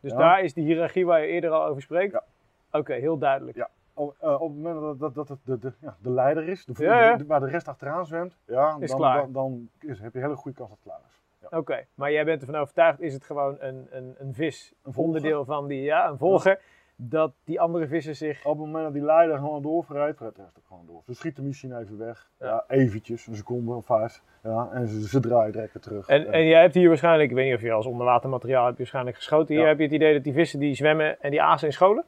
Dus 0.00 0.10
Ja. 0.12 0.18
daar 0.18 0.42
is 0.42 0.54
die 0.54 0.64
hiërarchie 0.64 1.06
waar 1.06 1.20
je 1.20 1.26
eerder 1.26 1.50
al 1.50 1.64
over 1.66 1.82
spreekt? 1.82 2.12
Ja. 2.12 2.22
Oké, 2.70 2.92
heel 2.94 3.18
duidelijk. 3.18 3.56
Ja. 3.56 3.68
Op, 3.94 4.16
eh, 4.20 4.40
op 4.40 4.48
het 4.48 4.62
moment 4.62 4.80
dat, 4.80 4.98
dat, 4.98 5.14
dat 5.14 5.28
het 5.28 5.38
de, 5.44 5.58
de, 5.58 5.72
ja, 5.80 5.96
de 6.02 6.10
leider 6.10 6.48
is, 6.48 6.64
de, 6.64 7.24
waar 7.26 7.40
de 7.40 7.46
rest 7.46 7.68
achteraan 7.68 8.06
zwemt, 8.06 8.36
ja, 8.46 8.76
Is 8.80 8.90
dan, 8.90 8.98
klaar. 8.98 9.20
dan, 9.20 9.32
dan 9.32 9.68
is, 9.80 10.00
heb 10.00 10.12
je 10.12 10.18
een 10.18 10.24
hele 10.24 10.36
goede 10.36 10.56
kans 10.56 10.68
dat 10.70 10.78
het 10.82 10.92
klaar 10.92 11.00
is. 11.08 11.20
Ja. 11.50 11.58
Oké, 11.58 11.86
maar 11.94 12.12
jij 12.12 12.24
bent 12.24 12.40
ervan 12.40 12.56
overtuigd, 12.56 13.00
is 13.00 13.14
het 13.14 13.24
gewoon 13.24 13.56
een, 13.60 13.86
een, 13.90 14.14
een 14.18 14.34
vis, 14.34 14.74
Een 14.82 14.92
onderdeel 14.96 15.44
van 15.44 15.66
die, 15.66 15.82
ja, 15.82 16.08
een 16.08 16.18
volger, 16.18 16.60
dat 16.96 17.32
die 17.44 17.60
andere 17.60 17.86
vissen 17.86 18.16
zich... 18.16 18.44
Op 18.44 18.56
het 18.56 18.66
moment 18.66 18.84
dat 18.84 18.92
die 18.92 19.02
leider 19.02 19.36
gewoon 19.38 19.62
doorrijdt, 19.62 20.20
rijdt 20.20 20.36
de 20.36 20.42
ook 20.42 20.64
gewoon 20.66 20.86
door. 20.86 21.02
Ze 21.06 21.14
schieten 21.14 21.46
misschien 21.46 21.78
even 21.78 21.98
weg, 21.98 22.30
Ja. 22.40 22.46
ja. 22.46 22.64
eventjes, 22.68 23.26
een 23.26 23.34
seconde 23.36 23.74
of 23.74 23.86
vijf, 23.86 24.22
ja, 24.42 24.68
en 24.72 24.88
ze, 24.88 25.08
ze 25.08 25.20
draaien 25.20 25.52
direct 25.52 25.72
weer 25.72 25.82
terug. 25.82 26.06
En, 26.06 26.32
en 26.32 26.46
jij 26.46 26.60
hebt 26.60 26.74
hier 26.74 26.88
waarschijnlijk, 26.88 27.30
ik 27.30 27.36
weet 27.36 27.44
niet 27.46 27.54
of 27.54 27.60
je 27.60 27.72
als 27.72 27.86
onderwatermateriaal 27.86 28.64
hebt 28.66 28.78
waarschijnlijk 28.78 29.16
geschoten. 29.16 29.54
Hier 29.54 29.62
Ja. 29.62 29.68
heb 29.68 29.78
je 29.78 29.84
het 29.84 29.92
idee 29.92 30.14
dat 30.14 30.24
die 30.24 30.32
vissen 30.32 30.58
die 30.60 30.74
zwemmen 30.74 31.20
en 31.22 31.30
die 31.30 31.42
azen 31.42 31.66
in 31.66 31.72
scholen? 31.72 32.04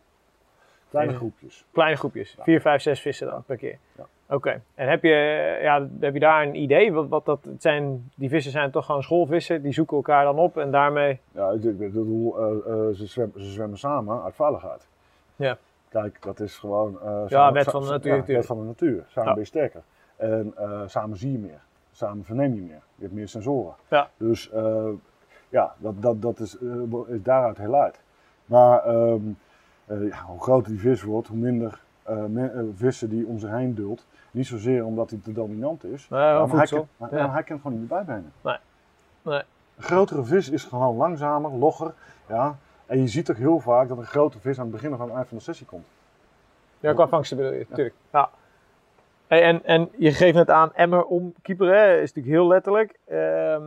Kleine 0.90 1.14
groepjes. 1.14 1.64
Kleine 1.72 1.96
groepjes, 1.96 2.36
vier, 2.40 2.60
vijf, 2.60 2.82
zes 2.82 3.00
vissen 3.00 3.26
dan 3.26 3.42
per 3.44 3.56
keer. 3.56 3.78
Ja. 3.96 4.06
Oké, 4.30 4.62
en 4.74 4.88
heb 4.88 5.02
je, 5.02 5.58
ja, 5.62 5.88
heb 6.00 6.14
je 6.14 6.20
daar 6.20 6.42
een 6.46 6.54
idee? 6.54 6.92
Wat, 6.92 7.08
wat 7.08 7.24
dat 7.24 7.44
het 7.44 7.62
zijn, 7.62 8.10
die 8.14 8.28
vissen 8.28 8.52
zijn 8.52 8.70
toch 8.70 8.86
gewoon 8.86 9.02
schoolvissen, 9.02 9.62
die 9.62 9.72
zoeken 9.72 9.96
elkaar 9.96 10.24
dan 10.24 10.38
op 10.38 10.56
en 10.56 10.70
daarmee... 10.70 11.20
Ja, 11.32 11.50
ik 11.50 11.78
bedoel, 11.78 12.38
eh, 12.38 12.44
eh, 12.46 12.94
ze, 12.94 13.06
zwemmen, 13.06 13.40
ze 13.42 13.50
zwemmen 13.50 13.78
samen 13.78 14.22
uit 14.22 14.34
veiligheid. 14.34 14.86
Ja. 15.36 15.58
Kijk, 15.88 16.22
dat 16.22 16.40
is 16.40 16.58
gewoon... 16.58 17.00
eh, 17.00 17.22
samen- 17.26 17.52
wet 17.54 17.70
van 17.70 17.82
de 17.82 17.88
natuur 17.88 18.16
ja, 18.16 18.24
wet 18.24 18.46
van 18.46 18.58
de 18.58 18.64
natuur. 18.64 19.04
Samen 19.06 19.28
Ja. 19.28 19.34
ben 19.34 19.42
je 19.42 19.48
sterker. 19.48 19.82
En 20.16 20.54
samen 20.86 21.16
zie 21.16 21.32
je 21.32 21.38
meer. 21.38 21.60
Samen 21.92 22.24
verneem 22.24 22.54
je 22.54 22.60
meer. 22.60 22.82
Je 22.94 23.02
hebt 23.02 23.12
meer 23.14 23.28
sensoren. 23.28 23.74
Ja. 23.88 24.10
Dus 24.16 24.50
ja, 25.48 25.74
dat, 25.78 26.02
dat, 26.02 26.22
dat 26.22 26.40
is, 26.40 26.56
is 27.06 27.22
daaruit 27.22 27.58
heel 27.58 27.74
uit. 27.74 28.00
Maar 28.44 28.84
ehm, 28.84 29.20
eh, 29.86 30.08
ja, 30.08 30.22
hoe 30.26 30.40
groter 30.40 30.70
die 30.70 30.80
vis 30.80 31.02
wordt, 31.02 31.28
hoe 31.28 31.38
minder 31.38 31.80
vissen 32.74 33.08
die 33.08 33.26
om 33.26 33.38
zich 33.38 33.50
heen 33.50 33.74
dult. 33.74 34.06
Niet 34.30 34.46
zozeer 34.46 34.84
omdat 34.84 35.10
hij 35.10 35.18
te 35.22 35.32
dominant 35.32 35.84
is. 35.84 36.08
Nou, 36.08 36.48
maar 36.48 36.56
hij, 36.56 36.66
kan, 36.66 36.88
maar, 36.96 37.14
Ja. 37.14 37.22
maar 37.22 37.32
hij 37.32 37.42
kan 37.42 37.56
gewoon 37.56 37.78
niet 37.78 37.90
meer 37.90 38.04
bijbenen. 38.04 38.32
Nee. 38.40 38.56
Nee. 39.22 39.42
Een 39.76 39.82
grotere 39.82 40.24
vis 40.24 40.50
is 40.50 40.64
gewoon 40.64 40.96
langzamer, 40.96 41.50
logger. 41.50 41.92
Ja. 42.28 42.56
En 42.86 43.00
je 43.00 43.08
ziet 43.08 43.30
ook 43.30 43.36
heel 43.36 43.58
vaak 43.60 43.88
dat 43.88 43.98
een 43.98 44.04
grote 44.04 44.38
vis 44.40 44.58
aan 44.58 44.64
het 44.64 44.72
begin 44.72 44.92
of 44.92 45.00
aan 45.00 45.06
het 45.06 45.14
eind 45.14 45.28
van 45.28 45.36
de 45.36 45.42
sessie 45.42 45.66
komt. 45.66 45.86
Ja, 46.80 46.92
qua 46.92 47.08
vangsten 47.08 47.36
bedoel 47.36 47.52
je, 47.52 47.66
natuurlijk. 47.68 47.94
Ja. 48.12 48.30
Hey, 49.26 49.42
en, 49.42 49.64
en 49.64 49.88
je 49.96 50.12
geeft 50.12 50.34
net 50.34 50.50
aan 50.50 50.74
emmer 50.74 51.04
om 51.04 51.34
keeper, 51.42 51.74
hè? 51.74 51.94
is 51.94 52.12
natuurlijk 52.12 52.34
heel 52.34 52.46
letterlijk. 52.46 52.98
Ehm, 53.04 53.62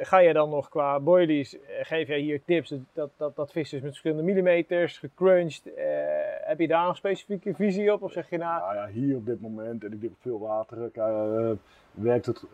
ga 0.00 0.18
je 0.18 0.32
dan 0.32 0.50
nog 0.50 0.68
qua 0.68 1.00
boilies, 1.00 1.54
eh, 1.60 1.60
geef 1.82 2.08
jij 2.08 2.18
hier 2.18 2.40
tips 2.44 2.74
dat, 2.92 3.10
dat, 3.16 3.36
dat, 3.36 3.52
vis 3.52 3.72
is 3.72 3.80
met 3.80 3.88
verschillende 3.90 4.22
millimeters, 4.22 4.98
gecrunched. 4.98 5.74
eh, 5.74 5.84
heb 6.40 6.60
je 6.60 6.68
daar 6.68 6.88
een 6.88 6.94
specifieke 6.94 7.54
visie 7.54 7.92
op? 7.92 8.02
Of 8.02 8.12
zeg 8.12 8.30
je 8.30 8.38
nou, 8.38 8.60
Nou 8.60 8.74
ja, 8.74 8.86
hier 8.86 9.16
op 9.16 9.26
dit 9.26 9.40
moment, 9.40 9.84
en 9.84 9.92
ik 9.92 10.00
denk 10.00 10.12
op 10.12 10.18
veel 10.20 10.38
wateren, 10.40 10.90
eh, 10.94 11.50
werkt 11.90 12.26
het 12.26 12.44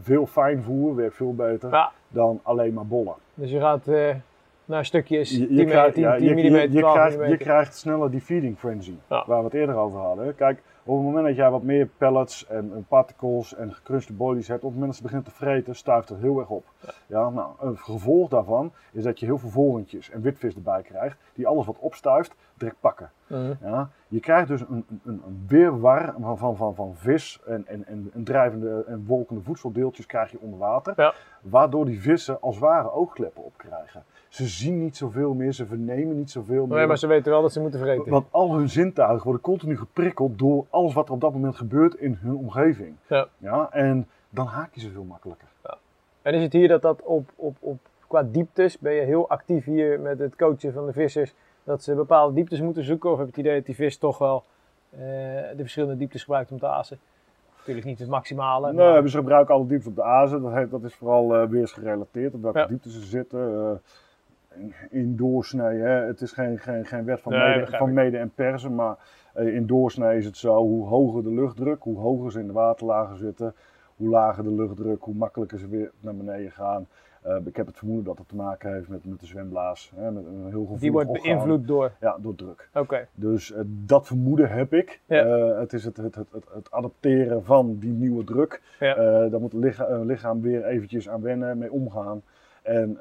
veel 0.00 0.26
fijnvoer, 0.26 0.94
werkt 0.96 1.16
veel 1.16 1.34
beter 1.34 1.70
Ja. 1.70 1.92
dan 2.08 2.40
alleen 2.42 2.72
maar 2.74 2.86
bollen. 2.86 3.14
dus 3.34 3.50
je 3.50 3.60
gaat 3.60 3.86
naar 4.64 4.84
stukjes 4.84 5.28
10, 5.28 5.40
Je, 5.40 5.54
je, 5.54 5.64
krijgt, 5.64 5.94
10, 5.94 6.02
ja, 6.02 6.16
10 6.16 6.26
je, 6.26 6.32
mm, 6.32 6.38
je, 6.38 6.70
je 6.72 6.78
12 6.78 6.94
krijgt, 6.94 7.30
je 7.30 7.36
krijgt 7.36 7.76
sneller 7.76 8.10
die 8.10 8.20
feeding 8.20 8.58
frenzy, 8.58 8.94
Ja. 9.08 9.24
waar 9.26 9.38
we 9.38 9.44
het 9.44 9.54
eerder 9.54 9.74
over 9.76 9.98
hadden. 10.00 10.34
Kijk, 10.34 10.62
op 10.84 10.96
het 10.96 11.04
moment 11.04 11.26
dat 11.26 11.36
jij 11.36 11.50
wat 11.50 11.62
meer 11.62 11.86
pellets 11.86 12.46
en, 12.46 12.86
particles 12.88 13.54
en 13.54 13.74
gecrunchte 13.74 14.12
boilies 14.12 14.48
hebt, 14.48 14.64
op 14.64 14.70
het 14.70 14.80
moment 14.80 14.90
dat 14.90 14.96
ze 14.96 15.02
begint 15.02 15.24
te 15.24 15.44
vreten, 15.44 15.76
stuift 15.76 16.08
het 16.08 16.20
heel 16.20 16.38
erg 16.38 16.48
op. 16.48 16.64
Ja. 17.06 17.30
nou, 17.30 17.52
een 17.60 17.78
gevolg 17.78 18.28
daarvan 18.28 18.72
is 18.92 19.02
dat 19.02 19.20
je 19.20 19.26
heel 19.26 19.38
veel 19.38 19.50
vorentjes 19.50 20.10
en 20.10 20.20
witvis 20.20 20.54
erbij 20.54 20.82
krijgt, 20.82 21.18
die 21.34 21.46
alles 21.46 21.66
wat 21.66 21.78
opstuift, 21.78 22.34
direct 22.54 22.80
pakken. 22.80 23.10
Mhm. 23.26 23.52
Ja, 23.62 23.90
je 24.08 24.20
krijgt 24.20 24.48
dus 24.48 24.60
een, 24.60 24.86
een, 25.04 25.22
een 25.26 25.44
weerwar 25.48 26.14
van, 26.20 26.38
van, 26.38 26.56
van, 26.56 26.74
van 26.74 26.94
vis 26.94 27.40
en, 27.46 27.66
en, 27.66 27.86
en, 27.86 28.10
en 28.14 28.24
drijvende 28.24 28.84
en 28.86 29.04
wolkende 29.06 29.42
voedseldeeltjes 29.42 30.06
krijg 30.06 30.30
je 30.30 30.38
onder 30.40 30.58
water. 30.58 30.92
Ja. 30.96 31.14
Waardoor 31.40 31.84
die 31.84 32.00
vissen 32.00 32.40
als 32.40 32.58
ware 32.58 32.92
oogkleppen 32.92 33.44
opkrijgen. 33.44 34.04
Ze 34.28 34.46
zien 34.46 34.78
niet 34.78 34.96
zoveel 34.96 35.34
meer, 35.34 35.52
ze 35.52 35.66
vernemen 35.66 36.16
niet 36.16 36.30
zoveel 36.30 36.66
meer. 36.66 36.76
Nee, 36.76 36.86
maar 36.86 36.98
ze 36.98 37.06
weten 37.06 37.32
wel 37.32 37.42
dat 37.42 37.52
ze 37.52 37.60
moeten 37.60 37.80
vreten. 37.80 38.10
Want 38.10 38.26
al 38.30 38.54
hun 38.54 38.68
zintuigen 38.68 39.24
worden 39.24 39.42
continu 39.42 39.78
geprikkeld 39.78 40.38
door 40.38 40.66
alles 40.70 40.92
wat 40.92 41.06
er 41.08 41.14
op 41.14 41.20
dat 41.20 41.32
moment 41.32 41.56
gebeurt 41.56 41.94
in 41.94 42.18
hun 42.20 42.36
omgeving. 42.36 42.96
Ja. 43.06 43.26
Ja, 43.38 43.68
en 43.72 44.08
dan 44.30 44.46
haak 44.46 44.74
je 44.74 44.80
ze 44.80 44.90
veel 44.90 45.04
makkelijker. 45.04 45.48
En 46.22 46.34
is 46.34 46.42
het 46.42 46.52
hier 46.52 46.68
dat 46.68 46.82
dat 46.82 47.02
op, 47.02 47.30
op, 47.36 47.56
op 47.60 47.78
qua 48.06 48.22
dieptes, 48.22 48.78
ben 48.78 48.92
je 48.92 49.00
heel 49.00 49.28
actief 49.28 49.64
hier 49.64 50.00
met 50.00 50.18
het 50.18 50.36
coachen 50.36 50.72
van 50.72 50.86
de 50.86 50.92
vissers, 50.92 51.34
dat 51.64 51.82
ze 51.82 51.94
bepaalde 51.94 52.34
dieptes 52.34 52.60
moeten 52.60 52.84
zoeken? 52.84 53.10
Of 53.10 53.16
heb 53.18 53.26
je 53.26 53.32
het 53.32 53.40
idee 53.40 53.56
dat 53.56 53.66
die 53.66 53.74
vis 53.74 53.96
toch 53.98 54.18
wel 54.18 54.44
eh, 54.90 54.98
de 55.00 55.54
verschillende 55.56 55.96
dieptes 55.96 56.22
gebruikt 56.22 56.50
om 56.52 56.58
te 56.58 56.66
azen? 56.66 56.98
Natuurlijk 57.58 57.86
niet 57.86 57.98
het 57.98 58.08
maximale. 58.08 58.72
Nee, 58.72 59.00
maar- 59.00 59.08
ze 59.08 59.16
gebruiken 59.16 59.54
alle 59.54 59.66
dieptes 59.66 59.88
op 59.88 59.96
de 59.96 60.02
azen. 60.02 60.42
Dat, 60.42 60.70
dat 60.70 60.82
is 60.84 60.94
vooral 60.94 61.36
eh, 61.36 61.48
weersgerelateerd, 61.48 62.34
op 62.34 62.42
welke 62.42 62.58
Ja. 62.58 62.66
diepte 62.66 62.90
ze 62.90 63.00
zitten. 63.00 63.54
eh, 63.54 63.70
in, 64.60 64.74
in 64.90 65.16
doorsnee, 65.16 65.78
hè. 65.78 65.90
het 66.06 66.20
is 66.20 66.32
geen, 66.32 66.58
geen, 66.58 66.84
geen 66.86 67.04
wet 67.04 67.20
van, 67.20 67.32
Nee, 67.32 67.56
mede, 67.58 67.76
van 67.76 67.92
mede 67.92 68.18
en 68.18 68.32
persen, 68.34 68.74
maar 68.74 68.96
in 69.34 69.66
doorsnee 69.66 70.16
is 70.18 70.24
het 70.24 70.36
zo, 70.36 70.56
hoe 70.56 70.86
hoger 70.86 71.22
de 71.22 71.30
luchtdruk, 71.32 71.82
hoe 71.82 71.98
hoger 71.98 72.32
ze 72.32 72.40
in 72.40 72.46
de 72.46 72.52
waterlagen 72.52 73.16
zitten, 73.16 73.54
hoe 74.00 74.08
lager 74.08 74.44
de 74.44 74.52
luchtdruk, 74.52 75.02
hoe 75.02 75.14
makkelijker 75.14 75.58
ze 75.58 75.68
weer 75.68 75.90
naar 76.00 76.14
beneden 76.14 76.50
gaan. 76.50 76.86
Eh, 77.22 77.36
ik 77.44 77.56
heb 77.56 77.66
het 77.66 77.76
vermoeden 77.76 78.04
dat 78.04 78.18
het 78.18 78.28
te 78.28 78.36
maken 78.36 78.72
heeft 78.72 78.88
met, 78.88 79.04
met 79.04 79.20
de 79.20 79.26
zwemblaas, 79.26 79.92
hè, 79.94 80.10
met 80.10 80.26
een 80.26 80.40
heel 80.40 80.60
gevoelig 80.60 80.80
die 80.80 80.92
wordt 80.92 81.12
beïnvloed 81.12 81.66
door. 81.66 81.92
Ja, 82.00 82.16
door 82.20 82.34
druk. 82.34 82.68
Oké. 82.74 83.06
Dus 83.14 83.52
eh, 83.52 83.60
dat 83.66 84.06
vermoeden 84.06 84.50
heb 84.50 84.72
ik. 84.72 85.00
Ja. 85.06 85.24
Eh, 85.24 85.58
het 85.58 85.72
is 85.72 85.84
het, 85.84 85.96
het, 85.96 86.14
het, 86.14 86.32
het, 86.32 86.44
het 86.54 86.70
adapteren 86.70 87.44
van 87.44 87.78
die 87.78 87.92
nieuwe 87.92 88.24
druk. 88.24 88.60
Ja. 88.78 88.94
Daar 89.28 89.40
moet 89.40 89.52
het 89.52 89.62
lichaam, 89.62 90.06
lichaam 90.06 90.40
weer 90.40 90.64
eventjes 90.64 91.08
aan 91.08 91.22
wennen, 91.22 91.58
mee 91.58 91.72
omgaan. 91.72 92.22
En 92.62 92.98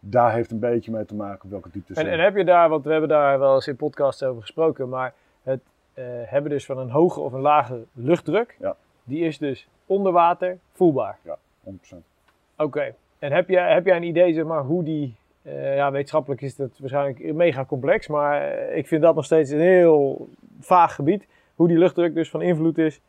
daar 0.00 0.32
heeft 0.32 0.50
een 0.50 0.58
beetje 0.58 0.90
mee 0.90 1.04
te 1.04 1.14
maken 1.14 1.44
op 1.44 1.50
welke 1.50 1.68
diepte 1.72 1.94
ze 1.94 2.00
En, 2.00 2.10
en 2.10 2.18
heb 2.18 2.36
je 2.36 2.44
daar, 2.44 2.68
want 2.68 2.84
we 2.84 2.90
hebben 2.90 3.08
daar 3.08 3.38
wel 3.38 3.54
eens 3.54 3.68
in 3.68 3.76
podcasts 3.76 4.22
over 4.22 4.40
gesproken, 4.40 4.88
maar 4.88 5.14
het 5.42 5.62
hebben 6.26 6.50
dus 6.50 6.66
van 6.66 6.78
een 6.78 6.90
hoge 6.90 7.20
of 7.20 7.32
een 7.32 7.40
lage 7.40 7.84
luchtdruk, 7.92 8.56
Ja. 8.58 8.76
Die 9.06 9.24
is 9.24 9.38
dus 9.38 9.68
onder 9.86 10.12
water 10.12 10.58
voelbaar. 10.72 11.18
100%. 11.64 11.70
Oké. 12.56 12.94
En 13.18 13.32
heb 13.32 13.48
jij, 13.48 13.72
heb 13.72 13.86
jij 13.86 13.96
een 13.96 14.02
idee, 14.02 14.34
zeg 14.34 14.44
maar, 14.44 14.62
hoe 14.62 14.82
die, 14.84 15.16
eh, 15.42 15.76
ja, 15.76 15.90
wetenschappelijk 15.90 16.40
is 16.40 16.56
dat 16.56 16.78
waarschijnlijk 16.78 17.34
mega 17.34 17.64
complex, 17.64 18.06
maar 18.06 18.40
eh, 18.42 18.76
ik 18.76 18.86
vind 18.86 19.02
dat 19.02 19.14
nog 19.14 19.24
steeds 19.24 19.50
een 19.50 19.60
heel 19.60 20.28
vaag 20.60 20.94
gebied, 20.94 21.26
hoe 21.54 21.68
die 21.68 21.78
luchtdruk 21.78 22.14
dus 22.14 22.30
van 22.30 22.42
invloed 22.42 22.78
is 22.78 23.00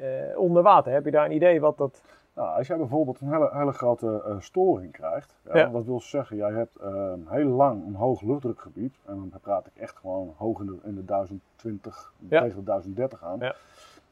eh, 0.00 0.02
onder 0.36 0.62
water. 0.62 0.92
Heb 0.92 1.04
je 1.04 1.10
daar 1.10 1.24
een 1.24 1.32
idee 1.34 1.60
wat 1.60 1.78
dat... 1.78 2.02
Nou, 2.34 2.56
als 2.58 2.66
jij 2.66 2.76
bijvoorbeeld 2.76 3.20
een 3.20 3.32
hele, 3.32 3.50
hele 3.52 3.72
grote 3.72 4.36
storing 4.38 4.92
krijgt, 4.92 5.34
ja, 5.44 5.56
Ja. 5.56 5.70
wat 5.70 5.84
wil 5.84 6.00
zeggen, 6.00 6.36
jij 6.36 6.52
hebt 6.52 6.76
eh, 6.76 7.12
heel 7.26 7.48
lang 7.48 7.86
een 7.86 7.94
hoog 7.94 8.20
luchtdrukgebied, 8.22 8.94
en 9.06 9.14
dan 9.30 9.40
praat 9.42 9.66
ik 9.66 9.72
echt 9.82 9.96
gewoon 9.96 10.34
hoog 10.36 10.60
in 10.60 10.66
de, 10.66 10.78
in 10.84 10.94
de 10.94 11.04
1020 11.04 12.12
Ja. 12.28 12.40
tegen 12.40 12.56
de 12.58 12.64
1030 12.64 13.24
aan. 13.24 13.38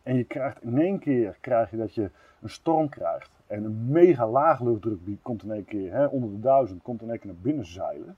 En 0.03 0.16
je 0.16 0.24
krijgt 0.24 0.62
in 0.62 0.78
één 0.80 0.98
keer 0.98 1.36
krijg 1.40 1.70
je 1.70 1.76
dat 1.76 1.94
je 1.94 2.11
een 2.42 2.51
storm 2.51 2.88
krijgt 2.88 3.30
en 3.46 3.64
een 3.64 3.86
mega 3.90 4.28
laag 4.28 4.61
luchtdrukgebied 4.61 5.22
komt 5.22 5.42
in 5.42 5.51
één 5.51 5.64
keer 5.64 5.92
hè, 5.92 6.05
onder 6.07 6.30
de 6.30 6.40
1000, 6.40 6.82
komt 6.82 7.03
in 7.03 7.11
één 7.11 7.18
keer 7.18 7.26
naar 7.30 7.40
binnen 7.42 7.66
zeilen. 7.66 8.16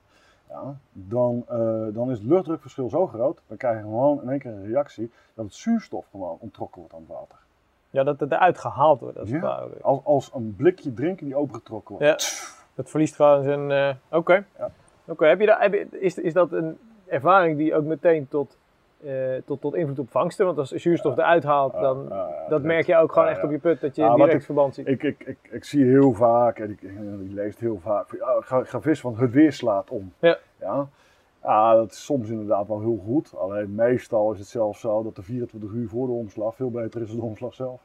Ja, 0.49 0.75
dan, 0.91 1.43
eh, 1.47 1.85
dan 1.93 2.11
is 2.11 2.17
het 2.17 2.27
luchtdrukverschil 2.27 2.89
zo 2.89 3.07
groot, 3.07 3.41
dan 3.47 3.57
krijg 3.57 3.75
je 3.77 3.81
gewoon 3.83 4.21
in 4.21 4.29
één 4.29 4.39
keer 4.39 4.51
een 4.51 4.65
reactie 4.65 5.11
dat 5.33 5.45
het 5.45 5.53
zuurstof 5.53 6.05
gewoon 6.11 6.37
onttrokken 6.39 6.79
wordt 6.79 6.93
aan 6.95 7.01
het 7.07 7.09
water. 7.09 7.37
Ja, 7.89 8.03
dat 8.03 8.19
het 8.19 8.31
eruit 8.31 8.57
gehaald 8.57 8.99
wordt. 8.99 9.17
Als 9.17 9.29
Ja. 9.29 9.67
Als, 9.81 9.99
als 10.03 10.31
een 10.33 10.55
blikje 10.55 10.93
drinken 10.93 11.25
die 11.25 11.35
opengetrokken 11.35 11.95
wordt. 11.97 12.21
Ja. 12.23 12.51
Het 12.75 12.89
verliest 12.89 13.15
gewoon 13.15 13.43
zijn. 13.43 13.71
eh, 13.71 13.95
Oké. 14.17 14.45
Ja. 14.57 14.71
Oké. 15.05 15.25
Heb 15.27 15.39
je 15.39 15.45
daar, 15.45 15.61
heb 15.61 15.73
je, 15.73 15.99
is, 15.99 16.17
is 16.17 16.33
dat 16.33 16.51
een 16.51 16.77
ervaring 17.05 17.57
die 17.57 17.75
ook 17.75 17.83
meteen 17.83 18.27
tot, 18.27 18.57
eh, 19.05 19.41
tot, 19.45 19.61
tot 19.61 19.75
invloed 19.75 19.99
op 19.99 20.09
vangsten? 20.11 20.45
Want 20.45 20.57
als 20.57 20.71
zuurstof 20.71 21.17
eruit 21.17 21.43
haalt, 21.43 21.73
dan. 21.73 22.09
Dat 22.49 22.61
merk 22.63 22.85
je 22.85 22.95
ook 22.97 23.11
gewoon 23.11 23.27
echt 23.27 23.43
op 23.43 23.51
je 23.51 23.57
put, 23.59 23.81
dat 23.81 23.95
je 23.95 24.01
wat 24.05 24.15
direct 24.15 24.33
ik- 24.33 24.43
verband 24.43 24.73
ziet. 24.75 24.87
Ik, 24.87 25.03
ik, 25.03 25.23
ik, 25.25 25.37
ik 25.51 25.63
zie 25.63 25.85
heel 25.85 26.13
vaak, 26.13 26.59
en 26.59 26.69
ik, 26.69 26.81
je 26.81 27.27
leest 27.33 27.59
heel 27.59 27.79
vaak, 27.79 28.07
van, 28.09 28.17
ja, 28.17 28.41
ga, 28.41 28.63
ga 28.63 28.81
vissen, 28.81 29.07
want 29.09 29.21
het 29.21 29.31
weer 29.31 29.53
slaat 29.53 29.89
om. 29.89 30.13
Ja. 30.19 30.37
Ja. 30.59 30.87
Ja, 31.43 31.75
dat 31.75 31.91
is 31.91 32.05
soms 32.05 32.29
inderdaad 32.29 32.67
wel 32.67 32.79
heel 32.79 33.01
goed. 33.05 33.35
Alleen 33.37 33.75
meestal 33.75 34.31
is 34.31 34.39
het 34.39 34.47
zelfs 34.47 34.79
zo 34.79 35.03
dat 35.03 35.15
de 35.15 35.21
24 35.23 35.71
uur 35.71 35.87
voor 35.89 36.07
de 36.07 36.13
omslag 36.13 36.55
veel 36.55 36.71
beter 36.71 37.01
is 37.01 37.07
dan 37.07 37.17
de 37.19 37.23
omslag 37.25 37.53
zelf. 37.53 37.81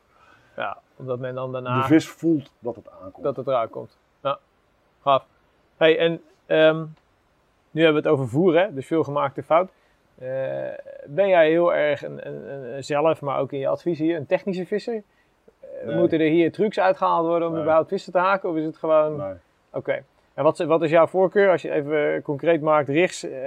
ja, 0.57 0.79
omdat 0.97 1.19
men 1.19 1.35
dan 1.35 1.53
daarna. 1.53 1.81
De 1.81 1.87
vis 1.87 2.09
voelt 2.09 2.53
dat 2.59 2.77
het 2.77 2.89
aankomt. 3.03 3.25
dat 3.25 3.37
het 3.37 3.47
eruit 3.47 3.71
komt. 3.71 3.97
Ja, 4.23 4.39
gaaf. 5.03 5.27
Hey, 5.77 5.99
en 5.99 6.21
ehm, 6.47 6.85
nu 7.71 7.83
hebben 7.85 8.03
we 8.03 8.09
het 8.09 8.19
over 8.19 8.29
voeren, 8.29 8.63
hè? 8.63 8.75
dus 8.75 8.87
veel 8.87 9.05
gemaakte 9.05 9.43
fout. 9.43 9.71
Eh, 10.19 10.29
ben 11.07 11.29
jij 11.29 11.49
heel 11.49 11.75
erg 11.75 12.03
een, 12.05 12.27
een, 12.27 12.53
een- 12.75 12.85
zelf, 12.85 13.21
maar 13.21 13.39
ook 13.39 13.53
in 13.53 13.59
je 13.59 13.69
advies 13.69 13.99
hier, 13.99 14.17
een 14.17 14.27
technische 14.27 14.67
visser? 14.67 14.95
Eh, 15.61 15.87
Nee. 15.87 15.97
Moeten 15.97 16.21
er 16.21 16.29
hier 16.31 16.53
trucs 16.53 16.81
uitgehaald 16.81 17.27
worden 17.27 17.47
om 17.49 17.53
Nee. 17.53 17.63
überhaupt 17.63 17.89
vissen 17.89 18.13
te 18.13 18.19
haken? 18.19 18.49
Of 18.51 18.57
is 18.57 18.65
het 18.65 18.77
gewoon... 18.77 19.17
Nee, 19.17 19.33
Oké. 19.73 20.03
En 20.35 20.45
wat, 20.45 20.59
wat 20.59 20.83
is 20.83 20.91
jouw 20.91 21.07
voorkeur 21.07 21.51
als 21.51 21.63
je 21.63 21.71
even 21.71 22.23
concreet 22.23 22.61
maakt? 22.61 22.89
Rigs, 22.89 23.23
eh, 23.25 23.41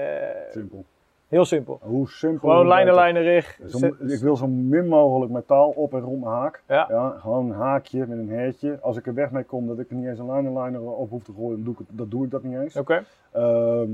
simpel. 0.51 0.85
heel 1.27 1.45
simpel. 1.45 1.79
Hoe 1.81 2.09
simpel. 2.09 2.49
Gewoon 2.49 2.67
lijnen, 2.67 2.93
lijnen, 2.93 3.21
rig. 3.21 3.59
Zet- 3.65 3.93
ik 4.11 4.19
wil 4.19 4.35
zo 4.35 4.47
min 4.47 4.87
mogelijk 4.87 5.31
metaal 5.31 5.69
op 5.69 5.93
en 5.93 5.99
rond 5.99 6.19
mijn 6.23 6.33
haak. 6.35 6.63
Ja. 6.67 7.15
gewoon 7.19 7.45
een 7.45 7.57
haakje 7.57 7.99
met 8.07 8.17
een 8.17 8.29
hertje. 8.29 8.77
Als 8.81 8.97
ik 8.97 9.07
er 9.07 9.13
weg 9.13 9.31
mee 9.31 9.43
kom 9.43 9.67
dat 9.67 9.79
ik 9.79 9.89
er 9.89 9.95
niet 9.95 10.07
eens 10.07 10.19
een 10.19 10.25
lijnenliner 10.31 10.81
op 10.81 11.09
hoef 11.09 11.23
te 11.23 11.31
gooien, 11.35 11.55
dan 11.55 11.63
doe 11.63 11.73
ik, 11.79 11.85
dat 11.89 12.11
doe 12.11 12.25
ik 12.25 12.31
dat 12.31 12.43
niet 12.43 12.59
eens. 12.59 12.75
Oké. 12.75 13.03
Ehm, 13.31 13.89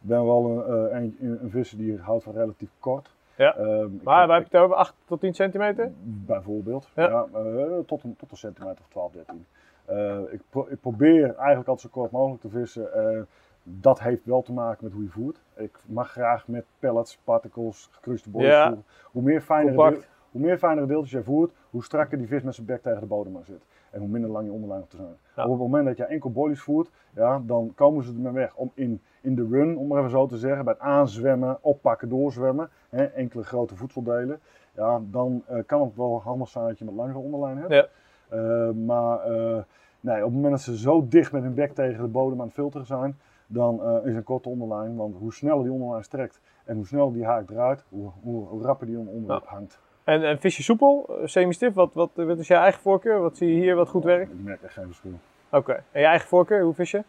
ik 0.00 0.08
ben 0.08 0.24
wel 0.24 0.44
een, 0.50 0.90
eh, 0.90 1.00
een, 1.00 1.38
een 1.42 1.50
visser 1.50 1.78
die 1.78 1.98
houdt 1.98 2.24
van 2.24 2.34
relatief 2.34 2.70
kort. 2.78 3.16
Ja. 3.36 3.54
Ik 3.54 3.56
Maar 3.58 3.86
heb- 3.86 4.02
wij 4.04 4.18
hebben 4.18 4.42
het 4.50 4.54
over 4.56 4.76
8 4.76 4.94
tot 5.04 5.20
10 5.20 5.34
centimeter? 5.34 5.90
Bijvoorbeeld. 6.02 6.88
Ja. 6.94 7.08
Ja. 7.08 7.26
eh, 7.32 7.78
tot, 7.86 8.02
een, 8.04 8.16
tot 8.16 8.30
een 8.30 8.36
centimeter 8.36 8.78
of 8.80 8.88
12, 8.88 9.12
13. 9.12 9.46
Eh, 9.84 10.18
ik, 10.30 10.40
pro- 10.50 10.66
ik 10.70 10.80
probeer 10.80 11.22
eigenlijk 11.24 11.68
altijd 11.68 11.80
zo 11.80 11.88
kort 12.00 12.10
mogelijk 12.10 12.40
te 12.40 12.48
vissen. 12.48 13.26
Dat 13.62 14.00
heeft 14.00 14.24
wel 14.24 14.42
te 14.42 14.52
maken 14.52 14.84
met 14.84 14.92
hoe 14.92 15.02
je 15.02 15.08
voert. 15.08 15.40
Ik 15.56 15.78
mag 15.86 16.10
graag 16.10 16.48
met 16.48 16.64
pellets, 16.78 17.18
particles, 17.24 17.88
gekruiste 17.92 18.30
Ja. 18.32 18.66
voeren. 18.66 18.84
Hoe 19.04 19.22
meer, 19.22 19.40
fijnere 19.40 19.76
deel- 19.90 20.02
hoe 20.30 20.40
meer 20.40 20.58
fijnere 20.58 20.86
deeltjes 20.86 21.10
je 21.12 21.22
voert, 21.22 21.52
hoe 21.70 21.84
strakker 21.84 22.18
die 22.18 22.26
vis 22.26 22.42
met 22.42 22.54
zijn 22.54 22.66
bek 22.66 22.82
tegen 22.82 23.00
de 23.00 23.06
bodem 23.06 23.36
aan 23.36 23.44
zit. 23.44 23.62
En 23.90 24.00
hoe 24.00 24.08
minder 24.08 24.30
lang 24.30 24.46
je 24.46 24.52
onderlijn 24.52 24.80
hoeft 24.80 24.90
te 24.92 24.96
zijn. 24.96 25.16
Ja. 25.36 25.44
Op 25.44 25.50
het 25.50 25.58
moment 25.58 25.86
dat 25.86 25.96
je 25.96 26.04
enkel 26.04 26.30
boilies 26.30 26.60
voert, 26.60 26.90
ja, 27.14 27.42
dan 27.46 27.72
komen 27.74 28.04
ze 28.04 28.12
ermee 28.12 28.32
weg 28.32 28.54
om 28.54 28.70
in, 28.74 29.00
in 29.28 29.34
de 29.34 29.46
run, 29.50 29.76
om 29.76 29.86
maar 29.86 29.98
even 29.98 30.10
zo 30.10 30.26
te 30.26 30.36
zeggen, 30.36 30.64
bij 30.64 30.72
het 30.72 30.82
aanzwemmen, 30.82 31.58
oppakken, 31.60 32.08
doorzwemmen, 32.08 32.70
hè, 32.88 33.04
enkele 33.04 33.42
grote 33.42 33.76
voedseldelen, 33.76 34.40
ja, 34.74 35.00
dan 35.10 35.42
eh, 35.46 35.58
kan 35.66 35.80
het 35.80 35.96
wel 35.96 36.20
handig 36.22 36.48
zijn 36.48 36.66
dat 36.66 36.78
je 36.78 36.84
met 36.84 36.94
langere 36.94 37.18
onderlijn 37.18 37.58
hebt. 37.58 37.72
Ja. 37.72 37.86
Eh, 38.28 38.70
maar 38.70 39.20
eh, 39.20 39.62
nee, 40.00 40.16
op 40.16 40.24
het 40.24 40.34
moment 40.34 40.52
dat 40.52 40.60
ze 40.60 40.78
zo 40.78 41.06
dicht 41.08 41.32
met 41.32 41.42
hun 41.42 41.54
bek 41.54 41.74
tegen 41.74 42.02
de 42.02 42.08
bodem 42.08 42.40
aan 42.40 42.46
het 42.46 42.54
filteren 42.54 42.86
zijn, 42.86 43.18
dan 43.46 44.02
is 44.04 44.14
een 44.14 44.22
korte 44.22 44.48
onderlijn. 44.48 44.96
Want 44.96 45.16
hoe 45.18 45.32
sneller 45.32 45.62
die 45.62 45.72
onderlijn 45.72 46.04
strekt 46.04 46.40
en 46.64 46.76
hoe 46.76 46.86
sneller 46.86 47.12
die 47.12 47.24
haak 47.24 47.46
draait, 47.46 47.84
hoe, 47.88 48.10
hoe, 48.22 48.46
hoe 48.46 48.62
rapper 48.62 48.86
die 48.86 48.98
onderop 48.98 49.46
hangt. 49.46 49.78
En, 50.04 50.24
en 50.24 50.38
vis 50.38 50.56
je 50.56 50.62
soepel, 50.62 51.18
semi-stiff, 51.24 51.74
wat, 51.74 51.90
wat, 51.92 52.10
wat 52.14 52.38
is 52.38 52.48
jouw 52.48 52.62
eigen 52.62 52.80
voorkeur? 52.80 53.20
Wat 53.20 53.36
zie 53.36 53.48
je 53.48 53.60
hier 53.60 53.74
wat 53.74 53.88
goed 53.88 54.04
werkt? 54.04 54.32
Ik 54.32 54.42
merk 54.42 54.62
echt 54.62 54.72
geen 54.72 54.86
verschil. 54.86 55.18
Oké. 55.50 55.72
En 55.72 56.00
je 56.00 56.06
eigen 56.06 56.28
voorkeur, 56.28 56.62
hoe 56.62 56.74
vis 56.74 56.90
je? 56.90 57.02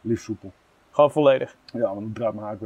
Liefst 0.00 0.24
soepel. 0.24 0.52
Gewoon 0.98 1.12
volledig. 1.12 1.56
Ja, 1.64 1.80
want 1.80 2.00
dan 2.00 2.12
draait 2.12 2.34
mijn 2.34 2.46
haak. 2.46 2.58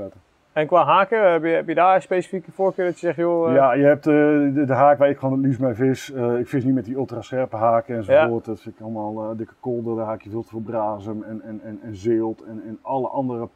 En 0.52 0.66
qua 0.66 0.84
haken, 0.84 1.32
heb 1.32 1.42
je, 1.44 1.48
heb 1.48 1.68
je 1.68 1.74
daar 1.74 1.94
een 1.94 2.02
specifieke 2.02 2.52
voorkeur 2.52 2.84
dat 2.86 2.94
je 3.00 3.06
zegt, 3.06 3.18
joh... 3.18 3.48
eh, 3.48 3.54
Ja, 3.54 3.72
je 3.72 3.84
hebt 3.84 4.06
eh, 4.06 4.12
de, 4.54 4.64
de 4.66 4.72
haak 4.72 4.98
waar 4.98 5.08
ik 5.08 5.18
gewoon 5.18 5.34
het 5.34 5.44
liefst 5.44 5.60
mee 5.60 5.74
vis. 5.74 6.12
Eh, 6.12 6.38
ik 6.38 6.48
vis 6.48 6.64
niet 6.64 6.74
met 6.74 6.84
die 6.84 6.94
ultra 6.96 7.20
scherpe 7.22 7.56
haken 7.56 7.96
enzovoort. 7.96 8.44
Dat 8.44 8.60
vind 8.60 8.74
ik 8.74 8.80
allemaal 8.80 9.36
dikke 9.36 9.54
kolder. 9.60 9.96
Daar 9.96 10.06
haak 10.06 10.22
je 10.22 10.30
veel 10.30 10.42
te 10.42 10.48
veel 10.48 10.60
brazem 10.60 11.22
en, 11.22 11.42
en, 11.42 11.60
en, 11.64 11.80
en 11.82 11.96
zeelt 11.96 12.42
en, 12.42 12.62
en 12.66 12.78
alle 12.82 13.08
andere 13.08 13.48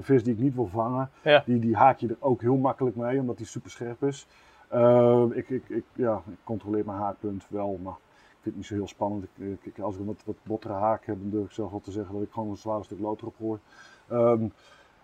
vis 0.00 0.24
die 0.24 0.34
ik 0.34 0.40
niet 0.40 0.54
wil 0.54 0.66
vangen. 0.66 1.10
Ja. 1.22 1.42
Die, 1.46 1.58
die 1.58 1.76
haak 1.76 1.98
je 1.98 2.08
er 2.08 2.16
ook 2.18 2.40
heel 2.40 2.56
makkelijk 2.56 2.96
mee, 2.96 3.20
omdat 3.20 3.36
die 3.36 3.46
super 3.46 3.70
scherp 3.70 4.02
is. 4.02 4.26
Ik, 5.34 5.48
ik, 5.48 5.62
ik, 5.68 5.84
ja, 5.92 6.20
ik 6.26 6.38
controleer 6.44 6.84
mijn 6.86 6.98
haakpunt 6.98 7.46
wel, 7.48 7.78
maar 7.82 7.96
vind 8.46 8.54
het 8.54 8.56
niet 8.56 8.66
zo 8.66 8.74
heel 8.74 8.88
spannend. 8.88 9.24
Ik, 9.24 9.30
ik- 9.62 9.74
ik- 9.76 9.82
als 9.82 9.94
ik 9.94 10.00
een 10.00 10.06
wat, 10.06 10.22
wat 10.24 10.36
bottere 10.42 10.74
haak 10.74 11.06
heb, 11.06 11.16
dan 11.20 11.30
durf 11.30 11.44
ik 11.44 11.50
zelf 11.52 11.70
wel 11.70 11.80
te 11.80 11.90
zeggen 11.90 12.14
dat 12.14 12.22
ik 12.22 12.30
gewoon 12.32 12.48
een 12.50 12.56
zwaar 12.56 12.84
stuk 12.84 12.98
lood 13.00 13.20
erop 13.20 13.34
gooi. 13.38 13.58
Ehm, 14.08 14.44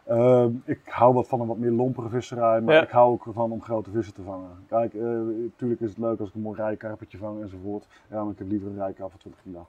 ehm, 0.04 0.50
ik 0.64 0.80
hou 0.84 1.14
wat 1.14 1.28
van 1.28 1.40
een 1.40 1.46
wat 1.46 1.56
meer 1.58 1.70
lompere 1.70 2.08
visserij, 2.08 2.60
maar 2.60 2.74
Ja. 2.74 2.82
ik 2.82 2.90
hou 2.90 3.12
ook 3.12 3.26
ervan 3.26 3.50
om 3.50 3.62
grote 3.62 3.90
vissen 3.90 4.14
te 4.14 4.22
vangen. 4.22 4.48
Kijk, 4.68 4.94
natuurlijk 4.94 5.80
is 5.80 5.88
het 5.88 5.98
leuk 5.98 6.20
als 6.20 6.28
ik 6.28 6.34
een 6.34 6.40
mooi 6.40 6.56
rijkarpertje 6.60 7.18
vang 7.18 7.42
enzovoort. 7.42 7.86
Ja, 8.10 8.22
maar 8.22 8.32
ik 8.32 8.38
heb 8.38 8.48
liever 8.48 8.68
een 8.68 8.76
rijkar 8.78 9.10
van 9.10 9.18
20 9.18 9.42
kilo. 9.42 9.64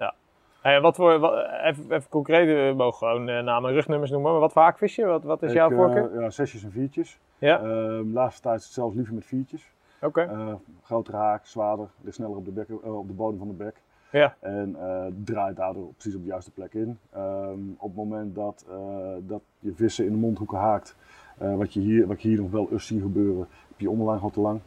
En 0.61 0.81
wat 0.81 0.95
voor, 0.95 1.19
wat, 1.19 1.33
even, 1.63 1.91
even 1.91 2.09
concreet, 2.09 2.47
we 2.47 2.73
mogen 2.77 2.97
gewoon 2.97 3.29
eh, 3.29 3.43
namen 3.43 3.69
en 3.69 3.75
rugnumers 3.75 4.11
noemen, 4.11 4.31
maar 4.31 4.39
wat 4.39 4.51
voor 4.53 4.73
vis 4.77 4.95
je? 4.95 5.05
Wat, 5.05 5.23
wat 5.23 5.43
is 5.43 5.49
Ik, 5.49 5.55
jouw 5.55 5.69
eh, 5.69 5.75
voorkeur? 5.75 6.21
ja, 6.21 6.29
zesjes 6.29 6.63
en 6.63 6.71
viertjes. 6.71 7.19
Ja, 7.37 7.59
Ehm, 7.59 8.11
laatste 8.13 8.41
tijd 8.41 8.59
is 8.59 8.65
het 8.65 8.73
zelfs 8.73 8.95
liever 8.95 9.13
met 9.13 9.25
viertjes. 9.25 9.72
Oké. 10.03 10.21
Eh, 10.21 10.53
grotere 10.83 11.17
haak, 11.17 11.45
zwaarder, 11.45 11.87
ligt 12.01 12.15
sneller 12.15 12.35
op 12.37 12.45
de, 12.45 12.51
bek, 12.51 12.69
eh, 12.69 12.97
op 12.97 13.07
de 13.07 13.13
bodem 13.13 13.37
van 13.37 13.47
de 13.47 13.53
bek. 13.53 13.81
Ja. 14.11 14.35
En 14.39 14.75
eh, 14.79 15.05
draait 15.23 15.55
daardoor 15.55 15.93
precies 15.93 16.15
op 16.15 16.21
de 16.21 16.27
juiste 16.27 16.51
plek 16.51 16.73
in. 16.73 16.97
Ehm, 17.11 17.59
op 17.77 17.87
het 17.87 17.95
moment 17.95 18.35
dat, 18.35 18.65
eh, 18.69 18.75
dat 19.19 19.41
je 19.59 19.73
vissen 19.75 20.05
in 20.05 20.11
de 20.11 20.17
mondhoeken 20.17 20.57
haakt, 20.57 20.95
eh, 21.37 21.55
wat, 21.55 21.73
je 21.73 21.79
hier, 21.79 22.07
wat 22.07 22.21
je 22.21 22.27
hier 22.27 22.41
nog 22.41 22.51
wel 22.51 22.67
eens 22.71 22.87
zie 22.87 23.01
gebeuren, 23.01 23.47
heb 23.67 23.79
je 23.79 23.89
onderlijn 23.89 24.17
gewoon 24.17 24.33
te 24.33 24.41
lang. 24.41 24.59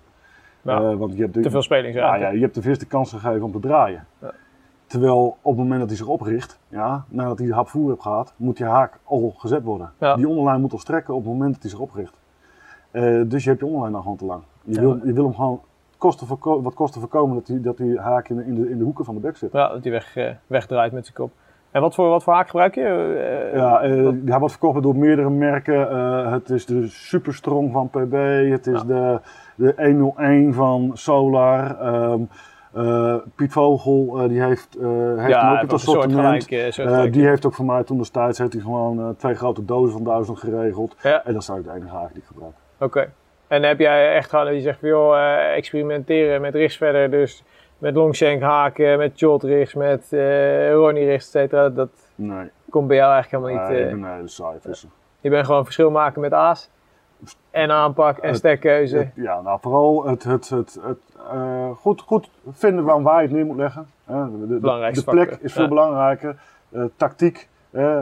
Ja. 0.62 0.90
Eh, 0.90 0.96
want 0.96 1.14
je 1.16 1.22
hebt 1.22 1.34
de, 1.34 1.40
Te 1.40 1.50
veel 1.50 1.58
ja, 1.58 1.64
spelingsruimte. 1.64 2.20
ja, 2.20 2.30
je 2.30 2.40
hebt 2.40 2.54
de 2.54 2.62
vis 2.62 2.78
de 2.78 2.86
kans 2.86 3.10
gegeven 3.10 3.42
om 3.42 3.52
te 3.52 3.60
draaien. 3.60 4.06
Ja. 4.20 4.32
Terwijl 4.86 5.36
op 5.42 5.52
het 5.52 5.56
moment 5.56 5.78
dat 5.80 5.88
hij 5.88 5.98
zich 5.98 6.06
opricht, 6.06 6.58
ja, 6.68 7.04
nadat 7.08 7.38
hij 7.38 7.46
de 7.46 7.54
hap 7.54 7.68
voer 7.68 7.88
heeft 7.88 8.02
gehad, 8.02 8.34
moet 8.36 8.56
die 8.56 8.66
haak 8.66 8.98
al 9.04 9.34
gezet 9.36 9.62
worden. 9.62 9.92
Ja. 9.98 10.16
Die 10.16 10.28
onderlijn 10.28 10.60
moet 10.60 10.72
al 10.72 10.78
strekken 10.78 11.14
op 11.14 11.20
het 11.24 11.32
moment 11.32 11.52
dat 11.52 11.62
hij 11.62 11.70
zich 11.70 11.80
opricht. 11.80 12.14
Eh, 12.90 13.22
dus 13.26 13.42
je 13.42 13.48
hebt 13.48 13.60
je 13.60 13.66
onderlijn 13.66 13.92
dan 13.92 14.02
gewoon 14.02 14.16
te 14.16 14.24
lang. 14.24 14.42
Je, 14.66 14.74
Ja. 14.74 14.80
wil, 14.80 15.00
je 15.04 15.12
wil 15.12 15.24
hem 15.24 15.34
gewoon 15.34 15.60
kosten 15.98 16.26
voorko- 16.26 16.62
wat 16.62 16.74
kosten 16.74 17.00
voorkomen 17.00 17.34
dat 17.34 17.46
die, 17.46 17.60
dat 17.60 17.76
die 17.76 17.98
haak 17.98 18.28
in 18.28 18.36
de, 18.36 18.44
in, 18.44 18.54
de, 18.54 18.70
in 18.70 18.78
de 18.78 18.84
hoeken 18.84 19.04
van 19.04 19.14
de 19.14 19.20
bek 19.20 19.36
zit. 19.36 19.52
Ja, 19.52 19.68
dat 19.68 19.82
hij 19.82 19.92
weg, 19.92 20.16
eh, 20.16 20.30
wegdraait 20.46 20.92
met 20.92 21.04
zijn 21.04 21.16
kop. 21.16 21.30
En 21.70 21.80
wat 21.82 21.94
voor, 21.94 22.08
wat 22.08 22.22
voor 22.22 22.32
haak 22.32 22.46
gebruik 22.48 22.74
je? 22.74 22.82
Eh, 23.52 23.58
Ja, 23.58 23.80
eh, 23.80 24.02
wat- 24.04 24.14
hij 24.24 24.38
wordt 24.38 24.54
verkocht 24.54 24.82
door 24.82 24.96
meerdere 24.96 25.30
merken. 25.30 25.96
Het 26.32 26.50
is 26.50 26.66
de 26.66 26.86
Superstrong 26.88 27.72
van 27.72 27.88
PB, 27.88 28.12
het 28.50 28.66
is 28.66 28.80
Ja. 28.80 28.84
de, 28.86 29.20
de 29.54 29.72
101 29.76 30.54
van 30.54 30.90
Solar. 30.94 31.76
Eh, 31.80 33.14
Piet 33.34 33.52
Vogel, 33.52 34.28
die 34.28 34.42
heeft, 34.42 34.76
heeft 34.80 35.20
hem 35.20 35.28
ja, 35.28 35.52
ook 35.52 35.60
het 35.60 35.72
een 35.72 35.78
soort 35.78 35.96
assortiment. 35.96 36.44
gelijk. 36.44 36.72
soortgelijk. 36.72 37.12
die 37.12 37.26
heeft 37.26 37.46
ook 37.46 37.54
voor 37.54 37.64
mij 37.64 37.84
toen 37.84 37.98
destijds 37.98 38.38
heeft 38.38 38.52
hij 38.52 38.62
gewoon 38.62 39.14
twee 39.16 39.34
grote 39.34 39.64
dozen 39.64 39.92
van 39.92 40.04
duizend 40.04 40.38
geregeld. 40.38 40.96
Ja. 41.02 41.24
En 41.24 41.32
dat 41.32 41.42
is 41.42 41.48
eigenlijk 41.48 41.78
de 41.78 41.84
enige 41.84 41.96
haak 42.02 42.12
die 42.12 42.22
ik 42.22 42.28
gebruik. 42.28 42.52
Oké. 42.80 43.08
En 43.48 43.62
heb 43.62 43.78
jij 43.78 44.14
echt 44.14 44.30
gewoon, 44.30 44.54
je 44.54 44.60
zegt 44.60 44.78
van 44.78 44.88
joh, 44.88 45.16
eh, 45.16 45.54
experimenteren 45.56 46.40
met 46.40 46.54
rigs 46.54 46.76
verder, 46.76 47.10
dus 47.10 47.42
met 47.78 47.94
longshank 47.94 48.40
haken, 48.42 48.98
met 48.98 49.18
short 49.18 49.42
rigs, 49.42 49.74
met 49.74 50.12
eh 50.12 50.72
Ronnie 50.72 51.04
rigs, 51.04 51.24
et 51.24 51.30
cetera, 51.30 51.68
dat 51.68 51.88
Nee, 52.14 52.50
komt 52.70 52.86
bij 52.86 52.96
jou 52.96 53.12
eigenlijk 53.12 53.44
helemaal 53.44 53.68
nee, 53.68 53.76
niet. 53.76 53.86
ik 53.86 53.92
eh, 53.92 54.00
ben 54.00 54.08
een 54.10 54.16
hele 54.16 54.28
saai 54.28 54.58
visser. 54.60 54.88
je 55.20 55.30
bent 55.30 55.46
gewoon 55.46 55.64
verschil 55.64 55.90
maken 55.90 56.20
met 56.20 56.32
aas 56.32 56.70
en 57.50 57.70
aanpak 57.70 58.18
en 58.18 58.34
stekkeuze. 58.34 59.10
Ja, 59.14 59.40
nou 59.40 59.58
vooral 59.60 60.06
het, 60.06 60.22
het, 60.24 60.48
het, 60.48 60.78
het 60.82 60.98
goed, 61.76 62.00
goed 62.00 62.30
vinden 62.50 62.84
waar, 62.84 63.02
waar 63.02 63.16
je 63.22 63.26
het 63.28 63.36
neer 63.36 63.46
moet 63.46 63.56
leggen. 63.56 63.86
hè. 64.04 64.46
De, 64.46 64.60
de- 64.60 65.02
plek 65.04 65.38
is 65.40 65.52
veel 65.52 65.62
ja. 65.62 65.68
belangrijker. 65.68 66.36
Tactiek, 66.96 67.48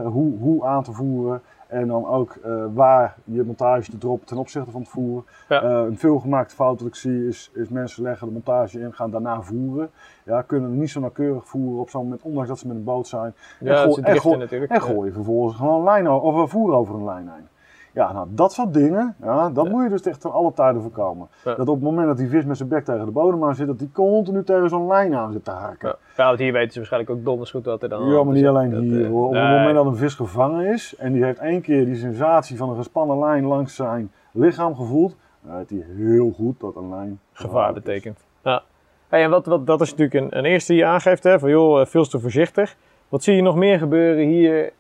hoe, 0.05 0.39
hoe 0.39 0.65
aan 0.65 0.83
te 0.83 0.93
voeren. 0.93 1.43
En 1.75 1.87
dan 1.87 2.07
ook 2.07 2.37
eh, 2.43 2.65
waar 2.75 3.17
je 3.25 3.45
montage 3.45 3.91
te 3.91 3.99
droppen 3.99 4.27
ten 4.27 4.37
opzichte 4.37 4.71
van 4.71 4.81
het 4.81 4.91
voeren. 4.91 5.25
Ja. 5.49 5.63
Eh, 5.63 5.71
een 5.71 5.99
veelgemaakte 5.99 6.55
fout 6.55 6.79
dat 6.79 6.89
ik 6.89 6.95
zie 6.95 7.27
is, 7.29 7.51
is 7.55 7.69
mensen 7.69 8.03
leggen 8.03 8.27
de 8.27 8.33
montage 8.33 8.81
in, 8.81 8.93
gaan 8.93 9.11
daarna 9.11 9.43
voeren. 9.43 9.91
Ja, 10.25 10.43
kunnen 10.43 10.79
niet 10.79 10.91
zo 10.91 11.01
nauwkeurig 11.01 11.49
voeren 11.49 11.81
op 11.81 11.91
zo'n 11.91 12.03
moment, 12.03 12.23
ondanks 12.23 12.49
dat 12.49 12.59
ze 12.59 12.67
met 12.67 12.77
een 12.77 12.85
boot 12.85 13.07
zijn. 13.07 13.35
Ja, 13.61 13.83
gooi- 13.83 14.03
en 14.03 14.21
gooi-. 14.21 14.67
En 14.69 14.81
gooien 14.83 15.13
vervolgens 15.13 15.57
gewoon 15.57 15.79
een 15.79 15.85
lijn 15.85 16.11
of 16.11 16.35
een 16.35 16.49
voer 16.49 16.75
over 16.75 16.95
een 16.95 17.05
lijn 17.05 17.31
heen. 17.35 17.49
Ja, 17.95 18.13
nou, 18.13 18.27
dat 18.31 18.53
soort 18.53 18.75
dingen, 18.75 19.17
ja, 19.23 19.51
dat 19.51 19.65
Ja. 19.65 19.71
moet 19.71 19.83
je 19.83 19.89
dus 19.89 20.03
echt 20.03 20.21
ten 20.21 20.33
alle 20.33 20.53
tijden 20.53 20.83
voorkomen. 20.83 21.29
Ja. 21.45 21.55
Dat 21.55 21.69
op 21.69 21.75
het 21.75 21.85
moment 21.85 22.07
dat 22.07 22.17
die 22.17 22.29
vis 22.29 22.45
met 22.45 22.57
zijn 22.57 22.69
bek 22.69 22.85
tegen 22.85 23.05
de 23.05 23.11
bodem 23.11 23.45
aan 23.45 23.55
zit, 23.55 23.67
dat 23.67 23.79
die 23.79 23.91
continu 23.93 24.45
tegen 24.45 24.69
zo'n 24.69 24.87
lijn 24.87 25.15
aan 25.15 25.33
zit 25.33 25.45
te 25.45 25.51
harken. 25.51 25.89
Ja. 25.89 25.97
ja, 26.17 26.27
want 26.27 26.39
hier 26.39 26.53
weten 26.53 26.73
ze 26.73 26.79
waarschijnlijk 26.79 27.13
ook 27.13 27.25
donders 27.25 27.51
goed 27.51 27.65
wat 27.65 27.83
er 27.83 27.89
dan 27.89 28.09
Ja, 28.09 28.23
maar 28.25 28.35
niet 28.35 28.47
alleen 28.47 28.71
Dat, 28.71 28.81
hier 28.83 29.05
eh, 29.05 29.11
hoor. 29.11 29.27
Op 29.27 29.33
nee. 29.33 29.43
het 29.43 29.51
moment 29.59 29.75
dat 29.75 29.87
een 29.87 29.97
vis 29.97 30.15
gevangen 30.15 30.67
is 30.73 30.95
en 30.99 31.13
die 31.13 31.25
heeft 31.25 31.39
één 31.39 31.61
keer 31.61 31.85
die 31.85 31.97
sensatie 31.97 32.57
van 32.57 32.69
een 32.69 32.77
gespannen 32.77 33.19
lijn 33.19 33.45
langs 33.45 33.75
zijn 33.75 34.11
lichaam 34.33 34.75
gevoeld, 34.77 35.17
dan 35.41 35.57
weet 35.57 35.71
hij 35.71 35.85
heel 35.97 36.31
goed 36.31 36.61
dat 36.61 36.77
een 36.77 36.89
lijn 36.91 37.21
gevaar 37.33 37.73
betekent. 37.73 38.25
Ja. 38.43 38.63
Hey, 39.09 39.23
en 39.25 39.31
wat, 39.31 39.47
wat, 39.47 39.67
dat 39.67 39.81
is 39.81 39.91
natuurlijk 39.95 40.15
een, 40.33 40.39
een 40.39 40.45
eerste 40.45 40.73
die 40.73 40.81
je 40.81 40.89
aangeeft, 40.89 41.25
hè, 41.25 41.39
van 41.39 41.51
joh, 41.51 41.81
eh, 41.81 41.87
veel 41.87 42.05
te 42.05 42.21
voorzichtig. 42.21 42.77
Wat 43.09 43.23
zie 43.23 43.37
je 43.37 43.43
nog 43.43 43.57
meer 43.57 43.79
gebeuren 43.79 44.25
hier 44.27 44.73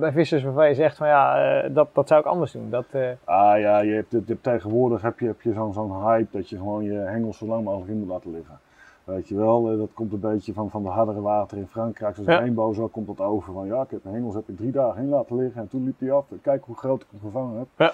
bij 0.00 0.12
vissers 0.12 0.42
waarvan 0.42 0.68
je 0.68 0.74
zegt 0.74 0.96
van 0.96 1.06
ja, 1.08 1.36
eh, 1.62 1.74
dat, 1.74 1.88
dat 1.92 2.08
zou 2.08 2.20
ik 2.20 2.26
anders 2.26 2.52
doen? 2.52 2.70
Dat, 2.70 2.84
eh, 2.90 3.10
Ah 3.24 3.58
ja, 3.60 3.78
je 3.80 3.92
hebt, 3.92 4.10
je 4.10 4.22
hebt 4.26 4.42
tegenwoordig 4.42 5.02
heb 5.02 5.18
je, 5.18 5.26
heb 5.26 5.40
je 5.40 5.52
zo'n 5.52 5.72
zo'n 5.72 6.02
hype 6.04 6.36
dat 6.36 6.48
je 6.48 6.56
gewoon 6.56 6.84
je 6.84 6.92
hengels 6.98 7.38
zo 7.38 7.46
lang 7.46 7.64
mogelijk 7.64 7.90
in 7.90 7.98
moet 7.98 8.08
laten 8.08 8.30
liggen. 8.30 8.58
Weet 9.04 9.28
je 9.28 9.34
wel, 9.36 9.70
eh, 9.70 9.78
dat 9.78 9.92
komt 9.94 10.12
een 10.12 10.20
beetje 10.20 10.52
van, 10.52 10.70
van 10.70 10.82
de 10.82 10.88
hardere 10.88 11.20
water 11.20 11.58
in 11.58 11.66
Frankrijk. 11.66 12.14
Zoals 12.14 12.28
Ja. 12.28 12.34
een 12.34 12.40
rainbow, 12.40 12.74
zo 12.74 12.88
komt 12.88 13.06
dat 13.06 13.20
over. 13.20 13.52
Van 13.52 13.66
ja, 13.66 13.82
ik 13.82 13.90
heb 13.90 14.02
mijn 14.02 14.14
hengels 14.14 14.34
heb 14.34 14.48
ik 14.48 14.56
drie 14.56 14.70
dagen 14.72 15.02
in 15.02 15.08
laten 15.08 15.36
liggen 15.36 15.60
en 15.60 15.68
toen 15.68 15.84
liep 15.84 15.98
die 15.98 16.12
af. 16.12 16.26
Kijk 16.42 16.64
hoe 16.64 16.76
groot 16.76 17.02
ik 17.02 17.06
hem 17.10 17.20
gevangen 17.20 17.58
heb. 17.58 17.66
Ja. 17.76 17.92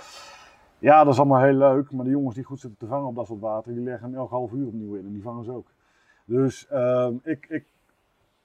Ja, 0.78 1.04
dat 1.04 1.12
is 1.12 1.18
allemaal 1.18 1.42
heel 1.42 1.52
leuk. 1.54 1.92
Maar 1.92 2.04
de 2.04 2.10
jongens 2.10 2.34
die 2.34 2.44
goed 2.44 2.60
zitten 2.60 2.78
te 2.78 2.86
vangen 2.86 3.06
op 3.08 3.14
dat 3.14 3.26
soort 3.26 3.40
water, 3.40 3.72
die 3.74 3.82
leggen 3.82 4.08
hem 4.08 4.18
elk 4.18 4.30
half 4.30 4.52
uur 4.52 4.66
opnieuw 4.66 4.94
in 4.94 5.04
en 5.06 5.12
die 5.12 5.22
vangen 5.22 5.44
ze 5.44 5.52
ook. 5.52 5.66
Dus 6.24 6.68
ehm, 6.68 7.12
ik, 7.22 7.46
ik, 7.48 7.64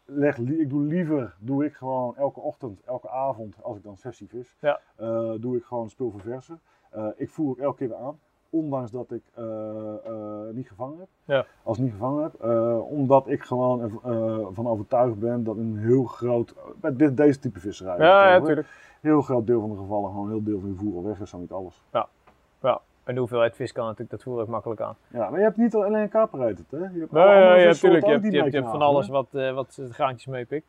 leg, 0.10 0.38
ik 0.38 0.70
doe 0.70 0.82
liever, 0.82 1.36
doe 1.40 1.66
ik 1.66 1.74
gewoon 1.74 2.16
elke 2.18 2.40
ochtend, 2.40 2.82
elke 2.86 3.10
avond, 3.10 3.56
als 3.64 3.78
ik 3.78 3.84
dan 3.84 3.98
sessie 3.98 4.28
vis, 4.30 4.56
Ja. 4.62 4.80
eh, 4.96 5.32
doe 5.40 5.58
ik 5.58 5.64
gewoon 5.64 5.90
spul 5.90 6.12
verversen. 6.12 6.60
Eh, 6.90 7.06
ik 7.16 7.30
voer 7.30 7.50
ook 7.50 7.58
elke 7.58 7.78
keer 7.78 7.88
weer 7.88 7.98
aan, 7.98 8.20
ondanks 8.50 8.92
dat 8.92 9.12
ik 9.12 9.24
eh, 9.34 9.44
niet 10.52 10.68
gevangen 10.68 10.98
heb. 11.00 11.08
Ja. 11.26 11.46
Als 11.64 11.78
ik 11.78 11.84
niet 11.84 11.92
gevangen 11.92 12.24
heb, 12.24 12.44
omdat 12.90 13.28
ik 13.28 13.44
gewoon 13.44 14.00
van 14.54 14.68
overtuigd 14.68 15.20
ben 15.20 15.44
dat 15.44 15.58
een 15.58 15.78
heel 15.78 16.04
groot, 16.04 16.54
bij 16.82 16.96
dit, 16.96 17.18
deze 17.18 17.40
type 17.40 17.60
visserij, 17.60 17.98
ja, 17.98 18.40
natuurlijk, 18.40 18.68
heel 19.02 19.22
groot 19.22 19.48
deel 19.48 19.60
van 19.60 19.70
de 19.70 19.76
gevallen 19.78 20.12
gewoon 20.12 20.30
heel 20.30 20.44
deel 20.44 20.60
van 20.60 20.70
je 20.70 20.76
voer 20.76 20.96
al 20.96 21.04
weg 21.04 21.20
is, 21.20 21.30
zo 21.30 21.38
niet 21.38 21.52
alles. 21.52 21.84
Ja. 21.92 22.08
En 23.10 23.16
de 23.16 23.22
hoeveelheid 23.22 23.56
vis 23.56 23.72
kan 23.72 23.84
natuurlijk, 23.84 24.10
dat 24.10 24.24
voer 24.24 24.42
ik 24.42 24.48
makkelijk 24.48 24.82
aan. 24.82 24.96
Ja, 25.08 25.30
maar 25.30 25.40
je 25.40 25.46
hebt 25.46 25.58
niet 25.58 25.76
alleen 25.76 25.94
hè? 26.70 26.78
Je 26.78 27.00
hebt 27.00 27.12
ja, 27.12 27.44
andere 27.44 27.60
ja, 27.60 27.68
vissoorten 27.68 28.00
natuurlijk. 28.00 28.06
Je 28.06 28.12
hebt, 28.12 28.34
je 28.34 28.40
hebt, 28.40 28.52
je 28.52 28.58
hebt 28.60 28.72
van 28.72 28.82
alles 28.82 29.08
hè? 29.08 29.14
wat, 29.14 29.28
eh, 29.32 29.54
wat 29.54 29.74
de 29.76 29.94
graantjes 29.94 30.26
meepikt. 30.26 30.66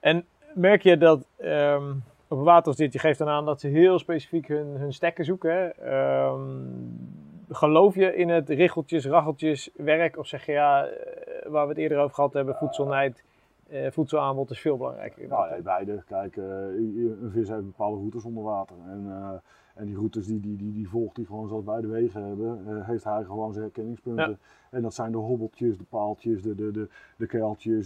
En 0.00 0.24
merk 0.54 0.82
je 0.82 0.96
dat 0.96 1.26
ehm, 1.36 1.90
op 2.28 2.38
een 2.38 2.44
water 2.44 2.66
als 2.66 2.76
dit, 2.76 2.92
je 2.92 2.98
geeft 2.98 3.18
dan 3.18 3.28
aan 3.28 3.44
dat 3.44 3.60
ze 3.60 3.68
heel 3.68 3.98
specifiek 3.98 4.48
hun, 4.48 4.66
hun 4.66 4.92
stekken 4.92 5.24
zoeken. 5.24 5.50
hè? 5.50 5.68
Ehm, 5.68 6.40
geloof 7.50 7.94
je 7.94 8.16
in 8.16 8.28
het 8.28 8.48
richeltjes, 8.48 9.06
racheltjes 9.06 9.70
werk? 9.76 10.18
Of 10.18 10.26
zeg 10.26 10.46
je 10.46 10.52
ja, 10.52 10.86
eh, 10.86 11.50
waar 11.50 11.62
we 11.62 11.68
het 11.68 11.78
eerder 11.78 11.98
over 11.98 12.14
gehad 12.14 12.32
hebben, 12.32 12.54
voedselnijd, 12.54 13.24
eh, 13.68 13.90
voedselaanbod 13.90 14.50
is 14.50 14.60
veel 14.60 14.76
belangrijker. 14.76 15.28
Nou, 15.28 15.54
ja, 15.54 15.60
beide. 15.60 16.02
Kijk, 16.06 16.36
eh, 16.36 16.44
een 16.44 17.30
vis 17.32 17.48
heeft 17.48 17.64
bepaalde 17.64 17.96
routes 17.96 18.24
onder 18.24 18.42
water. 18.42 18.76
En, 18.86 19.42
en 19.74 19.86
die 19.86 19.96
routes 19.96 20.26
die, 20.26 20.40
die, 20.40 20.56
die, 20.56 20.72
die 20.72 20.88
volgt 20.88 21.16
hij 21.16 21.24
gewoon 21.24 21.48
zoals 21.48 21.64
wij 21.64 21.80
de 21.80 21.86
wegen 21.86 22.22
hebben. 22.26 22.66
eh, 22.66 22.86
heeft 22.86 23.04
hij 23.04 23.24
gewoon 23.24 23.52
zijn 23.52 23.64
herkenningspunten. 23.64 24.38
En 24.70 24.82
dat 24.82 24.94
zijn 24.94 25.12
de 25.12 25.18
hobbeltjes, 25.18 25.78
de 25.78 25.84
paaltjes, 25.84 26.42
de, 26.42 26.54
de, 26.54 26.70
de, 26.70 26.88
de. 27.16 27.26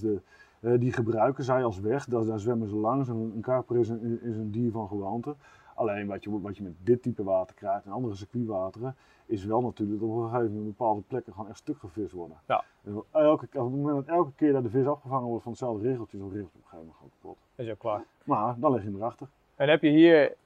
De, 0.00 0.20
eh, 0.60 0.80
die 0.80 0.92
gebruiken 0.92 1.44
zij 1.44 1.64
als 1.64 1.80
weg. 1.80 2.04
Daar, 2.04 2.24
daar 2.24 2.38
zwemmen 2.38 2.68
ze 2.68 2.76
langs. 2.76 3.08
Een, 3.08 3.32
een 3.34 3.40
karper 3.40 3.76
is 3.78 3.88
een, 3.88 4.20
is 4.22 4.36
een 4.36 4.50
dier 4.50 4.70
van 4.70 4.88
gewoonte. 4.88 5.34
Alleen 5.74 6.06
wat 6.06 6.24
je, 6.24 6.40
wat 6.40 6.56
je 6.56 6.62
met 6.62 6.72
dit 6.82 7.02
type 7.02 7.22
water 7.24 7.54
krijgt 7.54 7.84
en 7.84 7.92
andere 7.92 8.14
circuitwateren, 8.14 8.96
is 9.26 9.44
wel 9.44 9.60
natuurlijk 9.60 10.00
dat 10.00 10.08
op 10.08 10.16
een 10.16 10.28
gegeven 10.28 10.52
moment 10.54 10.76
bepaalde 10.76 11.02
plekken 11.06 11.32
gewoon 11.32 11.48
echt 11.48 11.58
stuk 11.58 11.78
gevist 11.78 12.12
worden. 12.12 12.36
Ja. 12.48 12.64
En 12.84 13.02
elke, 13.10 13.44
op 13.44 13.52
het 13.52 13.82
moment 13.82 14.06
dat 14.06 14.16
elke 14.16 14.32
keer 14.36 14.52
dat 14.52 14.62
de 14.62 14.70
vis 14.70 14.86
afgevangen 14.86 15.28
wordt 15.28 15.42
van 15.42 15.52
hetzelfde 15.52 15.88
regeltje, 15.88 16.18
dan 16.18 16.30
regelt 16.30 16.48
op 16.48 16.54
een 16.54 16.60
gegeven 16.62 16.78
moment 16.78 16.96
gewoon 16.96 17.12
kapot. 17.20 17.38
Dat 17.54 17.66
is 17.66 17.72
ook 17.72 17.78
klaar. 17.78 18.04
Maar 18.24 18.56
dan 18.58 18.72
leg 18.72 18.82
je 18.82 18.88
hem 18.88 18.96
erachter. 18.96 19.28
En 19.54 19.68
heb 19.68 19.82
je 19.82 19.88
hier 19.90 20.36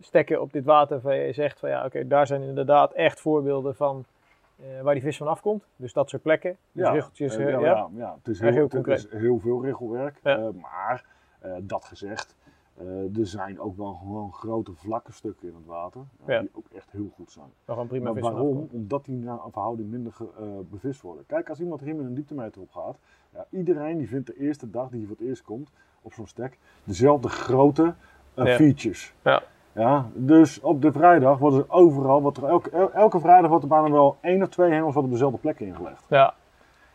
stekken 0.00 0.40
op 0.40 0.52
dit 0.52 0.64
water 0.64 1.00
waar 1.00 1.16
je 1.16 1.32
zegt 1.32 1.58
van 1.58 1.68
ja, 1.68 1.84
oké, 1.84 2.06
daar 2.06 2.26
zijn 2.26 2.42
inderdaad 2.42 2.92
echt 2.92 3.20
voorbeelden 3.20 3.74
van 3.74 4.04
eh, 4.56 4.80
waar 4.82 4.94
die 4.94 5.02
vis 5.02 5.16
van 5.16 5.26
afkomt. 5.28 5.64
Dus 5.76 5.92
dat 5.92 6.08
soort 6.08 6.22
plekken. 6.22 6.56
Dus 6.72 6.88
richeltjes, 6.90 7.36
eh, 7.36 7.44
eh, 7.44 7.50
ja, 7.50 7.58
ja. 7.58 7.66
ja, 7.66 7.88
ja, 7.94 8.14
het 8.18 8.28
is 8.28 8.40
heel, 8.40 8.50
heel 8.52 8.68
het 8.70 8.86
is 8.86 9.06
heel 9.10 9.38
veel 9.38 9.62
regelwerk. 9.64 10.20
Ja. 10.22 10.36
eh, 10.38 10.48
maar 10.60 11.04
eh, 11.40 11.52
dat 11.62 11.84
gezegd, 11.84 12.36
eh, 12.76 13.18
er 13.18 13.26
zijn 13.26 13.60
ook 13.60 13.76
wel 13.76 13.94
gewoon 13.94 14.32
grote 14.32 14.72
vlakke 14.72 15.12
stukken 15.12 15.48
in 15.48 15.54
het 15.54 15.66
water. 15.66 16.00
ja, 16.26 16.32
Ja. 16.34 16.40
Die 16.40 16.50
ook 16.52 16.66
echt 16.74 16.90
heel 16.90 17.10
goed 17.14 17.30
zijn. 17.32 17.46
Een 17.64 17.86
prima 17.86 18.12
Maar 18.12 18.22
waarom? 18.22 18.68
Omdat 18.72 19.04
die 19.04 19.16
naar 19.16 19.38
een 19.44 19.52
verhouding 19.52 19.90
minder 19.90 20.12
eh, 20.38 20.46
bevist 20.70 21.00
worden. 21.00 21.26
Kijk, 21.26 21.48
als 21.48 21.60
iemand 21.60 21.80
hier 21.80 21.94
met 21.94 22.04
een 22.04 22.14
dieptemeter 22.14 22.60
op 22.60 22.70
gaat, 22.70 22.98
ja, 23.32 23.46
iedereen 23.50 23.98
die 23.98 24.08
vindt 24.08 24.26
de 24.26 24.36
eerste 24.38 24.70
dag 24.70 24.88
die 24.88 24.98
hij 24.98 25.08
voor 25.08 25.16
het 25.16 25.26
eerst 25.26 25.42
komt 25.42 25.70
op 26.02 26.12
zo'n 26.12 26.26
stek, 26.26 26.58
dezelfde 26.84 27.28
grote 27.28 27.94
Ja. 28.34 28.46
features. 28.46 29.12
Ja. 29.22 29.42
Ja, 29.72 30.06
dus 30.14 30.60
op 30.60 30.82
de 30.82 30.92
vrijdag 30.92 31.38
worden 31.38 31.58
er 31.60 31.64
overal, 31.74 32.22
wordt 32.22 32.36
er 32.36 32.44
elke, 32.44 32.70
el- 32.70 32.92
elke 32.92 33.20
vrijdag 33.20 33.48
wordt 33.48 33.62
er 33.64 33.68
bijna 33.70 33.90
wel 33.90 34.16
één 34.20 34.42
of 34.42 34.48
twee 34.48 34.70
hengels 34.70 34.94
wat 34.94 35.04
op 35.04 35.10
dezelfde 35.10 35.38
plek 35.38 35.60
ingelegd. 35.60 36.04
Ja, 36.08 36.34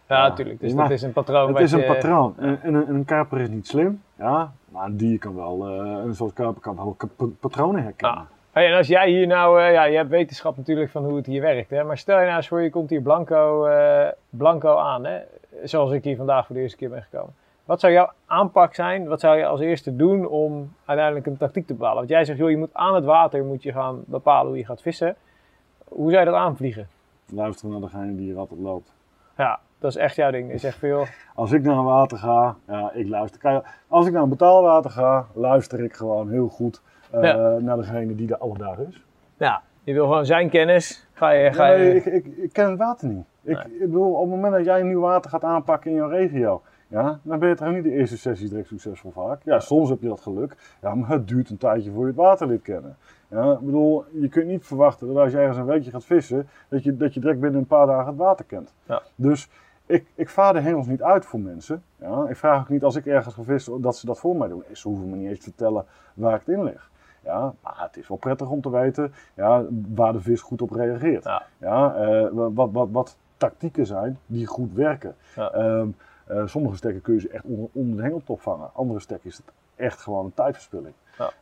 ja, 0.07 0.15
Ja. 0.17 0.27
natuurlijk. 0.27 0.59
Dus 0.59 0.73
Maar 0.73 0.83
dat 0.83 0.91
is 0.97 1.01
een 1.01 1.13
patroon. 1.13 1.41
Het 1.47 1.51
wat 1.51 1.61
is 1.61 1.71
een 1.71 1.79
je- 1.79 1.85
patroon. 1.85 2.33
En, 2.37 2.59
en 2.61 2.73
een, 2.73 2.87
en 2.87 2.95
een 2.95 3.05
kaper 3.05 3.39
is 3.39 3.49
niet 3.49 3.67
slim, 3.67 4.01
ja, 4.15 4.51
maar 4.69 4.85
een 4.85 4.97
dier 4.97 5.19
kan 5.19 5.35
wel, 5.35 5.67
eh, 5.67 5.97
en 6.03 6.13
zoals 6.13 6.33
kaper 6.33 6.61
kan 6.61 6.75
wel 6.75 6.95
patronen 7.39 7.83
herkennen. 7.83 8.17
Ja. 8.19 8.27
Hey, 8.51 8.67
en 8.71 8.77
als 8.77 8.87
jij 8.87 9.09
hier 9.09 9.27
nou, 9.27 9.61
eh, 9.61 9.71
ja, 9.73 9.83
je 9.83 9.95
hebt 9.97 10.09
wetenschap 10.09 10.57
natuurlijk 10.57 10.89
van 10.91 11.03
hoe 11.05 11.15
het 11.15 11.25
hier 11.25 11.41
werkt, 11.41 11.69
hè? 11.69 11.83
maar 11.83 11.97
stel 11.97 12.17
je 12.19 12.25
nou 12.25 12.37
eens 12.37 12.47
voor, 12.47 12.61
je 12.61 12.69
komt 12.69 12.89
hier 12.89 13.01
blanco, 13.01 13.65
eh, 13.65 14.07
blanco 14.29 14.77
aan, 14.77 15.05
hè? 15.05 15.17
zoals 15.63 15.91
ik 15.91 16.03
hier 16.03 16.17
vandaag 16.17 16.45
voor 16.45 16.55
de 16.55 16.61
eerste 16.61 16.77
keer 16.77 16.89
ben 16.89 17.01
gekomen. 17.09 17.33
Wat 17.69 17.79
zou 17.79 17.93
jouw 17.93 18.11
aanpak 18.25 18.73
zijn? 18.75 19.07
Wat 19.07 19.19
zou 19.19 19.37
je 19.37 19.45
als 19.45 19.59
eerste 19.59 19.95
doen 19.95 20.27
om 20.27 20.73
uiteindelijk 20.85 21.25
een 21.27 21.37
tactiek 21.37 21.67
te 21.67 21.73
bepalen? 21.73 21.95
Want 21.95 22.09
jij 22.09 22.25
zegt, 22.25 22.37
joh, 22.39 22.49
je 22.49 22.57
moet 22.57 22.73
aan 22.73 22.95
het 22.95 23.05
water 23.05 23.43
moet 23.45 23.63
je 23.63 23.71
gaan 23.71 24.03
bepalen 24.05 24.47
hoe 24.47 24.57
je 24.57 24.65
gaat 24.65 24.81
vissen. 24.81 25.15
Hoe 25.87 26.09
zou 26.11 26.19
je 26.25 26.31
dat 26.31 26.39
aanvliegen? 26.39 26.87
Luisteren 27.33 27.71
naar 27.71 27.89
degene 27.89 28.15
die 28.15 28.25
hier 28.25 28.37
altijd 28.37 28.59
loopt. 28.59 28.93
Ja, 29.37 29.59
dat 29.79 29.89
is 29.91 29.97
echt 29.97 30.15
jouw 30.15 30.31
ding. 30.31 30.51
Je 30.51 30.57
zegt 30.57 30.77
veel. 30.77 31.05
Als 31.35 31.51
ik 31.51 31.61
naar 31.63 31.77
een 31.77 31.83
water 31.83 32.17
ga, 32.17 32.55
ja, 32.67 32.91
ik 32.93 33.07
luister. 33.07 33.63
Als 33.87 34.05
ik 34.07 34.13
naar 34.13 34.23
een 34.23 34.29
betaalwater 34.29 34.91
ga, 34.91 35.25
luister 35.33 35.83
ik 35.83 35.93
gewoon 35.93 36.29
heel 36.29 36.47
goed 36.47 36.81
eh, 37.11 37.23
Ja. 37.23 37.57
naar 37.59 37.77
degene 37.77 38.15
die 38.15 38.29
er 38.31 38.37
alle 38.37 38.57
dagen 38.57 38.87
is. 38.87 39.03
Ja, 39.37 39.61
je 39.83 39.93
wil 39.93 40.03
gewoon 40.07 40.25
zijn 40.25 40.49
kennis. 40.49 41.07
Ga 41.13 41.29
je, 41.29 41.53
ga 41.53 41.67
je... 41.67 41.77
Nee, 41.77 41.95
ik, 41.95 42.05
ik, 42.05 42.25
ik 42.37 42.53
ken 42.53 42.69
het 42.69 42.77
water 42.79 43.07
niet. 43.07 43.25
Ik, 43.41 43.57
ik 43.63 43.79
bedoel, 43.79 44.13
op 44.13 44.21
het 44.21 44.29
moment 44.29 44.53
dat 44.53 44.65
jij 44.65 44.79
een 44.79 44.87
nieuw 44.87 45.01
water 45.01 45.31
gaat 45.31 45.43
aanpakken 45.43 45.89
in 45.91 45.97
jouw 45.97 46.09
regio, 46.09 46.61
Ja, 46.89 47.19
dan 47.21 47.39
ben 47.39 47.49
je 47.49 47.55
toch 47.55 47.71
niet 47.71 47.83
de 47.83 47.91
eerste 47.91 48.17
sessie 48.17 48.49
direct 48.49 48.67
succesvol 48.67 49.11
vaak. 49.11 49.41
Ja, 49.43 49.59
soms 49.59 49.89
heb 49.89 50.01
je 50.01 50.07
dat 50.07 50.21
geluk. 50.21 50.55
Ja, 50.81 50.95
maar 50.95 51.09
het 51.09 51.27
duurt 51.27 51.49
een 51.49 51.57
tijdje 51.57 51.91
voor 51.91 52.01
je 52.01 52.07
het 52.07 52.15
water 52.15 52.47
leert 52.47 52.61
kennen. 52.61 52.97
Ja, 53.27 53.51
ik 53.51 53.59
bedoel, 53.59 54.03
je 54.11 54.29
kunt 54.29 54.47
niet 54.47 54.65
verwachten 54.65 55.07
dat 55.07 55.17
als 55.17 55.31
je 55.31 55.37
ergens 55.37 55.57
een 55.57 55.65
weekje 55.65 55.91
gaat 55.91 56.05
vissen, 56.05 56.47
dat 56.67 56.83
je, 56.83 56.97
dat 56.97 57.13
je 57.13 57.19
direct 57.19 57.39
binnen 57.39 57.59
een 57.59 57.67
paar 57.67 57.87
dagen 57.87 58.07
het 58.07 58.17
water 58.17 58.45
kent. 58.45 58.73
Ja. 58.85 59.01
Dus 59.15 59.49
ik, 59.85 60.05
ik 60.15 60.29
vaar 60.29 60.53
de 60.53 60.59
hengels 60.59 60.87
niet 60.87 61.01
uit 61.01 61.25
voor 61.25 61.39
mensen. 61.39 61.83
Ja, 61.95 62.25
ik 62.29 62.35
vraag 62.35 62.61
ook 62.61 62.69
niet 62.69 62.83
als 62.83 62.95
ik 62.95 63.05
ergens 63.05 63.33
ga 63.33 63.43
vissen 63.43 63.81
dat 63.81 63.97
ze 63.97 64.05
dat 64.05 64.19
voor 64.19 64.35
mij 64.35 64.47
doen. 64.47 64.63
Ze 64.71 64.87
hoeven 64.87 65.09
me 65.09 65.15
niet 65.15 65.29
eens 65.29 65.39
te 65.39 65.43
vertellen 65.43 65.85
waar 66.13 66.33
ik 66.33 66.41
het 66.45 66.55
in 66.55 66.63
leg. 66.63 66.89
Ja, 67.23 67.53
maar 67.63 67.75
het 67.77 67.97
is 67.97 68.07
wel 68.07 68.17
prettig 68.17 68.49
om 68.49 68.61
te 68.61 68.69
weten 68.69 69.13
ja, 69.33 69.65
waar 69.93 70.13
de 70.13 70.21
vis 70.21 70.41
goed 70.41 70.61
op 70.61 70.71
reageert. 70.71 71.23
Ja. 71.23 71.43
Ja, 71.57 71.95
eh, 71.95 72.27
wat, 72.31 72.69
wat, 72.71 72.87
wat 72.91 73.17
tactieken 73.37 73.85
zijn 73.85 74.19
die 74.25 74.45
goed 74.45 74.73
werken. 74.73 75.15
Ja. 75.35 75.51
Ehm, 75.51 75.87
eh, 76.29 76.45
sommige 76.45 76.75
stekken 76.75 77.01
kun 77.01 77.13
je 77.13 77.19
ze 77.19 77.29
echt 77.29 77.43
onder, 77.43 77.69
onder 77.71 77.97
de 77.97 78.01
hengeltop 78.01 78.41
vangen. 78.41 78.69
Andere 78.73 78.99
stekken 78.99 79.29
is 79.29 79.37
het 79.37 79.45
echt 79.75 79.99
gewoon 79.99 80.25
een 80.25 80.33
tijdverspilling. 80.33 80.93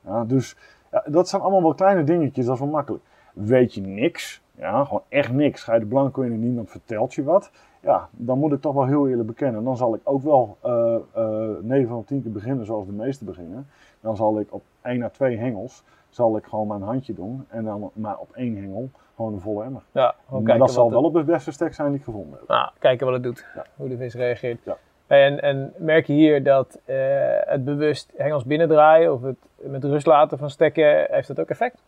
Ja. 0.06 0.24
dus 0.26 0.56
ja, 0.92 1.04
dat 1.06 1.30
zijn 1.30 1.42
allemaal 1.42 1.62
wel 1.62 1.74
kleine 1.74 2.04
dingetjes, 2.04 2.46
dat 2.46 2.54
is 2.54 2.60
wel 2.60 2.70
makkelijk. 2.70 3.04
Weet 3.34 3.74
je 3.74 3.82
niks, 3.82 4.42
ja, 4.56 4.84
gewoon 4.84 5.04
echt 5.10 5.32
niks, 5.32 5.64
ga 5.64 5.74
je 5.74 5.80
de 5.80 5.86
blanco 5.86 6.22
in 6.22 6.32
en 6.32 6.40
niemand 6.40 6.70
vertelt 6.70 7.14
je 7.14 7.24
wat. 7.24 7.52
Ja, 7.82 8.10
dan 8.12 8.40
moet 8.40 8.52
ik 8.52 8.62
toch 8.62 8.74
wel 8.74 8.86
heel 8.86 9.08
eerlijk 9.08 9.28
bekennen. 9.28 9.64
Dan 9.64 9.78
zal 9.78 9.96
ik 9.96 10.02
ook 10.04 10.24
wel 10.24 10.58
eh 10.62 10.96
eh 11.14 11.62
9 11.62 11.88
van 11.88 12.00
de 12.00 12.06
10 12.06 12.22
keer 12.22 12.32
beginnen 12.32 12.66
zoals 12.66 12.86
de 12.86 12.92
meeste 12.92 13.26
beginnen. 13.26 13.68
Dan 14.02 14.16
zal 14.16 14.40
ik 14.40 14.54
op 14.54 14.64
1 14.82 15.04
à 15.04 15.10
2 15.10 15.38
hengels, 15.38 15.84
zal 16.10 16.38
ik 16.38 16.46
gewoon 16.46 16.68
mijn 16.68 16.82
handje 16.82 17.14
doen. 17.14 17.46
En 17.48 17.64
dan 17.64 17.92
maar 17.94 18.18
op 18.18 18.32
één 18.32 18.56
hengel 18.56 18.90
gewoon 19.18 19.34
een 19.34 19.40
volle 19.40 19.64
emmer. 19.64 19.82
Ja, 19.92 20.16
Maar 20.30 20.58
dat 20.58 20.72
zal 20.72 20.90
wel 20.92 21.04
op 21.04 21.14
de 21.14 21.24
beste 21.24 21.52
stek 21.52 21.74
zijn 21.74 21.88
die 21.90 21.98
ik 21.98 22.04
gevonden 22.04 22.40
heb. 22.40 22.48
Nou, 22.48 22.70
kijken 22.80 23.06
wat 23.06 23.16
het 23.16 23.24
doet. 23.24 23.46
Ja. 23.56 23.64
Hoe 23.76 23.90
de 23.90 23.98
vis 23.98 24.14
reageert. 24.14 24.60
Ja. 24.64 24.78
En, 25.08 25.42
en 25.42 25.74
merk 25.78 26.06
je 26.08 26.14
hier 26.14 26.44
dat 26.44 26.80
eh, 26.86 26.96
het 27.40 27.66
bewust 27.66 28.12
hengels 28.18 28.44
binnendraaien 28.46 29.14
of 29.14 29.22
het 29.22 29.38
met 29.56 29.84
rust 29.84 30.06
laten 30.06 30.38
van 30.38 30.50
stekken, 30.50 31.06
heeft 31.10 31.28
dat 31.28 31.40
ook 31.40 31.50
effect? 31.50 31.82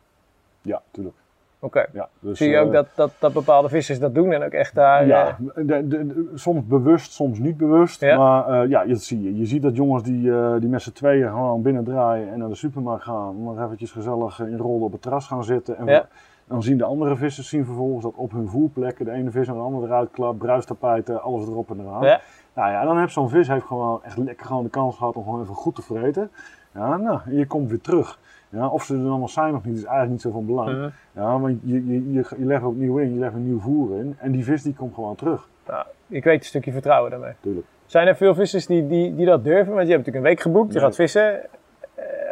Ja, 0.62 0.82
tuurlijk. 0.92 1.16
Oké. 1.60 1.86
Ja, 1.94 2.10
dus, 2.20 2.38
Zie 2.38 2.50
je 2.50 2.58
ook 2.58 2.68
eh, 2.68 2.74
dat, 2.74 2.88
dat, 2.96 3.12
dat 3.20 3.34
bepaalde 3.34 3.70
vissers 3.70 4.00
dat 4.00 4.16
doen 4.16 4.32
en 4.34 4.44
ook 4.44 4.52
echt 4.52 4.76
daar... 4.76 5.06
Ja, 5.06 5.28
eh, 5.28 5.36
de, 5.56 5.88
de- 5.88 6.08
de- 6.08 6.32
soms 6.36 6.66
bewust, 6.66 7.12
soms 7.12 7.40
niet 7.40 7.58
bewust. 7.58 8.02
Ja. 8.02 8.18
Maar 8.18 8.68
ja, 8.68 8.86
dat 8.86 9.02
zie 9.02 9.24
je. 9.24 9.38
Je 9.38 9.46
ziet 9.46 9.62
dat 9.62 9.76
jongens 9.76 10.04
die, 10.04 10.22
die 10.60 10.70
met 10.70 10.82
z'n 10.82 10.92
tweeën 10.92 11.30
gewoon 11.30 11.62
binnendraaien 11.62 12.30
en 12.32 12.40
naar 12.40 12.50
de 12.50 12.56
supermarkt 12.56 13.04
gaan. 13.04 13.44
Nog 13.44 13.64
eventjes 13.66 13.92
gezellig 13.92 14.40
in 14.40 14.58
rollen 14.58 14.86
op 14.86 14.92
het 14.92 15.02
terras 15.02 15.28
gaan 15.28 15.44
zitten. 15.44 15.78
En 15.78 15.86
Ja. 15.86 16.08
Dan 16.50 16.64
zien 16.64 16.78
de 16.78 16.84
andere 16.84 17.16
vissers 17.16 17.50
zien 17.50 17.66
vervolgens 17.66 18.04
dat 18.04 18.14
op 18.16 18.32
hun 18.32 18.48
voerplekken 18.50 19.06
de 19.06 19.12
ene 19.12 19.32
vis 19.32 19.48
naar 19.48 19.56
de 19.56 19.62
andere 19.62 19.86
eruit 19.86 20.10
klapt. 20.12 20.38
Bruistapijten, 20.38 21.22
alles 21.22 21.48
erop 21.48 21.70
en 21.70 21.80
eraan. 21.80 22.04
Ja. 22.06 22.22
Nou 22.54 22.72
ja, 22.72 22.84
dan 22.84 23.00
heeft 23.00 23.14
zo'n 23.14 23.30
vis 23.30 23.48
heeft 23.48 23.66
gewoon 23.66 24.04
echt 24.04 24.18
lekker 24.18 24.46
gewoon 24.46 24.64
de 24.64 24.70
kans 24.70 24.98
gehad 24.98 25.16
om 25.16 25.24
gewoon 25.24 25.42
even 25.42 25.56
goed 25.56 25.76
te 25.76 25.82
vreten. 25.82 26.32
Ja, 26.74 26.98
nou, 26.98 27.20
en 27.26 27.36
je 27.36 27.48
komt 27.48 27.70
weer 27.70 27.82
terug. 27.82 28.20
Ja, 28.50 28.68
of 28.68 28.84
ze 28.84 28.96
er 28.96 29.04
dan 29.04 29.20
nog 29.20 29.30
zijn 29.30 29.56
of 29.56 29.64
niet, 29.64 29.76
is 29.78 29.82
eigenlijk 29.84 30.12
niet 30.12 30.22
zo 30.22 30.32
van 30.32 30.46
belang. 30.46 30.92
Ja, 31.12 31.40
want 31.40 31.58
je, 31.64 31.86
je, 31.86 32.12
je, 32.12 32.26
je 32.38 32.46
legt 32.46 32.62
er 32.62 32.68
opnieuw 32.68 32.98
in, 32.98 33.14
je 33.14 33.20
legt 33.20 33.34
een 33.34 33.46
nieuw 33.46 33.60
voer 33.60 33.98
in. 33.98 34.16
En 34.20 34.32
die 34.32 34.44
vis 34.44 34.64
die 34.64 34.74
komt 34.74 34.94
gewoon 34.94 35.16
terug. 35.16 35.48
Nou, 35.68 35.86
ik 36.08 36.24
weet 36.24 36.40
een 36.40 36.46
stukje 36.46 36.72
vertrouwen 36.72 37.12
daarmee. 37.12 37.34
Tuurlijk. 37.42 37.66
Zijn 37.86 38.08
er 38.08 38.16
veel 38.16 38.34
vissers 38.36 38.66
die, 38.66 38.88
die, 38.88 39.16
die 39.16 39.26
dat 39.26 39.44
durven? 39.44 39.74
Want 39.74 39.88
je 39.88 39.94
hebt 39.94 40.06
natuurlijk 40.06 40.16
een 40.16 40.22
week 40.32 40.40
geboekt, 40.40 40.68
je 40.74 40.74
Nee. 40.80 40.84
gaat 40.88 40.96
vissen. 40.96 41.40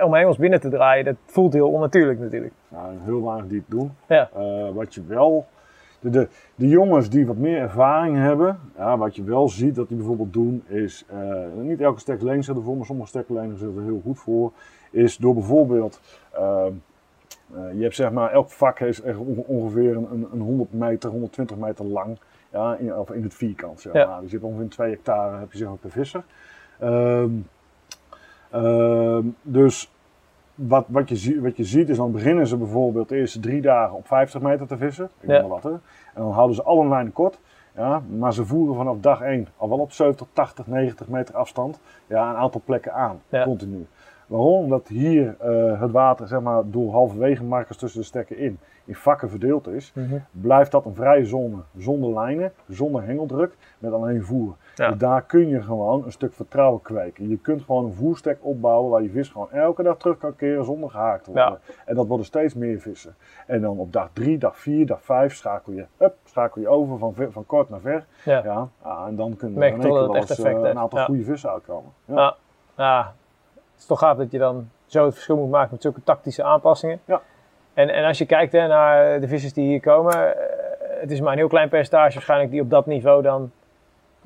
Om 0.04 0.14
hengels 0.14 0.38
binnen 0.38 0.60
te 0.60 0.70
draaien, 0.70 1.06
dat 1.06 1.16
voelt 1.26 1.54
heel 1.54 1.70
onnatuurlijk 1.70 2.20
natuurlijk. 2.20 2.54
Nou, 2.68 2.94
heel 3.04 3.24
weinig 3.26 3.48
die 3.48 3.58
het 3.60 3.70
doen. 3.70 3.92
Ja. 4.08 4.30
Eh, 4.36 4.70
wat 4.74 4.94
je 4.94 5.04
wel, 5.08 5.46
de, 6.00 6.10
de, 6.10 6.28
de 6.56 6.68
jongens 6.68 7.10
die 7.10 7.28
wat 7.28 7.38
meer 7.38 7.60
ervaring 7.60 8.18
hebben, 8.18 8.60
ja, 8.78 8.98
wat 8.98 9.16
je 9.16 9.24
wel 9.24 9.50
ziet 9.50 9.76
dat 9.76 9.88
die 9.88 9.98
bijvoorbeeld 9.98 10.34
doen, 10.34 10.64
is 10.68 11.06
eh, 11.10 11.44
niet 11.56 11.82
elke 11.82 12.00
stek 12.00 12.22
leen 12.22 12.44
zit 12.44 12.56
ervoor, 12.56 12.76
maar 12.78 12.86
sommige 12.86 13.10
steklijnen 13.10 13.58
zitten 13.58 13.78
er 13.78 13.84
heel 13.84 14.02
goed 14.04 14.20
voor. 14.20 14.52
Is 14.92 15.18
door 15.18 15.34
bijvoorbeeld, 15.34 16.02
eh, 16.32 16.66
eh, 16.66 17.74
je 17.74 17.82
hebt 17.84 17.96
zeg 17.96 18.12
maar, 18.12 18.32
elk 18.32 18.50
vak 18.50 18.80
is 18.80 19.02
echt 19.02 19.18
onge- 19.18 19.44
ongeveer 19.48 19.96
een, 19.96 20.08
een, 20.12 20.28
een 20.34 20.40
100 20.42 20.74
meter, 20.74 21.10
120 21.10 21.58
meter 21.58 21.86
lang. 21.86 22.18
Ja, 22.52 22.76
in, 22.76 22.96
of 22.96 23.12
in 23.12 23.24
het 23.24 23.34
vierkant 23.34 23.82
zeg 23.82 23.94
Ja. 23.94 24.08
maar. 24.08 24.22
Dus 24.22 24.30
je 24.32 24.36
hebt 24.36 24.48
ongeveer 24.48 24.64
een 24.66 24.70
2 24.72 24.90
hectare 24.90 25.38
heb 25.38 25.52
je 25.52 25.58
zeg 25.58 25.68
maar 25.68 25.78
per 25.78 25.90
visser. 25.92 26.24
Ehm, 26.80 27.30
ehm, 28.52 29.24
dus 29.42 29.92
wat, 30.56 30.86
wat, 30.88 31.10
je 31.10 31.42
wat 31.42 31.58
je 31.58 31.64
ziet 31.64 31.90
is 31.90 31.98
dan 31.98 32.12
beginnen 32.12 32.48
ze 32.48 32.58
bijvoorbeeld 32.58 33.10
de 33.10 33.16
eerste 33.16 33.40
drie 33.40 33.62
dagen 33.62 33.96
op 33.96 34.08
50 34.08 34.42
meter 34.42 34.68
te 34.68 34.78
vissen. 34.78 35.10
Ik 35.20 35.30
Ja. 35.30 35.48
wat 35.48 35.64
hè. 35.64 35.70
En 35.70 35.80
dan 36.14 36.32
houden 36.32 36.56
ze 36.56 36.64
alle 36.64 36.88
lijnen 36.88 37.14
kort. 37.14 37.40
Ja, 37.76 38.02
maar 38.18 38.34
ze 38.34 38.46
voeren 38.46 38.76
vanaf 38.76 38.98
dag 39.00 39.22
1 39.22 39.48
al 39.58 39.70
wel 39.70 39.80
op 39.80 39.92
70, 39.92 40.28
80, 40.34 40.68
90 40.68 41.08
meter 41.08 41.36
afstand 41.36 41.80
ja, 42.08 42.30
een 42.30 42.36
aantal 42.36 42.62
plekken 42.66 42.94
aan. 42.94 43.22
Ja. 43.30 43.44
Continu. 43.44 43.88
Waarom? 44.28 44.64
Omdat 44.64 44.88
hier 44.88 45.36
eh, 45.40 45.82
het 45.82 45.92
water 45.92 46.28
zeg 46.28 46.42
maar, 46.42 46.62
door 46.66 46.92
halverwege 46.92 47.44
markers 47.44 47.78
tussen 47.78 48.00
de 48.00 48.06
stekken 48.06 48.38
in, 48.38 48.60
in 48.86 48.96
vakken 48.96 49.30
verdeeld 49.30 49.68
is. 49.68 49.94
Blijft 50.32 50.72
dat 50.72 50.86
een 50.86 50.96
vrije 50.96 51.26
zone 51.26 51.58
zonder 51.78 52.14
lijnen, 52.14 52.52
zonder 52.68 53.04
hengeldruk, 53.04 53.56
met 53.80 53.92
alleen 53.94 54.24
voer. 54.24 54.56
Ja. 54.78 54.90
Dus 54.90 54.98
daar 54.98 55.22
kun 55.22 55.48
je 55.48 55.62
gewoon 55.62 56.06
een 56.06 56.12
stuk 56.12 56.34
vertrouwen 56.34 56.82
kweken. 56.82 57.30
Je 57.30 57.38
kunt 57.38 57.62
gewoon 57.62 57.86
een 57.86 57.94
voerstek 57.94 58.38
opbouwen 58.42 58.90
waar 58.92 59.02
je 59.02 59.10
vis 59.10 59.30
gewoon 59.30 59.52
elke 59.52 59.84
dag 59.84 59.98
terug 59.98 60.18
kan 60.18 60.36
keren 60.36 60.66
zonder 60.66 60.90
gehaakt 60.90 61.24
te 61.24 61.32
worden. 61.32 61.60
En 61.86 61.96
dat 61.96 62.08
worden 62.08 62.26
steeds 62.26 62.54
meer 62.54 62.80
vissen. 62.80 63.16
En 63.48 63.62
dan 63.62 63.78
op 63.78 63.94
dag 63.94 64.10
3, 64.14 64.38
dag 64.38 64.58
4, 64.58 64.86
dag 64.86 65.02
5 65.02 65.36
schakel 65.36 65.74
je, 65.74 65.86
up, 65.98 66.14
schakel 66.24 66.62
je 66.62 66.68
over 66.68 66.98
van, 66.98 67.14
ver- 67.14 67.32
van 67.32 67.46
kort 67.46 67.70
naar 67.70 67.80
ver. 67.80 68.06
Ja. 68.24 68.42
Ja, 68.44 68.68
ah, 68.82 69.08
en 69.08 69.16
dan 69.16 69.36
kunnen 69.38 69.62
er 69.62 69.68
in 69.68 69.82
één 69.82 69.92
keer 70.08 70.16
eens 70.16 70.40
eh, 70.40 70.70
een 70.70 70.80
aantal 70.80 71.06
goede 71.06 71.24
vissen 71.24 71.52
uitkomen. 71.52 71.92
Ja. 72.06 72.16
Ja. 72.16 72.36
Ja, 72.78 73.14
het 73.54 73.80
is 73.80 73.86
toch 73.86 74.00
gaaf 74.00 74.18
dat 74.18 74.32
je 74.32 74.38
dan 74.38 74.70
zo 74.86 75.06
het 75.06 75.14
verschil 75.14 75.38
moet 75.38 75.50
maken 75.50 75.70
met 75.72 75.82
zulke 75.82 76.04
tactische 76.04 76.44
aanpassingen. 76.44 77.00
Ja. 77.06 77.22
En, 77.74 77.90
en 77.90 78.06
als 78.06 78.18
je 78.18 78.26
kijkt 78.26 78.52
hè, 78.52 78.68
naar 78.68 79.20
de 79.20 79.28
vissers 79.28 79.54
die 79.54 79.68
hier 79.68 79.80
komen, 79.82 80.14
eh, 80.14 81.02
het 81.02 81.12
is 81.12 81.22
maar 81.22 81.32
een 81.32 81.38
heel 81.38 81.48
klein 81.48 81.70
percentage 81.70 82.14
waarschijnlijk 82.14 82.52
die 82.52 82.62
op 82.62 82.70
dat 82.70 82.86
niveau 82.86 83.22
dan 83.22 83.52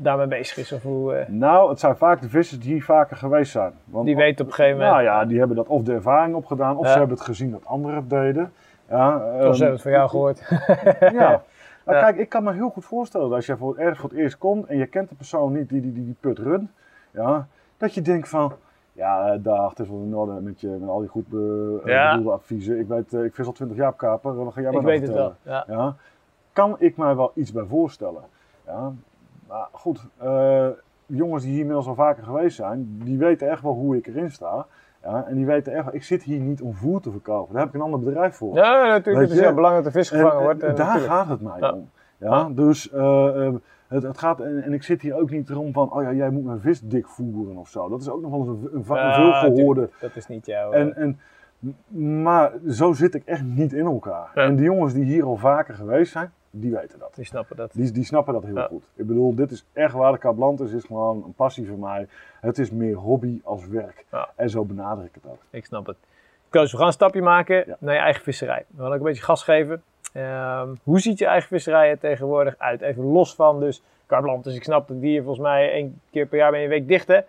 daarmee 0.03 0.28
bezig 0.28 0.57
is. 0.57 0.72
Of 0.72 0.82
hoe, 0.84 1.14
eh, 1.15 1.28
Nou, 1.28 1.69
het 1.69 1.80
zijn 1.80 1.95
vaak 1.95 2.22
de 2.22 2.30
vissers 2.30 2.60
die 2.60 2.72
hier 2.73 2.84
vaker 2.84 3.18
geweest 3.18 3.52
zijn. 3.52 3.72
Want 3.86 4.06
die 4.06 4.15
weten 4.15 4.45
op 4.45 4.49
een 4.52 4.56
gegeven 4.57 4.78
moment, 4.78 4.94
Nou 4.95 5.06
ja, 5.06 5.26
die 5.26 5.40
hebben 5.40 5.56
dat 5.57 5.68
of 5.68 5.82
de 5.84 5.94
ervaring 5.94 6.36
opgedaan, 6.36 6.78
of 6.78 6.86
Ja. 6.86 6.91
ze 6.91 6.98
hebben 6.98 7.18
het 7.18 7.26
gezien 7.26 7.52
dat 7.52 7.65
anderen 7.65 7.98
het 7.99 8.10
deden. 8.10 8.52
Ja, 8.90 9.15
of 9.15 9.22
ze 9.22 9.38
ehm, 9.38 9.49
hebben 9.52 9.72
het 9.72 9.82
van 9.82 9.91
jou 9.91 10.10
gehoord. 10.10 10.40
Ja. 10.99 11.41
Nou, 11.86 11.98
Ja. 11.99 12.02
Kijk, 12.03 12.18
ik 12.18 12.30
kan 12.30 12.44
me 12.44 12.53
heel 12.53 12.69
goed 12.69 12.86
voorstellen 12.86 13.28
dat 13.28 13.36
als 13.36 13.45
je 13.45 13.57
voor, 13.57 13.78
ergens 13.78 13.99
voor 13.99 14.10
het 14.10 14.18
eerst 14.18 14.38
komt 14.38 14.65
en 14.65 14.78
je 14.78 14.86
kent 14.86 15.10
de 15.10 15.15
persoon 15.15 15.53
niet 15.53 15.69
die 15.69 15.82
die, 15.82 15.94
die, 15.94 16.06
die 16.06 16.15
put 16.19 16.40
runt, 16.40 16.69
ja, 17.11 17.48
dat 17.78 17.94
je 17.94 18.02
denkt 18.02 18.30
van, 18.30 18.53
ja, 18.94 19.32
eh, 19.32 19.40
dag, 19.44 19.69
het 19.69 19.80
is 19.80 19.90
wel 19.90 20.02
in 20.02 20.15
orde 20.15 20.32
met, 20.41 20.61
je, 20.61 20.68
met 20.68 20.90
al 20.90 20.99
die 20.99 21.07
goed 21.07 21.28
be, 21.28 21.80
eh, 21.86 21.91
Ja. 21.91 22.10
bedoelde 22.10 22.32
adviezen. 22.32 22.80
Ik 22.80 22.88
weet, 22.88 23.14
ik 23.14 23.34
vis 23.36 23.45
al 23.45 23.52
20 23.52 23.78
jaar 23.78 23.90
op 23.91 23.98
kaper, 23.98 24.36
wat 24.36 24.53
ga 24.53 24.61
jij 24.61 24.69
ik 24.69 24.76
maar 24.76 24.86
weet 24.86 25.02
nou 25.02 25.11
het 25.11 25.22
wel. 25.22 25.34
vertellen? 25.41 25.64
Ja. 25.68 25.84
Ja, 25.84 25.95
kan 26.53 26.76
ik 26.80 26.98
mij 26.98 27.15
wel 27.15 27.32
iets 27.36 27.52
bij 27.52 27.65
voorstellen. 27.65 28.22
Ja, 28.65 28.91
maar 29.52 29.68
goed, 29.72 30.07
eh, 30.18 30.68
jongens 31.06 31.41
die 31.44 31.52
hier 31.52 31.60
inmiddels 31.60 31.88
al 31.88 31.95
vaker 31.95 32.23
geweest 32.23 32.56
zijn, 32.56 32.99
die 33.03 33.18
weten 33.18 33.49
echt 33.49 33.61
wel 33.61 33.73
hoe 33.73 33.98
ik 33.98 34.07
erin 34.07 34.32
sta. 34.32 34.65
Ja, 35.03 35.26
en 35.28 35.36
die 35.36 35.45
weten 35.45 35.73
echt, 35.73 35.94
ik 35.94 36.03
zit 36.03 36.23
hier 36.23 36.40
niet 36.40 36.61
om 36.61 36.73
voer 36.73 37.02
te 37.02 37.11
verkopen. 37.11 37.53
Daar 37.53 37.64
heb 37.64 37.73
ik 37.73 37.80
een 37.80 37.86
ander 37.86 37.99
bedrijf 37.99 38.36
voor. 38.36 38.56
Ja, 38.56 38.86
natuurlijk. 38.88 39.28
Het 39.30 39.38
is 39.38 39.44
heel 39.44 39.53
belangrijk 39.53 39.84
dat 39.84 39.94
de 39.94 39.99
vis 39.99 40.11
En- 40.11 40.18
gevangen 40.18 40.38
en 40.40 40.44
wordt. 40.44 40.64
En 40.64 40.76
daar 40.76 40.86
natuurlijk. 40.86 41.14
gaat 41.14 41.28
het 41.30 41.41
mij 41.41 41.60
Ja. 41.60 41.72
om. 41.72 41.90
Ja, 42.18 42.49
dus 42.49 42.91
eh, 42.91 43.45
eh, 43.48 43.53
het, 43.88 44.03
het 44.03 44.18
gaat, 44.18 44.40
en, 44.40 44.64
en 44.64 44.73
ik 44.73 44.84
zit 44.84 45.02
hier 45.02 45.15
ook 45.15 45.30
niet 45.30 45.49
erom 45.49 45.73
van, 45.73 45.94
oh 45.94 46.02
ja, 46.03 46.14
jij 46.14 46.30
moet 46.30 46.44
mijn 46.45 46.60
vis 46.60 46.82
dik 46.82 47.07
voeren 47.07 47.57
of 47.57 47.69
zo. 47.69 47.90
Dat 47.90 48.02
is 48.02 48.10
ook 48.10 48.22
nog 48.22 48.32
wel 48.32 48.40
eens 48.40 48.49
een, 48.49 48.69
een, 48.76 48.84
veelgehoorde. 48.86 49.49
natuurlijk. 49.49 49.94
Dat 50.02 50.15
is 50.15 50.28
niet 50.28 50.45
jouw... 50.45 50.72
En, 50.72 50.95
en, 50.95 51.19
maar 52.22 52.52
zo 52.69 52.94
zit 52.94 53.15
ik 53.15 53.23
echt 53.26 53.44
niet 53.44 53.73
in 53.73 53.86
elkaar. 53.86 54.32
En 54.36 54.56
die 54.56 54.65
jongens 54.65 54.94
die 54.94 55.03
hier 55.03 55.23
al 55.26 55.36
vaker 55.38 55.73
geweest 55.73 56.11
zijn, 56.11 56.32
die 56.52 56.72
weten 56.72 56.99
dat. 56.99 57.15
die 57.15 57.26
snappen 57.26 57.56
dat. 57.56 57.72
Die, 57.73 57.91
die 57.91 58.03
snappen 58.03 58.34
dat 58.34 58.44
heel 58.44 58.56
Ja. 58.56 58.68
goed. 58.68 58.84
Ik 58.95 59.07
bedoel, 59.07 59.36
dit 59.36 59.52
is 59.52 59.65
echt 59.73 59.94
waar 59.94 60.11
de 60.11 60.18
is 60.76 60.84
gewoon 60.84 61.23
een 61.26 61.34
passie 61.34 61.68
voor 61.68 61.78
mij. 61.80 62.07
Het 62.41 62.57
is 62.57 62.72
meer 62.72 62.95
hobby 62.95 63.40
als 63.44 63.68
werk. 63.68 64.06
Ja. 64.11 64.30
En 64.36 64.49
zo 64.49 64.65
benader 64.65 65.03
ik 65.06 65.11
het 65.14 65.26
ook. 65.32 65.41
Ik 65.49 65.65
snap 65.65 65.86
het. 65.86 65.98
Koos, 66.49 66.72
we 66.72 66.78
gaan 66.78 66.88
een 66.88 66.94
stapje 66.94 67.22
maken 67.22 67.64
Ja. 67.68 67.76
naar 67.80 67.94
je 67.94 67.99
eigen 67.99 68.23
visserij. 68.23 68.65
We 68.68 68.82
gaan 68.82 68.91
ook 68.91 68.98
een 68.98 69.03
beetje 69.03 69.23
gas 69.23 69.44
geven. 69.44 69.84
Ehm, 70.14 70.69
hoe 70.84 70.99
ziet 70.99 71.18
je 71.19 71.26
eigen 71.26 71.48
visserij 71.48 71.90
er 71.90 71.99
tegenwoordig 71.99 72.56
uit? 72.57 72.82
Even 72.82 73.03
los 73.03 73.36
van 73.36 73.60
dus 73.60 73.84
Carplant. 74.07 74.44
Dus 74.44 74.56
ik 74.56 74.64
snap 74.64 74.88
dat 74.88 75.02
die 75.02 75.22
volgens 75.22 75.45
mij 75.45 75.72
één 75.72 76.02
keer 76.11 76.26
per 76.26 76.38
jaar 76.38 76.52
ben 76.52 76.60
je 76.60 76.65
een 76.65 76.72
week 76.72 76.88
dicht 76.88 77.07
hè? 77.07 77.19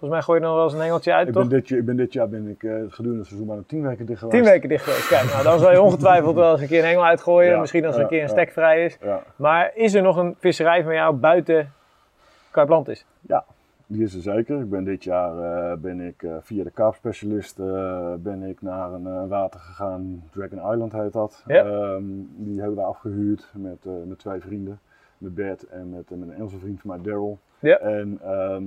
Volgens 0.00 0.10
mij 0.10 0.22
gooi 0.22 0.40
je 0.40 0.46
nog 0.46 0.54
wel 0.54 0.64
eens 0.64 0.72
een 0.72 0.80
hengeltje 0.80 1.12
uit, 1.12 1.28
Ik 1.28 1.34
toch? 1.34 1.48
ben 1.48 1.58
dit, 1.58 1.68
jaar- 1.68 1.78
ik 1.78 1.84
ben 1.84 1.96
dit 1.96 2.12
jaar 2.12 2.28
ben 2.28 2.48
ik, 2.48 2.62
eh, 2.62 2.70
gedurende 2.88 3.18
het 3.18 3.26
seizoen 3.26 3.46
bijna 3.46 3.62
tien 3.66 3.82
weken 3.82 4.06
dicht 4.06 4.18
geweest. 4.18 4.42
Tien 4.42 4.52
weken 4.52 4.68
dicht 4.68 4.84
geweest. 4.84 5.08
Kijk, 5.08 5.32
nou 5.32 5.42
dan 5.42 5.58
zal 5.58 5.70
je 5.72 5.80
ongetwijfeld 5.80 6.34
wel 6.34 6.52
eens 6.52 6.60
een 6.60 6.66
keer 6.68 6.78
een 6.78 6.88
hengel 6.88 7.04
uitgooien. 7.04 7.50
Ja, 7.50 7.60
Misschien 7.60 7.84
als 7.84 7.94
er 7.94 8.00
een 8.00 8.06
ja, 8.06 8.10
keer 8.12 8.22
een 8.22 8.26
ja. 8.28 8.32
stek 8.32 8.50
vrij 8.50 8.84
is. 8.84 8.98
Ja. 9.00 9.22
Maar 9.36 9.70
is 9.74 9.94
er 9.94 10.02
nog 10.02 10.16
een 10.16 10.34
visserij 10.38 10.82
van 10.82 10.94
jou 10.94 11.14
buiten 11.14 11.72
Carplantis? 12.50 13.06
Die 13.86 14.02
is 14.02 14.14
er 14.14 14.22
zeker. 14.22 14.60
Ik 14.60 14.70
ben 14.70 14.84
dit 14.84 15.04
jaar 15.04 15.38
eh, 15.38 15.76
ben 15.78 16.00
ik, 16.00 16.22
eh, 16.22 16.30
via 16.40 16.64
de 16.64 16.70
kaapspecialist 16.70 17.58
eh, 17.58 18.14
ben 18.18 18.42
ik 18.42 18.62
naar 18.62 18.92
een 18.92 19.28
water 19.28 19.60
gegaan. 19.60 20.22
Dragon 20.32 20.72
Island 20.72 20.92
heet 20.92 21.12
dat. 21.12 21.44
Ja. 21.46 21.64
Ehm, 21.64 22.02
die 22.36 22.58
hebben 22.58 22.76
we 22.76 22.82
afgehuurd 22.82 23.48
met, 23.52 23.84
met 24.06 24.18
twee 24.18 24.40
vrienden. 24.40 24.80
Met 25.18 25.34
Bert 25.34 25.62
en 25.68 25.90
met, 25.90 26.10
met 26.10 26.28
een 26.28 26.34
Engelse 26.34 26.58
vriend 26.58 26.80
van 26.80 26.90
mij, 26.90 26.98
Daryl. 27.02 27.38
Ja. 27.58 27.78
En 27.78 28.18
ehm, 28.22 28.62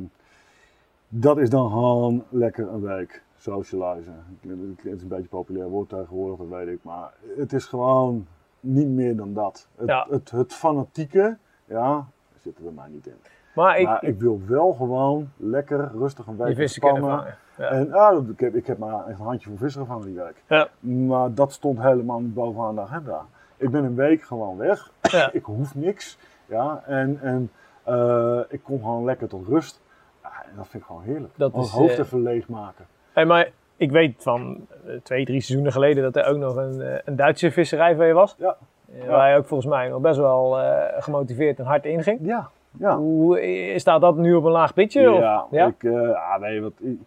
dat 1.15 1.37
is 1.37 1.49
dan 1.49 1.69
gewoon 1.69 2.23
lekker 2.29 2.67
een 2.67 2.81
week 2.81 3.23
socializen. 3.37 4.13
Het 4.41 4.85
is 4.85 5.01
een 5.01 5.07
beetje 5.07 5.23
een 5.23 5.27
populair 5.29 5.69
woord 5.69 5.89
tegenwoordig, 5.89 6.37
dat 6.37 6.47
weet 6.47 6.67
ik. 6.67 6.79
Maar 6.81 7.13
het 7.37 7.53
is 7.53 7.65
gewoon 7.65 8.27
niet 8.59 8.87
meer 8.87 9.15
dan 9.15 9.33
dat. 9.33 9.67
Het, 9.75 9.87
Ja. 9.87 10.07
het, 10.09 10.31
het 10.31 10.53
fanatieke, 10.53 11.37
ja, 11.65 12.05
zit 12.41 12.57
er 12.57 12.63
bij 12.63 12.71
mij 12.71 12.87
niet 12.89 13.07
in. 13.07 13.15
Maar 13.55 13.79
ik, 13.79 13.85
maar 13.85 14.03
ik 14.03 14.19
wil 14.19 14.41
wel 14.47 14.73
gewoon 14.73 15.29
lekker 15.37 15.91
rustig 15.95 16.27
een 16.27 16.37
week 16.37 16.59
ontspannen. 16.59 17.35
Ja. 17.57 17.69
En 17.69 17.93
ah, 17.93 18.29
ik, 18.29 18.39
heb, 18.39 18.55
ik 18.55 18.67
heb 18.67 18.77
maar 18.77 19.07
echt 19.07 19.19
een 19.19 19.25
handje 19.25 19.49
voor 19.49 19.57
vissen 19.57 19.81
gevangen 19.81 20.05
die 20.05 20.15
week. 20.15 20.43
Ja. 20.47 20.67
Maar 20.79 21.33
dat 21.33 21.51
stond 21.51 21.81
helemaal 21.81 22.19
niet 22.19 22.33
bovenaan 22.33 22.75
de 22.75 22.81
agenda. 22.81 23.25
Ik 23.57 23.71
ben 23.71 23.83
een 23.83 23.95
week 23.95 24.23
gewoon 24.23 24.57
weg. 24.57 24.91
Ja. 25.01 25.31
ik 25.31 25.43
hoef 25.43 25.75
niks. 25.75 26.17
Ja, 26.45 26.83
en 26.85 27.19
en 27.21 27.51
eh, 27.83 28.39
ik 28.49 28.63
kom 28.63 28.79
gewoon 28.79 29.03
lekker 29.03 29.27
tot 29.27 29.47
rust. 29.47 29.81
Ja, 30.53 30.59
dat 30.59 30.67
vind 30.67 30.83
ik 30.83 30.87
gewoon 30.89 31.03
heerlijk. 31.03 31.33
Dat 31.35 31.49
Gewoon 31.49 31.65
is, 31.65 31.71
hoofd 31.71 31.93
eh, 31.93 31.99
even 31.99 32.21
leegmaken. 32.21 32.85
Hey, 33.13 33.25
maar 33.25 33.49
ik 33.77 33.91
weet 33.91 34.13
van 34.17 34.67
eh, 34.87 34.93
twee, 35.03 35.25
drie 35.25 35.39
seizoenen 35.41 35.71
geleden 35.71 36.03
dat 36.03 36.15
er 36.15 36.25
ook 36.25 36.37
nog 36.37 36.55
een, 36.55 36.81
eh, 36.81 36.99
een 37.05 37.15
Duitse 37.15 37.51
visserij 37.51 37.95
van 37.95 38.05
je 38.07 38.13
was. 38.13 38.35
Ja. 38.37 38.57
Waar 39.07 39.31
je 39.31 39.37
ook 39.37 39.45
volgens 39.45 39.69
mij 39.69 39.89
nog 39.89 40.01
best 40.01 40.17
wel 40.17 40.57
gemotiveerd 40.97 41.59
en 41.59 41.65
hard 41.65 41.85
inging. 41.85 42.19
Ja, 42.21 42.49
ja. 42.79 42.97
Hoe, 42.97 43.73
staat 43.75 44.01
dat 44.01 44.15
nu 44.17 44.33
op 44.33 44.43
een 44.43 44.51
laag 44.51 44.73
pitje? 44.73 45.11
of? 45.11 45.19
Ja, 45.19 45.45
Ja? 45.51 45.67
Ik, 45.67 45.89
ah, 46.15 46.39
nee, 46.39 46.61
wat, 46.61 46.73
ik- 46.79 46.99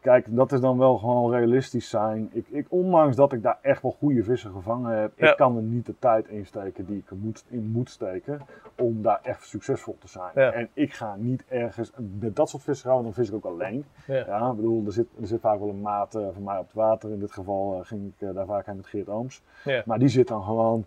kijk, 0.00 0.26
dat 0.36 0.52
is 0.52 0.60
dan 0.60 0.78
wel 0.78 0.96
gewoon 0.98 1.30
realistisch 1.30 1.88
zijn. 1.88 2.28
Ik, 2.32 2.48
ik, 2.48 2.66
ondanks 2.68 3.16
dat 3.16 3.32
ik 3.32 3.42
daar 3.42 3.58
echt 3.62 3.82
wel 3.82 3.90
goede 3.98 4.24
vissen 4.24 4.52
gevangen 4.52 4.98
heb, 5.00 5.12
Ja. 5.16 5.30
ik 5.30 5.36
kan 5.36 5.56
er 5.56 5.62
niet 5.62 5.86
de 5.86 5.94
tijd 5.98 6.28
in 6.28 6.46
steken 6.46 6.86
die 6.86 6.98
ik 6.98 7.10
er 7.10 7.16
moet, 7.16 7.44
in 7.48 7.66
moet 7.66 7.90
steken 7.90 8.40
om 8.76 9.02
daar 9.02 9.20
echt 9.22 9.46
succesvol 9.46 9.96
te 9.98 10.08
zijn. 10.08 10.30
Ja. 10.34 10.52
En 10.52 10.68
ik 10.72 10.92
ga 10.92 11.16
niet 11.16 11.44
ergens, 11.48 11.90
met 12.18 12.36
dat 12.36 12.48
soort 12.48 12.62
visserij, 12.62 13.02
dan 13.02 13.12
vis 13.12 13.28
ik 13.28 13.34
ook 13.34 13.44
alleen. 13.44 13.84
Ja. 14.06 14.14
Ja, 14.26 14.50
ik 14.50 14.56
bedoel, 14.56 14.86
er 14.86 14.92
zit, 14.92 15.06
er 15.20 15.26
zit 15.26 15.40
vaak 15.40 15.58
wel 15.58 15.68
een 15.68 15.80
maat 15.80 16.14
eh, 16.14 16.26
van 16.32 16.42
mij 16.42 16.58
op 16.58 16.66
het 16.66 16.74
water. 16.74 17.10
In 17.10 17.18
dit 17.20 17.32
geval 17.32 17.78
eh, 17.80 17.86
ging 17.86 18.12
ik 18.16 18.28
eh, 18.28 18.34
daar 18.34 18.46
vaak 18.46 18.66
heen 18.66 18.76
met 18.76 18.86
Geert 18.86 19.08
Ooms. 19.08 19.42
Maar 19.84 19.98
die 19.98 20.08
zit 20.08 20.28
dan 20.28 20.42
gewoon 20.42 20.84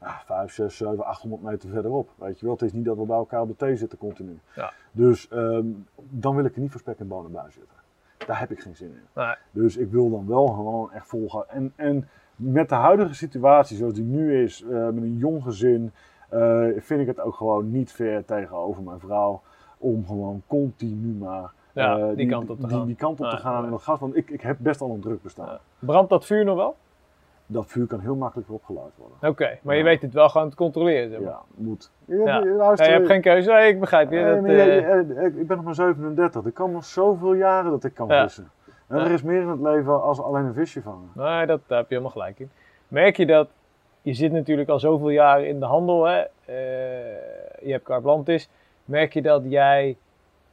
ja, 0.00 0.20
5, 0.24 0.52
6, 0.52 0.76
7, 0.76 1.04
800 1.04 1.42
meter 1.42 1.68
verderop. 1.68 2.10
Weet 2.16 2.38
je 2.38 2.44
wel, 2.46 2.54
het 2.54 2.62
is 2.64 2.72
niet 2.72 2.84
dat 2.84 2.96
we 2.96 3.04
bij 3.04 3.16
elkaar 3.16 3.40
op 3.40 3.48
de 3.48 3.56
thee 3.56 3.76
zitten 3.76 3.98
continu. 3.98 4.38
Ja. 4.54 4.72
Dus 4.92 5.28
ehm, 5.28 5.66
dan 5.96 6.34
wil 6.36 6.44
ik 6.44 6.54
er 6.54 6.60
niet 6.60 6.70
voor 6.70 6.80
spek 6.80 6.98
en 6.98 7.08
bonen 7.08 7.32
bij 7.32 7.50
zitten. 7.50 7.76
Daar 8.28 8.38
heb 8.38 8.50
ik 8.50 8.60
geen 8.60 8.76
zin 8.76 8.88
in. 8.88 9.22
Nee. 9.22 9.34
Dus 9.50 9.76
ik 9.76 9.90
wil 9.90 10.10
dan 10.10 10.26
wel 10.26 10.46
gewoon 10.46 10.92
echt 10.92 11.06
volgen. 11.06 11.44
En, 11.48 11.72
en 11.76 12.08
met 12.36 12.68
de 12.68 12.74
huidige 12.74 13.14
situatie 13.14 13.76
zoals 13.76 13.94
die 13.94 14.04
nu 14.04 14.42
is, 14.42 14.62
eh, 14.62 14.70
met 14.70 15.02
een 15.02 15.16
jong 15.16 15.42
gezin, 15.42 15.92
eh, 16.28 16.64
vind 16.76 17.00
ik 17.00 17.06
het 17.06 17.20
ook 17.20 17.34
gewoon 17.34 17.70
niet 17.70 17.92
fair 17.92 18.24
tegenover 18.24 18.82
mijn 18.82 18.98
vrouw 19.00 19.40
om 19.78 20.06
gewoon 20.06 20.42
continu 20.46 21.14
maar 21.14 21.52
Ja, 21.72 21.98
eh, 21.98 22.16
die 22.16 22.28
kant 22.28 22.50
op 22.50 22.60
te 22.60 22.66
die, 22.66 22.76
gaan. 22.76 22.86
die 22.86 22.96
kant 22.96 23.20
op 23.20 23.30
te 23.30 23.36
gaan. 23.36 23.64
En 23.64 23.70
dat 23.70 23.82
gaat, 23.82 24.00
want 24.00 24.16
ik, 24.16 24.30
ik 24.30 24.40
heb 24.40 24.56
best 24.60 24.80
al 24.80 24.90
een 24.90 25.00
druk 25.00 25.22
bestaan. 25.22 25.58
Brandt 25.78 26.10
dat 26.10 26.26
vuur 26.26 26.44
nog 26.44 26.56
wel? 26.56 26.76
Dat 27.50 27.66
vuur 27.66 27.86
kan 27.86 28.00
heel 28.00 28.16
makkelijk 28.16 28.48
weer 28.48 28.56
opgeluid 28.56 28.92
worden. 28.96 29.28
Oké, 29.30 29.58
maar 29.62 29.76
je 29.76 29.82
weet 29.82 30.02
het 30.02 30.12
wel 30.12 30.28
gewoon 30.28 30.50
te 30.50 30.56
controleren. 30.56 31.10
Zeg 31.10 31.20
maar. 31.20 31.28
Ja, 31.30 31.40
moet. 31.54 31.90
Ja, 32.04 32.16
Ja. 32.24 32.38
je 32.74 32.82
hebt 32.82 33.06
geen 33.06 33.20
keuze, 33.20 33.52
ik 33.52 33.80
begrijp 33.80 34.10
je. 34.12 34.24
Dat, 34.42 34.50
je- 34.50 34.62
eh, 34.62 35.22
je- 35.32 35.40
ik 35.40 35.46
ben 35.46 35.56
nog 35.56 35.64
maar 35.64 35.74
37. 35.74 36.44
Er 36.44 36.52
kan 36.52 36.72
nog 36.72 36.84
zoveel 36.84 37.32
jaren 37.34 37.70
dat 37.70 37.84
ik 37.84 37.94
kan 37.94 38.08
vissen. 38.08 38.50
En 38.88 38.98
er 38.98 39.10
is 39.10 39.22
meer 39.22 39.40
in 39.40 39.48
het 39.48 39.60
leven 39.60 40.02
als 40.02 40.20
alleen 40.22 40.44
een 40.44 40.54
visje 40.54 40.82
vangen. 40.82 41.10
Nee, 41.14 41.46
dat, 41.46 41.60
daar 41.66 41.78
heb 41.78 41.88
je 41.88 41.94
helemaal 41.94 42.12
gelijk 42.16 42.38
in. 42.38 42.50
Merk 42.88 43.16
je 43.16 43.26
dat, 43.26 43.48
je 44.02 44.12
zit 44.14 44.32
natuurlijk 44.32 44.68
al 44.68 44.78
zoveel 44.78 45.10
jaar 45.10 45.44
in 45.44 45.60
de 45.60 45.66
handel, 45.66 46.04
hè? 46.04 46.18
eh, 46.44 46.56
je 47.62 47.72
hebt 47.72 47.84
Carplantis. 47.84 48.48
Merk 48.84 49.12
je 49.12 49.22
dat 49.22 49.42
jij 49.46 49.96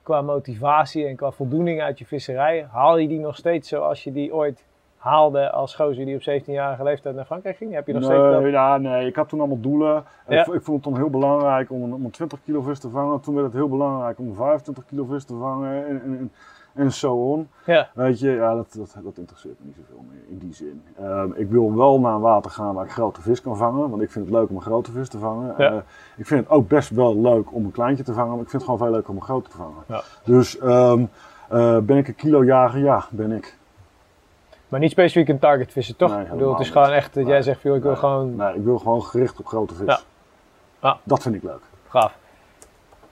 qua 0.03 0.21
motivatie 0.21 1.05
en 1.07 1.15
qua 1.15 1.31
voldoening 1.31 1.81
uit 1.81 1.99
je 1.99 2.05
visserij, 2.05 2.67
haal 2.71 2.97
je 2.97 3.07
die 3.07 3.19
nog 3.19 3.35
steeds 3.35 3.69
zoals 3.69 4.03
je 4.03 4.11
die 4.11 4.33
ooit 4.33 4.65
haalde 5.05 5.51
als 5.51 5.75
gozer 5.75 6.05
die 6.05 6.15
op 6.15 6.21
17-jarige 6.21 6.83
leeftijd 6.83 7.15
naar 7.15 7.25
Frankrijk 7.25 7.57
ging? 7.57 7.73
Heb 7.73 7.87
je 7.87 7.93
nog 7.93 8.03
steeds 8.03 8.21
dat? 8.21 8.41
Nee, 8.41 8.51
ja, 8.51 8.77
nee, 8.77 9.07
ik 9.07 9.15
had 9.15 9.29
toen 9.29 9.39
allemaal 9.39 9.59
doelen. 9.59 10.03
Ja. 10.27 10.39
Ik, 10.39 10.53
ik 10.53 10.63
vond 10.63 10.83
het 10.83 10.93
dan 10.93 11.01
heel 11.01 11.09
belangrijk 11.09 11.71
om 11.71 11.83
een, 11.83 11.93
om 11.93 12.05
een 12.05 12.11
20 12.11 12.39
kilo 12.43 12.61
vis 12.61 12.79
te 12.79 12.89
vangen. 12.89 13.19
Toen 13.19 13.33
werd 13.33 13.45
het 13.45 13.55
heel 13.55 13.69
belangrijk 13.69 14.19
om 14.19 14.27
een 14.27 14.35
25 14.35 14.85
kilo 14.85 15.05
vis 15.05 15.23
te 15.25 15.35
vangen 15.35 15.87
en, 15.87 16.31
en, 16.73 16.91
zo 16.91 17.13
on. 17.13 17.49
Ja, 17.65 17.89
Weet 17.93 18.19
je, 18.19 18.31
ja, 18.31 18.55
dat, 18.55 18.73
dat, 18.77 18.95
dat 19.03 19.17
interesseert 19.17 19.59
me 19.59 19.65
niet 19.65 19.75
zoveel 19.75 20.05
meer 20.09 20.21
in 20.29 20.37
die 20.37 20.53
zin. 20.53 20.83
Ehm, 20.99 21.31
ik 21.35 21.49
wil 21.49 21.75
wel 21.75 21.99
naar 21.99 22.13
een 22.13 22.21
water 22.21 22.51
gaan 22.51 22.73
waar 22.73 22.85
ik 22.85 22.91
grote 22.91 23.21
vis 23.21 23.41
kan 23.41 23.57
vangen, 23.57 23.89
want 23.89 24.01
ik 24.01 24.11
vind 24.11 24.25
het 24.25 24.33
leuk 24.33 24.49
om 24.49 24.55
een 24.55 24.61
grote 24.61 24.91
vis 24.91 25.09
te 25.09 25.19
vangen. 25.19 25.55
Ja. 25.57 25.71
Eh, 25.71 25.77
ik 26.17 26.25
vind 26.25 26.39
het 26.39 26.49
ook 26.49 26.67
best 26.67 26.89
wel 26.89 27.21
leuk 27.21 27.53
om 27.53 27.65
een 27.65 27.71
kleintje 27.71 28.03
te 28.03 28.13
vangen, 28.13 28.31
maar 28.31 28.43
ik 28.43 28.49
vind 28.49 28.61
het 28.61 28.71
gewoon 28.71 28.87
veel 28.87 28.91
leuker 28.91 29.09
om 29.09 29.15
een 29.15 29.21
grote 29.21 29.49
te 29.49 29.57
vangen. 29.57 29.83
Ja. 29.87 30.01
Dus 30.23 30.59
ehm, 30.59 31.05
eh, 31.49 31.77
ben 31.77 31.97
ik 31.97 32.07
een 32.07 32.15
kilojager? 32.15 32.79
Ja, 32.79 33.05
ben 33.09 33.31
ik. 33.31 33.57
Maar 34.75 34.83
niet 34.83 34.93
specifiek 34.93 35.27
een 35.27 35.39
target 35.39 35.71
vissen, 35.71 35.95
toch? 35.95 36.11
Nee, 36.11 36.23
ik 36.25 36.31
bedoel, 36.31 36.51
het 36.51 36.59
is 36.59 36.69
gewoon 36.69 36.91
echt 36.91 37.13
dat 37.13 37.27
jij 37.27 37.41
zegt, 37.41 37.61
joh, 37.61 37.75
ik 37.75 37.83
wil 37.83 37.95
gewoon 37.95 38.35
Nee, 38.35 38.55
ik 38.55 38.63
wil 38.63 38.77
gewoon 38.77 39.03
gericht 39.03 39.39
op 39.39 39.45
grote 39.45 39.73
vis. 39.73 40.05
Ja. 40.81 40.97
Dat 41.03 41.21
vind 41.21 41.35
ik 41.35 41.43
leuk. 41.43 41.61
Gaaf. 41.87 42.17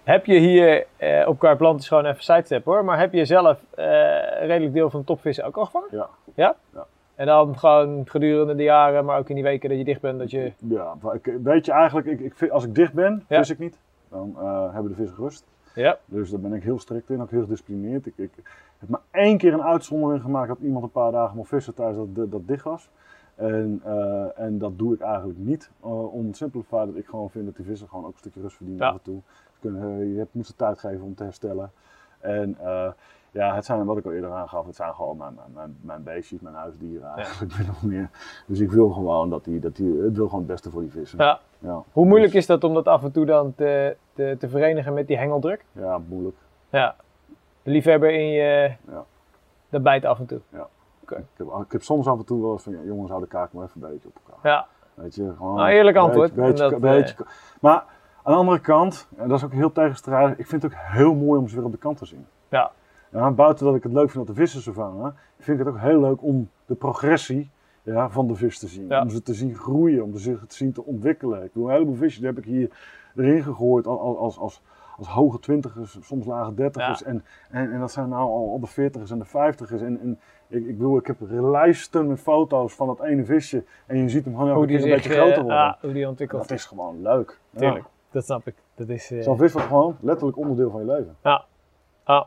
Heb 0.04 0.26
je 0.26 0.38
hier 0.40 0.86
eh, 0.98 1.28
op 1.28 1.40
Carplantis 1.40 1.88
gewoon 1.88 2.06
even 2.06 2.24
sidestep 2.24 2.66
hoor, 2.66 2.86
maar 2.86 3.00
heb 3.00 3.14
je 3.14 3.26
zelf 3.26 3.60
eh, 3.70 3.86
een 3.86 4.48
redelijk 4.48 4.74
deel 4.74 4.90
van 4.90 5.00
de 5.00 5.06
topvissen 5.06 5.46
ook 5.46 5.58
al 5.58 5.66
gevangen? 5.66 5.88
Ja. 5.92 6.08
Ja? 6.36 6.56
Ja. 6.74 6.86
En 7.16 7.26
dan 7.26 7.58
gewoon 7.58 8.04
gedurende 8.08 8.56
de 8.56 8.64
jaren, 8.64 9.06
maar 9.06 9.20
ook 9.20 9.30
in 9.30 9.36
die 9.36 9.44
weken 9.44 9.70
dat 9.70 9.78
je 9.78 9.84
dicht 9.84 10.02
bent, 10.02 10.20
dat 10.20 10.32
je... 10.32 10.52
Ja, 10.58 10.94
ik, 11.14 11.34
weet 11.44 11.66
je 11.66 11.72
eigenlijk, 11.72 12.08
ik, 12.08 12.20
ik, 12.20 12.50
als 12.50 12.64
ik 12.64 12.76
dicht 12.76 12.94
ben, 12.94 13.26
Ja. 13.28 13.38
vis 13.38 13.50
ik 13.50 13.60
niet. 13.60 13.78
Dan 14.10 14.36
eh, 14.40 14.74
hebben 14.74 14.92
de 14.92 14.98
vissen 14.98 15.18
rust. 15.18 15.46
Ja. 15.74 15.98
Dus 16.06 16.30
daar 16.30 16.40
ben 16.40 16.54
ik 16.54 16.64
heel 16.64 16.80
strikt 16.80 17.10
in, 17.10 17.22
ook 17.22 17.32
heel 17.32 17.42
gedisciplineerd. 17.42 18.06
Ik, 18.06 18.14
ik 18.18 18.32
heb 18.80 18.90
maar 18.90 19.02
één 19.12 19.38
keer 19.38 19.54
een 19.54 19.64
uitzondering 19.64 20.22
gemaakt 20.22 20.48
dat 20.48 20.60
iemand 20.60 20.84
een 20.84 20.92
paar 20.92 21.12
dagen 21.12 21.36
mocht 21.36 21.50
vissen 21.50 21.74
tijdens 21.74 22.08
dat, 22.14 22.32
dat, 22.32 22.48
dicht 22.48 22.64
was. 22.64 22.90
En, 23.36 23.82
eh, 23.84 24.40
en 24.40 24.58
dat 24.58 24.78
doe 24.78 24.94
ik 24.94 25.00
eigenlijk 25.02 25.40
niet, 25.40 25.70
eh, 25.84 26.14
om 26.14 26.26
het 26.28 26.38
simpele 26.38 26.64
feit 26.64 26.88
dat 26.88 26.96
ik 26.96 27.06
gewoon 27.06 27.30
vind 27.30 27.46
dat 27.46 27.56
die 27.56 27.66
vissen 27.66 27.88
gewoon 27.88 28.06
ook 28.06 28.12
een 28.12 28.18
stukje 28.18 28.42
rust 28.42 28.56
verdienen 28.56 28.86
Ja. 28.86 28.92
af 28.92 28.98
en 28.98 29.04
toe. 29.04 29.22
Ze 29.54 29.60
kunnen, 29.60 30.00
eh, 30.00 30.12
je 30.12 30.18
hebt, 30.18 30.34
moet 30.34 30.46
ze 30.46 30.56
tijd 30.56 30.80
geven 30.80 31.02
om 31.02 31.16
te 31.16 31.24
herstellen. 31.24 31.72
En 32.20 32.58
ja, 33.32 33.56
het 33.56 33.66
zijn, 33.66 33.86
wat 33.86 33.98
ik 33.98 34.06
al 34.06 34.12
eerder 34.12 34.32
aangaf, 34.32 34.66
het 34.66 34.76
zijn 34.76 34.94
gewoon 34.94 35.18
mijn, 35.18 35.38
mijn, 35.54 35.78
mijn, 35.82 36.04
beestjes, 36.04 36.40
mijn 36.42 36.56
huisdieren 36.56 37.10
eigenlijk, 37.16 37.54
min 37.58 37.70
of 37.70 37.84
meer. 37.84 38.10
Dus 38.46 38.60
ik 38.60 38.72
wil 38.72 38.90
gewoon 38.90 39.30
dat 39.30 39.44
die, 39.44 39.60
dat 39.60 39.76
die, 39.76 40.06
ik 40.06 40.16
wil 40.16 40.26
gewoon 40.26 40.44
het 40.44 40.52
beste 40.52 40.70
voor 40.70 40.82
die 40.82 40.92
vissen. 40.92 41.20
ja. 41.20 41.40
Ja. 41.60 41.84
Hoe 41.92 42.06
moeilijk 42.06 42.32
Dus, 42.32 42.42
is 42.42 42.48
dat 42.48 42.64
om 42.64 42.74
dat 42.74 42.88
af 42.88 43.04
en 43.04 43.12
toe 43.12 43.26
dan 43.26 43.56
te, 43.56 43.96
te, 44.14 44.36
te 44.40 44.50
verenigen 44.50 44.94
met 44.94 45.08
die 45.08 45.18
hengeldruk? 45.18 45.66
Ja, 45.72 46.02
moeilijk. 46.08 46.36
Ja. 46.70 46.96
De 47.64 47.72
liefhebber 47.72 48.12
in 48.12 48.28
je, 48.28 48.76
Ja. 48.88 49.06
dat 49.70 49.84
bijt 49.84 50.06
af 50.06 50.20
en 50.20 50.26
toe. 50.26 50.40
Ik 51.02 51.10
heb, 51.10 51.48
ik 51.66 51.72
heb 51.72 51.82
soms 51.84 52.08
af 52.08 52.18
en 52.20 52.26
toe 52.26 52.42
wel 52.42 52.52
eens 52.52 52.64
van, 52.64 52.74
ja, 52.74 52.80
jongens, 52.84 53.10
hou 53.10 53.22
de 53.22 53.28
kaak 53.28 53.54
maar 53.54 53.64
even 53.66 53.84
een 53.84 53.90
beetje 53.92 54.08
op 54.08 54.16
elkaar. 54.26 54.52
Ja. 54.52 54.68
Weet 54.94 55.16
je, 55.16 55.34
gewoon. 55.38 55.56
Nou, 55.56 55.70
eerlijk 55.70 55.98
antwoord. 55.98 56.34
Beetje, 56.34 56.70
dat, 56.70 56.80
beetje, 56.80 57.16
Maar 57.62 57.84
aan 58.24 58.34
de 58.34 58.40
andere 58.40 58.60
kant, 58.60 59.08
en 59.18 59.28
dat 59.28 59.38
is 59.38 59.46
ook 59.46 59.54
heel 59.54 59.72
tegenstrijdig, 59.72 60.38
ik 60.38 60.48
vind 60.48 60.64
het 60.64 60.72
ook 60.72 60.78
heel 60.82 61.16
mooi 61.16 61.40
om 61.40 61.48
ze 61.48 61.56
weer 61.56 61.66
op 61.66 61.72
de 61.72 61.78
kant 61.78 61.98
te 61.98 62.06
zien. 62.06 62.26
Ja. 62.50 62.72
Ja, 63.10 63.32
buiten 63.32 63.66
dat 63.66 63.76
ik 63.76 63.84
het 63.84 63.92
leuk 63.92 64.10
vind 64.10 64.28
dat 64.28 64.36
de 64.36 64.42
vissen 64.42 64.62
ze 64.62 64.74
vangen, 64.74 65.16
vind 65.40 65.60
ik 65.60 65.66
het 65.66 65.76
ook 65.76 65.82
heel 65.82 66.00
leuk 66.00 66.24
om 66.24 66.50
de 66.66 66.76
progressie 66.76 67.50
ja, 67.84 68.10
van 68.10 68.28
de 68.28 68.36
vis 68.36 68.60
te 68.60 68.68
zien. 68.68 68.88
Ja. 68.88 69.02
Om 69.02 69.10
ze 69.10 69.22
te 69.22 69.34
zien 69.34 69.56
groeien, 69.56 70.04
om 70.04 70.18
ze 70.18 70.46
te 70.48 70.56
zien 70.56 70.74
te 70.74 70.84
ontwikkelen. 70.84 71.44
Ik 71.44 71.54
bedoel, 71.54 71.68
een 71.68 71.74
heleboel 71.74 71.96
visjes 71.96 72.18
die 72.18 72.28
heb 72.28 72.38
ik 72.38 72.46
hier 72.46 72.70
erin 73.16 73.44
gegooid 73.44 73.88
als, 73.88 74.18
als, 74.18 74.38
als, 74.38 74.62
als 74.98 75.08
hoge 75.08 75.40
twintigers, 75.40 75.98
soms 76.02 76.26
lage 76.26 76.54
dertigers. 76.54 77.04
En, 77.04 77.26
en, 77.50 77.72
en 77.74 77.80
dat 77.80 77.92
zijn 77.92 78.10
nou 78.10 78.22
al, 78.22 78.50
al 78.52 78.60
de 78.60 78.68
veertigers 78.68 79.12
en 79.12 79.20
de 79.20 79.26
vijftigers. 79.26 79.82
En, 79.82 80.00
en 80.02 80.20
ik, 80.48 80.66
ik 80.68 80.78
bedoel, 80.78 80.98
ik 80.98 81.08
heb 81.08 81.18
lijsten 81.30 82.08
met 82.08 82.20
foto's 82.20 82.74
van 82.74 82.88
dat 82.88 83.02
ene 83.04 83.26
visje. 83.26 83.64
En 83.86 83.98
je 83.98 84.10
ziet 84.10 84.26
hem 84.26 84.36
gewoon 84.36 84.50
elke 84.50 84.68
die 84.68 84.78
keer 84.78 84.86
een 84.86 84.92
beetje 84.94 85.10
groter 85.10 85.32
eh, 85.32 85.38
worden. 85.38 85.56
ja, 85.58 85.78
hoe 85.82 85.94
die 85.94 86.08
ontwikkelt. 86.08 86.42
Dat 86.42 86.52
is 86.58 86.66
gewoon 86.66 87.02
leuk. 87.02 87.40
Ja. 87.50 87.60
Tuurlijk, 87.60 87.86
dat 88.12 88.24
snap 88.24 88.48
ik. 88.48 88.56
Dat 88.76 88.90
is... 88.90 89.12
eh, 89.12 89.22
Zo'n 89.22 89.38
vis 89.38 89.54
wordt 89.54 89.68
gewoon 89.68 89.96
letterlijk 90.02 90.38
onderdeel 90.38 90.70
van 90.70 90.80
je 90.80 90.86
leven. 90.86 91.16
Ah. 92.04 92.24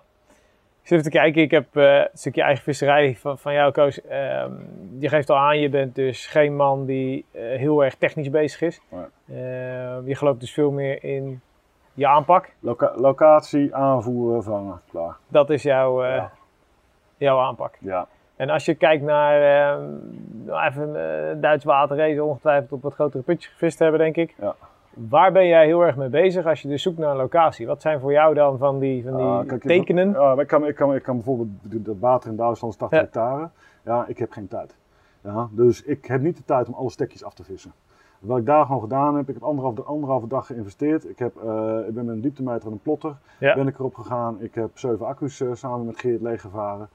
Ik 0.87 0.93
zit 0.93 1.01
even 1.01 1.13
te 1.13 1.19
kijken, 1.19 1.43
ik 1.43 1.51
heb 1.51 1.77
eh, 1.77 1.97
een 1.99 2.09
stukje 2.13 2.43
eigen 2.43 2.63
visserij 2.65 3.17
van, 3.17 3.39
van 3.39 3.53
jou, 3.53 3.73
Koos. 3.73 4.03
Ehm, 4.03 4.53
je 4.99 5.09
geeft 5.09 5.31
al 5.31 5.37
aan, 5.37 5.59
je 5.59 5.69
bent 5.69 5.95
dus 5.95 6.27
geen 6.27 6.57
man 6.57 6.85
die 6.85 7.25
eh, 7.31 7.43
heel 7.43 7.85
erg 7.85 7.95
technisch 7.95 8.31
bezig 8.31 8.61
is. 8.61 8.81
Ehm, 8.91 10.07
je 10.09 10.15
gelooft 10.15 10.41
dus 10.41 10.53
veel 10.53 10.71
meer 10.71 11.05
in 11.05 11.41
je 11.95 12.07
aanpak. 12.07 12.53
Loca- 12.61 12.93
locatie, 12.97 13.75
aanvoeren, 13.75 14.43
vangen, 14.43 14.81
klaar. 14.91 15.17
Dat 15.29 15.51
is 15.51 15.63
jouw, 15.63 16.03
eh, 16.03 16.15
Ja. 16.17 16.33
jouw 17.17 17.39
aanpak. 17.39 17.75
Ja. 17.81 18.07
En 18.37 18.51
als 18.51 18.65
je 18.65 18.75
kijkt 18.75 19.03
naar 19.03 19.41
ehm, 19.43 19.85
nou, 20.45 20.67
even 20.67 20.97
eh, 20.97 21.37
Duits 21.41 21.65
water, 21.65 21.97
deze 21.97 22.25
ongetwijfeld 22.25 22.73
op 22.73 22.83
wat 22.83 22.95
grotere 22.95 23.23
putjes 23.23 23.53
gevist 23.53 23.79
hebben, 23.79 23.99
denk 24.01 24.17
ik. 24.17 24.35
Ja. 24.41 24.55
Waar 25.09 25.33
ben 25.33 25.47
jij 25.47 25.67
heel 25.67 25.81
erg 25.81 25.97
mee 25.97 26.09
bezig 26.09 26.47
als 26.47 26.63
je 26.63 26.69
dus 26.69 26.83
zoekt 26.83 26.99
naar 26.99 27.11
een 27.11 27.17
locatie? 27.17 27.67
Wat 27.67 27.81
zijn 27.83 28.01
voor 28.01 28.13
jou 28.13 28.35
dan 28.35 28.59
van 28.59 28.79
die, 28.79 29.03
van 29.05 29.17
die 29.17 29.25
Ah, 29.27 29.39
kijk, 29.47 29.53
ik- 29.65 29.71
tekenen? 29.71 30.11
Ja, 30.11 30.35
maar 30.35 30.41
ik, 30.41 30.47
kan, 30.47 30.67
ik, 30.67 30.75
kan, 30.75 30.95
ik 30.95 31.03
kan 31.03 31.15
bijvoorbeeld, 31.15 31.49
dat 31.63 31.97
water 31.99 32.31
in 32.31 32.37
Duitsland 32.37 32.73
is 32.75 32.79
80 32.79 32.99
Ja. 32.99 33.05
hectare. 33.05 33.49
Ja, 33.85 34.07
ik 34.07 34.19
heb 34.19 34.31
geen 34.33 34.49
tijd. 34.49 34.77
Ja, 35.21 35.49
dus 35.51 35.83
ik 35.83 36.05
heb 36.07 36.21
niet 36.21 36.37
de 36.37 36.45
tijd 36.45 36.69
om 36.69 36.75
alle 36.75 36.91
stekjes 36.91 37.25
af 37.25 37.35
te 37.35 37.45
vissen. 37.45 37.73
Wat 38.19 38.39
ik 38.39 38.47
daar 38.47 38.67
gewoon 38.67 38.81
gedaan 38.81 39.17
heb, 39.17 39.29
ik 39.29 39.35
heb 39.35 39.43
anderhalf, 39.43 39.81
anderhalve 39.85 40.27
dag 40.29 40.47
geïnvesteerd. 40.47 41.09
Ik, 41.09 41.19
heb, 41.19 41.37
eh, 41.37 41.79
ik 41.89 41.95
ben 41.95 42.05
met 42.05 42.15
een 42.15 42.21
dieptemeter 42.21 42.67
en 42.67 42.73
een 42.73 42.81
plotter 42.83 43.17
Ja. 43.39 43.55
ben 43.55 43.67
ik 43.67 43.79
erop 43.79 43.95
gegaan. 43.95 44.37
Ik 44.41 44.55
heb 44.55 44.71
zeven 44.79 45.07
accu's 45.07 45.41
eh, 45.41 45.49
samen 45.53 45.87
met 45.87 45.99
Geert 45.99 46.21
leeggevaren. 46.23 46.89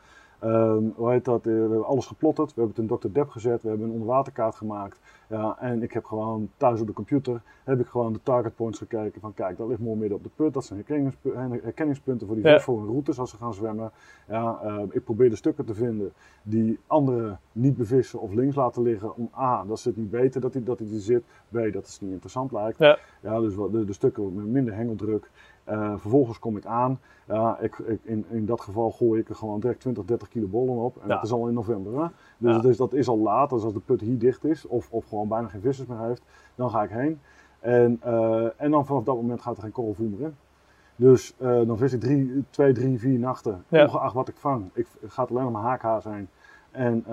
Hoe 0.96 1.12
heet 1.12 1.26
dat? 1.26 1.46
Eh, 1.46 1.54
we 1.54 1.60
hebben 1.60 1.86
alles 1.86 2.06
geplotterd. 2.06 2.54
We 2.54 2.62
hebben 2.62 2.84
het 2.86 2.92
in 2.92 2.98
Dr. 2.98 3.20
Dep 3.20 3.30
gezet. 3.30 3.62
We 3.62 3.70
hebben 3.70 3.88
een 3.88 3.94
onderwaterkaart 3.94 4.56
gemaakt. 4.56 5.00
Ja, 5.30 5.58
en 5.60 5.84
ik 5.84 5.92
heb 5.92 6.06
gewoon 6.06 6.50
thuis 6.58 6.82
op 6.82 6.88
de 6.88 6.94
computer 6.94 7.42
heb 7.64 7.80
ik 7.80 7.88
gewoon 7.88 8.14
de 8.14 8.20
target 8.24 8.56
points 8.56 8.78
gekeken. 8.78 9.22
Van 9.22 9.34
kijk, 9.34 9.58
dat 9.58 9.68
ligt 9.68 9.80
mooi 9.80 9.98
midden 10.00 10.18
op 10.18 10.24
de 10.24 10.30
put. 10.36 10.54
Dat 10.54 10.66
zijn 10.66 10.80
herkenningspu- 10.80 11.60
herkenningspunten 11.64 12.28
voor 12.28 12.36
die 12.36 12.46
Ja. 12.46 12.60
voor 12.60 12.78
hun 12.80 12.88
routes 12.88 13.20
als 13.20 13.30
ze 13.30 13.38
gaan 13.38 13.54
zwemmen. 13.54 13.92
Ja, 14.28 14.60
ehm, 14.64 14.86
ik 14.92 15.04
probeer 15.04 15.30
de 15.30 15.36
stukken 15.36 15.66
te 15.66 15.74
vinden 15.74 16.12
die 16.44 16.80
anderen 16.88 17.40
niet 17.52 17.78
bevissen 17.78 18.20
of 18.20 18.34
links 18.34 18.56
laten 18.56 18.82
liggen. 18.82 19.16
Om 19.16 19.30
A, 19.38 19.64
dat 19.66 19.80
ze 19.80 19.88
het 19.88 19.98
niet 19.98 20.10
weten 20.10 20.42
dat 20.42 20.54
hij 20.54 20.64
dat 20.64 20.80
hij 20.80 20.88
er 20.88 21.00
zit. 21.00 21.24
B, 21.50 21.54
dat 21.54 21.88
het 21.88 21.98
niet 22.02 22.12
interessant 22.12 22.52
lijkt. 22.52 22.78
Ja. 22.78 22.98
Ja, 23.22 23.40
dus 23.40 23.56
de, 23.56 23.86
de 23.86 23.94
stukken 23.94 24.36
met 24.36 24.46
minder 24.46 24.74
hengeldruk. 24.76 25.30
Eh, 25.64 25.92
vervolgens 25.98 26.40
kom 26.40 26.58
ik 26.58 26.66
aan. 26.66 27.00
Ja, 27.28 27.60
ik, 27.60 27.78
ik, 27.78 28.00
in, 28.04 28.26
in 28.30 28.46
dat 28.46 28.62
geval 28.62 28.92
gooi 28.92 29.20
ik 29.20 29.30
er 29.30 29.36
gewoon 29.36 29.60
direct 29.60 29.80
20, 29.80 30.04
30 30.06 30.28
kilo 30.28 30.48
bollen 30.48 30.76
op. 30.76 30.96
En 31.02 31.08
Ja. 31.08 31.14
dat 31.16 31.24
is 31.24 31.32
al 31.32 31.48
in 31.48 31.54
november. 31.54 31.94
Hè? 32.02 32.08
Dus 32.38 32.52
Ja. 32.56 32.62
dat, 32.62 32.66
is, 32.66 32.78
dat 32.78 32.94
is 32.94 33.08
al 33.08 33.18
laat. 33.18 33.50
Dus 33.50 33.64
als 33.64 33.74
de 33.74 33.80
put 33.80 34.02
hier 34.02 34.18
dicht 34.20 34.44
is, 34.44 34.68
of, 34.68 34.88
of 34.92 35.06
gewoon 35.06 35.28
bijna 35.28 35.48
geen 35.48 35.62
vissers 35.62 35.88
meer 35.88 36.00
heeft, 36.00 36.22
dan 36.56 36.70
ga 36.70 36.84
ik 36.84 36.90
heen. 36.90 37.20
En, 37.60 37.98
eh, 38.04 38.46
en 38.58 38.72
dan 38.72 38.86
vanaf 38.86 39.04
dat 39.04 39.16
moment 39.16 39.42
gaat 39.42 39.56
er 39.58 39.64
geen 39.64 39.72
korrelvoer 39.72 40.10
meer 40.10 40.22
in. 40.22 40.36
Dus 40.96 41.36
eh, 41.38 41.48
dan 41.68 41.78
vis 41.78 41.94
ik 41.94 42.00
drie, 42.00 42.44
twee, 42.50 42.74
drie, 42.74 43.00
vier 43.00 43.20
nachten, 43.20 43.64
ongeacht 43.70 44.14
wat 44.14 44.28
ik 44.28 44.38
vang. 44.38 44.70
Ik 44.74 44.88
het 45.02 45.12
gaat 45.14 45.30
alleen 45.30 45.46
om 45.46 45.52
mijn 45.52 45.64
haakhaar 45.64 46.02
zijn. 46.02 46.30
En 46.72 47.04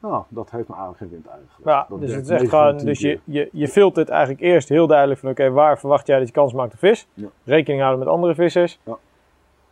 nou, 0.00 0.22
dat 0.28 0.50
heeft 0.50 0.68
me 0.68 0.74
eigenlijk 0.74 0.98
geen 0.98 1.10
wind 1.10 1.26
eigenlijk. 1.26 1.64
Ja, 1.64 1.86
Dat 1.88 2.00
dus 2.00 2.14
het 2.14 2.24
is 2.24 2.30
echt 2.30 2.48
gewoon, 2.48 2.76
dus 2.76 2.98
je, 3.00 3.20
je, 3.24 3.48
je 3.52 3.68
filtert 3.68 4.08
eigenlijk 4.08 4.40
eerst 4.40 4.68
heel 4.68 4.86
duidelijk 4.86 5.20
van 5.20 5.30
oké, 5.30 5.50
waar 5.50 5.78
verwacht 5.78 6.06
jij 6.06 6.18
dat 6.18 6.26
je 6.26 6.32
kans 6.32 6.52
maakt 6.52 6.72
op 6.72 6.78
vis? 6.78 7.08
Ja. 7.14 7.26
Rekening 7.44 7.80
houden 7.82 8.04
met 8.04 8.14
andere 8.14 8.34
vissers. 8.34 8.78
Ja. 8.82 8.96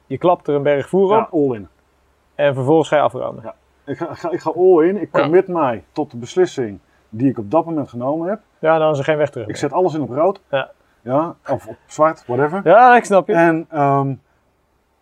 Je 0.07 0.19
klapt 0.19 0.49
er 0.49 0.55
een 0.55 0.63
berg 0.63 0.89
voer 0.89 1.05
op 1.05 1.11
Ja, 1.11 1.29
all 1.39 1.55
in. 1.55 1.69
en 2.35 2.55
vervolgens 2.55 2.89
ga 2.89 2.97
je 2.97 3.03
afromen. 3.03 3.43
Ja. 3.43 3.55
Ik 3.85 3.97
ga, 3.97 4.11
ik 4.11 4.17
ga, 4.19 4.31
ik 4.31 4.41
ga 4.41 4.51
all 4.57 4.85
in. 4.89 5.01
Ik 5.01 5.11
commit 5.13 5.49
mij 5.49 5.85
tot 5.93 6.11
de 6.11 6.17
beslissing 6.17 6.79
die 7.09 7.29
ik 7.31 7.39
op 7.39 7.51
dat 7.51 7.65
moment 7.65 7.89
genomen 7.89 8.29
heb. 8.29 8.41
Ja, 8.59 8.79
dan 8.79 8.93
is 8.93 8.99
er 8.99 9.05
geen 9.05 9.17
weg 9.17 9.31
terug. 9.31 9.47
Ik 9.49 9.57
zet 9.57 9.73
alles 9.73 9.95
in 9.95 10.03
op 10.03 10.09
rood. 10.11 10.41
Ja. 10.51 10.71
Ja, 11.03 11.35
of 11.49 11.67
op 11.67 11.77
zwart, 11.87 12.27
whatever. 12.27 12.61
Ja, 12.65 12.97
ik 12.97 13.05
snap 13.05 13.27
je. 13.29 13.35
En, 13.35 13.67
ehm, 13.71 14.15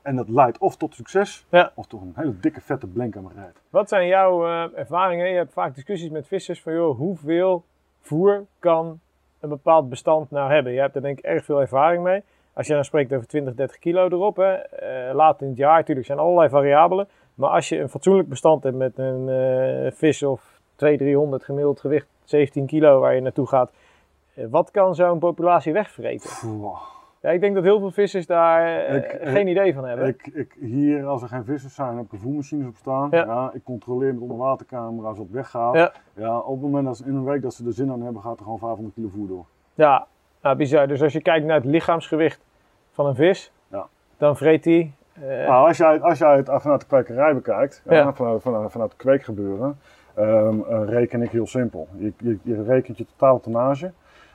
en 0.02 0.16
dat 0.16 0.28
leidt 0.28 0.58
of 0.58 0.76
tot 0.76 0.94
succes, 0.94 1.46
Ja. 1.48 1.72
of 1.74 1.86
tot 1.86 2.00
een 2.00 2.12
hele 2.16 2.40
dikke 2.40 2.60
vette 2.60 2.86
blink 2.86 3.16
aan 3.16 3.22
mijn 3.22 3.36
rijdt. 3.36 3.60
Wat 3.70 3.88
zijn 3.88 4.06
jouw 4.06 4.46
eh, 4.46 4.78
ervaringen? 4.78 5.28
Je 5.28 5.36
hebt 5.36 5.52
vaak 5.52 5.74
discussies 5.74 6.10
met 6.10 6.26
vissers 6.26 6.62
van 6.62 6.72
joh, 6.72 6.96
hoeveel 6.98 7.64
voer 8.00 8.44
kan 8.58 9.00
een 9.40 9.48
bepaald 9.48 9.88
bestand 9.88 10.30
nou 10.30 10.52
hebben? 10.52 10.72
Je 10.72 10.80
hebt 10.80 10.94
er 10.94 11.02
denk 11.02 11.18
ik 11.18 11.24
erg 11.24 11.44
veel 11.44 11.60
ervaring 11.60 12.02
mee. 12.02 12.22
Als 12.52 12.66
je 12.66 12.74
dan 12.74 12.84
spreekt 12.84 13.12
over 13.12 13.26
20, 13.26 13.54
30 13.54 13.78
kilo 13.78 14.04
erop, 14.08 14.36
hè, 14.36 14.52
eh, 14.52 15.14
laat 15.14 15.42
in 15.42 15.48
het 15.48 15.56
jaar, 15.56 15.76
natuurlijk 15.76 16.06
zijn 16.06 16.18
allerlei 16.18 16.48
variabelen. 16.48 17.08
Maar 17.34 17.50
als 17.50 17.68
je 17.68 17.78
een 17.78 17.88
fatsoenlijk 17.88 18.28
bestand 18.28 18.62
hebt 18.62 18.76
met 18.76 18.98
een 18.98 19.28
eh, 19.28 19.92
vis 19.92 20.22
of 20.22 20.60
200, 20.76 20.98
300 21.10 21.44
gemiddeld 21.44 21.80
gewicht, 21.80 22.06
17 22.24 22.66
kilo 22.66 23.00
waar 23.00 23.14
je 23.14 23.20
naartoe 23.20 23.46
gaat. 23.46 23.72
wat 24.50 24.70
kan 24.70 24.94
zo'n 24.94 25.18
populatie 25.18 25.72
wegvreten? 25.72 26.30
Ja, 27.22 27.30
ik 27.30 27.40
denk 27.40 27.54
dat 27.54 27.64
heel 27.64 27.78
veel 27.78 27.90
vissers 27.90 28.26
daar 28.26 28.66
eh, 28.86 28.94
Ik, 28.96 29.18
geen 29.22 29.46
idee 29.48 29.74
van 29.74 29.84
hebben. 29.84 30.06
Ik, 30.08 30.26
ik, 30.26 30.56
hier, 30.60 31.06
als 31.06 31.22
er 31.22 31.28
geen 31.28 31.44
vissers 31.44 31.74
zijn, 31.74 31.96
heb 31.96 32.04
ik 32.04 32.12
er 32.12 32.18
voermachines 32.18 32.66
op 32.66 32.76
staan. 32.76 33.08
Ja. 33.10 33.24
Ja. 33.24 33.50
ik 33.54 33.64
controleer 33.64 34.12
met 34.12 34.22
onderwatercamera's 34.22 35.18
op 35.18 35.30
weg 35.32 35.50
gaat. 35.50 35.74
Ja. 35.74 35.92
Ja. 36.14 36.38
op 36.38 36.52
het 36.52 36.62
moment 36.62 36.84
dat 36.86 36.96
ze 36.96 37.04
in 37.04 37.14
een 37.14 37.24
week 37.24 37.42
dat 37.42 37.54
ze 37.54 37.66
er 37.66 37.72
zin 37.72 37.90
aan 37.90 38.02
hebben, 38.02 38.22
gaat 38.22 38.36
er 38.38 38.42
gewoon 38.44 38.58
500 38.58 38.94
kilo 38.94 39.08
voer 39.08 39.28
door. 39.28 39.44
Ja, 39.74 40.06
nou, 40.42 40.56
bizar. 40.56 40.86
Dus 40.86 41.02
als 41.02 41.12
je 41.12 41.22
kijkt 41.22 41.46
naar 41.46 41.56
het 41.56 41.64
lichaamsgewicht 41.64 42.44
van 42.90 43.06
een 43.06 43.14
vis, 43.14 43.52
Ja. 43.68 43.86
dan 44.16 44.36
vreet 44.36 44.62
die. 44.62 44.94
eh, 45.12 45.22
Nou, 45.48 45.66
als 45.68 45.76
jij, 45.76 46.00
als 46.00 46.18
jij 46.18 46.36
het 46.36 46.48
vanuit 46.52 46.80
de 46.80 46.86
kwekerij 46.86 47.34
bekijkt, 47.34 47.82
vanuit, 47.86 48.16
vanuit, 48.42 48.42
vanuit 48.72 48.90
het 48.92 48.96
kweekgebeuren, 48.96 49.78
ehm, 50.14 50.60
eh, 50.60 50.82
reken 50.84 51.22
ik 51.22 51.30
heel 51.30 51.46
simpel. 51.46 51.88
Je, 51.96 52.12
je, 52.18 52.38
je 52.42 52.62
rekent 52.62 52.98
je 52.98 53.06
totaal 53.06 53.40
tonnage, 53.40 53.92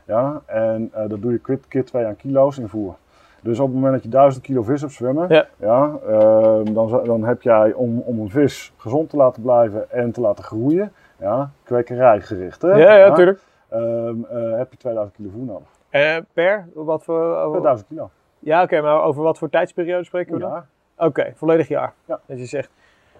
ja, 0.07 0.41
en 0.45 0.89
eh, 0.93 1.09
dat 1.09 1.21
doe 1.21 1.31
je 1.31 1.37
keer, 1.39 1.59
keer 1.67 1.85
twee 1.85 2.05
aan 2.05 2.15
kilo's 2.15 2.57
in 2.57 2.67
voer. 2.67 2.95
Dus 3.41 3.59
op 3.59 3.65
het 3.65 3.75
moment 3.75 3.93
dat 3.93 4.03
je 4.03 4.09
1000 4.09 4.43
kilo 4.43 4.61
vis 4.63 4.81
hebt 4.81 4.93
zwemmen, 4.93 5.45
Ja. 5.57 5.91
ehm, 6.07 6.73
dan, 6.73 7.01
dan 7.03 7.23
heb 7.23 7.41
jij 7.41 7.73
om, 7.73 7.99
om 7.99 8.19
een 8.19 8.29
vis 8.29 8.73
gezond 8.77 9.09
te 9.09 9.17
laten 9.17 9.41
blijven 9.41 9.91
en 9.91 10.11
te 10.11 10.21
laten 10.21 10.43
groeien, 10.43 10.91
ja, 11.19 11.49
kwekerijgericht. 11.63 12.61
Hè? 12.61 12.67
ja, 12.71 12.95
ja, 12.95 13.07
natuurlijk. 13.09 13.39
Ehm, 13.69 14.15
eh, 14.29 14.57
heb 14.57 14.71
je 14.71 14.77
2000 14.77 15.15
kilo 15.17 15.29
voer 15.33 15.45
nodig. 15.45 15.67
Eh, 15.89 16.17
per? 16.33 16.67
Wat 16.73 17.03
voor, 17.03 17.19
Per 17.19 17.37
over- 17.37 17.61
1000 17.61 17.87
kilo. 17.87 18.09
ja, 18.39 18.63
oké, 18.63 18.81
maar 18.81 19.01
over 19.03 19.23
wat 19.23 19.37
voor 19.37 19.49
tijdsperiode 19.49 20.03
spreken 20.03 20.33
we 20.33 20.39
dan? 20.39 20.61
Oké, 20.97 21.31
volledig 21.35 21.67
jaar. 21.67 21.93
Ja. 22.05 22.19
Dat 22.25 22.39
je 22.39 22.45
zegt. 22.45 22.69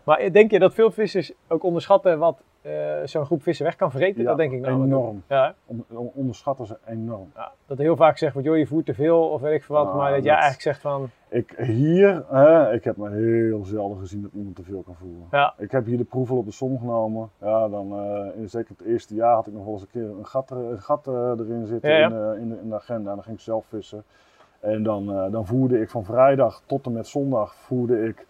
Maar 0.04 0.32
denk 0.32 0.52
je 0.52 0.60
dat 0.60 0.74
veel 0.74 0.92
vissers 0.92 1.34
ook 1.48 1.64
onderschatten 1.64 2.20
wat 2.20 2.42
eh, 2.68 3.08
zo'n 3.08 3.26
groep 3.26 3.44
vissen 3.44 3.66
weg 3.66 3.76
kan 3.76 3.92
vreten? 3.92 4.22
Ja, 4.22 4.28
dat 4.28 4.38
denk 4.38 4.52
ik 4.52 4.68
ook. 4.68 4.84
enorm. 4.84 5.24
Ja, 5.28 5.54
On- 5.66 5.86
on- 5.94 6.12
onderschatten 6.14 6.66
ze 6.66 6.78
enorm. 6.86 7.32
ja, 7.36 7.52
dat 7.66 7.78
heel 7.78 7.96
vaak 7.96 8.20
wordt, 8.20 8.48
joh, 8.48 8.58
je 8.58 8.68
voert 8.68 8.86
te 8.86 8.94
veel 8.94 9.30
of 9.30 9.42
weet 9.42 9.54
ik 9.54 9.64
veel 9.64 9.76
wat. 9.76 9.88
Ah, 9.88 9.96
maar 9.96 10.12
dat 10.12 10.24
jij 10.24 10.32
eigenlijk 10.34 10.62
zegt 10.62 10.82
van, 10.82 11.10
Ik, 11.30 11.54
hier, 11.58 12.26
hè, 12.30 12.74
ik 12.74 12.84
heb 12.84 12.96
maar 12.96 13.12
heel 13.12 13.64
zelden 13.64 13.98
gezien 13.98 14.22
dat 14.22 14.32
iemand 14.34 14.56
te 14.56 14.64
veel 14.64 14.82
kan 14.82 14.96
voeren. 14.96 15.28
Ja. 15.32 15.54
Ik 15.58 15.72
heb 15.72 15.86
hier 15.86 15.98
de 15.98 16.04
proef 16.04 16.32
al 16.32 16.38
op 16.38 16.46
de 16.46 16.52
som 16.52 16.80
genomen. 16.80 17.30
Ja, 17.42 17.68
dan, 17.70 17.92
eh, 18.00 18.40
in, 18.42 18.50
zeker 18.50 18.76
het 18.78 18.88
eerste 18.88 19.16
jaar 19.16 19.34
had 19.36 19.48
ik 19.48 19.54
nog 19.54 19.64
wel 19.64 19.74
eens 19.74 19.82
een 19.82 19.88
keer 19.92 20.10
een 20.10 20.26
gat, 20.26 20.50
er- 20.50 20.58
een 20.72 20.82
gat 20.82 21.08
eh, 21.08 21.14
erin 21.14 21.66
zitten. 21.66 22.02
In, 22.02 22.10
de, 22.10 22.38
in, 22.40 22.50
de, 22.50 22.60
in 22.62 22.70
de 22.70 22.76
agenda. 22.76 23.10
En 23.10 23.16
dan 23.16 23.24
ging 23.24 23.36
ik 23.38 23.42
zelf 23.44 23.66
vissen. 23.66 24.04
En 24.60 24.84
dan, 24.84 25.12
eh, 25.14 25.32
dan 25.32 25.46
voerde 25.46 25.82
ik 25.82 25.90
van 25.90 26.04
vrijdag 26.04 26.62
tot 26.66 26.86
en 26.86 26.92
met 26.94 27.08
zondag 27.08 27.56
voerde 27.56 28.08
ik 28.08 28.20
eh 28.20 28.26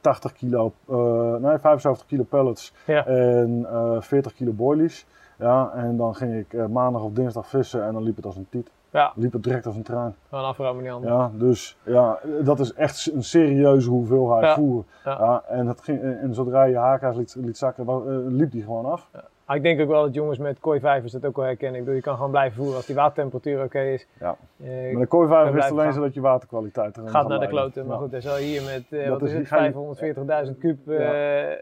80 0.00 0.32
kilo, 0.32 0.72
eh, 0.88 0.96
nee 1.36 1.58
75 1.58 2.06
kilo 2.06 2.22
pellets 2.22 2.72
Ja. 2.86 3.06
en 3.06 3.66
eh 3.70 3.96
40 4.00 4.34
kilo 4.34 4.52
boilies. 4.52 5.06
Ja, 5.38 5.70
en 5.74 5.96
dan 5.96 6.14
ging 6.14 6.34
ik 6.34 6.52
eh, 6.52 6.66
maandag 6.66 7.02
of 7.02 7.12
dinsdag 7.12 7.46
vissen 7.48 7.84
en 7.84 7.92
dan 7.92 8.02
liep 8.02 8.16
het 8.16 8.26
als 8.26 8.36
een 8.36 8.46
tiet. 8.50 8.70
ja, 8.90 9.12
Liep 9.16 9.32
het 9.32 9.42
direct 9.42 9.66
als 9.66 9.76
een 9.76 9.82
trein. 9.82 10.14
gewoon 10.28 10.44
afromen 10.44 10.82
niet 10.82 10.92
anders. 10.92 11.12
Ja, 11.12 11.30
dus 11.34 11.76
ja, 11.82 12.18
dat 12.42 12.60
is 12.60 12.72
echt 12.74 13.10
een 13.14 13.22
serieuze 13.24 13.90
hoeveelheid 13.90 14.44
Ja. 14.44 14.54
voer. 14.54 14.84
Ja. 15.04 15.10
Ja. 15.18 15.42
en, 15.48 15.66
dat 15.66 15.80
ging, 15.80 16.02
en 16.02 16.34
zodra 16.34 16.62
je 16.64 16.76
haakhaas 16.76 17.16
liet, 17.16 17.34
liet 17.38 17.58
zakken, 17.58 17.86
eh, 17.88 18.02
liep 18.26 18.50
die 18.50 18.62
gewoon 18.62 18.84
af. 18.86 19.08
Maar 19.46 19.56
ik 19.56 19.62
denk 19.62 19.80
ook 19.80 19.88
wel 19.88 20.02
dat 20.02 20.14
jongens 20.14 20.38
met 20.38 20.60
kooivijvers 20.60 21.12
dat 21.12 21.24
ook 21.24 21.36
wel 21.36 21.44
herkennen. 21.44 21.74
Ik 21.78 21.80
bedoel, 21.84 21.96
je 21.98 22.04
kan 22.04 22.14
gewoon 22.16 22.30
blijven 22.30 22.56
voeren 22.56 22.76
als 22.76 22.86
die 22.86 22.94
watertemperatuur 22.94 23.62
oké 23.64 23.80
is. 23.80 24.06
Ja. 24.20 24.36
Eh, 24.64 24.68
Maar 24.92 25.00
de 25.02 25.06
kooivijver 25.06 25.58
is 25.58 25.70
alleen 25.70 25.92
zodat 25.92 26.14
je 26.14 26.20
waterkwaliteit 26.20 26.96
erin 26.96 27.08
gaat 27.08 27.28
naar 27.28 27.40
de 27.40 27.46
kloten. 27.48 27.86
Maar 27.86 27.98
goed, 27.98 28.10
hij 28.10 28.20
zal 28.20 28.36
hier 28.36 28.62
met 28.62 28.84
Dat 28.90 29.08
wat 29.08 29.22
is- 29.22 29.26
is 29.28 29.32
het, 29.32 29.38
die 29.38 29.46
ga 29.46 29.64
je- 29.64 29.72
540.000 29.72 30.58
kub, 30.58 30.88
eh 30.88 30.96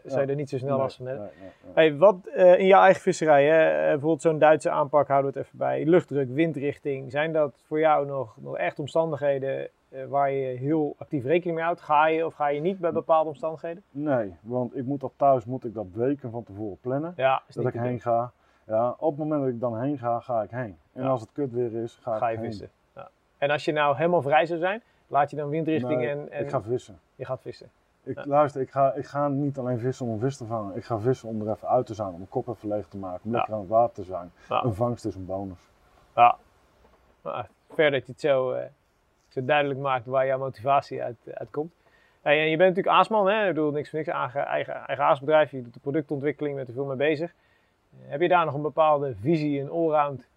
zou 0.05 0.21
je 0.21 0.27
er 0.27 0.35
niet 0.35 0.49
zo 0.49 0.57
snel 0.57 0.77
last 0.77 0.97
van 0.97 1.05
hebben. 1.05 1.29
Hey, 1.73 1.97
wat 1.97 2.15
in 2.57 2.65
jouw 2.67 2.81
eigen 2.81 3.01
visserij, 3.01 3.45
hè, 3.45 3.89
bijvoorbeeld 3.91 4.21
zo'n 4.21 4.39
Duitse 4.39 4.69
aanpak, 4.69 5.07
houden 5.07 5.31
we 5.33 5.37
het 5.37 5.47
even 5.47 5.57
bij. 5.59 5.85
Luchtdruk, 5.85 6.27
windrichting, 6.29 7.11
zijn 7.11 7.31
dat 7.33 7.53
voor 7.67 7.79
jou 7.79 8.05
nog, 8.05 8.35
nog 8.41 8.57
echt 8.57 8.79
omstandigheden 8.79 9.67
waar 10.09 10.31
je 10.31 10.57
heel 10.57 10.95
actief 10.97 11.23
rekening 11.23 11.55
mee 11.55 11.65
houdt? 11.65 11.81
Ga 11.81 12.07
je 12.07 12.25
of 12.25 12.33
ga 12.33 12.47
je 12.47 12.61
niet 12.61 12.79
bij 12.79 12.91
bepaalde 12.91 13.29
omstandigheden? 13.29 13.83
Nee, 13.91 14.35
want 14.41 14.75
ik 14.77 14.85
moet 14.85 14.99
dat 14.99 15.11
thuis 15.15 15.45
moet 15.45 15.65
ik 15.65 15.73
dat 15.73 15.85
weken 15.93 16.31
van 16.31 16.43
tevoren 16.43 16.77
plannen. 16.81 17.13
Ja, 17.15 17.41
dat 17.47 17.65
ik 17.65 17.73
heen 17.73 17.99
ga. 17.99 18.31
Ja, 18.67 18.89
op 18.97 19.09
het 19.09 19.17
moment 19.19 19.41
dat 19.41 19.49
ik 19.49 19.59
dan 19.59 19.79
heen 19.81 19.97
ga, 19.97 20.19
ga 20.19 20.41
ik 20.41 20.49
heen. 20.49 20.77
En 20.93 21.03
Ja. 21.03 21.09
als 21.09 21.21
het 21.21 21.31
kut 21.31 21.51
weer 21.51 21.73
is, 21.73 21.99
ga. 22.01 22.17
Ga 22.17 22.29
ik 22.29 22.35
je 22.35 22.41
heen. 22.41 22.49
vissen. 22.49 22.69
Ja. 22.95 23.09
En 23.37 23.49
als 23.49 23.65
je 23.65 23.71
nou 23.71 23.95
helemaal 23.95 24.21
vrij 24.21 24.45
zou 24.45 24.59
zijn, 24.59 24.81
laat 25.07 25.29
je 25.29 25.35
dan 25.35 25.49
windrichting 25.49 25.99
Nee, 25.99 26.09
en, 26.09 26.31
en 26.31 26.43
Ik 26.43 26.49
ga 26.49 26.61
vissen. 26.61 26.99
je 27.15 27.25
gaat 27.25 27.41
vissen. 27.41 27.69
Ik. 28.03 28.25
Luister, 28.25 28.61
ik 28.61 28.69
ga, 28.71 28.93
ik 28.93 29.05
ga 29.05 29.27
niet 29.27 29.57
alleen 29.57 29.79
vissen 29.79 30.05
om 30.05 30.11
een 30.11 30.19
vis 30.19 30.37
te 30.37 30.45
vangen. 30.45 30.75
Ik 30.75 30.83
ga 30.85 30.99
vissen 30.99 31.29
om 31.29 31.41
er 31.41 31.53
even 31.53 31.67
uit 31.67 31.85
te 31.85 31.93
zijn, 31.93 32.07
om 32.07 32.15
mijn 32.17 32.29
kop 32.29 32.47
even 32.47 32.69
leeg 32.69 32.87
te 32.87 32.97
maken, 32.97 33.21
om 33.23 33.31
lekker 33.31 33.53
aan 33.53 33.59
het 33.59 33.69
water 33.69 33.93
te 33.95 34.03
zijn. 34.03 34.31
Een 34.49 34.73
vangst 34.73 35.05
is 35.05 35.15
een 35.15 35.25
bonus. 35.25 35.69
Ja. 36.15 36.37
Maar 37.21 37.49
ver 37.73 37.91
dat 37.91 38.05
je 38.05 38.11
het 38.11 38.21
zo, 38.21 38.51
eh, 38.51 38.65
zo 39.33 39.45
duidelijk 39.45 39.79
maakt 39.79 40.05
waar 40.05 40.25
jouw 40.25 40.37
motivatie 40.37 41.03
uit, 41.03 41.17
uit 41.33 41.49
komt. 41.51 41.73
Hey, 42.21 42.39
en 42.41 42.49
je 42.49 42.57
bent 42.57 42.69
natuurlijk 42.75 42.95
aasman, 42.95 43.27
hè? 43.27 43.47
ik 43.47 43.53
bedoel 43.53 43.71
niks 43.71 43.89
voor 43.89 43.99
niks, 43.99 44.11
eigen, 44.11 44.45
eigen, 44.45 44.73
eigen 44.73 45.05
aasbedrijf. 45.05 45.51
Je 45.51 45.61
doet 45.63 45.73
de 45.73 45.79
productontwikkeling, 45.79 46.55
bent 46.55 46.67
er 46.67 46.73
veel 46.73 46.85
mee 46.85 46.95
bezig. 46.95 47.33
Eh, 47.91 48.11
heb 48.11 48.21
je 48.21 48.27
daar 48.27 48.45
nog 48.45 48.53
een 48.53 48.61
bepaalde 48.61 49.15
visie, 49.19 49.61
een 49.61 49.69
allround 49.69 50.27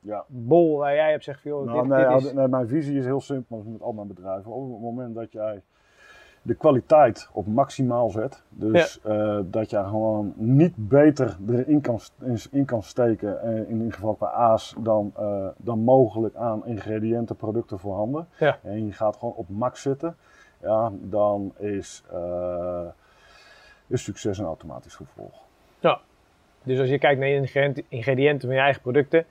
Ja. 0.00 0.24
bol 0.26 0.78
waar 0.78 0.94
jij 0.94 1.10
hebt 1.10 1.24
zegt 1.24 1.42
joh, 1.42 1.64
Nou, 1.64 1.80
dit, 1.80 1.90
nee, 1.96 2.08
dit 2.08 2.24
is... 2.24 2.32
nee, 2.32 2.48
mijn 2.48 2.68
visie 2.68 2.98
is 2.98 3.04
heel 3.04 3.20
simpel 3.20 3.62
met 3.66 3.82
al 3.82 3.92
mijn 3.92 4.06
bedrijven. 4.08 4.50
Op 4.52 4.72
het 4.72 4.80
moment 4.80 5.14
dat 5.14 5.32
jij 5.32 5.62
de 6.42 6.54
kwaliteit 6.54 7.28
op 7.32 7.46
maximaal 7.46 8.10
zet, 8.10 8.42
dus 8.48 9.00
eh, 9.02 9.38
dat 9.44 9.70
jij 9.70 9.82
gewoon 9.82 10.32
niet 10.36 10.72
beter 10.76 11.36
erin 11.48 11.80
kan, 11.80 12.00
in 12.50 12.64
kan 12.64 12.82
steken, 12.82 13.42
eh, 13.42 13.56
in 13.56 13.76
ieder 13.76 13.92
geval 13.92 14.14
qua 14.14 14.30
aas, 14.30 14.74
dan, 14.78 15.12
eh, 15.16 15.46
dan 15.56 15.78
mogelijk 15.78 16.34
aan 16.34 16.66
ingrediënten, 16.66 17.36
producten 17.36 17.78
voorhanden. 17.78 18.28
Ja. 18.38 18.58
En 18.62 18.86
je 18.86 18.92
gaat 18.92 19.16
gewoon 19.16 19.34
op 19.34 19.48
max 19.48 19.82
zitten, 19.82 20.16
ja, 20.60 20.90
dan 21.00 21.52
is, 21.58 22.02
is 23.86 24.02
succes 24.04 24.38
een 24.38 24.44
automatisch 24.44 24.94
gevolg. 24.94 25.48
Dus 26.62 26.78
als 26.80 26.88
je 26.88 26.98
kijkt 26.98 27.20
naar 27.20 27.28
je 27.28 27.34
ingrediënten- 27.36 27.84
ingrediënten 27.88 28.48
van 28.48 28.56
je 28.56 28.62
eigen 28.62 28.82
producten, 28.82 29.24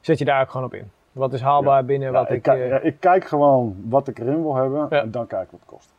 zet 0.00 0.18
je 0.18 0.24
daar 0.24 0.40
ook 0.42 0.50
gewoon 0.50 0.66
op 0.66 0.74
in. 0.74 0.90
Wat 1.12 1.32
is 1.32 1.40
haalbaar 1.40 1.84
binnen 1.84 2.12
Ja, 2.12 2.14
wat 2.14 2.28
ik, 2.28 2.36
ik... 2.36 2.42
kijk, 2.42 2.68
ja, 2.68 2.78
ik 2.78 3.00
kijk 3.00 3.24
gewoon 3.24 3.76
wat 3.88 4.08
ik 4.08 4.18
erin 4.18 4.42
wil 4.42 4.54
hebben 4.54 4.86
Ja. 4.90 5.00
en 5.02 5.10
dan 5.10 5.26
kijk 5.26 5.42
ik 5.42 5.50
wat 5.50 5.60
het 5.60 5.68
kost. 5.68 5.94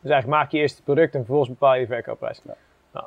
Dus 0.00 0.10
eigenlijk 0.10 0.40
maak 0.42 0.50
je 0.50 0.58
eerst 0.58 0.74
het 0.76 0.84
product 0.84 1.12
en 1.14 1.18
vervolgens 1.20 1.48
bepaal 1.48 1.74
je 1.74 1.80
de 1.80 1.86
verkoopprijs. 1.92 2.40
Ja. 2.44 2.54
Nou, 2.92 3.06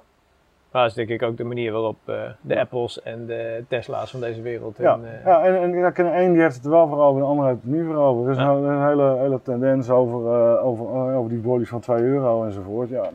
dat 0.85 0.97
is 0.97 1.05
denk 1.05 1.22
ik 1.22 1.27
ook 1.30 1.38
de 1.38 1.43
manier 1.43 1.72
waarop 1.72 1.97
eh, 2.05 2.22
de 2.41 2.59
Apples 2.59 3.01
en 3.01 3.26
de 3.26 3.63
Tesla's 3.68 4.11
van 4.11 4.19
deze 4.19 4.41
wereld... 4.41 4.77
Ja, 4.77 4.99
hun, 4.99 5.05
eh, 5.09 5.26
ja 5.26 5.43
en, 5.43 5.55
en 5.61 5.72
kijk, 5.81 5.97
en 5.97 6.05
de 6.05 6.18
een 6.23 6.34
die 6.34 6.41
heeft 6.41 6.55
het 6.55 6.65
er 6.65 6.72
wel 6.72 6.88
voor 6.88 6.97
over, 7.01 7.22
de 7.22 7.27
ander 7.27 7.45
heeft 7.45 7.61
het 7.61 7.72
niet 7.72 7.85
voor 7.85 7.95
over. 7.95 8.26
Er 8.26 8.31
is 8.31 8.38
Ja. 8.38 8.49
een, 8.49 8.63
een 8.63 8.88
hele, 8.88 9.18
hele 9.18 9.41
tendens 9.41 9.89
over, 9.89 10.34
eh, 10.34 10.65
over, 10.65 10.85
over 11.15 11.30
die 11.30 11.39
bodies 11.39 11.69
van 11.69 11.80
2 11.80 12.03
euro 12.03 12.43
enzovoort. 12.45 12.89
Ja, 12.89 13.09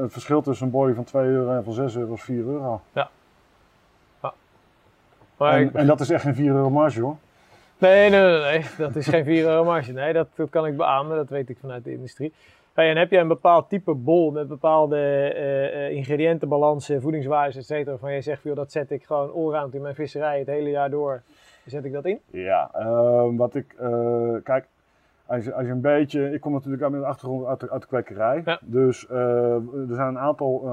het 0.00 0.12
verschil 0.12 0.42
tussen 0.42 0.66
een 0.66 0.72
body 0.72 0.92
van 0.94 1.04
2 1.04 1.26
euro 1.26 1.52
en 1.52 1.64
van 1.64 1.72
6 1.72 1.96
euro 1.96 2.12
is 2.14 2.22
4 2.22 2.44
euro. 2.44 2.80
maar 5.36 5.52
En, 5.54 5.60
ik- 5.62 5.72
en 5.74 5.86
dat 5.86 6.00
is 6.00 6.10
echt 6.10 6.22
geen 6.22 6.34
4 6.34 6.50
euro 6.52 6.70
marge 6.70 7.00
hoor. 7.00 7.16
Nee, 7.78 8.10
nee, 8.10 8.20
nee, 8.20 8.40
nee, 8.40 8.64
dat 8.78 8.96
is 8.96 9.06
geen 9.08 9.24
4 9.24 9.44
euro 9.44 9.64
marge. 9.64 9.92
Nee, 9.92 10.12
dat, 10.12 10.28
dat 10.34 10.50
kan 10.50 10.66
ik 10.66 10.76
beamen, 10.76 11.16
dat 11.16 11.28
weet 11.28 11.48
ik 11.48 11.56
vanuit 11.60 11.84
de 11.84 11.92
industrie. 11.92 12.32
Hey, 12.78 12.90
en 12.90 12.96
heb 12.96 13.10
je 13.10 13.18
een 13.18 13.28
bepaald 13.28 13.68
type 13.68 13.94
bol 13.94 14.30
met 14.30 14.48
bepaalde 14.48 14.96
eh, 14.96 15.86
eh, 15.86 15.92
ingrediëntenbalansen, 15.92 17.00
voedingswaardes, 17.02 17.56
et 17.56 17.66
cetera, 17.66 17.90
waarvan 17.90 18.12
je 18.12 18.20
zegt, 18.20 18.42
joh, 18.42 18.56
dat 18.56 18.72
zet 18.72 18.90
ik 18.90 19.04
gewoon 19.04 19.32
allround 19.32 19.74
in 19.74 19.82
mijn 19.82 19.94
visserij 19.94 20.38
het 20.38 20.46
hele 20.46 20.70
jaar 20.70 20.90
door, 20.90 21.22
zet 21.66 21.84
ik 21.84 21.92
dat 21.92 22.04
in? 22.04 22.20
Ja, 22.30 22.70
ehm, 22.72 23.36
wat 23.36 23.54
ik, 23.54 23.74
eh, 23.78 24.34
kijk, 24.42 24.68
als 25.26 25.44
je, 25.44 25.54
als 25.54 25.66
je 25.66 25.72
een 25.72 25.80
beetje, 25.80 26.32
ik 26.32 26.40
kom 26.40 26.52
natuurlijk 26.52 26.82
uit 26.82 26.92
mijn 26.92 27.04
achtergrond 27.04 27.46
uit 27.46 27.60
de, 27.60 27.70
uit 27.70 27.80
de 27.80 27.88
kwekerij. 27.88 28.42
Ja. 28.44 28.60
Dus 28.62 29.08
er 29.08 29.62
zijn 29.88 30.08
een 30.08 30.18
aantal 30.18 30.68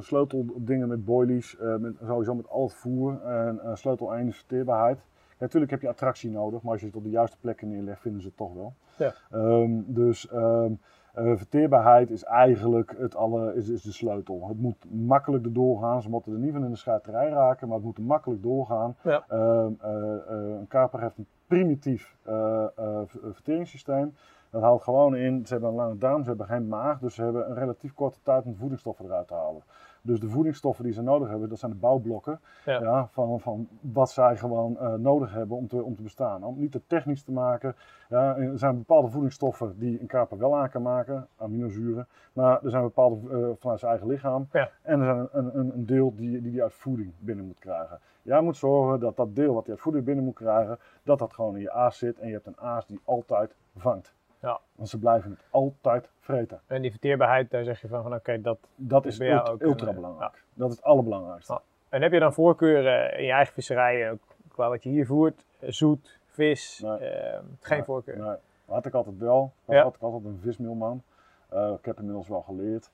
sleuteldingen 0.00 0.88
met 0.88 1.04
boilies, 1.04 1.56
met, 1.78 1.94
sowieso 2.06 2.34
met 2.34 2.48
al 2.48 2.68
voer. 2.68 3.20
En 3.22 3.60
sleutel 3.76 4.14
1 4.14 4.28
is 4.28 4.36
verteerbaarheid. 4.36 4.96
Ja, 4.96 5.44
natuurlijk 5.44 5.70
heb 5.70 5.80
je 5.80 5.88
attractie 5.88 6.30
nodig, 6.30 6.62
maar 6.62 6.72
als 6.72 6.80
je 6.80 6.86
het 6.86 6.96
op 6.96 7.04
de 7.04 7.10
juiste 7.10 7.36
plekken 7.40 7.68
neerlegt, 7.68 8.00
vinden 8.00 8.20
ze 8.20 8.26
het 8.26 8.36
toch 8.36 8.54
wel. 8.54 8.74
Ja. 8.96 9.12
Ehm, 9.30 9.70
dus 9.86 10.28
ehm, 10.28 10.72
eh, 11.14 11.32
verteerbaarheid 11.36 12.10
is 12.10 12.24
eigenlijk 12.24 12.94
het 12.98 13.16
alle, 13.16 13.54
is, 13.54 13.68
is 13.68 13.82
de 13.82 13.92
sleutel. 13.92 14.48
Het 14.48 14.60
moet 14.60 14.84
makkelijk 14.90 15.44
erdoor 15.44 15.80
gaan. 15.80 16.02
Ze 16.02 16.08
moeten 16.08 16.32
er 16.32 16.38
niet 16.38 16.52
van 16.52 16.64
in 16.64 16.70
de 16.70 16.76
schuiterij 16.76 17.28
raken, 17.28 17.68
maar 17.68 17.76
het 17.76 17.86
moet 17.86 17.96
er 17.96 18.02
makkelijk 18.02 18.42
doorgaan. 18.42 18.96
Ja. 19.02 19.24
Ehm, 19.28 19.72
eh, 19.80 20.14
eh, 20.14 20.58
een 20.58 20.68
karper 20.68 21.00
heeft 21.00 21.18
een 21.18 21.26
primitief 21.46 22.16
ver- 22.24 23.06
verteringssysteem. 23.32 24.14
Dat 24.50 24.62
houdt 24.62 24.82
gewoon 24.82 25.16
in, 25.16 25.46
ze 25.46 25.52
hebben 25.52 25.70
een 25.70 25.76
lange 25.76 25.98
darm, 25.98 26.22
ze 26.22 26.28
hebben 26.28 26.46
geen 26.46 26.68
maag, 26.68 26.98
dus 26.98 27.14
ze 27.14 27.22
hebben 27.22 27.50
een 27.50 27.56
relatief 27.56 27.94
korte 27.94 28.18
tijd 28.22 28.44
om 28.44 28.56
voedingsstoffen 28.56 29.04
eruit 29.04 29.28
te 29.28 29.34
halen. 29.34 29.62
Dus 30.08 30.20
de 30.20 30.28
voedingsstoffen 30.28 30.84
die 30.84 30.92
ze 30.92 31.02
nodig 31.02 31.28
hebben, 31.28 31.48
dat 31.48 31.58
zijn 31.58 31.70
de 31.70 31.78
bouwblokken 31.78 32.40
Ja. 32.64 32.80
ja. 32.80 33.08
van, 33.10 33.40
van 33.40 33.68
wat 33.80 34.10
zij 34.10 34.36
gewoon 34.36 34.78
eh, 34.78 34.94
nodig 34.94 35.32
hebben 35.32 35.56
om 35.56 35.68
te, 35.68 35.82
om 35.82 35.96
te 35.96 36.02
bestaan. 36.02 36.44
Om 36.44 36.58
niet 36.58 36.72
te 36.72 36.80
technisch 36.86 37.22
te 37.22 37.32
maken. 37.32 37.74
Ja, 38.08 38.36
er 38.36 38.58
zijn 38.58 38.76
bepaalde 38.76 39.08
voedingsstoffen 39.08 39.78
die 39.78 40.00
een 40.00 40.06
karper 40.06 40.38
wel 40.38 40.56
aan 40.56 40.70
kan 40.70 40.82
maken, 40.82 41.26
aminozuren. 41.36 42.06
Maar 42.32 42.64
er 42.64 42.70
zijn 42.70 42.82
bepaalde 42.82 43.16
eh, 43.16 43.48
vanuit 43.58 43.78
zijn 43.78 43.90
eigen 43.90 44.08
lichaam. 44.08 44.48
Ja. 44.52 44.70
En 44.82 45.00
er 45.00 45.04
zijn 45.04 45.28
een, 45.32 45.58
een, 45.58 45.72
een 45.74 45.86
deel 45.86 46.14
die, 46.14 46.42
die 46.42 46.52
hij 46.52 46.62
uit 46.62 46.74
voeding 46.74 47.12
binnen 47.18 47.46
moet 47.46 47.58
krijgen. 47.58 47.98
Jij 48.22 48.40
moet 48.40 48.56
zorgen 48.56 49.00
dat 49.00 49.16
dat 49.16 49.34
deel 49.34 49.54
wat 49.54 49.62
hij 49.62 49.74
uit 49.74 49.82
voeding 49.82 50.04
binnen 50.04 50.24
moet 50.24 50.34
krijgen, 50.34 50.78
dat 51.02 51.18
dat 51.18 51.32
gewoon 51.32 51.54
in 51.54 51.62
je 51.62 51.72
aas 51.72 51.98
zit. 51.98 52.18
En 52.18 52.26
je 52.26 52.32
hebt 52.32 52.46
een 52.46 52.60
aas 52.60 52.86
die 52.86 53.00
altijd 53.04 53.54
vangt. 53.76 54.14
Ja. 54.40 54.60
Want 54.74 54.88
ze 54.88 54.98
blijven 54.98 55.30
het 55.30 55.40
altijd 55.50 56.08
vreten. 56.20 56.60
En 56.66 56.82
die 56.82 56.90
verteerbaarheid, 56.90 57.50
daar 57.50 57.64
zeg 57.64 57.80
je 57.80 57.88
van, 57.88 58.02
van 58.02 58.14
oké, 58.14 58.40
dat... 58.40 58.58
Dat 58.74 59.06
is 59.06 59.20
ultra, 59.20 59.50
ook 59.52 59.60
een, 59.60 59.66
ultra 59.66 59.88
eh, 59.88 59.94
belangrijk. 59.94 60.42
Dat 60.54 60.70
is 60.70 60.76
het 60.76 60.84
allerbelangrijkste. 60.84 61.52
Ja. 61.52 61.60
En 61.88 62.02
heb 62.02 62.12
je 62.12 62.18
dan 62.18 62.32
voorkeuren 62.32 63.18
in 63.18 63.24
je 63.24 63.32
eigen 63.32 63.54
visserij, 63.54 64.10
ook 64.10 64.20
qua 64.48 64.68
wat 64.68 64.82
je 64.82 64.88
hier 64.88 65.06
voert, 65.06 65.44
eh, 65.58 65.70
zoet, 65.70 66.18
vis, 66.26 66.80
Nee. 66.84 66.96
eh, 66.98 67.38
geen 67.60 67.76
Nee, 67.76 67.86
voorkeur? 67.86 68.18
Nee, 68.18 68.36
had 68.64 68.86
ik 68.86 68.94
altijd 68.94 69.18
wel. 69.18 69.52
Ja. 69.64 69.82
had 69.82 69.94
ik 69.94 70.02
altijd 70.02 70.24
een 70.24 70.38
vismeelman. 70.42 71.02
Eh, 71.48 71.72
ik 71.78 71.84
heb 71.84 71.98
inmiddels 71.98 72.28
wel 72.28 72.42
geleerd 72.42 72.90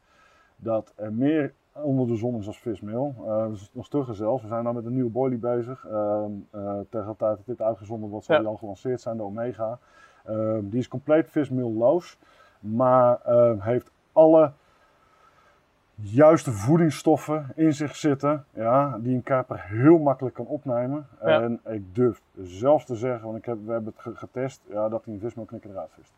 dat 0.56 0.92
er 0.96 1.12
meer 1.12 1.52
onder 1.72 2.06
de 2.06 2.16
zon 2.16 2.38
is 2.38 2.46
als 2.46 2.58
vismeel. 2.58 3.14
Eh 3.26 3.46
dus 3.48 3.70
nog 3.72 3.84
stugger 3.84 4.14
zelfs. 4.14 4.42
We 4.42 4.48
zijn 4.48 4.62
nou 4.62 4.74
met 4.74 4.84
een 4.84 4.92
nieuwe 4.92 5.10
boilie 5.10 5.38
bezig. 5.38 5.86
Ehm, 5.86 6.30
eh, 6.50 6.78
tegen 6.90 7.08
de 7.08 7.16
tijd 7.16 7.36
dat 7.36 7.46
dit 7.46 7.62
uitgezonden 7.62 8.10
wordt, 8.10 8.26
zal 8.26 8.38
die 8.38 8.46
al 8.46 8.56
gelanceerd 8.56 9.00
zijn, 9.00 9.16
de 9.16 9.22
Omega. 9.22 9.78
Ehm, 10.24 10.60
die 10.62 10.78
is 10.78 10.88
compleet 10.88 11.30
vismeelloos, 11.30 12.18
maar 12.60 13.18
ehm, 13.24 13.58
heeft 13.60 13.90
alle 14.12 14.52
juiste 15.94 16.50
voedingsstoffen 16.52 17.46
in 17.54 17.72
zich 17.74 17.96
zitten, 17.96 18.44
ja, 18.54 18.98
die 18.98 19.14
een 19.14 19.22
karper 19.22 19.60
heel 19.66 19.98
makkelijk 19.98 20.34
kan 20.34 20.46
opnemen. 20.46 21.06
Ja. 21.24 21.42
En 21.42 21.60
ik 21.68 21.94
durf 21.94 22.20
zelfs 22.42 22.84
te 22.84 22.94
zeggen, 22.94 23.24
want 23.26 23.36
ik 23.38 23.44
heb, 23.44 23.56
we 23.64 23.72
hebben 23.72 23.92
het 23.96 24.02
ge- 24.02 24.16
getest, 24.16 24.62
ja, 24.66 24.88
dat 24.88 25.04
hij 25.04 25.14
een 25.14 25.20
vismeelknikker 25.20 25.70
eruit 25.70 25.90
vist. 25.92 26.12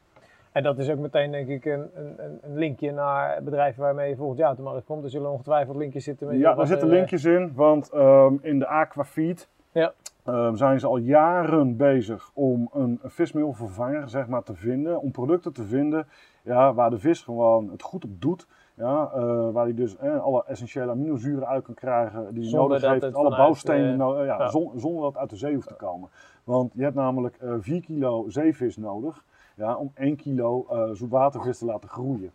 En 0.53 0.63
dat 0.63 0.79
is 0.79 0.91
ook 0.91 0.99
meteen 0.99 1.31
denk 1.31 1.49
ik 1.49 1.65
een, 1.65 1.91
een, 1.95 2.15
een- 2.43 2.55
linkje 2.55 2.93
naar 2.93 3.43
bedrijven 3.43 3.83
waarmee 3.83 4.09
je 4.09 4.17
volgend 4.17 4.39
jaar 4.39 4.51
op 4.51 4.57
de 4.57 4.63
markt 4.63 4.85
komt. 4.87 5.05
Er 5.05 5.11
zullen 5.11 5.31
ongetwijfeld 5.31 5.77
linkjes 5.77 6.05
zitten. 6.05 6.27
Met 6.27 6.37
Ja, 6.39 6.55
daar 6.55 6.67
zitten 6.67 6.89
eh, 6.89 6.95
linkjes 6.95 7.25
in, 7.25 7.53
want 7.55 7.91
ehm, 7.91 8.35
in 8.41 8.59
de 8.59 8.67
aquafeed 8.67 9.49
Ja. 9.73 9.93
Ehm, 10.27 10.55
zijn 10.57 10.81
ze 10.81 10.87
al 10.87 10.97
jaren 10.97 11.77
bezig 11.77 12.31
om 12.35 12.69
een, 12.73 13.01
vismeelvervanger 13.05 14.09
zeg 14.09 14.27
maar, 14.27 14.43
te 14.43 14.55
vinden, 14.55 15.01
om 15.01 15.11
producten 15.11 15.53
te 15.53 15.65
vinden 15.65 16.07
ja, 16.43 16.75
waar 16.75 16.91
de 16.91 16.99
vis 16.99 17.23
gewoon 17.23 17.71
het 17.71 17.83
goed 17.83 18.05
op 18.05 18.21
doet. 18.21 18.47
Ja, 18.75 19.11
eh, 19.15 19.51
waar 19.51 19.65
hij 19.65 19.75
dus 19.75 19.97
eh, 19.97 20.23
alle 20.23 20.45
essentiële 20.47 20.91
aminozuren 20.91 21.47
uit 21.47 21.65
kan 21.65 21.75
krijgen 21.75 22.35
die 22.35 22.43
hij 22.43 22.53
nodig 22.53 22.81
heeft. 23.01 23.15
Alle 23.15 23.37
bouwstenen, 23.37 23.91
eh, 23.93 23.97
no- 23.97 24.17
ja, 24.25 24.39
ja. 24.39 24.49
zon- 24.49 24.73
zonder 24.77 25.03
dat 25.03 25.13
het 25.13 25.21
uit 25.21 25.31
de 25.31 25.37
zee 25.37 25.55
hoeft 25.55 25.69
te 25.69 25.75
komen. 25.75 26.09
Want 26.45 26.73
je 26.75 26.83
hebt 26.83 26.95
namelijk 26.95 27.37
eh 27.41 27.55
4 27.59 27.81
kilo 27.81 28.25
zeevis 28.29 28.77
nodig 28.77 29.25
ja, 29.55 29.75
om 29.77 29.91
1 29.95 30.17
kilo 30.17 30.67
eh 30.71 30.91
zoetwatervis 30.93 31.59
te 31.59 31.65
laten 31.65 31.89
groeien. 31.89 32.31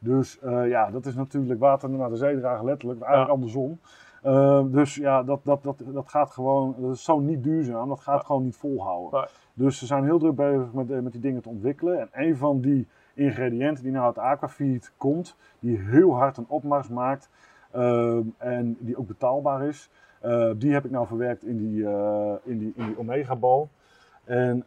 Dus 0.00 0.38
ja, 0.66 0.90
dat 0.90 1.06
is 1.06 1.14
natuurlijk 1.14 1.60
water 1.60 1.90
naar 1.90 2.08
de 2.10 2.16
zee 2.16 2.38
dragen, 2.38 2.64
letterlijk, 2.64 3.00
maar 3.00 3.08
eigenlijk 3.08 3.36
andersom. 3.36 3.78
Eh, 4.22 4.62
dus 4.66 4.94
ja, 4.94 5.22
dat, 5.22 5.40
dat, 5.44 5.62
dat, 5.62 5.82
dat 5.92 6.08
gaat 6.08 6.30
gewoon, 6.30 6.74
dat 6.78 6.94
is 6.94 7.04
zo 7.04 7.18
niet 7.20 7.42
duurzaam, 7.42 7.88
dat 7.88 8.00
gaat 8.00 8.24
gewoon 8.24 8.44
niet 8.44 8.56
volhouden. 8.56 9.28
Dus 9.54 9.78
ze 9.78 9.86
zijn 9.86 10.04
heel 10.04 10.18
druk 10.18 10.34
bezig 10.34 10.72
met, 10.72 10.90
eh, 10.90 10.98
met 10.98 11.12
die 11.12 11.20
dingen 11.20 11.42
te 11.42 11.48
ontwikkelen. 11.48 12.00
En 12.00 12.08
een 12.12 12.36
van 12.36 12.60
die 12.60 12.86
ingrediënten 13.14 13.82
die 13.84 13.92
nou 13.92 14.04
uit 14.04 14.18
aquafeed 14.18 14.92
komt, 14.96 15.36
die 15.60 15.78
heel 15.78 16.14
hard 16.16 16.36
een 16.36 16.46
opmars 16.48 16.88
maakt 16.88 17.30
eh, 17.70 18.18
en 18.38 18.76
die 18.80 18.98
ook 18.98 19.06
betaalbaar 19.06 19.66
is, 19.66 19.90
eh, 20.20 20.50
die 20.56 20.72
heb 20.72 20.84
ik 20.84 20.90
nou 20.90 21.06
verwerkt 21.06 21.44
in 21.44 21.56
die, 21.58 21.86
eh, 21.86 22.32
in 22.42 22.58
die, 22.58 22.72
in 22.76 22.86
die 22.86 22.98
Omega 22.98 23.36
Ball. 23.36 23.66
En 24.24 24.64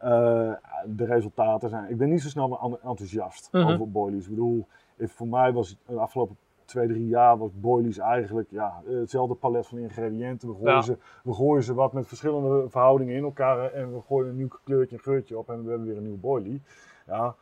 de 0.85 1.05
resultaten 1.05 1.69
zijn. 1.69 1.89
Ik 1.89 1.97
ben 1.97 2.09
niet 2.09 2.21
zo 2.21 2.29
snel 2.29 2.79
enthousiast 2.83 3.49
Mhm. 3.51 3.71
over 3.71 3.91
boilies. 3.91 4.23
Ik 4.23 4.29
bedoel, 4.29 4.65
voor 4.97 5.27
mij 5.27 5.53
was 5.53 5.69
het 5.69 5.77
de 5.87 5.99
afgelopen 5.99 6.37
twee, 6.65 6.87
drie 6.87 7.07
jaar 7.07 7.37
was 7.37 7.49
boilies 7.53 7.97
eigenlijk 7.97 8.47
ja, 8.51 8.81
eh, 8.87 8.95
hetzelfde 8.95 9.35
palet 9.35 9.67
van 9.67 9.77
ingrediënten. 9.77 10.47
We 10.49 10.55
gooien, 10.55 10.73
Ja. 10.73 10.81
ze, 10.81 10.97
we 11.23 11.33
gooien 11.33 11.63
ze 11.63 11.73
wat 11.73 11.93
met 11.93 12.07
verschillende 12.07 12.69
verhoudingen 12.69 13.15
in 13.15 13.23
elkaar 13.23 13.71
en 13.73 13.93
we 13.93 14.01
gooien 14.07 14.29
een 14.29 14.35
nieuw 14.37 14.49
kleurtje 14.63 14.95
en 14.95 15.01
geurtje 15.01 15.37
op 15.37 15.49
en 15.49 15.63
we 15.63 15.69
hebben 15.69 15.87
weer 15.87 15.97
een 15.97 16.03
nieuwe 16.03 16.17
boilie. 16.17 16.61
Ja, 17.07 17.35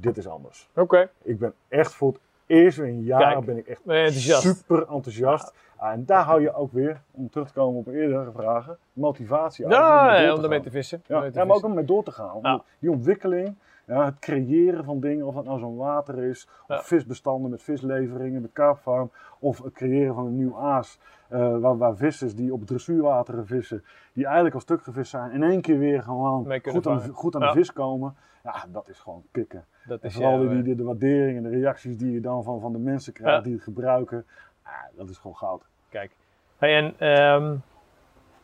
dit 0.00 0.16
is 0.16 0.28
anders. 0.28 0.68
Oké, 0.74 1.08
Ik 1.22 1.38
ben 1.38 1.52
echt 1.68 1.94
voor 1.94 2.08
het 2.12 2.20
eerst 2.46 2.78
in 2.78 3.02
jaren 3.02 3.32
Kijk, 3.32 3.44
ben 3.44 3.56
ik 3.56 3.66
echt 3.66 3.84
ben 3.84 3.96
je 3.96 4.02
enthousiast. 4.04 4.42
super 4.42 4.78
enthousiast. 4.88 5.54
Ah, 5.76 5.92
en 5.92 6.04
daar 6.04 6.22
hou 6.24 6.40
je 6.40 6.54
ook 6.54 6.72
weer, 6.72 7.00
om 7.10 7.30
terug 7.30 7.46
te 7.48 7.52
komen 7.52 7.78
op 7.78 7.86
eerdere 7.86 8.30
vragen, 8.32 8.78
motivatie 8.92 9.64
uit. 9.66 9.74
ja, 9.74 10.34
om 10.34 10.42
ermee 10.42 10.60
te 10.60 10.70
vissen. 10.70 11.02
Ja, 11.06 11.20
Mee 11.20 11.30
te 11.30 11.38
ja, 11.38 11.44
maar 11.44 11.56
ook 11.56 11.64
om 11.64 11.74
mee 11.74 11.84
door 11.84 12.04
te 12.04 12.10
gaan. 12.12 12.38
Ja. 12.42 12.62
Die 12.78 12.90
ontwikkeling, 12.90 13.54
ja, 13.86 14.04
het 14.04 14.18
creëren 14.18 14.84
van 14.84 15.00
dingen, 15.00 15.26
of 15.26 15.34
dat 15.34 15.44
nou 15.44 15.58
zo'n 15.58 15.76
water 15.76 16.18
is, 16.24 16.48
Ja. 16.68 16.76
of 16.76 16.86
visbestanden 16.86 17.50
met 17.50 17.62
visleveringen, 17.62 18.40
met 18.42 18.52
karpfarm, 18.52 19.10
of 19.38 19.62
het 19.62 19.72
creëren 19.72 20.14
van 20.14 20.26
een 20.26 20.36
nieuw 20.36 20.58
aas, 20.58 20.98
eh, 21.28 21.58
waar, 21.58 21.76
waar 21.78 21.96
vissers 21.96 22.34
die 22.34 22.52
op 22.52 22.66
dressuurwateren 22.66 23.46
vissen, 23.46 23.84
die 24.12 24.24
eigenlijk 24.24 24.54
al 24.54 24.60
stuk 24.60 24.82
gevist 24.82 25.10
zijn, 25.10 25.32
in 25.32 25.42
één 25.42 25.60
keer 25.60 25.78
weer 25.78 26.02
gewoon 26.02 26.60
goed 26.62 26.86
aan, 26.86 27.08
goed 27.12 27.34
aan 27.34 27.40
Ja. 27.40 27.52
de 27.52 27.58
vis 27.58 27.72
komen. 27.72 28.14
Ja, 28.44 28.64
dat 28.72 28.88
is 28.88 28.98
gewoon 28.98 29.22
kicken. 29.30 29.64
Dat 29.86 30.00
En 30.00 30.08
is 30.08 30.14
vooral 30.14 30.40
jouw, 30.42 30.48
die, 30.48 30.62
die, 30.62 30.74
de 30.74 30.82
waardering 30.84 31.36
en 31.36 31.42
de 31.42 31.48
reacties 31.58 31.96
die 31.96 32.12
je 32.12 32.20
dan 32.20 32.42
van, 32.44 32.60
van 32.60 32.72
de 32.72 32.78
mensen 32.78 33.12
krijgt 33.12 33.44
die 33.44 33.52
het 33.54 33.62
gebruiken, 33.62 34.26
ah, 34.62 34.72
dat 34.96 35.08
is 35.08 35.18
gewoon 35.18 35.36
goud. 35.36 35.62
Kijk. 35.88 36.10
Hey, 36.58 36.76
en 36.76 36.94
ehm, 36.98 37.56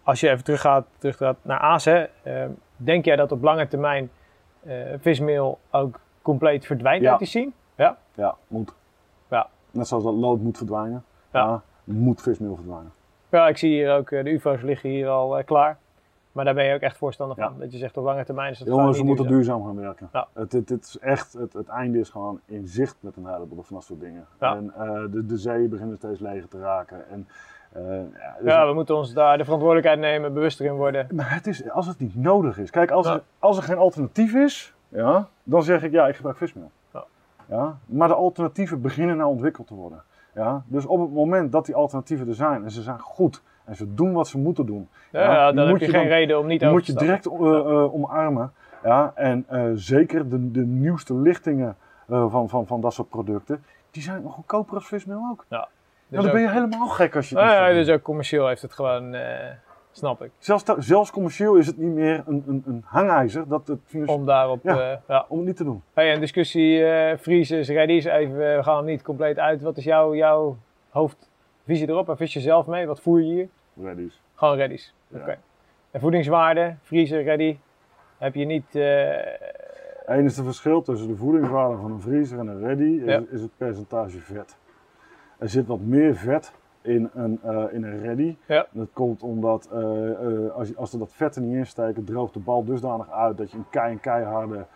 als 0.02 0.20
je 0.20 0.31
even 0.31 0.44
teruggaat, 0.44 0.86
teruggaat 0.98 1.36
naar 1.43 1.59
aas, 1.59 1.85
hè, 1.85 2.06
ehm, 2.23 2.51
denk 2.77 3.05
jij 3.05 3.16
dat 3.16 3.32
op 3.32 3.43
lange 3.43 3.69
termijn 3.69 4.10
vismeel 5.01 5.59
ook 5.71 6.01
compleet 6.23 6.67
verdwijnt 6.67 7.03
Ja. 7.03 7.11
uit 7.11 7.19
die 7.19 7.29
scene? 7.29 7.51
Ja? 7.75 7.97
Ja, 8.15 8.37
moet. 8.49 8.73
Ja. 9.31 9.49
Net 9.71 9.89
zoals 9.89 10.05
dat 10.05 10.15
lood 10.15 10.41
moet 10.41 10.57
verdwijnen, 10.57 11.05
Ja. 11.33 11.63
moet 11.85 12.23
vismeel 12.23 12.55
verdwijnen. 12.55 12.93
Ja, 13.29 13.49
ik 13.49 13.57
zie 13.57 13.71
hier 13.71 13.93
ook, 13.97 14.11
eh, 14.11 14.25
de 14.25 14.31
UFO's 14.31 14.63
liggen 14.63 14.91
hier 14.91 15.09
al 15.09 15.39
eh, 15.39 15.45
klaar. 15.45 15.79
Maar 16.33 16.45
daar 16.45 16.55
ben 16.55 16.65
je 16.65 16.75
ook 16.75 16.81
echt 16.81 16.97
voorstander 16.97 17.37
van. 17.37 17.53
Ja. 17.53 17.59
Dat 17.61 17.73
je 17.73 17.79
zegt 17.79 17.97
op 17.97 18.05
lange 18.05 18.25
termijn 18.25 18.51
is 18.53 18.59
het 18.59 18.69
Jongens, 18.69 18.99
we 18.99 19.05
moeten 19.05 19.27
duurzaam. 19.27 19.65
gaan 19.65 19.77
werken. 19.77 20.09
Ja. 20.13 20.27
Het, 20.33 20.53
het, 20.53 20.69
het 20.69 20.85
is 20.85 20.99
echt, 20.99 21.33
het, 21.33 21.53
het 21.53 21.69
einde 21.69 21.99
is 21.99 22.09
gewoon 22.11 22.41
in 22.45 22.67
zicht 22.69 22.97
met 23.01 23.17
een 23.17 23.27
heleboel 23.27 23.63
van 23.63 23.77
dat 23.77 23.85
soort 23.85 24.01
dingen. 24.01 24.27
Ja. 24.41 24.57
En 24.57 24.73
eh, 24.75 25.05
de, 25.13 25.27
de 25.27 25.37
zeeën 25.37 25.69
beginnen 25.69 25.97
steeds 25.97 26.21
leger 26.21 26.49
te 26.49 26.59
raken. 26.59 27.09
En 27.11 27.29
Eh, 27.73 27.82
ja, 27.97 28.36
dus- 28.40 28.53
Ja, 28.53 28.66
we 28.66 28.74
moeten 28.74 28.97
ons 28.97 29.12
daar 29.12 29.39
de 29.39 29.44
verantwoordelijkheid 29.44 30.01
nemen, 30.01 30.32
bewuster 30.35 30.66
in 30.66 30.73
worden. 30.74 31.07
Maar 31.15 31.35
het 31.35 31.47
is, 31.47 31.70
als 31.70 31.86
het 31.86 31.99
niet 31.99 32.16
nodig 32.16 32.59
is. 32.59 32.70
Kijk, 32.70 32.90
als, 32.90 33.07
Ja. 33.07 33.12
er, 33.15 33.23
als 33.39 33.57
er 33.57 33.62
geen 33.62 33.77
alternatief 33.78 34.35
is, 34.35 34.74
ja, 34.89 35.28
dan 35.43 35.62
zeg 35.62 35.82
ik 35.82 35.93
ja, 35.93 36.09
ik 36.09 36.16
gebruik 36.16 36.36
vismeel. 36.36 36.70
Ja. 36.93 37.05
Ja, 37.49 37.77
maar 37.86 38.09
de 38.09 38.15
alternatieven 38.15 38.81
beginnen 38.81 39.16
nou 39.16 39.31
ontwikkeld 39.31 39.66
te 39.66 39.74
worden. 39.74 40.03
Ja, 40.35 40.62
dus 40.66 40.86
op 40.86 41.01
het 41.01 41.12
moment 41.12 41.53
dat 41.53 41.66
die 41.66 41.74
alternatieven 41.74 42.28
er 42.28 42.35
zijn 42.35 42.65
en 42.65 42.70
ze 42.70 42.82
zijn 42.82 42.99
goed 42.99 43.43
en 43.65 43.77
ze 43.77 43.94
doen 43.94 44.12
wat 44.12 44.28
ze 44.28 44.39
moeten 44.39 44.66
doen, 44.66 44.89
Ja, 45.12 45.47
dan 45.53 45.57
heb 45.59 45.69
moet 45.69 45.81
je 45.81 45.86
je 45.86 45.93
geen 45.93 46.01
dan- 46.01 46.11
reden 46.11 46.39
om 46.39 46.47
niet 46.47 46.61
over 46.62 46.74
moet 46.74 46.85
te 46.85 46.93
je 46.93 46.99
direct 46.99 47.27
eh, 47.27 47.32
eh, 47.32 47.94
omarmen. 47.94 48.53
Ja, 48.85 49.12
en 49.15 49.47
zeker 49.74 50.28
de, 50.28 50.51
de 50.51 50.65
nieuwste 50.66 51.15
lichtingen 51.15 51.77
van, 52.09 52.49
van, 52.49 52.66
van 52.66 52.81
dat 52.81 52.93
soort 52.93 53.09
producten, 53.09 53.65
die 53.90 54.03
zijn 54.03 54.23
nog 54.23 54.35
goedkoper 54.35 54.74
als 54.74 54.86
vismeel 54.86 55.28
ook. 55.31 55.44
Ja, 55.49 55.69
Nou, 56.13 56.25
dan 56.25 56.33
ben 56.33 56.43
je 56.43 56.51
helemaal 56.51 56.89
gek 56.89 57.17
als 57.17 57.29
je 57.29 57.39
het 57.39 57.45
ja, 57.51 57.73
dus 57.73 57.89
ook 57.89 58.03
commercieel 58.03 58.49
heeft 58.49 58.63
het 58.63 58.73
gewoon, 58.73 59.15
eh, 59.15 59.51
snap 59.91 60.23
ik. 60.23 60.31
zelfs, 60.39 60.65
zelfs 60.79 61.11
commercieel 61.11 61.55
is 61.57 61.67
het 61.67 61.77
niet 61.79 61.93
meer 61.95 62.23
een, 62.27 62.45
een, 62.47 62.63
een 62.67 62.83
hangijzer 62.87 63.49
dat 63.49 63.67
het 63.67 63.79
financieel 63.87 64.19
Om 64.19 64.27
daarop, 64.27 64.63
Ja. 64.63 64.81
ja. 64.81 65.01
ja. 65.09 65.25
om 65.29 65.37
het 65.39 65.47
niet 65.47 65.57
te 65.57 65.65
doen. 65.65 65.83
Hey, 65.93 66.15
een 66.15 66.21
discussie, 66.21 66.85
eh 66.85 67.19
freezers, 67.19 67.69
ready's, 67.69 68.05
even, 68.05 68.51
eh, 68.51 68.57
we 68.57 68.63
gaan 68.63 68.77
hem 68.77 68.85
niet 68.85 69.03
compleet 69.03 69.39
uit. 69.39 69.63
Wat 69.63 69.77
is 69.77 69.85
jouw, 69.85 70.15
jouw 70.15 70.57
hoofdvisie 70.91 71.89
erop? 71.89 72.09
En 72.09 72.17
vis 72.17 72.33
je 72.33 72.41
zelf 72.41 72.67
mee? 72.67 72.87
Wat 72.87 73.01
voer 73.01 73.21
je 73.23 73.33
hier? 73.33 73.49
Ready's. 73.83 74.21
Gewoon 74.35 74.57
ready's. 74.57 74.95
Ja. 75.09 75.19
Oké. 75.19 75.39
En 75.91 76.01
voedingswaarde, 76.01 76.75
vriezer, 76.83 77.23
ready, 77.23 77.59
heb 78.19 78.35
je 78.35 78.45
niet... 78.45 78.75
eh, 78.75 78.85
het 80.07 80.35
verschil 80.35 80.83
tussen 80.83 81.09
de 81.09 81.17
voedingswaarde 81.17 81.77
van 81.77 81.91
een 81.93 82.01
vriezer 82.01 82.39
en 82.39 82.47
een 82.47 82.61
ready, 82.61 82.83
is, 82.83 83.05
Ja. 83.05 83.23
is 83.31 83.41
het 83.41 83.51
percentage 83.57 84.19
vet. 84.21 84.57
Er 85.43 85.48
zit 85.48 85.66
wat 85.66 85.81
meer 85.81 86.14
vet 86.14 86.52
in 86.82 87.10
een, 87.14 87.39
eh, 87.43 87.64
in 87.70 87.85
een 87.85 88.01
ready. 88.01 88.36
Ja. 88.47 88.66
Dat 88.70 88.89
komt 88.93 89.23
omdat 89.23 89.69
eh, 89.73 90.10
eh, 90.10 90.51
als, 90.55 90.69
je, 90.69 90.77
als 90.77 90.93
er 90.93 90.98
dat 90.98 91.12
vet 91.12 91.36
er 91.36 91.43
niet 91.43 91.56
in 91.56 91.66
steken, 91.66 92.05
droogt 92.05 92.35
de 92.35 92.40
bal 92.40 92.64
dusdanig 92.64 93.10
uit 93.10 93.36
dat 93.36 93.51
je 93.51 93.56
een 93.56 93.70
kei, 93.70 93.93
een 93.93 94.01
keiharde 94.01 94.66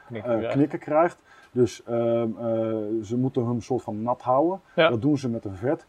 knikken, 0.50 0.78
krijgt. 0.78 1.22
Dus 1.52 1.82
ehm, 1.84 2.28
eh, 2.38 3.02
ze 3.02 3.16
moeten 3.16 3.42
hem 3.42 3.54
een 3.54 3.62
soort 3.62 3.82
van 3.82 4.02
nat 4.02 4.22
houden. 4.22 4.60
Ja. 4.74 4.88
Dat 4.88 5.02
doen 5.02 5.18
ze 5.18 5.28
met 5.28 5.44
een 5.44 5.56
vet. 5.56 5.86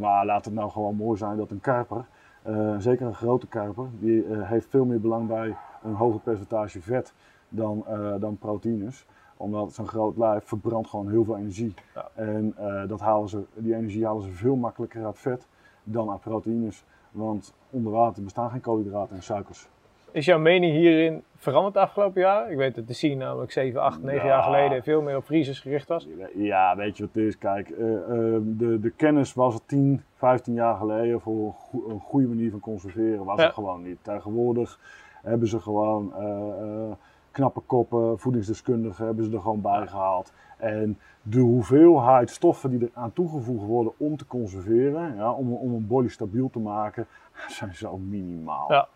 Maar 0.00 0.26
laat 0.26 0.44
het 0.44 0.54
nou 0.54 0.70
gewoon 0.70 0.96
mooi 0.96 1.18
zijn 1.18 1.36
dat 1.36 1.50
een 1.50 1.60
karper, 1.60 2.04
zeker 2.78 3.06
een 3.06 3.14
grote 3.14 3.46
karper, 3.46 3.86
die 3.98 4.24
heeft 4.28 4.66
veel 4.70 4.84
meer 4.84 5.00
belang 5.00 5.28
bij 5.28 5.56
een 5.82 5.94
hoger 5.94 6.20
percentage 6.20 6.80
vet 6.80 7.14
dan, 7.48 7.84
dan 8.20 8.36
proteïnes. 8.38 9.06
Omdat 9.44 9.72
zo'n 9.72 9.86
groot 9.86 10.16
lijf 10.16 10.44
verbrandt 10.44 10.88
gewoon 10.88 11.10
heel 11.10 11.24
veel 11.24 11.36
energie. 11.36 11.74
Ja. 11.94 12.08
En 12.14 12.54
eh, 12.56 12.88
dat 12.88 13.00
halen 13.00 13.28
ze, 13.28 13.42
die 13.54 13.74
energie 13.74 14.06
halen 14.06 14.22
ze 14.22 14.30
veel 14.30 14.56
makkelijker 14.56 15.04
uit 15.04 15.18
vet 15.18 15.46
dan 15.82 16.10
uit 16.10 16.20
proteïnes. 16.20 16.84
Want 17.10 17.54
onder 17.70 17.92
water 17.92 18.22
bestaan 18.22 18.50
geen 18.50 18.60
koolhydraten 18.60 19.16
en 19.16 19.22
suikers. 19.22 19.68
Is 20.10 20.24
jouw 20.24 20.38
mening 20.38 20.72
hierin 20.74 21.22
veranderd 21.36 21.74
de 21.74 21.80
afgelopen 21.80 22.20
jaar? 22.20 22.50
Ik 22.50 22.56
weet 22.56 22.74
dat 22.74 22.86
de 22.86 22.92
scene 22.92 23.14
namelijk 23.14 23.52
7, 23.52 23.80
8, 23.82 24.02
9 24.02 24.26
jaar 24.26 24.38
Ja. 24.38 24.42
geleden 24.42 24.82
veel 24.82 25.02
meer 25.02 25.16
op 25.16 25.24
vriezers 25.24 25.60
gericht 25.60 25.88
was. 25.88 26.08
Ja, 26.34 26.76
weet 26.76 26.96
je 26.96 27.02
wat 27.04 27.14
het 27.14 27.24
is? 27.24 27.38
Kijk, 27.38 27.70
eh, 27.70 27.94
eh, 27.94 28.40
de, 28.44 28.78
de 28.80 28.90
kennis 28.90 29.34
was 29.34 29.54
er 29.54 29.60
10, 29.66 30.02
15 30.14 30.54
jaar 30.54 30.76
geleden 30.76 31.20
voor 31.20 31.44
een, 31.46 31.52
goe- 31.52 31.88
een 31.90 32.00
goede 32.00 32.26
manier 32.26 32.50
van 32.50 32.60
conserveren. 32.60 33.24
Was 33.24 33.38
Ja. 33.40 33.46
er 33.46 33.52
gewoon 33.52 33.82
niet. 33.82 33.98
Tegenwoordig 34.02 34.78
hebben 35.22 35.48
ze 35.48 35.60
gewoon 35.60 36.12
knappe 37.34 37.60
koppen, 37.60 38.18
voedingsdeskundigen 38.18 39.06
hebben 39.06 39.24
ze 39.24 39.32
er 39.32 39.40
gewoon 39.40 39.60
bij 39.60 39.86
gehaald. 39.86 40.32
En 40.56 40.98
de 41.22 41.40
hoeveelheid 41.40 42.30
stoffen 42.30 42.70
die 42.70 42.80
er 42.80 42.90
aan 42.94 43.12
toegevoegd 43.12 43.66
worden 43.66 43.92
om 43.96 44.16
te 44.16 44.26
conserveren, 44.26 45.16
ja, 45.16 45.32
om, 45.32 45.52
om 45.52 45.74
een 45.74 45.86
body 45.86 46.08
stabiel 46.08 46.50
te 46.50 46.58
maken, 46.58 47.06
zijn 47.58 47.74
zo 47.74 47.96
minimaal. 47.96 48.72
Ja. 48.72 48.88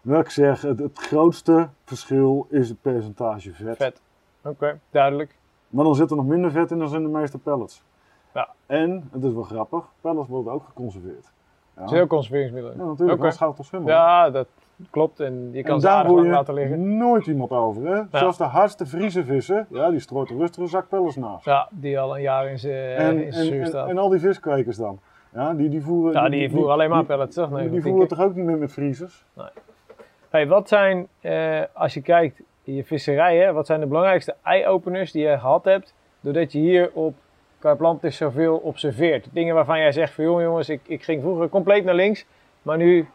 Wil 0.00 0.20
ik 0.20 0.30
zeggen, 0.30 0.68
het, 0.68 0.78
het 0.78 0.98
grootste 0.98 1.68
verschil 1.84 2.46
is 2.50 2.68
het 2.68 2.80
percentage 2.80 3.52
vet. 3.52 3.76
Vet. 3.76 4.02
Oké, 4.42 4.80
duidelijk. 4.90 5.36
Maar 5.68 5.84
dan 5.84 5.94
zit 5.94 6.10
er 6.10 6.16
nog 6.16 6.26
minder 6.26 6.50
vet 6.50 6.70
in 6.70 6.78
dan 6.78 6.94
in 6.94 7.02
de 7.02 7.08
meeste 7.08 7.38
pellets. 7.38 7.82
Ja. 8.34 8.48
En, 8.66 9.08
het 9.12 9.24
is 9.24 9.32
wel 9.32 9.42
grappig, 9.42 9.84
pellets 10.00 10.28
worden 10.28 10.52
ook 10.52 10.64
geconserveerd. 10.64 11.32
Ja, 11.74 11.80
Het 11.80 11.90
zijn 11.90 12.02
ook 12.02 12.08
conserveringsmiddelen. 12.08 12.76
ja 12.78 12.84
natuurlijk, 12.84 13.10
Oké. 13.10 13.20
anders 13.20 13.36
gaat 13.36 13.58
het 13.58 13.70
toch. 13.70 13.86
Ja, 13.86 14.30
dat 14.30 14.48
klopt. 14.90 15.20
En 15.20 15.48
je 15.52 15.62
kan 15.62 15.74
en 15.74 15.80
ze 15.80 15.88
aardig 15.88 16.12
lang 16.12 16.30
laten 16.30 16.54
liggen. 16.54 16.96
nooit 16.96 17.26
iemand 17.26 17.50
over. 17.50 17.86
Hè? 17.86 18.02
Zelfs 18.18 18.38
de 18.38 18.44
hardste 18.44 18.86
Friese 18.86 19.24
vissen, 19.24 19.66
ja, 19.70 19.90
die 19.90 20.00
strooit 20.00 20.30
er 20.30 20.36
rustig 20.36 20.62
een 20.62 20.68
zak 20.68 20.88
pellets 20.88 21.16
naast. 21.16 21.44
Ja, 21.44 21.68
die 21.70 21.98
al 21.98 22.16
een 22.16 22.22
jaar 22.22 22.50
in 22.50 22.58
zijn 22.58 22.96
en, 22.96 23.24
en, 23.24 23.32
zuur 23.32 23.60
en, 23.60 23.66
staat. 23.66 23.88
en 23.88 23.98
al 23.98 24.08
die 24.08 24.20
viskwekers 24.20 24.76
dan. 24.76 24.98
Ja, 25.34 25.54
die, 25.54 25.68
die 25.68 25.82
voeren, 25.82 26.12
ja, 26.12 26.28
die 26.28 26.50
voeren 26.50 26.72
alleen 26.72 26.90
maar 26.90 27.04
pellets, 27.04 27.34
toch? 27.34 27.48
Die, 27.48 27.56
Nee, 27.56 27.70
die 27.70 27.82
voeren 27.82 28.08
toch 28.08 28.20
ook 28.20 28.34
niet 28.34 28.44
meer 28.44 28.58
met 28.58 28.72
vriezers? 28.72 29.24
Hey, 30.30 30.46
wat 30.46 30.68
zijn, 30.68 31.08
eh, 31.20 31.62
als 31.72 31.94
je 31.94 32.00
kijkt 32.02 32.40
in 32.64 32.74
je 32.74 32.84
visserij, 32.84 33.36
hè, 33.36 33.52
wat 33.52 33.66
zijn 33.66 33.80
de 33.80 33.86
belangrijkste 33.86 34.34
eye-openers 34.42 35.12
die 35.12 35.22
je 35.22 35.38
gehad 35.38 35.64
hebt, 35.64 35.94
doordat 36.20 36.52
je 36.52 36.58
hier 36.58 36.90
op 36.92 37.14
Karplantis 37.58 38.16
zoveel 38.16 38.56
observeert? 38.56 39.28
Dingen 39.32 39.54
waarvan 39.54 39.78
jij 39.78 39.92
zegt 39.92 40.12
van, 40.12 40.24
joh 40.24 40.40
jongens, 40.40 40.68
ik, 40.68 40.80
ik 40.86 41.02
ging 41.02 41.22
vroeger 41.22 41.48
compleet 41.48 41.84
naar 41.84 41.94
links, 41.94 42.26
maar 42.62 42.76
nu 42.76 43.06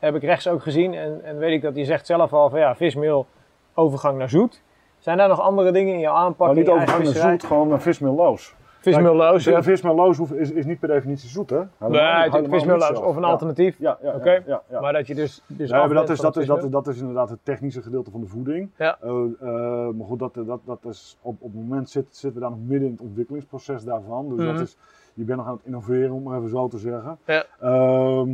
heb 0.00 0.14
ik 0.14 0.22
rechts 0.22 0.48
ook 0.48 0.62
gezien 0.62 0.94
en, 0.94 1.20
en 1.24 1.38
weet 1.38 1.52
ik 1.52 1.62
dat 1.62 1.76
je 1.76 1.84
zegt 1.84 2.06
zelf 2.06 2.32
al 2.32 2.50
van, 2.50 2.58
ja, 2.58 2.74
vismeel, 2.76 3.26
overgang 3.74 4.18
naar 4.18 4.28
zoet. 4.30 4.62
Zijn 4.98 5.16
daar 5.16 5.28
nog 5.28 5.40
andere 5.40 5.72
dingen 5.72 5.94
in 5.94 6.00
jouw 6.00 6.14
aanpak? 6.14 6.46
Maar 6.46 6.56
niet 6.56 6.68
overgang 6.68 7.04
naar 7.04 7.12
zoet, 7.14 7.44
gewoon 7.44 7.68
naar 7.68 7.80
vismeelloos. 7.80 8.54
Vismeelloos, 8.80 9.44
ja. 9.44 9.62
Vismeelloos 9.62 10.18
is, 10.30 10.50
is 10.52 10.64
niet 10.64 10.78
per 10.78 10.88
definitie 10.88 11.28
zoet, 11.28 11.50
hè? 11.50 11.56
Nee, 11.56 11.66
Helemaal- 12.00 12.40
niet 12.40 12.50
vismeelloos 12.50 12.98
of 13.00 13.16
een 13.16 13.24
alternatief. 13.24 13.76
Ja, 13.78 13.98
ja, 14.02 14.14
Oké. 14.14 14.30
ja, 14.30 14.42
ja, 14.46 14.62
ja. 14.70 14.80
Maar 14.80 14.92
dat 14.92 15.06
je 15.06 15.14
dus, 15.14 15.42
dus 15.46 15.70
dat 15.70 15.88
is, 15.90 15.94
dat, 15.94 16.10
is, 16.36 16.46
dat, 16.46 16.64
is, 16.64 16.70
dat 16.70 16.86
is 16.88 16.98
inderdaad 17.00 17.30
het 17.30 17.38
technische 17.42 17.82
gedeelte 17.82 18.10
van 18.10 18.20
de 18.20 18.26
voeding. 18.26 18.70
Ja. 18.76 18.98
Eh, 19.00 19.10
eh, 19.40 19.48
maar 19.88 20.06
goed, 20.06 20.18
dat, 20.18 20.34
dat, 20.34 20.60
dat 20.64 20.84
is, 20.84 21.18
op, 21.22 21.36
op 21.38 21.52
het 21.52 21.60
moment 21.68 21.90
zit, 21.90 22.06
zitten 22.10 22.34
we 22.34 22.40
daar 22.40 22.50
nog 22.50 22.58
midden 22.68 22.88
in 22.88 22.94
het 22.94 23.02
ontwikkelingsproces 23.02 23.84
daarvan. 23.84 24.28
Dus 24.28 24.38
Mhm. 24.38 24.52
dat 24.52 24.60
is, 24.60 24.76
je 25.14 25.24
bent 25.24 25.38
nog 25.38 25.46
aan 25.46 25.54
het 25.56 25.64
innoveren, 25.64 26.10
om 26.10 26.22
maar 26.22 26.38
even 26.38 26.50
zo 26.50 26.68
te 26.68 26.78
zeggen. 26.78 27.18
Ja. 27.24 27.44
Ehm, 27.60 28.28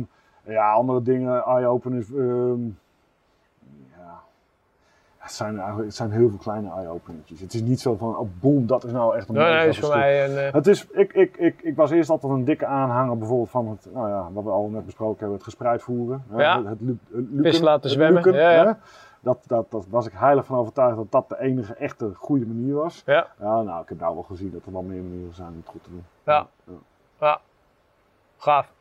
ja, 0.47 0.71
andere 0.71 1.01
dingen, 1.01 1.43
eye-openers. 1.43 2.11
ehm, 2.13 2.65
ja. 3.97 4.19
Het 5.17 5.31
zijn, 5.31 5.55
eigenlijk, 5.57 5.85
het 5.87 5.95
zijn 5.95 6.11
heel 6.11 6.29
veel 6.29 6.37
kleine 6.37 6.69
eye-openertjes. 6.71 7.39
Het 7.39 7.53
is 7.53 7.61
niet 7.61 7.79
zo 7.79 7.95
van, 7.95 8.17
oh 8.17 8.29
boem, 8.39 8.67
dat 8.67 8.83
is 8.83 8.91
nou 8.91 9.15
echt 9.15 9.29
een 9.29 9.35
Nee, 9.35 9.53
nee, 9.53 9.67
is 9.67 9.79
voor 9.79 9.89
mij 9.97 10.25
een... 10.29 10.37
eh, 10.47 10.53
Het 10.53 10.67
is, 10.67 10.87
ik, 10.87 11.13
ik, 11.13 11.37
ik, 11.37 11.61
ik 11.61 11.75
was 11.75 11.91
eerst 11.91 12.09
altijd 12.09 12.31
een 12.33 12.45
dikke 12.45 12.65
aanhanger 12.65 13.17
bijvoorbeeld 13.17 13.49
van 13.49 13.67
het, 13.67 13.87
nou 13.93 14.09
ja, 14.09 14.31
wat 14.31 14.43
we 14.43 14.49
al 14.49 14.67
net 14.69 14.85
besproken 14.85 15.17
hebben, 15.19 15.35
het 15.35 15.43
gespreid 15.45 15.81
voeren. 15.81 16.23
Ja. 16.35 16.57
Het, 16.57 16.67
het, 16.69 16.81
lu- 16.81 16.97
het 17.11 17.25
luken, 17.31 17.51
Vis 17.51 17.59
laten 17.59 17.89
zwemmen, 17.89 18.23
luken, 18.23 18.39
ja, 18.41 18.51
ja. 18.51 18.77
Dat, 19.19 19.37
dat, 19.47 19.71
dat 19.71 19.85
was 19.89 20.05
ik 20.07 20.13
heilig 20.15 20.45
van 20.45 20.57
overtuigd 20.57 20.95
dat 20.95 21.11
dat 21.11 21.29
de 21.29 21.39
enige 21.39 21.73
echte 21.75 22.11
goede 22.15 22.45
manier 22.45 22.73
was. 22.73 23.03
Ja. 23.05 23.27
Ja, 23.39 23.61
nou, 23.61 23.81
ik 23.81 23.89
heb 23.89 23.99
nou 23.99 24.13
wel 24.13 24.23
gezien 24.23 24.51
dat 24.51 24.65
er 24.65 24.71
wel 24.71 24.81
meer 24.81 25.01
manieren 25.03 25.33
zijn 25.33 25.47
om 25.47 25.55
het 25.57 25.67
goed 25.67 25.83
te 25.83 25.89
doen. 25.89 26.03
Ja. 26.23 26.47
Ja, 27.19 27.39
gaaf. 28.37 28.71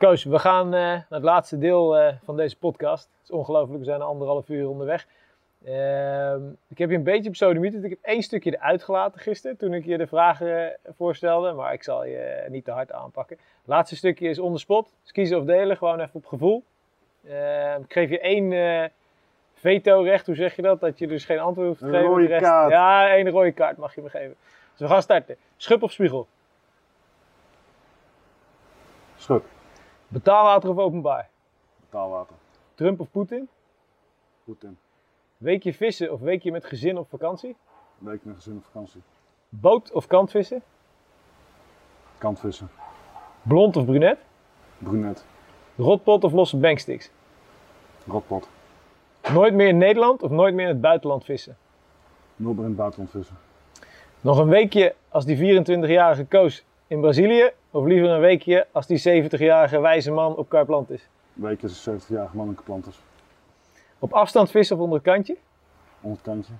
Koos, 0.00 0.24
we 0.24 0.38
gaan 0.38 0.66
eh, 0.66 0.70
naar 0.80 1.06
het 1.08 1.22
laatste 1.22 1.58
deel 1.58 1.98
eh, 1.98 2.14
van 2.24 2.36
deze 2.36 2.56
podcast. 2.56 3.04
Het 3.04 3.22
is 3.22 3.30
ongelooflijk, 3.30 3.78
we 3.78 3.84
zijn 3.84 4.02
anderhalf 4.02 4.48
uur 4.48 4.68
onderweg. 4.68 5.06
Ehm, 5.64 6.40
ik 6.68 6.78
heb 6.78 6.90
je 6.90 6.96
een 6.96 7.02
beetje 7.02 7.28
op 7.28 7.36
sodemieterd. 7.36 7.84
Ik 7.84 7.90
heb 7.90 7.98
één 8.02 8.22
stukje 8.22 8.54
eruit 8.56 8.82
gelaten 8.82 9.20
gisteren 9.20 9.56
toen 9.56 9.74
ik 9.74 9.84
je 9.84 9.96
de 9.98 10.06
vragen 10.06 10.66
eh, 10.72 10.92
voorstelde. 10.96 11.52
Maar 11.52 11.72
ik 11.72 11.82
zal 11.82 12.04
je 12.04 12.44
niet 12.48 12.64
te 12.64 12.70
hard 12.70 12.92
aanpakken. 12.92 13.36
Het 13.36 13.46
laatste 13.68 13.96
stukje 13.96 14.28
is 14.28 14.38
on 14.38 14.52
the 14.52 14.58
spot. 14.58 14.92
Dus 15.02 15.12
kiezen 15.12 15.38
of 15.38 15.44
delen, 15.44 15.76
gewoon 15.76 16.00
even 16.00 16.10
op 16.14 16.26
gevoel. 16.26 16.62
Ehm, 17.28 17.80
ik 17.80 17.92
geef 17.92 18.10
je 18.10 18.20
één 18.20 18.90
veto-recht, 19.54 20.26
hoe 20.26 20.34
zeg 20.34 20.56
je 20.56 20.62
dat? 20.62 20.80
Dat 20.80 20.98
je 20.98 21.06
dus 21.06 21.24
geen 21.24 21.38
antwoord 21.38 21.68
hoeft 21.68 21.80
te 21.80 21.86
Een 21.86 21.92
geven. 21.92 22.06
rode 22.08 22.22
De 22.22 22.28
rest- 22.28 22.42
kaart. 22.42 22.70
Ja, 22.70 23.08
één 23.10 23.30
rode 23.30 23.52
kaart 23.52 23.76
mag 23.76 23.94
je 23.94 24.00
me 24.02 24.08
geven. 24.10 24.36
Dus 24.70 24.80
we 24.80 24.86
gaan 24.86 25.02
starten. 25.02 25.36
Schub 25.56 25.82
of 25.82 25.92
spiegel? 25.92 26.26
Schuk, 29.16 29.44
Betaalwater 30.12 30.70
of 30.70 30.78
openbaar? 30.78 31.28
taalwater, 31.88 32.36
Trump 32.74 33.00
of 33.00 33.10
Poetin? 33.10 33.48
goed 34.44 34.64
in. 34.64 34.78
Weekje 35.36 35.74
vissen 35.74 36.12
of 36.12 36.20
weekje 36.20 36.50
met 36.52 36.64
gezin 36.64 36.98
op 36.98 37.08
vakantie? 37.08 37.56
Week 37.98 38.24
met 38.24 38.36
gezin 38.36 38.56
op 38.56 38.64
vakantie. 38.64 39.02
Boot 39.48 39.92
of 39.92 40.06
kantvissen? 40.06 40.62
Kantvissen, 42.18 42.70
Blond 43.42 43.76
of 43.76 43.84
brunet? 43.84 44.18
brunet, 44.78 45.24
Rotpot 45.76 46.24
of 46.24 46.32
losse 46.32 46.56
banksticks? 46.56 47.10
rotpot. 48.06 48.48
Nooit 49.32 49.54
meer 49.54 49.68
in 49.68 49.78
Nederland 49.78 50.22
of 50.22 50.30
nooit 50.30 50.54
meer 50.54 50.64
in 50.66 50.72
het 50.72 50.80
buitenland 50.80 51.24
vissen? 51.24 51.56
Nul 52.36 52.52
meer 52.52 52.62
in 52.62 52.68
het 52.68 52.76
buitenland 52.76 53.10
vissen. 53.10 53.36
Nog 54.20 54.38
een 54.38 54.48
weekje 54.48 54.94
als 55.08 55.24
die 55.24 55.36
24-jarige 55.62 56.24
Koos 56.24 56.64
in 56.90 57.00
Brazilië? 57.00 57.50
Of 57.70 57.84
liever 57.84 58.10
een 58.10 58.20
weekje 58.20 58.66
als 58.72 58.86
die 58.86 59.22
70-jarige 59.22 59.80
wijze 59.80 60.10
man 60.10 60.36
op? 60.36 60.50
Week 61.32 61.62
is 61.62 61.86
een 61.86 62.00
70-jarige 62.00 62.36
mannelijke 62.36 62.64
planters. 62.64 62.98
Op 63.98 64.12
afstand 64.12 64.50
vissen 64.50 64.76
of 64.76 64.82
onder 64.82 64.98
het 64.98 65.06
kantje? 65.06 65.36
Onder 66.00 66.18
het 66.18 66.26
kantje. 66.26 66.52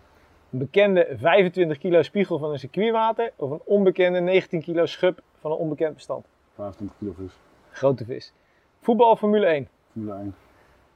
Een 0.50 0.58
bekende 0.58 1.08
25 1.18 1.78
kilo 1.78 2.02
spiegel 2.02 2.38
van 2.38 2.50
een 2.50 2.58
circuitwater? 2.58 3.32
Of 3.36 3.50
een 3.50 3.60
onbekende 3.64 4.20
19 4.20 4.62
kilo 4.62 4.86
schub 4.86 5.20
van 5.40 5.50
een 5.50 5.56
onbekend 5.56 5.94
bestand? 5.94 6.26
25 6.54 6.98
kilo 6.98 7.12
vis. 7.18 7.32
Grote 7.70 8.04
vis. 8.04 8.32
Voetbal 8.80 9.16
Formule 9.16 9.46
1. 9.46 9.68
Formule 9.92 10.14
1. 10.14 10.34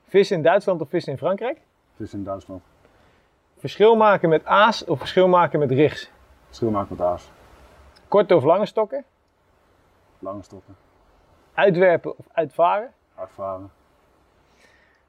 Vissen 0.03 0.37
in 0.37 0.43
Duitsland 0.43 0.81
of 0.81 0.89
vissen 0.89 1.13
in 1.13 1.19
Frankrijk? 1.19 1.61
Het 1.97 2.07
is 2.07 2.15
in 2.15 2.25
Duitsland. 2.25 2.63
Verschil 3.57 3.97
maken 3.97 4.29
met 4.29 4.45
aas 4.45 4.85
of 4.85 4.99
verschil 4.99 5.29
maken 5.29 5.59
met 5.59 5.71
rigs? 5.71 6.11
Verschil 6.47 6.71
maakt 6.71 6.91
met 6.91 7.01
aas. 7.01 7.31
Korte 8.09 8.37
of 8.37 8.45
lange 8.45 8.67
stokken? 8.67 9.05
Lange 10.25 10.43
stokken. 10.43 10.77
Uitwerpen 11.55 12.19
of 12.19 12.27
uitvaren? 12.33 12.91
Uitvaren. 13.15 13.71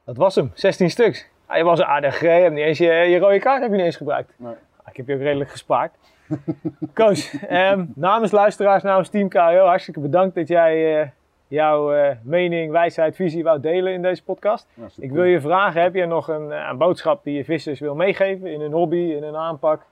Dat 0.04 0.18
was 0.18 0.36
hem, 0.36 0.52
16 0.54 0.90
stuks. 0.90 1.28
Ah, 1.46 1.58
je 1.58 1.64
was 1.64 1.82
aardig, 1.82 2.24
eh, 2.24 2.36
je 2.36 2.42
hebt 2.42 2.54
niet 2.54 2.64
eens 2.64 2.78
je, 2.78 2.86
je 2.92 3.20
rode 3.20 3.40
kaart 3.40 3.62
heb 3.62 3.70
je 3.72 3.76
niet 3.76 3.86
eens 3.86 3.96
gebruikt. 3.96 4.34
Nee. 4.38 4.54
Ah, 4.84 4.88
Ik 4.90 4.98
heb 4.98 5.08
je 5.08 5.14
ook 5.14 5.20
redelijk 5.22 5.50
gespaard. 5.50 5.96
Koos, 6.94 7.38
ehm, 7.48 7.86
namens 7.96 8.32
luisteraars, 8.32 8.84
namens 8.84 9.10
Team 9.10 9.30
KO, 9.30 9.40
hartstikke 9.66 10.00
bedankt 10.00 10.36
dat 10.36 10.48
jij 10.48 11.02
eh, 11.02 11.08
jouw 11.48 11.94
eh, 11.94 12.16
mening, 12.24 12.72
wijsheid, 12.72 13.16
visie 13.16 13.44
wou 13.44 13.60
delen 13.60 13.94
in 13.94 14.02
deze 14.02 14.24
podcast. 14.24 14.68
Ja, 14.74 14.86
Ik 14.98 15.12
wil 15.12 15.24
je 15.24 15.42
vragen, 15.42 15.82
heb 15.82 15.94
jij 15.94 16.06
nog 16.06 16.28
een, 16.28 16.52
eh, 16.52 16.68
een 16.70 16.78
boodschap 16.78 17.24
die 17.24 17.36
je 17.36 17.44
vissers 17.44 17.80
wil 17.80 17.96
meegeven 17.96 18.48
in 18.52 18.62
een 18.62 18.72
hobby, 18.72 18.98
in 19.16 19.24
een 19.24 19.36
aanpak? 19.36 19.86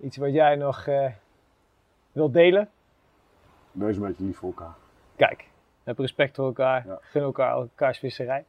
Iets 0.00 0.16
wat 0.16 0.32
jij 0.32 0.56
nog 0.56 0.88
wilt 2.12 2.32
delen? 2.32 2.68
Wees 3.72 3.96
een 3.96 4.02
beetje 4.02 4.24
lief 4.24 4.36
voor 4.38 4.48
elkaar. 4.48 4.74
Kijk, 5.16 5.48
heb 5.84 5.98
respect 5.98 6.34
voor 6.36 6.46
elkaar, 6.46 6.86
Ja. 6.86 6.98
gun 7.00 7.22
elkaar 7.22 7.52
elkaars 7.52 7.98
visserij. 7.98 8.44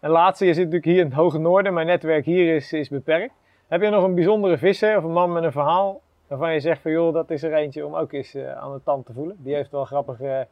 En 0.00 0.10
laatste, 0.10 0.44
je 0.44 0.54
zit 0.54 0.64
natuurlijk 0.64 0.90
hier 0.90 0.98
in 1.00 1.04
het 1.06 1.14
hoge 1.14 1.38
noorden, 1.38 1.74
mijn 1.74 1.86
netwerk 1.86 2.24
hier 2.24 2.54
is, 2.54 2.72
is 2.72 2.88
beperkt. 2.88 3.34
Heb 3.68 3.82
je 3.82 3.88
nog 3.90 4.04
een 4.04 4.14
bijzondere 4.14 4.58
visser 4.58 4.96
of 4.96 5.04
een 5.04 5.12
man 5.12 5.32
met 5.32 5.42
een 5.42 5.52
verhaal 5.52 6.00
waarvan 6.26 6.52
je 6.52 6.60
zegt 6.60 6.82
van 6.82 6.90
joh, 6.90 7.14
dat 7.14 7.30
is 7.30 7.42
er 7.42 7.52
eentje 7.54 7.86
om 7.86 7.94
ook 7.94 8.12
eens 8.12 8.34
eh, 8.34 8.52
aan 8.56 8.72
de 8.72 8.80
tand 8.84 9.06
te 9.06 9.12
voelen? 9.12 9.36
Die 9.38 9.54
heeft 9.54 9.70
wel 9.70 9.84
grappige, 9.84 10.46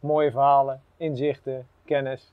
mooie 0.00 0.30
verhalen, 0.30 0.82
inzichten, 0.96 1.66
kennis. 1.84 2.32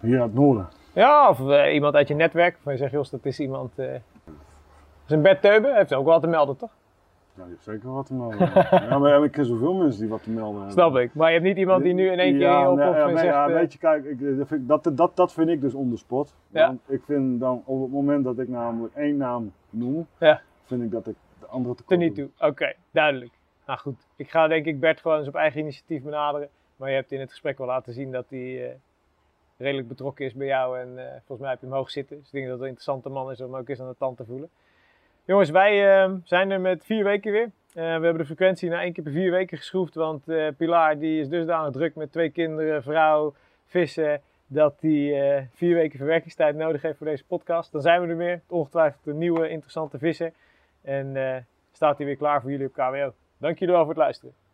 Hier 0.00 0.20
uit 0.20 0.22
het 0.30 0.34
noorden. 0.34 0.68
Ja, 0.92 1.28
of 1.28 1.48
eh, 1.50 1.74
iemand 1.74 1.94
uit 1.94 2.08
je 2.08 2.14
netwerk 2.14 2.54
waarvan 2.54 2.72
je 2.72 2.78
zegt, 2.78 2.92
Jos, 2.92 3.10
dat 3.10 3.24
is 3.24 3.40
iemand... 3.40 3.78
eh 3.78 3.86
dat 4.24 5.16
is 5.18 5.24
een 5.24 5.32
Bert 5.32 5.40
Teube, 5.42 5.74
heeft 5.74 5.94
ook 5.94 6.06
wel 6.06 6.20
te 6.20 6.26
melden, 6.26 6.56
toch? 6.56 6.70
Ja, 7.38 7.44
je 7.44 7.50
hebt 7.50 7.64
zeker 7.64 7.92
wat 7.92 8.06
te 8.06 8.14
melden. 8.14 8.38
ja, 8.88 8.98
maar 8.98 9.24
ik 9.24 9.32
ken 9.32 9.44
zoveel 9.44 9.74
mensen 9.74 10.00
die 10.00 10.10
wat 10.10 10.22
te 10.22 10.30
melden 10.30 10.54
hebben. 10.54 10.72
Snap 10.72 10.96
ik. 10.96 11.14
Maar 11.14 11.26
je 11.26 11.32
hebt 11.32 11.46
niet 11.46 11.56
iemand 11.56 11.82
die 11.82 11.94
nu 11.94 12.10
in 12.10 12.18
één 12.18 12.38
keer 12.38 12.68
op 12.68 12.76
nee, 12.76 12.88
of 12.88 12.96
ja, 12.96 13.06
nee, 13.06 13.16
zegt... 13.16 13.26
ja, 13.26 13.48
eh, 13.48 13.54
weet 13.54 13.72
je, 13.72 13.78
kijk, 13.78 14.04
ik, 14.04 14.36
dat, 14.38 14.48
vind, 14.48 14.60
ik- 14.60 14.68
dat, 14.68 14.90
dat, 14.96 15.16
dat 15.16 15.32
vind 15.32 15.48
ik 15.48 15.60
dus 15.60 15.74
on 15.74 15.90
the 15.90 15.96
spot. 15.96 16.34
Ja. 16.48 16.66
Want 16.66 16.80
ik 16.86 17.02
vind 17.04 17.40
dan, 17.40 17.62
op 17.64 17.82
het 17.82 17.90
moment 17.90 18.24
dat 18.24 18.38
ik 18.38 18.48
namelijk 18.48 18.94
één 18.94 19.16
naam 19.16 19.52
noem, 19.70 20.06
Ja. 20.18 20.40
vind 20.64 20.82
ik 20.82 20.90
dat 20.90 21.06
ik 21.06 21.14
de 21.40 21.46
andere 21.46 21.74
te 21.86 21.96
niet 21.96 22.14
toe. 22.14 22.28
Oké, 22.38 22.72
duidelijk. 22.90 23.32
Nou 23.66 23.78
goed, 23.78 24.06
ik 24.16 24.30
ga 24.30 24.46
denk 24.48 24.66
ik 24.66 24.80
Bert 24.80 25.00
gewoon 25.00 25.18
eens 25.18 25.28
op 25.28 25.34
eigen 25.34 25.60
initiatief 25.60 26.02
benaderen. 26.02 26.48
Maar 26.76 26.88
je 26.88 26.94
hebt 26.94 27.12
in 27.12 27.20
het 27.20 27.30
gesprek 27.30 27.58
wel 27.58 27.66
laten 27.66 27.92
zien 27.92 28.12
dat 28.12 28.26
hij 28.28 28.68
eh, 28.68 28.74
redelijk 29.56 29.88
betrokken 29.88 30.24
is 30.24 30.34
bij 30.34 30.46
jou. 30.46 30.78
En 30.78 30.98
eh, 30.98 31.10
volgens 31.10 31.40
mij 31.40 31.50
heb 31.50 31.60
je 31.60 31.66
hem 31.66 31.74
hoog 31.74 31.90
zitten. 31.90 32.16
Dus 32.16 32.26
ik 32.26 32.32
denk 32.32 32.44
dat 32.44 32.52
het 32.54 32.62
een 32.62 32.68
interessante 32.68 33.08
man 33.08 33.30
is 33.30 33.40
om 33.40 33.56
ook 33.56 33.68
eens 33.68 33.80
aan 33.80 33.88
de 33.88 33.96
tand 33.98 34.16
te 34.16 34.24
voelen. 34.24 34.48
Jongens, 35.28 35.50
wij 35.50 36.02
eh, 36.02 36.12
zijn 36.24 36.50
er 36.50 36.60
met 36.60 36.84
vier 36.84 37.04
weken 37.04 37.32
weer. 37.32 37.44
Eh, 37.44 37.50
we 37.74 37.80
hebben 37.82 38.18
de 38.18 38.24
frequentie 38.24 38.70
naar 38.70 38.82
één 38.82 38.92
keer 38.92 39.04
per 39.04 39.12
vier 39.12 39.30
weken 39.30 39.56
geschroefd. 39.56 39.94
Want 39.94 40.28
eh, 40.28 40.46
Pilar 40.56 40.98
die 40.98 41.20
is 41.20 41.28
dusdanig 41.28 41.72
druk 41.72 41.94
met 41.94 42.12
twee 42.12 42.30
kinderen, 42.30 42.82
vrouw, 42.82 43.34
vissen. 43.66 44.20
Dat 44.46 44.76
hij 44.80 45.36
eh, 45.36 45.42
vier 45.52 45.74
weken 45.74 45.98
verwerkingstijd 45.98 46.56
nodig 46.56 46.82
heeft 46.82 46.96
voor 46.96 47.06
deze 47.06 47.24
podcast. 47.24 47.72
Dan 47.72 47.82
zijn 47.82 48.02
we 48.02 48.08
er 48.08 48.16
weer. 48.16 48.40
Ongetwijfeld 48.46 49.06
een 49.06 49.18
nieuwe 49.18 49.48
interessante 49.48 49.98
visser. 49.98 50.32
En 50.82 51.46
staat 51.72 51.96
hij 51.96 52.06
weer 52.06 52.16
klaar 52.16 52.40
voor 52.40 52.50
jullie 52.50 52.66
op 52.66 52.72
KWO. 52.72 53.12
Dank 53.38 53.58
jullie 53.58 53.74
wel 53.74 53.84
voor 53.84 53.94
het 53.94 54.02
luisteren. 54.02 54.47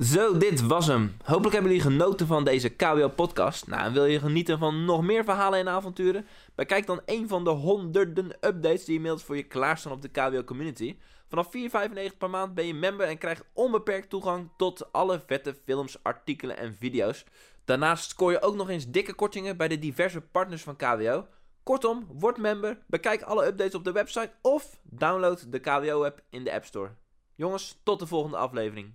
Zo, 0.00 0.38
dit 0.38 0.66
was 0.66 0.86
hem. 0.86 1.16
Hopelijk 1.24 1.52
hebben 1.52 1.72
jullie 1.72 1.90
genoten 1.90 2.26
van 2.26 2.44
deze 2.44 2.68
KWO-podcast. 2.68 3.66
Nou, 3.66 3.82
en 3.82 3.92
wil 3.92 4.04
je 4.04 4.18
genieten 4.18 4.58
van 4.58 4.84
nog 4.84 5.02
meer 5.02 5.24
verhalen 5.24 5.58
en 5.58 5.68
avonturen? 5.68 6.26
Bekijk 6.54 6.86
dan 6.86 7.00
een 7.04 7.28
van 7.28 7.44
de 7.44 7.50
honderden 7.50 8.30
updates 8.40 8.84
die 8.84 8.94
inmiddels 8.94 9.24
voor 9.24 9.36
je 9.36 9.42
klaarstaan 9.42 9.92
op 9.92 10.02
de 10.02 10.08
KWO-community. 10.08 10.96
Vanaf 11.28 11.48
4,95 11.56 12.16
per 12.18 12.30
maand 12.30 12.54
ben 12.54 12.66
je 12.66 12.74
member 12.74 13.06
en 13.06 13.18
krijgt 13.18 13.44
onbeperkt 13.52 14.10
toegang 14.10 14.50
tot 14.56 14.92
alle 14.92 15.22
vette 15.26 15.54
films, 15.64 16.02
artikelen 16.02 16.56
en 16.56 16.74
video's. 16.74 17.24
Daarnaast 17.64 18.10
scoor 18.10 18.30
je 18.30 18.42
ook 18.42 18.54
nog 18.54 18.68
eens 18.68 18.90
dikke 18.90 19.14
kortingen 19.14 19.56
bij 19.56 19.68
de 19.68 19.78
diverse 19.78 20.20
partners 20.20 20.62
van 20.62 20.76
KWO. 20.76 21.26
Kortom, 21.62 22.06
word 22.12 22.36
member, 22.36 22.78
bekijk 22.86 23.22
alle 23.22 23.46
updates 23.46 23.74
op 23.74 23.84
de 23.84 23.92
website 23.92 24.32
of 24.42 24.78
download 24.82 25.52
de 25.52 25.58
KWO-app 25.58 26.20
in 26.30 26.44
de 26.44 26.52
App 26.52 26.64
Store. 26.64 26.90
Jongens, 27.34 27.80
tot 27.82 27.98
de 27.98 28.06
volgende 28.06 28.36
aflevering. 28.36 28.94